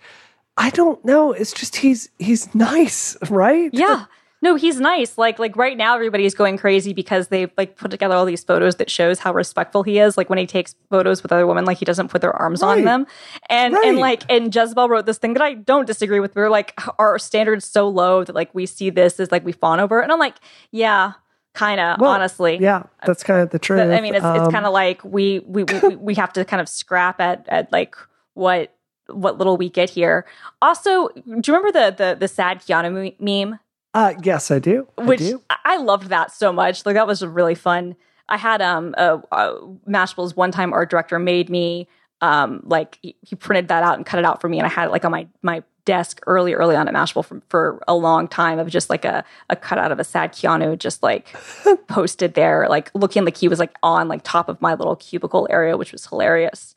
I 0.57 0.71
don't 0.71 1.05
know. 1.05 1.33
It's 1.33 1.53
just 1.53 1.77
he's 1.77 2.09
he's 2.19 2.53
nice, 2.55 3.17
right? 3.31 3.71
Yeah. 3.73 4.07
No, 4.47 4.55
he's 4.55 4.79
nice. 4.79 5.19
Like 5.19 5.39
like 5.41 5.57
right 5.57 5.77
now 5.77 5.95
everybody's 5.97 6.35
going 6.35 6.57
crazy 6.57 6.93
because 6.93 7.29
they've 7.29 7.51
like 7.59 7.77
put 7.77 7.91
together 7.91 8.15
all 8.15 8.25
these 8.25 8.45
photos 8.45 8.77
that 8.77 8.89
shows 8.91 9.19
how 9.19 9.33
respectful 9.35 9.83
he 9.83 9.99
is. 9.99 10.17
Like 10.17 10.31
when 10.31 10.39
he 10.39 10.47
takes 10.47 10.75
photos 10.89 11.23
with 11.23 11.33
other 11.33 11.47
women, 11.47 11.65
like 11.65 11.79
he 11.79 11.85
doesn't 11.85 12.09
put 12.09 12.21
their 12.21 12.33
arms 12.33 12.63
on 12.63 12.85
them. 12.85 13.07
And 13.51 13.75
Right. 13.75 13.87
and 13.89 13.99
like 13.99 14.23
and 14.31 14.55
Jezebel 14.55 14.89
wrote 14.89 15.05
this 15.07 15.19
thing 15.19 15.35
that 15.35 15.43
I 15.43 15.55
don't 15.55 15.85
disagree 15.87 16.21
with. 16.21 16.35
We 16.37 16.43
are 16.43 16.51
like 16.51 16.79
our 16.99 17.19
standards 17.19 17.65
so 17.65 17.89
low 17.89 18.23
that 18.25 18.35
like 18.35 18.55
we 18.55 18.67
see 18.67 18.89
this 18.91 19.19
as 19.19 19.33
like 19.33 19.45
we 19.45 19.53
fawn 19.53 19.81
over. 19.81 19.99
it. 20.01 20.05
And 20.05 20.13
I'm 20.13 20.19
like, 20.21 20.37
yeah, 20.71 21.13
kinda, 21.57 21.97
Well, 21.99 22.11
honestly. 22.13 22.59
Yeah, 22.61 22.85
that's 23.05 23.23
kind 23.25 23.41
of 23.41 23.51
the 23.51 23.59
truth. 23.59 23.81
I 23.81 24.01
mean, 24.01 24.15
it's, 24.15 24.25
it's 24.25 24.47
Um, 24.47 24.53
kind 24.53 24.67
of 24.67 24.73
like 24.73 25.03
we 25.05 25.41
we, 25.41 25.65
we 25.65 25.97
we 25.97 26.15
have 26.15 26.33
to 26.35 26.45
kind 26.45 26.61
of 26.61 26.69
scrap 26.69 27.21
at 27.21 27.47
at 27.49 27.73
like 27.73 27.97
what 28.35 28.73
what 29.09 29.39
little 29.39 29.57
we 29.57 29.69
get 29.71 29.91
here. 29.91 30.25
Also, 30.63 31.09
do 31.09 31.23
you 31.27 31.43
remember 31.55 31.73
the 31.73 31.95
the 31.97 32.17
the 32.21 32.29
sad 32.29 32.61
Keanu 32.61 33.15
meme? 33.21 33.59
Uh, 33.97 34.13
yes, 34.23 34.51
I 34.51 34.59
do. 34.59 34.87
Which 34.99 35.23
I 35.23 35.25
do. 35.25 35.43
I, 35.65 35.77
loved 35.79 36.09
that 36.11 36.31
so 36.31 36.53
much. 36.53 36.85
Like 36.85 36.97
that 36.97 37.07
was 37.07 37.25
really 37.25 37.55
fun. 37.55 37.97
I 38.29 38.37
had 38.37 38.61
um 38.61 38.95
uh, 38.99 39.21
uh 39.33 39.55
Mashable's 39.89 40.37
one 40.37 40.51
time 40.51 40.75
art 40.75 40.91
director 40.91 41.19
made 41.19 41.49
me 41.49 41.89
um 42.21 42.61
like 42.65 42.99
he, 43.01 43.17
he 43.23 43.37
printed 43.37 43.69
that 43.69 43.83
out 43.83 43.97
and 43.97 44.05
cut 44.05 44.19
it 44.19 44.27
out 44.27 44.43
for 44.43 44.51
me, 44.51 44.59
and 44.59 44.67
I 44.67 44.69
had 44.69 44.89
it 44.89 44.91
like 44.91 45.07
on 45.07 45.13
my 45.13 45.27
my 45.41 45.63
desk 45.87 46.21
early 46.27 46.53
early 46.53 46.77
on 46.77 46.89
at 46.89 46.95
Mashable 46.95 47.25
for, 47.25 47.41
for 47.49 47.83
a 47.89 47.95
long 47.95 48.29
time 48.29 48.59
of 48.59 48.69
just 48.69 48.91
like 48.91 49.07
a 49.07 49.25
a 49.49 49.57
cutout 49.57 49.91
of 49.91 49.99
a 49.99 50.05
sad 50.05 50.35
Keanu 50.35 50.79
just 50.79 51.03
like 51.03 51.35
posted 51.89 52.35
there, 52.35 52.67
like 52.69 52.91
looking 52.95 53.25
like 53.25 53.39
he 53.39 53.49
was 53.49 53.59
like 53.59 53.75
on 53.83 54.09
like 54.09 54.21
top 54.25 54.51
of 54.51 54.61
my 54.61 54.75
little 54.75 54.97
cubicle 54.97 55.47
area, 55.49 55.75
which 55.79 55.93
was 55.93 56.05
hilarious. 56.05 56.75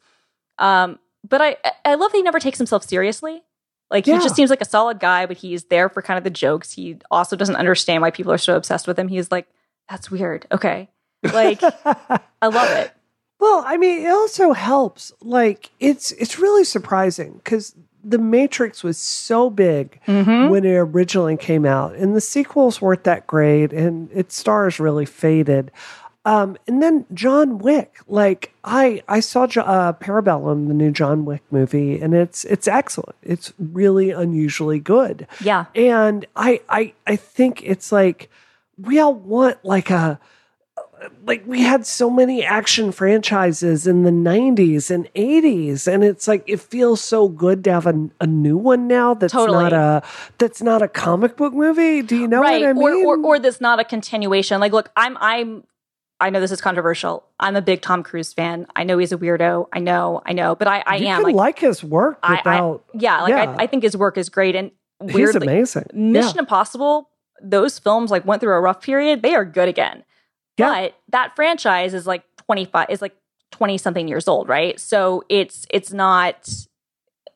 Um, 0.58 1.00
but 1.28 1.42
I 1.42 1.58
I 1.84 1.96
love 1.96 2.14
that 2.14 2.18
he 2.18 2.24
never 2.24 2.40
takes 2.40 2.60
himself 2.60 2.86
seriously. 2.86 3.44
Like 3.92 4.06
Yeah. 4.08 4.18
he 4.18 4.24
just 4.24 4.36
seems 4.36 4.50
like 4.50 4.62
a 4.62 4.66
solid 4.66 5.00
guy, 5.00 5.26
but 5.26 5.38
he's 5.38 5.64
there 5.66 5.90
for 5.90 6.02
kind 6.02 6.18
of 6.18 6.24
the 6.24 6.30
jokes. 6.30 6.72
He 6.74 6.98
also 7.10 7.36
doesn't 7.36 7.56
understand 7.56 8.02
why 8.02 8.12
people 8.12 8.32
are 8.32 8.38
so 8.38 8.56
obsessed 8.56 8.88
with 8.88 8.98
him. 9.00 9.08
He's 9.08 9.32
like, 9.32 9.48
that's 9.90 10.12
weird. 10.12 10.46
Okay. 10.52 10.90
Like 11.24 11.62
I 11.86 12.48
love 12.48 12.70
it. 12.78 12.92
Well, 13.40 13.64
I 13.66 13.78
mean, 13.78 14.06
it 14.06 14.10
also 14.10 14.52
helps. 14.54 15.14
Like, 15.22 15.70
it's 15.80 16.12
it's 16.14 16.40
really 16.40 16.64
surprising 16.66 17.34
because 17.38 17.74
the 18.04 18.18
Matrix 18.18 18.84
was 18.84 18.98
so 18.98 19.50
big 19.50 20.00
Mhm. 20.08 20.50
when 20.50 20.64
it 20.66 20.76
originally 20.76 21.36
came 21.38 21.66
out, 21.66 21.96
and 21.96 22.16
the 22.16 22.22
sequels 22.22 22.82
weren't 22.82 23.04
that 23.06 23.28
great, 23.28 23.72
and 23.74 24.10
its 24.14 24.36
stars 24.36 24.80
really 24.80 25.06
faded. 25.06 25.72
Um, 26.26 26.58
and 26.68 26.84
then 26.84 27.06
John 27.14 27.60
Wick, 27.60 28.00
like 28.08 28.54
I 28.64 29.02
I 29.08 29.20
saw 29.22 29.44
uh, 29.44 29.94
Parabellum, 29.94 30.68
the 30.68 30.74
new 30.74 30.92
John 30.92 31.26
Wick 31.26 31.42
movie, 31.50 32.00
and 32.00 32.14
it's 32.14 32.44
it's 32.46 32.68
excellent. 32.68 33.16
It's 33.24 33.54
really 33.58 34.12
unusually 34.12 34.80
good. 34.80 35.28
Yeah. 35.42 35.66
And 35.76 36.26
I 36.36 36.62
I 36.68 36.94
I 37.08 37.16
think 37.16 37.64
it's 37.64 37.92
like 37.92 38.30
we 38.78 39.00
all 39.00 39.14
want 39.14 39.64
like 39.64 39.90
a 39.90 40.20
like 41.26 41.44
we 41.48 41.62
had 41.62 41.86
so 41.86 42.10
many 42.10 42.44
action 42.44 42.92
franchises 42.92 43.88
in 43.88 44.04
the 44.04 44.12
90s 44.12 44.92
and 44.92 45.08
80s 45.14 45.88
and 45.88 46.04
it's 46.04 46.28
like 46.28 46.44
it 46.46 46.60
feels 46.60 47.00
so 47.02 47.30
good 47.30 47.64
to 47.64 47.72
have 47.72 47.86
a, 47.86 48.10
a 48.20 48.28
new 48.28 48.58
one 48.58 48.86
now 48.88 49.14
that's 49.14 49.32
Totally. 49.32 49.64
not 49.64 49.72
a 49.72 50.04
that's 50.40 50.62
not 50.62 50.82
a 50.82 50.90
comic 50.90 51.38
book 51.38 51.54
movie 51.54 52.02
do 52.02 52.18
you 52.18 52.28
know 52.28 52.42
right. 52.42 52.60
what 52.60 52.70
i 52.70 52.74
mean 52.74 52.84
Or, 53.06 53.16
or 53.18 53.26
or 53.26 53.40
that's 53.40 53.62
not 53.62 53.80
a 53.80 53.84
continuation. 53.86 54.60
Like, 54.60 54.74
look, 54.74 54.92
I'm 54.96 55.18
I'm 55.20 55.64
I 56.22 56.30
know 56.30 56.40
this 56.40 56.52
is 56.52 56.62
controversial. 56.62 57.24
I'm 57.40 57.56
a 57.56 57.62
big 57.62 57.82
Tom 57.82 58.04
Cruise 58.04 58.34
fan. 58.34 58.68
I 58.76 58.84
know 58.84 58.98
he's 58.98 59.12
a 59.12 59.18
weirdo. 59.18 59.68
I 59.72 59.80
know, 59.80 60.22
I 60.26 60.34
know, 60.34 60.56
but 60.56 60.68
I, 60.68 60.84
I 60.86 60.96
you 60.98 61.08
am 61.08 61.18
can 61.18 61.24
like, 61.24 61.36
like, 61.36 61.60
his 61.60 61.84
work 61.84 62.20
I, 62.22 62.34
I 62.34 62.38
without 62.38 62.84
yeah, 62.94 63.22
like 63.22 63.30
yeah. 63.30 63.56
I, 63.58 63.64
I 63.64 63.68
think 63.68 63.84
his 63.84 63.96
work 63.96 64.18
is 64.18 64.30
great 64.30 64.56
and 64.56 64.72
he's 65.10 65.34
amazing 65.36 65.86
Mission 65.94 66.40
Impossible, 66.40 67.10
those 67.42 67.80
films 67.80 68.12
like 68.12 68.26
went 68.26 68.42
through 68.42 68.54
a 68.54 68.60
rough 68.60 68.82
period. 68.82 69.22
They 69.22 69.34
are 69.36 69.46
good 69.46 69.70
again. 69.70 70.04
Yeah. 70.58 70.70
But 70.74 70.98
that 71.10 71.36
franchise 71.36 71.94
is 71.94 72.06
like 72.06 72.24
25 72.46 72.88
is 72.90 73.02
like 73.02 73.16
20 73.52 73.78
something 73.78 74.08
years 74.08 74.28
old, 74.28 74.50
right? 74.50 74.78
So 74.80 75.24
it's 75.30 75.66
it's 75.70 75.94
not 75.94 76.50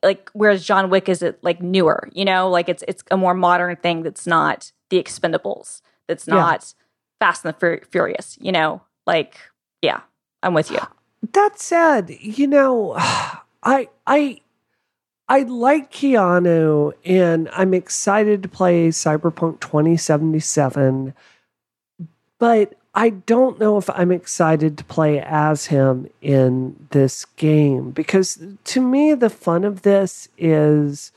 like 0.02 0.28
whereas 0.34 0.64
John 0.64 0.90
Wick 0.90 1.08
is 1.08 1.22
it 1.22 1.42
like 1.42 1.62
newer, 1.62 2.08
you 2.12 2.26
know, 2.26 2.50
like 2.50 2.68
it's 2.68 2.84
it's 2.86 3.02
a 3.10 3.16
more 3.16 3.32
modern 3.32 3.76
thing 3.76 4.02
that's 4.02 4.26
not 4.26 4.72
the 4.90 5.02
expendables. 5.02 5.80
That's 6.06 6.28
Yeah. 6.28 6.34
not 6.34 6.74
Fast 7.20 7.44
and 7.44 7.54
the 7.54 7.58
Fur- 7.58 7.82
Furious, 7.90 8.38
you 8.40 8.52
know? 8.52 8.82
Like 9.06 9.38
yeah, 9.82 10.00
I'm 10.42 10.54
with 10.54 10.70
you. 10.70 10.80
that 11.32 11.58
said 11.60 12.16
you 12.20 12.46
know 12.46 12.94
i 13.62 13.88
i 14.06 14.40
I 15.26 15.40
like 15.42 15.90
Keanu 15.90 16.92
and 17.04 17.48
I'm 17.52 17.72
excited 17.72 18.42
to 18.42 18.48
play 18.48 18.88
Cyberpunk 18.88 19.60
2077, 19.60 21.14
but 22.38 22.74
I 22.94 23.08
don't 23.10 23.58
know 23.58 23.78
if 23.78 23.88
I'm 23.90 24.12
excited 24.12 24.76
to 24.78 24.84
play 24.84 25.20
as 25.20 25.66
him 25.66 26.08
in 26.20 26.88
this 26.90 27.24
game 27.24 27.90
because 27.90 28.38
to 28.64 28.80
me, 28.80 29.14
the 29.14 29.30
fun 29.30 29.64
of 29.64 29.80
this 29.80 30.28
is, 30.36 31.10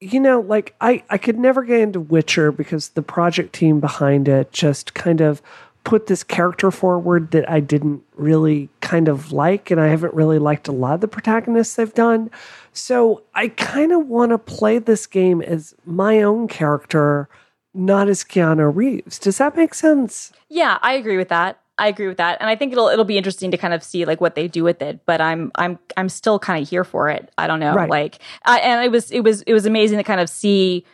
you 0.00 0.18
know, 0.18 0.40
like 0.40 0.74
I, 0.80 1.02
I 1.10 1.18
could 1.18 1.38
never 1.38 1.62
get 1.62 1.80
into 1.80 2.00
Witcher 2.00 2.52
because 2.52 2.90
the 2.90 3.02
project 3.02 3.52
team 3.52 3.80
behind 3.80 4.28
it 4.28 4.52
just 4.52 4.94
kind 4.94 5.20
of 5.20 5.42
put 5.84 6.06
this 6.06 6.22
character 6.22 6.70
forward 6.70 7.30
that 7.30 7.48
I 7.48 7.60
didn't 7.60 8.02
really 8.14 8.68
kind 8.80 9.08
of 9.08 9.32
like, 9.32 9.70
and 9.70 9.80
I 9.80 9.88
haven't 9.88 10.14
really 10.14 10.38
liked 10.38 10.68
a 10.68 10.72
lot 10.72 10.94
of 10.94 11.00
the 11.00 11.08
protagonists 11.08 11.74
they've 11.76 11.92
done. 11.94 12.30
So 12.72 13.22
I 13.34 13.48
kind 13.48 13.92
of 13.92 14.06
want 14.06 14.30
to 14.30 14.38
play 14.38 14.78
this 14.78 15.06
game 15.06 15.40
as 15.42 15.74
my 15.84 16.22
own 16.22 16.48
character, 16.48 17.28
not 17.72 18.08
as 18.08 18.24
Keanu 18.24 18.74
Reeves. 18.74 19.18
Does 19.18 19.38
that 19.38 19.56
make 19.56 19.74
sense? 19.74 20.32
Yeah, 20.48 20.78
I 20.82 20.94
agree 20.94 21.16
with 21.16 21.28
that. 21.28 21.59
I 21.80 21.88
agree 21.88 22.06
with 22.06 22.18
that, 22.18 22.36
and 22.40 22.48
I 22.48 22.54
think 22.56 22.72
it'll 22.72 22.88
it'll 22.88 23.04
be 23.04 23.16
interesting 23.16 23.50
to 23.50 23.56
kind 23.56 23.74
of 23.74 23.82
see 23.82 24.04
like 24.04 24.20
what 24.20 24.34
they 24.36 24.46
do 24.46 24.62
with 24.62 24.80
it. 24.82 25.00
But 25.06 25.20
I'm 25.20 25.50
I'm 25.56 25.78
I'm 25.96 26.08
still 26.08 26.38
kind 26.38 26.62
of 26.62 26.68
here 26.68 26.84
for 26.84 27.08
it. 27.08 27.30
I 27.38 27.46
don't 27.46 27.58
know, 27.58 27.74
Right. 27.74 27.90
like, 27.90 28.18
I, 28.44 28.58
and 28.60 28.84
it 28.84 28.90
was 28.92 29.10
it 29.10 29.20
was 29.20 29.42
it 29.42 29.52
was 29.52 29.66
amazing 29.66 29.98
to 29.98 30.04
kind 30.04 30.20
of 30.20 30.28
see. 30.28 30.84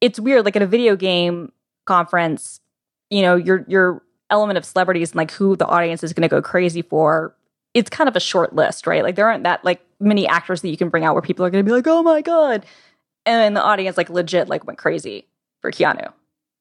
It's 0.00 0.20
weird, 0.20 0.44
like 0.44 0.54
at 0.54 0.62
a 0.62 0.66
video 0.66 0.94
game 0.94 1.50
conference, 1.86 2.60
you 3.10 3.22
know, 3.22 3.34
your 3.34 3.64
your 3.68 4.02
element 4.30 4.58
of 4.58 4.64
celebrities 4.64 5.10
and 5.10 5.16
like 5.16 5.30
who 5.32 5.56
the 5.56 5.66
audience 5.66 6.04
is 6.04 6.12
going 6.12 6.22
to 6.22 6.28
go 6.28 6.40
crazy 6.42 6.82
for. 6.82 7.34
It's 7.74 7.90
kind 7.90 8.08
of 8.08 8.14
a 8.16 8.20
short 8.20 8.54
list, 8.54 8.86
right? 8.86 9.02
Like 9.02 9.14
there 9.16 9.26
aren't 9.28 9.44
that 9.44 9.64
like 9.64 9.84
many 9.98 10.26
actors 10.28 10.62
that 10.62 10.68
you 10.68 10.76
can 10.76 10.88
bring 10.88 11.04
out 11.04 11.14
where 11.14 11.22
people 11.22 11.44
are 11.44 11.50
going 11.50 11.64
to 11.64 11.68
be 11.68 11.72
like, 11.74 11.86
"Oh 11.86 12.02
my 12.02 12.20
god," 12.22 12.64
and 13.26 13.56
the 13.56 13.62
audience 13.62 13.96
like 13.96 14.10
legit 14.10 14.48
like 14.48 14.66
went 14.66 14.78
crazy 14.78 15.26
for 15.62 15.70
Keanu. 15.72 16.12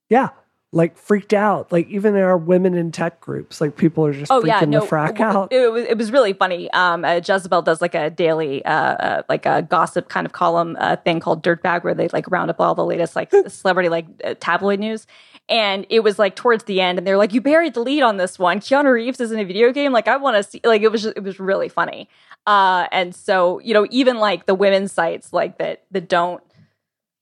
Yeah. 0.09 0.29
Like 0.73 0.97
freaked 0.97 1.33
out. 1.33 1.71
Like 1.71 1.87
even 1.87 2.13
in 2.13 2.21
our 2.21 2.37
women 2.37 2.73
in 2.73 2.91
tech 2.91 3.21
groups, 3.21 3.61
like 3.61 3.77
people 3.77 4.05
are 4.05 4.11
just 4.11 4.29
oh 4.29 4.41
freaking 4.41 4.47
yeah 4.47 4.59
no 4.65 4.81
the 4.81 4.85
frack 4.85 5.21
out. 5.21 5.53
It, 5.53 5.71
was 5.71 5.85
it 5.85 5.97
was 5.97 6.11
really 6.11 6.33
funny. 6.33 6.69
Um 6.71 7.05
uh, 7.05 7.21
jezebel 7.25 7.61
does 7.61 7.81
like 7.81 7.95
a 7.95 8.09
daily 8.09 8.65
uh, 8.65 8.71
uh 8.71 9.21
like 9.29 9.45
a 9.45 9.61
gossip 9.61 10.09
kind 10.09 10.27
of 10.27 10.33
column 10.33 10.75
uh, 10.77 10.97
thing 10.97 11.21
called 11.21 11.41
dirtbag 11.41 11.85
where 11.85 11.93
they 11.93 12.09
like 12.09 12.29
round 12.29 12.49
up 12.49 12.59
all 12.59 12.75
the 12.75 12.83
latest 12.83 13.15
like 13.15 13.31
celebrity 13.47 13.87
like 13.87 14.07
uh, 14.25 14.35
tabloid 14.41 14.79
news. 14.79 15.07
And 15.47 15.85
it 15.89 16.01
was 16.01 16.19
like 16.19 16.35
towards 16.35 16.65
the 16.65 16.81
end 16.81 16.97
and 16.97 17.07
they're 17.07 17.17
like 17.17 17.33
you 17.33 17.39
buried 17.39 17.73
the 17.73 17.79
lead 17.79 18.03
on 18.03 18.17
this 18.17 18.37
one. 18.37 18.59
Keanu 18.59 18.91
reeves 18.91 19.21
is 19.21 19.31
in 19.31 19.39
a 19.39 19.45
video 19.45 19.71
game. 19.71 19.93
Like 19.93 20.09
i 20.09 20.17
want 20.17 20.35
to 20.35 20.43
see 20.43 20.59
like 20.65 20.81
it 20.81 20.91
was 20.91 21.03
just, 21.03 21.15
it 21.15 21.23
was 21.23 21.39
really 21.39 21.69
funny. 21.69 22.09
Uh 22.45 22.87
and 22.91 23.15
so 23.15 23.59
you 23.59 23.73
know 23.73 23.87
even 23.89 24.17
like 24.17 24.47
the 24.47 24.55
women's 24.55 24.91
sites 24.91 25.31
like 25.31 25.59
that 25.59 25.83
that 25.91 26.09
don't 26.09 26.43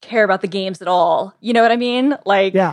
care 0.00 0.24
about 0.24 0.40
the 0.40 0.48
games 0.48 0.82
at 0.82 0.88
all. 0.88 1.32
You 1.40 1.52
know 1.52 1.62
what 1.62 1.70
i 1.70 1.76
mean? 1.76 2.16
Like 2.24 2.52
yeah. 2.52 2.72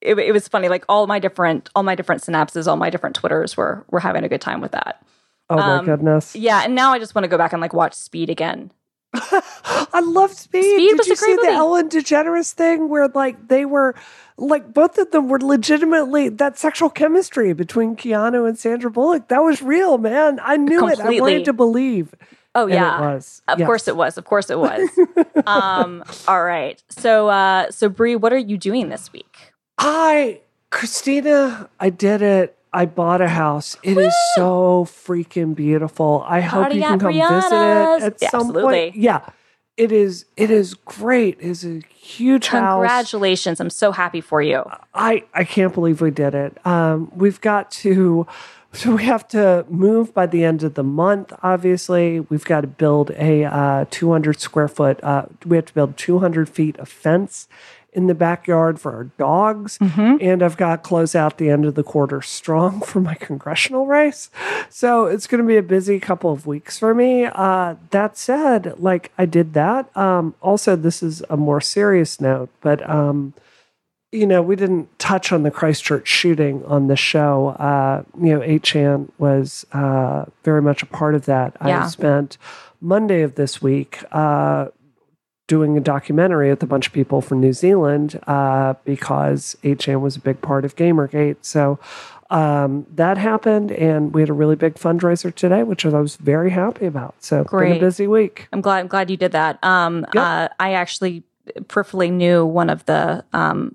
It, 0.00 0.18
it 0.18 0.32
was 0.32 0.48
funny. 0.48 0.68
Like 0.68 0.84
all 0.88 1.06
my 1.06 1.18
different, 1.18 1.70
all 1.74 1.82
my 1.82 1.94
different 1.94 2.22
synapses, 2.22 2.66
all 2.66 2.76
my 2.76 2.90
different 2.90 3.16
Twitters 3.16 3.56
were 3.56 3.84
were 3.90 4.00
having 4.00 4.24
a 4.24 4.28
good 4.28 4.40
time 4.40 4.60
with 4.60 4.72
that. 4.72 5.04
Oh 5.50 5.56
my 5.56 5.76
um, 5.78 5.84
goodness. 5.86 6.36
Yeah, 6.36 6.62
and 6.64 6.74
now 6.74 6.92
I 6.92 6.98
just 6.98 7.14
want 7.14 7.24
to 7.24 7.28
go 7.28 7.38
back 7.38 7.52
and 7.52 7.60
like 7.62 7.72
watch 7.72 7.94
Speed 7.94 8.30
again. 8.30 8.70
I 9.14 10.00
love 10.04 10.32
Speed. 10.32 10.62
Speed 10.62 10.88
Did 10.90 10.98
was 10.98 11.06
you 11.06 11.14
a 11.14 11.16
great 11.16 11.40
see 11.40 11.46
the. 11.46 11.52
Ellen 11.52 11.88
DeGeneres 11.88 12.52
thing 12.52 12.88
where 12.90 13.08
like 13.08 13.48
they 13.48 13.64
were 13.64 13.94
like 14.36 14.72
both 14.74 14.98
of 14.98 15.10
them 15.10 15.28
were 15.28 15.40
legitimately 15.40 16.28
that 16.28 16.58
sexual 16.58 16.90
chemistry 16.90 17.54
between 17.54 17.96
Keanu 17.96 18.46
and 18.46 18.58
Sandra 18.58 18.90
Bullock. 18.90 19.28
That 19.28 19.42
was 19.42 19.62
real, 19.62 19.96
man. 19.98 20.38
I 20.42 20.56
knew 20.58 20.86
it. 20.88 21.00
I 21.00 21.18
wanted 21.20 21.46
to 21.46 21.52
believe. 21.54 22.14
Oh 22.54 22.66
yeah, 22.66 22.98
it 22.98 23.14
was. 23.14 23.40
of 23.48 23.58
Yes. 23.58 23.66
course 23.66 23.88
it 23.88 23.96
was. 23.96 24.18
Of 24.18 24.24
course 24.24 24.50
it 24.50 24.58
was. 24.58 24.88
um, 25.46 26.04
all 26.26 26.42
right. 26.44 26.82
So 26.90 27.28
uh, 27.28 27.70
so 27.70 27.88
Brie, 27.88 28.16
what 28.16 28.32
are 28.32 28.38
you 28.38 28.58
doing 28.58 28.90
this 28.90 29.12
week? 29.12 29.47
I, 29.78 30.40
Christina, 30.70 31.68
I 31.78 31.90
did 31.90 32.22
it. 32.22 32.56
I 32.72 32.84
bought 32.86 33.20
a 33.20 33.28
house. 33.28 33.76
It 33.82 33.96
is 33.96 34.14
so 34.34 34.84
freaking 34.84 35.54
beautiful. 35.54 36.22
I 36.26 36.40
hope 36.40 36.62
Party 36.64 36.76
you 36.76 36.82
can 36.82 36.98
come 36.98 37.12
Brianna's. 37.14 37.44
visit 37.44 37.56
it 37.56 38.02
at 38.02 38.16
Yeah, 38.22 38.30
some 38.30 38.40
absolutely. 38.48 38.62
point. 38.90 38.96
Yeah. 38.96 39.20
It 39.78 39.92
is 39.92 40.24
it 40.36 40.50
is 40.50 40.74
great. 40.74 41.38
It 41.38 41.46
is 41.50 41.64
a 41.64 41.80
huge 41.88 42.48
house. 42.48 42.80
Congratulations! 42.82 43.60
I'm 43.60 43.70
so 43.70 43.92
happy 43.92 44.20
for 44.20 44.42
you. 44.42 44.64
I 44.92 45.22
I 45.32 45.44
can't 45.44 45.72
believe 45.72 46.00
we 46.00 46.10
did 46.10 46.34
it. 46.34 46.58
Um, 46.66 47.12
we've 47.14 47.40
got 47.40 47.70
to, 47.82 48.26
so 48.72 48.96
we 48.96 49.04
have 49.04 49.28
to 49.28 49.64
move 49.68 50.12
by 50.12 50.26
the 50.26 50.42
end 50.42 50.64
of 50.64 50.74
the 50.74 50.82
month. 50.82 51.32
Obviously, 51.44 52.18
we've 52.18 52.44
got 52.44 52.62
to 52.62 52.66
build 52.66 53.12
a 53.12 53.44
uh, 53.44 53.84
200 53.88 54.40
square 54.40 54.66
foot. 54.66 54.98
Uh, 55.04 55.26
we 55.46 55.54
have 55.54 55.66
to 55.66 55.74
build 55.74 55.96
200 55.96 56.48
feet 56.48 56.76
of 56.78 56.88
fence 56.88 57.46
in 57.92 58.06
the 58.06 58.14
backyard 58.14 58.78
for 58.80 58.92
our 58.94 59.04
dogs, 59.04 59.78
and 60.20 60.42
I've 60.42 60.56
got 60.56 60.82
close 60.82 61.14
out 61.14 61.38
the 61.38 61.50
end 61.50 61.64
of 61.64 61.74
the 61.74 61.82
quarter 61.82 62.20
strong 62.20 62.80
for 62.86 63.00
my 63.00 63.14
congressional 63.14 63.86
race. 63.86 64.30
So 64.68 65.06
it's 65.06 65.26
going 65.26 65.42
to 65.42 65.46
be 65.46 65.56
a 65.56 65.62
busy 65.62 65.98
couple 65.98 66.30
of 66.30 66.46
weeks 66.46 66.78
for 66.78 66.94
me. 66.94 67.24
Uh, 67.24 67.76
that 67.90 68.16
said, 68.16 68.78
like 68.78 69.10
I 69.16 69.26
did 69.26 69.54
that. 69.54 69.94
Um, 69.96 70.34
also, 70.40 70.76
this 70.76 71.02
is 71.02 71.22
a 71.30 71.36
more 71.36 71.60
serious 71.60 72.20
note, 72.20 72.50
but. 72.60 72.88
Um, 72.88 73.34
you 74.10 74.26
know, 74.26 74.40
we 74.40 74.56
didn't 74.56 74.98
touch 74.98 75.32
on 75.32 75.42
the 75.42 75.50
Christchurch 75.50 76.08
shooting 76.08 76.64
on 76.64 76.86
the 76.86 76.96
show. 76.96 77.48
Uh, 77.48 78.04
you 78.18 78.32
know, 78.32 78.40
8chan 78.40 79.10
was 79.18 79.66
uh, 79.72 80.24
very 80.44 80.62
much 80.62 80.82
a 80.82 80.86
part 80.86 81.14
of 81.14 81.26
that. 81.26 81.54
Yeah. 81.62 81.84
I 81.84 81.88
spent 81.88 82.38
Monday 82.80 83.20
of 83.22 83.34
this 83.34 83.60
week 83.60 84.02
uh, 84.12 84.68
doing 85.48 85.76
a 85.76 85.80
documentary 85.80 86.50
with 86.50 86.62
a 86.62 86.66
bunch 86.66 86.86
of 86.86 86.92
people 86.92 87.20
from 87.20 87.40
New 87.40 87.52
Zealand 87.52 88.20
uh, 88.28 88.74
because 88.84 89.56
8chan 89.64 90.00
was 90.00 90.14
a 90.14 90.20
big 90.20 90.40
part 90.40 90.64
of 90.64 90.76
Gamergate. 90.76 91.36
So 91.42 91.80
um, 92.30 92.86
that 92.94 93.16
happened, 93.18 93.72
and 93.72 94.12
we 94.14 94.20
had 94.20 94.28
a 94.28 94.34
really 94.34 94.54
big 94.56 94.74
fundraiser 94.74 95.34
today, 95.34 95.62
which 95.62 95.84
I 95.86 95.88
was 96.00 96.16
very 96.16 96.50
happy 96.50 96.84
about. 96.84 97.14
So, 97.20 97.38
been 97.38 97.44
Great. 97.46 97.76
a 97.78 97.80
busy 97.80 98.06
week. 98.06 98.46
I'm 98.52 98.60
glad. 98.60 98.80
I'm 98.80 98.86
glad 98.86 99.10
you 99.10 99.16
did 99.16 99.32
that. 99.32 99.58
Um, 99.64 100.04
Yep. 100.14 100.16
uh, 100.16 100.48
I 100.60 100.74
actually 100.74 101.22
peripherally 101.62 102.12
knew 102.12 102.44
one 102.44 102.68
of 102.68 102.84
the 102.84 103.24
um, 103.32 103.74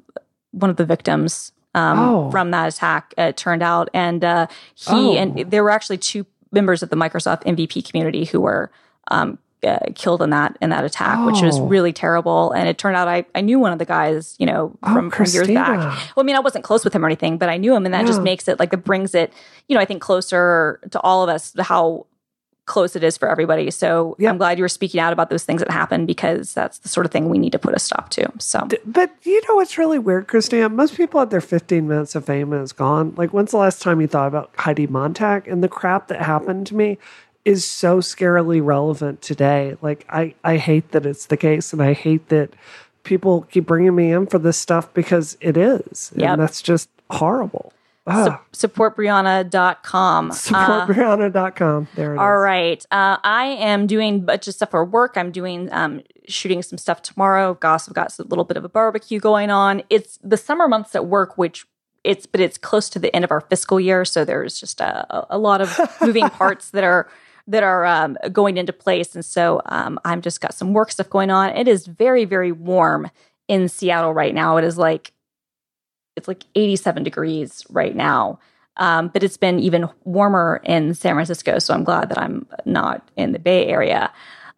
one 0.52 0.70
of 0.70 0.76
the 0.76 0.86
victims 0.86 1.52
um, 1.74 1.98
Oh. 1.98 2.30
from 2.32 2.52
that 2.52 2.72
attack. 2.72 3.16
It 3.18 3.36
turned 3.38 3.64
out, 3.64 3.90
and 3.92 4.24
uh, 4.24 4.46
he 4.76 4.86
Oh. 4.94 5.14
and 5.16 5.50
there 5.50 5.64
were 5.64 5.72
actually 5.72 5.98
two 5.98 6.28
members 6.52 6.84
of 6.84 6.92
the 6.92 6.96
Microsoft 6.96 7.42
MVP 7.46 7.82
community 7.90 8.26
who 8.26 8.40
were 8.42 8.70
um, 9.10 9.40
uh, 9.64 9.80
killed 9.96 10.22
in 10.22 10.30
that 10.32 10.58
in 10.62 10.70
that 10.70 10.84
attack, 10.84 11.26
which 11.26 11.42
was 11.42 11.58
Oh. 11.60 11.66
really 11.66 11.94
terrible. 11.94 12.52
And 12.52 12.68
it 12.68 12.78
turned 12.78 12.96
out 12.96 13.08
I, 13.08 13.26
I 13.36 13.42
knew 13.42 13.60
one 13.60 13.72
of 13.74 13.80
the 13.80 13.86
guys, 13.86 14.36
you 14.40 14.46
know, 14.46 14.78
Oh, 14.84 14.94
from, 14.94 15.10
from 15.12 15.26
years 15.28 15.48
back. 15.48 15.78
Well, 16.16 16.24
I 16.24 16.24
mean, 16.24 16.36
I 16.36 16.40
wasn't 16.40 16.64
close 16.64 16.84
with 16.84 16.94
him 16.94 17.04
or 17.04 17.08
anything, 17.08 17.38
but 17.38 17.50
I 17.50 17.58
knew 17.58 17.76
him, 17.76 17.86
and 17.86 17.94
that 17.94 18.06
just 18.06 18.22
makes 18.22 18.48
it 18.48 18.60
like 18.60 18.74
it 18.74 18.84
brings 18.84 19.14
it, 19.16 19.32
you 19.68 19.76
know, 19.76 19.82
I 19.82 19.86
think 19.86 20.02
closer 20.02 20.80
to 20.92 21.00
all 21.02 21.24
of 21.24 21.30
us 21.30 21.54
how 21.60 22.06
close 22.66 22.96
it 22.96 23.04
is 23.04 23.18
for 23.18 23.28
everybody. 23.28 23.70
So 23.72 24.16
Yeah. 24.20 24.30
I'm 24.30 24.38
glad 24.38 24.58
you 24.58 24.64
were 24.64 24.70
speaking 24.70 25.02
out 25.02 25.12
about 25.12 25.30
those 25.30 25.44
things 25.44 25.60
that 25.60 25.70
happened 25.70 26.08
because 26.08 26.54
that's 26.54 26.80
the 26.80 26.88
sort 26.88 27.06
of 27.06 27.12
thing 27.12 27.28
we 27.28 27.38
need 27.38 27.52
to 27.52 27.60
put 27.60 27.74
a 27.76 27.80
stop 27.80 28.08
to. 28.12 28.32
So 28.40 28.66
But 28.86 29.12
you 29.24 29.42
know 29.50 29.56
what's 29.56 29.78
really 29.78 30.00
weird, 30.00 30.28
Christina? 30.30 30.70
Most 30.70 30.96
people 30.96 31.20
at 31.20 31.30
their 31.30 31.42
15 31.42 31.90
minutes 31.90 32.16
of 32.16 32.24
fame 32.24 32.54
is 32.54 32.72
gone. 32.72 33.16
Like, 33.18 33.32
when's 33.32 33.52
the 33.52 33.58
last 33.58 33.82
time 33.82 34.00
you 34.00 34.08
thought 34.08 34.28
about 34.30 34.52
Heidi 34.58 34.88
Montag? 34.88 35.46
And 35.50 35.62
the 35.62 35.68
crap 35.68 36.08
that 36.08 36.22
happened 36.22 36.66
to 36.68 36.76
me 36.76 36.98
is 37.46 37.66
so 37.66 38.00
scarily 38.00 38.64
relevant 38.64 39.22
today. 39.22 39.76
Like, 39.82 40.06
I, 40.10 40.34
I 40.44 40.58
hate 40.58 40.92
that 40.92 41.06
it's 41.06 41.26
the 41.28 41.38
case, 41.38 41.74
and 41.74 41.82
I 41.82 41.94
hate 41.94 42.30
that 42.30 42.52
people 43.04 43.42
keep 43.52 43.66
bringing 43.66 43.96
me 43.96 44.12
in 44.12 44.28
for 44.28 44.40
this 44.40 44.58
stuff 44.58 44.94
because 44.94 45.38
it 45.42 45.58
is. 45.58 46.12
Yep. 46.16 46.30
And 46.30 46.42
that's 46.42 46.62
just 46.62 46.90
horrible. 47.10 47.74
Ah, 48.06 48.42
Su- 48.52 48.68
supportbrianna.com. 48.68 50.32
Uh, 50.32 50.34
supportbrianna.com. 50.34 51.88
There 51.96 52.12
it 52.12 52.16
is. 52.16 52.20
All 52.20 52.38
right. 52.38 52.86
Uh, 52.92 53.18
I 53.24 53.46
am 53.46 53.88
doing 53.88 54.16
a 54.16 54.20
bunch 54.20 54.48
of 54.48 54.54
stuff 54.56 54.72
for 54.72 54.84
work. 54.86 55.14
I'm 55.18 55.32
doing 55.32 55.72
um, 55.72 56.02
shooting 56.28 56.62
some 56.64 56.78
stuff 56.78 57.02
tomorrow. 57.02 57.52
I've 57.52 57.60
got 57.60 57.88
a 58.20 58.24
little 58.24 58.44
bit 58.46 58.58
of 58.58 58.66
a 58.66 58.70
barbecue 58.70 59.20
going 59.20 59.50
on. 59.50 59.84
It's 59.90 60.20
the 60.24 60.38
summer 60.38 60.68
months 60.68 60.96
at 60.96 61.06
work, 61.06 61.38
which 61.38 61.66
it's 62.04 62.26
but 62.26 62.42
it's 62.42 62.58
close 62.58 62.90
to 62.90 63.00
the 63.00 63.14
end 63.16 63.24
of 63.24 63.32
our 63.32 63.40
fiscal 63.42 63.80
year, 63.80 64.04
so 64.04 64.26
there's 64.26 64.60
just 64.60 64.82
a- 64.82 65.26
a 65.34 65.38
lot 65.38 65.62
of 65.62 65.80
moving 66.02 66.30
parts 66.30 66.72
that 66.72 66.84
are 66.84 67.08
that 67.48 67.64
are 67.64 67.86
um, 67.86 68.18
going 68.32 68.58
into 68.58 68.74
place, 68.74 69.16
and 69.16 69.26
so 69.26 69.62
um, 69.66 70.00
I'm 70.06 70.22
just 70.22 70.42
got 70.42 70.54
some 70.54 70.74
work 70.74 70.92
stuff 70.92 71.10
going 71.10 71.30
on. 71.30 71.50
It 71.56 71.68
is 71.68 71.88
very 71.88 72.26
very 72.26 72.52
warm 72.52 73.10
in 73.48 73.70
Seattle 73.70 74.14
right 74.14 74.34
now. 74.34 74.58
It 74.58 74.64
is 74.64 74.78
like 74.78 75.12
it's 76.16 76.28
like 76.28 76.44
87 76.56 77.04
degrees 77.04 77.66
right 77.70 77.96
now. 77.96 78.40
Um, 78.78 79.10
but 79.10 79.24
it's 79.24 79.38
been 79.38 79.60
even 79.60 79.88
warmer 80.04 80.60
in 80.64 80.96
San 80.96 81.14
Francisco, 81.14 81.60
so 81.60 81.74
I'm 81.74 81.84
glad 81.84 82.10
that 82.10 82.18
I'm 82.18 82.48
not 82.66 83.08
in 83.16 83.32
the 83.32 83.40
Bay 83.40 83.68
Area. 83.68 84.12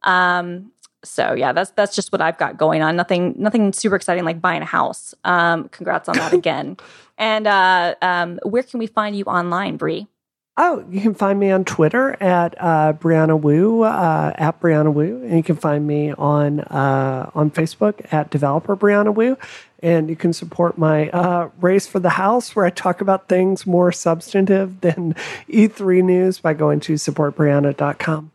Um, 0.03 0.71
so 1.03 1.33
yeah, 1.33 1.51
that's 1.51 1.71
that's 1.71 1.95
just 1.95 2.11
what 2.11 2.21
I've 2.21 2.37
got 2.37 2.57
going 2.57 2.81
on. 2.81 2.95
Nothing 2.95 3.35
nothing 3.37 3.73
super 3.73 3.95
exciting 3.95 4.23
like 4.23 4.41
buying 4.41 4.61
a 4.61 4.65
house. 4.65 5.13
Um, 5.23 5.67
congrats 5.69 6.07
on 6.07 6.15
that 6.15 6.33
again. 6.41 6.77
And 7.17 7.47
uh, 7.47 7.95
um, 8.01 8.39
where 8.43 8.63
can 8.63 8.79
we 8.79 8.87
find 8.87 9.17
you 9.17 9.25
online, 9.25 9.77
Bree? 9.77 10.07
Oh, 10.57 10.85
you 10.89 11.01
can 11.01 11.13
find 11.13 11.37
me 11.37 11.51
on 11.51 11.65
Twitter 11.65 12.15
at 12.23 12.55
uh, 12.61 12.93
Brianna 12.93 13.37
Wu 13.37 13.83
uh, 13.83 14.31
at 14.35 14.61
Brianna 14.61 14.93
Wu, 14.93 15.21
and 15.23 15.35
you 15.35 15.43
can 15.43 15.57
find 15.57 15.85
me 15.85 16.13
on 16.13 16.61
uh, 16.61 17.29
on 17.35 17.51
Facebook 17.51 18.05
at 18.13 18.29
Developer 18.29 18.77
Brianna 18.77 19.13
Wu, 19.13 19.37
and 19.83 20.09
you 20.09 20.15
can 20.15 20.31
support 20.31 20.77
my 20.77 21.09
uh, 21.09 21.49
race 21.59 21.87
for 21.87 21.99
the 21.99 22.11
House, 22.11 22.55
where 22.55 22.65
I 22.65 22.69
talk 22.69 23.01
about 23.01 23.27
things 23.27 23.67
more 23.67 23.91
substantive 23.91 24.79
than 24.79 25.13
E3 25.49 26.01
news 26.01 26.39
by 26.39 26.53
going 26.53 26.79
to 26.81 26.93
supportbrianna.com. 26.93 28.31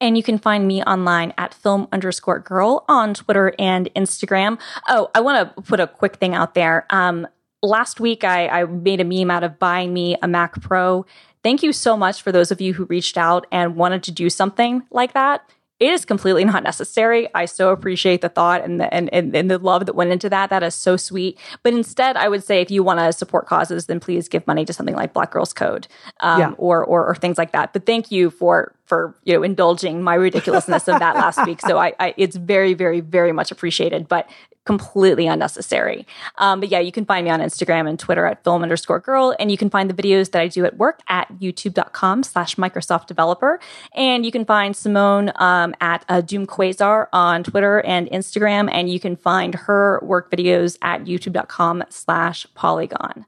And 0.00 0.16
you 0.16 0.22
can 0.22 0.38
find 0.38 0.68
me 0.68 0.80
online 0.84 1.34
at 1.38 1.54
film 1.54 1.88
underscore 1.90 2.38
girl 2.38 2.84
on 2.88 3.14
Twitter 3.14 3.52
and 3.58 3.92
Instagram. 3.96 4.60
Oh, 4.88 5.10
I 5.12 5.20
want 5.20 5.56
to 5.56 5.62
put 5.62 5.80
a 5.80 5.88
quick 5.88 6.16
thing 6.16 6.34
out 6.34 6.54
there. 6.54 6.86
Um, 6.90 7.26
last 7.62 7.98
week, 7.98 8.22
I, 8.22 8.46
I 8.48 8.64
made 8.64 9.00
a 9.00 9.04
meme 9.04 9.30
out 9.30 9.42
of 9.42 9.58
buying 9.58 9.92
me 9.92 10.16
a 10.22 10.28
Mac 10.28 10.60
Pro 10.60 11.06
Thank 11.44 11.62
you 11.62 11.74
so 11.74 11.96
much 11.96 12.22
for 12.22 12.32
those 12.32 12.50
of 12.50 12.60
you 12.62 12.72
who 12.72 12.86
reached 12.86 13.18
out 13.18 13.46
and 13.52 13.76
wanted 13.76 14.02
to 14.04 14.10
do 14.10 14.30
something 14.30 14.82
like 14.90 15.12
that. 15.12 15.48
It 15.78 15.92
is 15.92 16.06
completely 16.06 16.44
not 16.52 16.62
necessary. 16.62 17.28
I 17.34 17.44
so 17.44 17.70
appreciate 17.70 18.22
the 18.22 18.30
thought 18.30 18.64
and 18.64 18.80
the, 18.80 18.92
and, 18.92 19.12
and, 19.12 19.36
and 19.36 19.50
the 19.50 19.58
love 19.58 19.84
that 19.84 19.94
went 19.94 20.10
into 20.10 20.30
that. 20.30 20.48
That 20.48 20.62
is 20.62 20.74
so 20.74 20.96
sweet. 20.96 21.38
But 21.62 21.74
instead, 21.74 22.16
I 22.16 22.28
would 22.28 22.42
say 22.42 22.62
if 22.62 22.70
you 22.70 22.82
want 22.82 23.00
to 23.00 23.12
support 23.12 23.46
causes, 23.46 23.86
then 23.86 24.00
please 24.00 24.26
give 24.26 24.46
money 24.46 24.64
to 24.64 24.72
something 24.72 24.96
like 24.96 25.12
Black 25.12 25.32
Girls 25.32 25.52
Code 25.52 25.86
um, 26.20 26.40
yeah. 26.40 26.50
or, 26.56 26.82
or, 26.82 27.06
or 27.06 27.14
things 27.14 27.36
like 27.36 27.52
that. 27.52 27.74
But 27.74 27.84
thank 27.84 28.10
you 28.10 28.30
for 28.30 28.74
for 28.86 29.16
you 29.24 29.32
know 29.32 29.42
indulging 29.42 30.02
my 30.02 30.14
ridiculousness 30.14 30.88
of 30.88 30.98
that 30.98 31.14
last 31.14 31.44
week. 31.46 31.60
So 31.60 31.78
I, 31.78 31.94
I, 31.98 32.14
it's 32.16 32.36
very 32.36 32.74
very 32.74 33.00
very 33.00 33.32
much 33.32 33.50
appreciated. 33.50 34.08
But 34.08 34.28
completely 34.64 35.26
unnecessary. 35.26 36.06
Um, 36.36 36.60
but 36.60 36.70
yeah, 36.70 36.80
you 36.80 36.92
can 36.92 37.04
find 37.04 37.24
me 37.24 37.30
on 37.30 37.40
Instagram 37.40 37.88
and 37.88 37.98
Twitter 37.98 38.26
at 38.26 38.42
film 38.44 38.62
underscore 38.62 39.00
girl. 39.00 39.34
And 39.38 39.50
you 39.50 39.58
can 39.58 39.70
find 39.70 39.90
the 39.90 39.94
videos 39.94 40.30
that 40.30 40.40
I 40.40 40.48
do 40.48 40.64
at 40.64 40.76
work 40.76 41.00
at 41.08 41.28
youtube.com 41.38 42.22
slash 42.22 42.56
Microsoft 42.56 43.06
developer. 43.06 43.60
And 43.92 44.24
you 44.24 44.32
can 44.32 44.44
find 44.44 44.74
Simone 44.74 45.32
um, 45.36 45.74
at 45.80 46.04
uh, 46.08 46.20
Doom 46.20 46.46
Quasar 46.46 47.08
on 47.12 47.44
Twitter 47.44 47.80
and 47.80 48.08
Instagram. 48.10 48.68
And 48.72 48.90
you 48.90 48.98
can 48.98 49.16
find 49.16 49.54
her 49.54 50.00
work 50.02 50.30
videos 50.30 50.78
at 50.82 51.04
youtube.com 51.04 51.84
slash 51.90 52.46
polygon. 52.54 53.26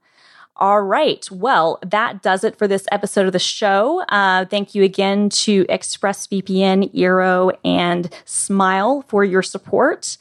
All 0.59 0.81
right. 0.81 1.31
Well, 1.31 1.79
that 1.85 2.23
does 2.23 2.43
it 2.43 2.57
for 2.57 2.67
this 2.67 2.87
episode 2.91 3.27
of 3.27 3.35
the 3.35 3.39
show. 3.39 4.03
Uh, 4.09 4.47
thank 4.47 4.75
you 4.75 4.83
again 4.83 5.29
to 5.29 5.67
ExpressVPN, 5.67 6.95
Eero, 6.95 7.55
and 7.63 8.09
Smile 8.25 9.05
for 9.07 9.23
your 9.23 9.43
support. 9.43 10.17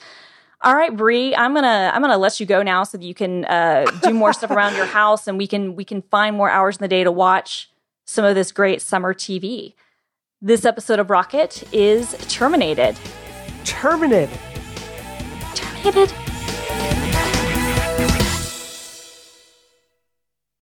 All 0.66 0.74
right, 0.74 0.98
Bree, 0.98 1.36
I'm 1.36 1.54
gonna 1.54 1.92
I'm 1.94 2.02
gonna 2.02 2.18
let 2.18 2.40
you 2.40 2.48
go 2.48 2.64
now 2.64 2.82
so 2.82 2.98
that 2.98 3.06
you 3.06 3.14
can 3.14 3.46
uh, 3.46 3.86
do 4.02 4.16
more 4.16 4.34
stuff 4.34 4.50
around 4.50 4.76
your 4.76 4.86
house, 5.00 5.28
and 5.28 5.38
we 5.38 5.46
can 5.46 5.76
we 5.76 5.86
can 5.86 6.02
find 6.02 6.36
more 6.36 6.50
hours 6.50 6.78
in 6.78 6.82
the 6.82 6.88
day 6.88 7.04
to 7.04 7.12
watch 7.12 7.70
some 8.06 8.26
of 8.26 8.34
this 8.34 8.52
great 8.52 8.82
summer 8.82 9.14
TV. 9.14 9.76
This 10.42 10.66
episode 10.66 10.98
of 10.98 11.12
Rocket 11.12 11.64
is 11.72 12.16
terminated. 12.28 12.98
Terminated. 13.64 14.36
Terminated. 15.54 16.25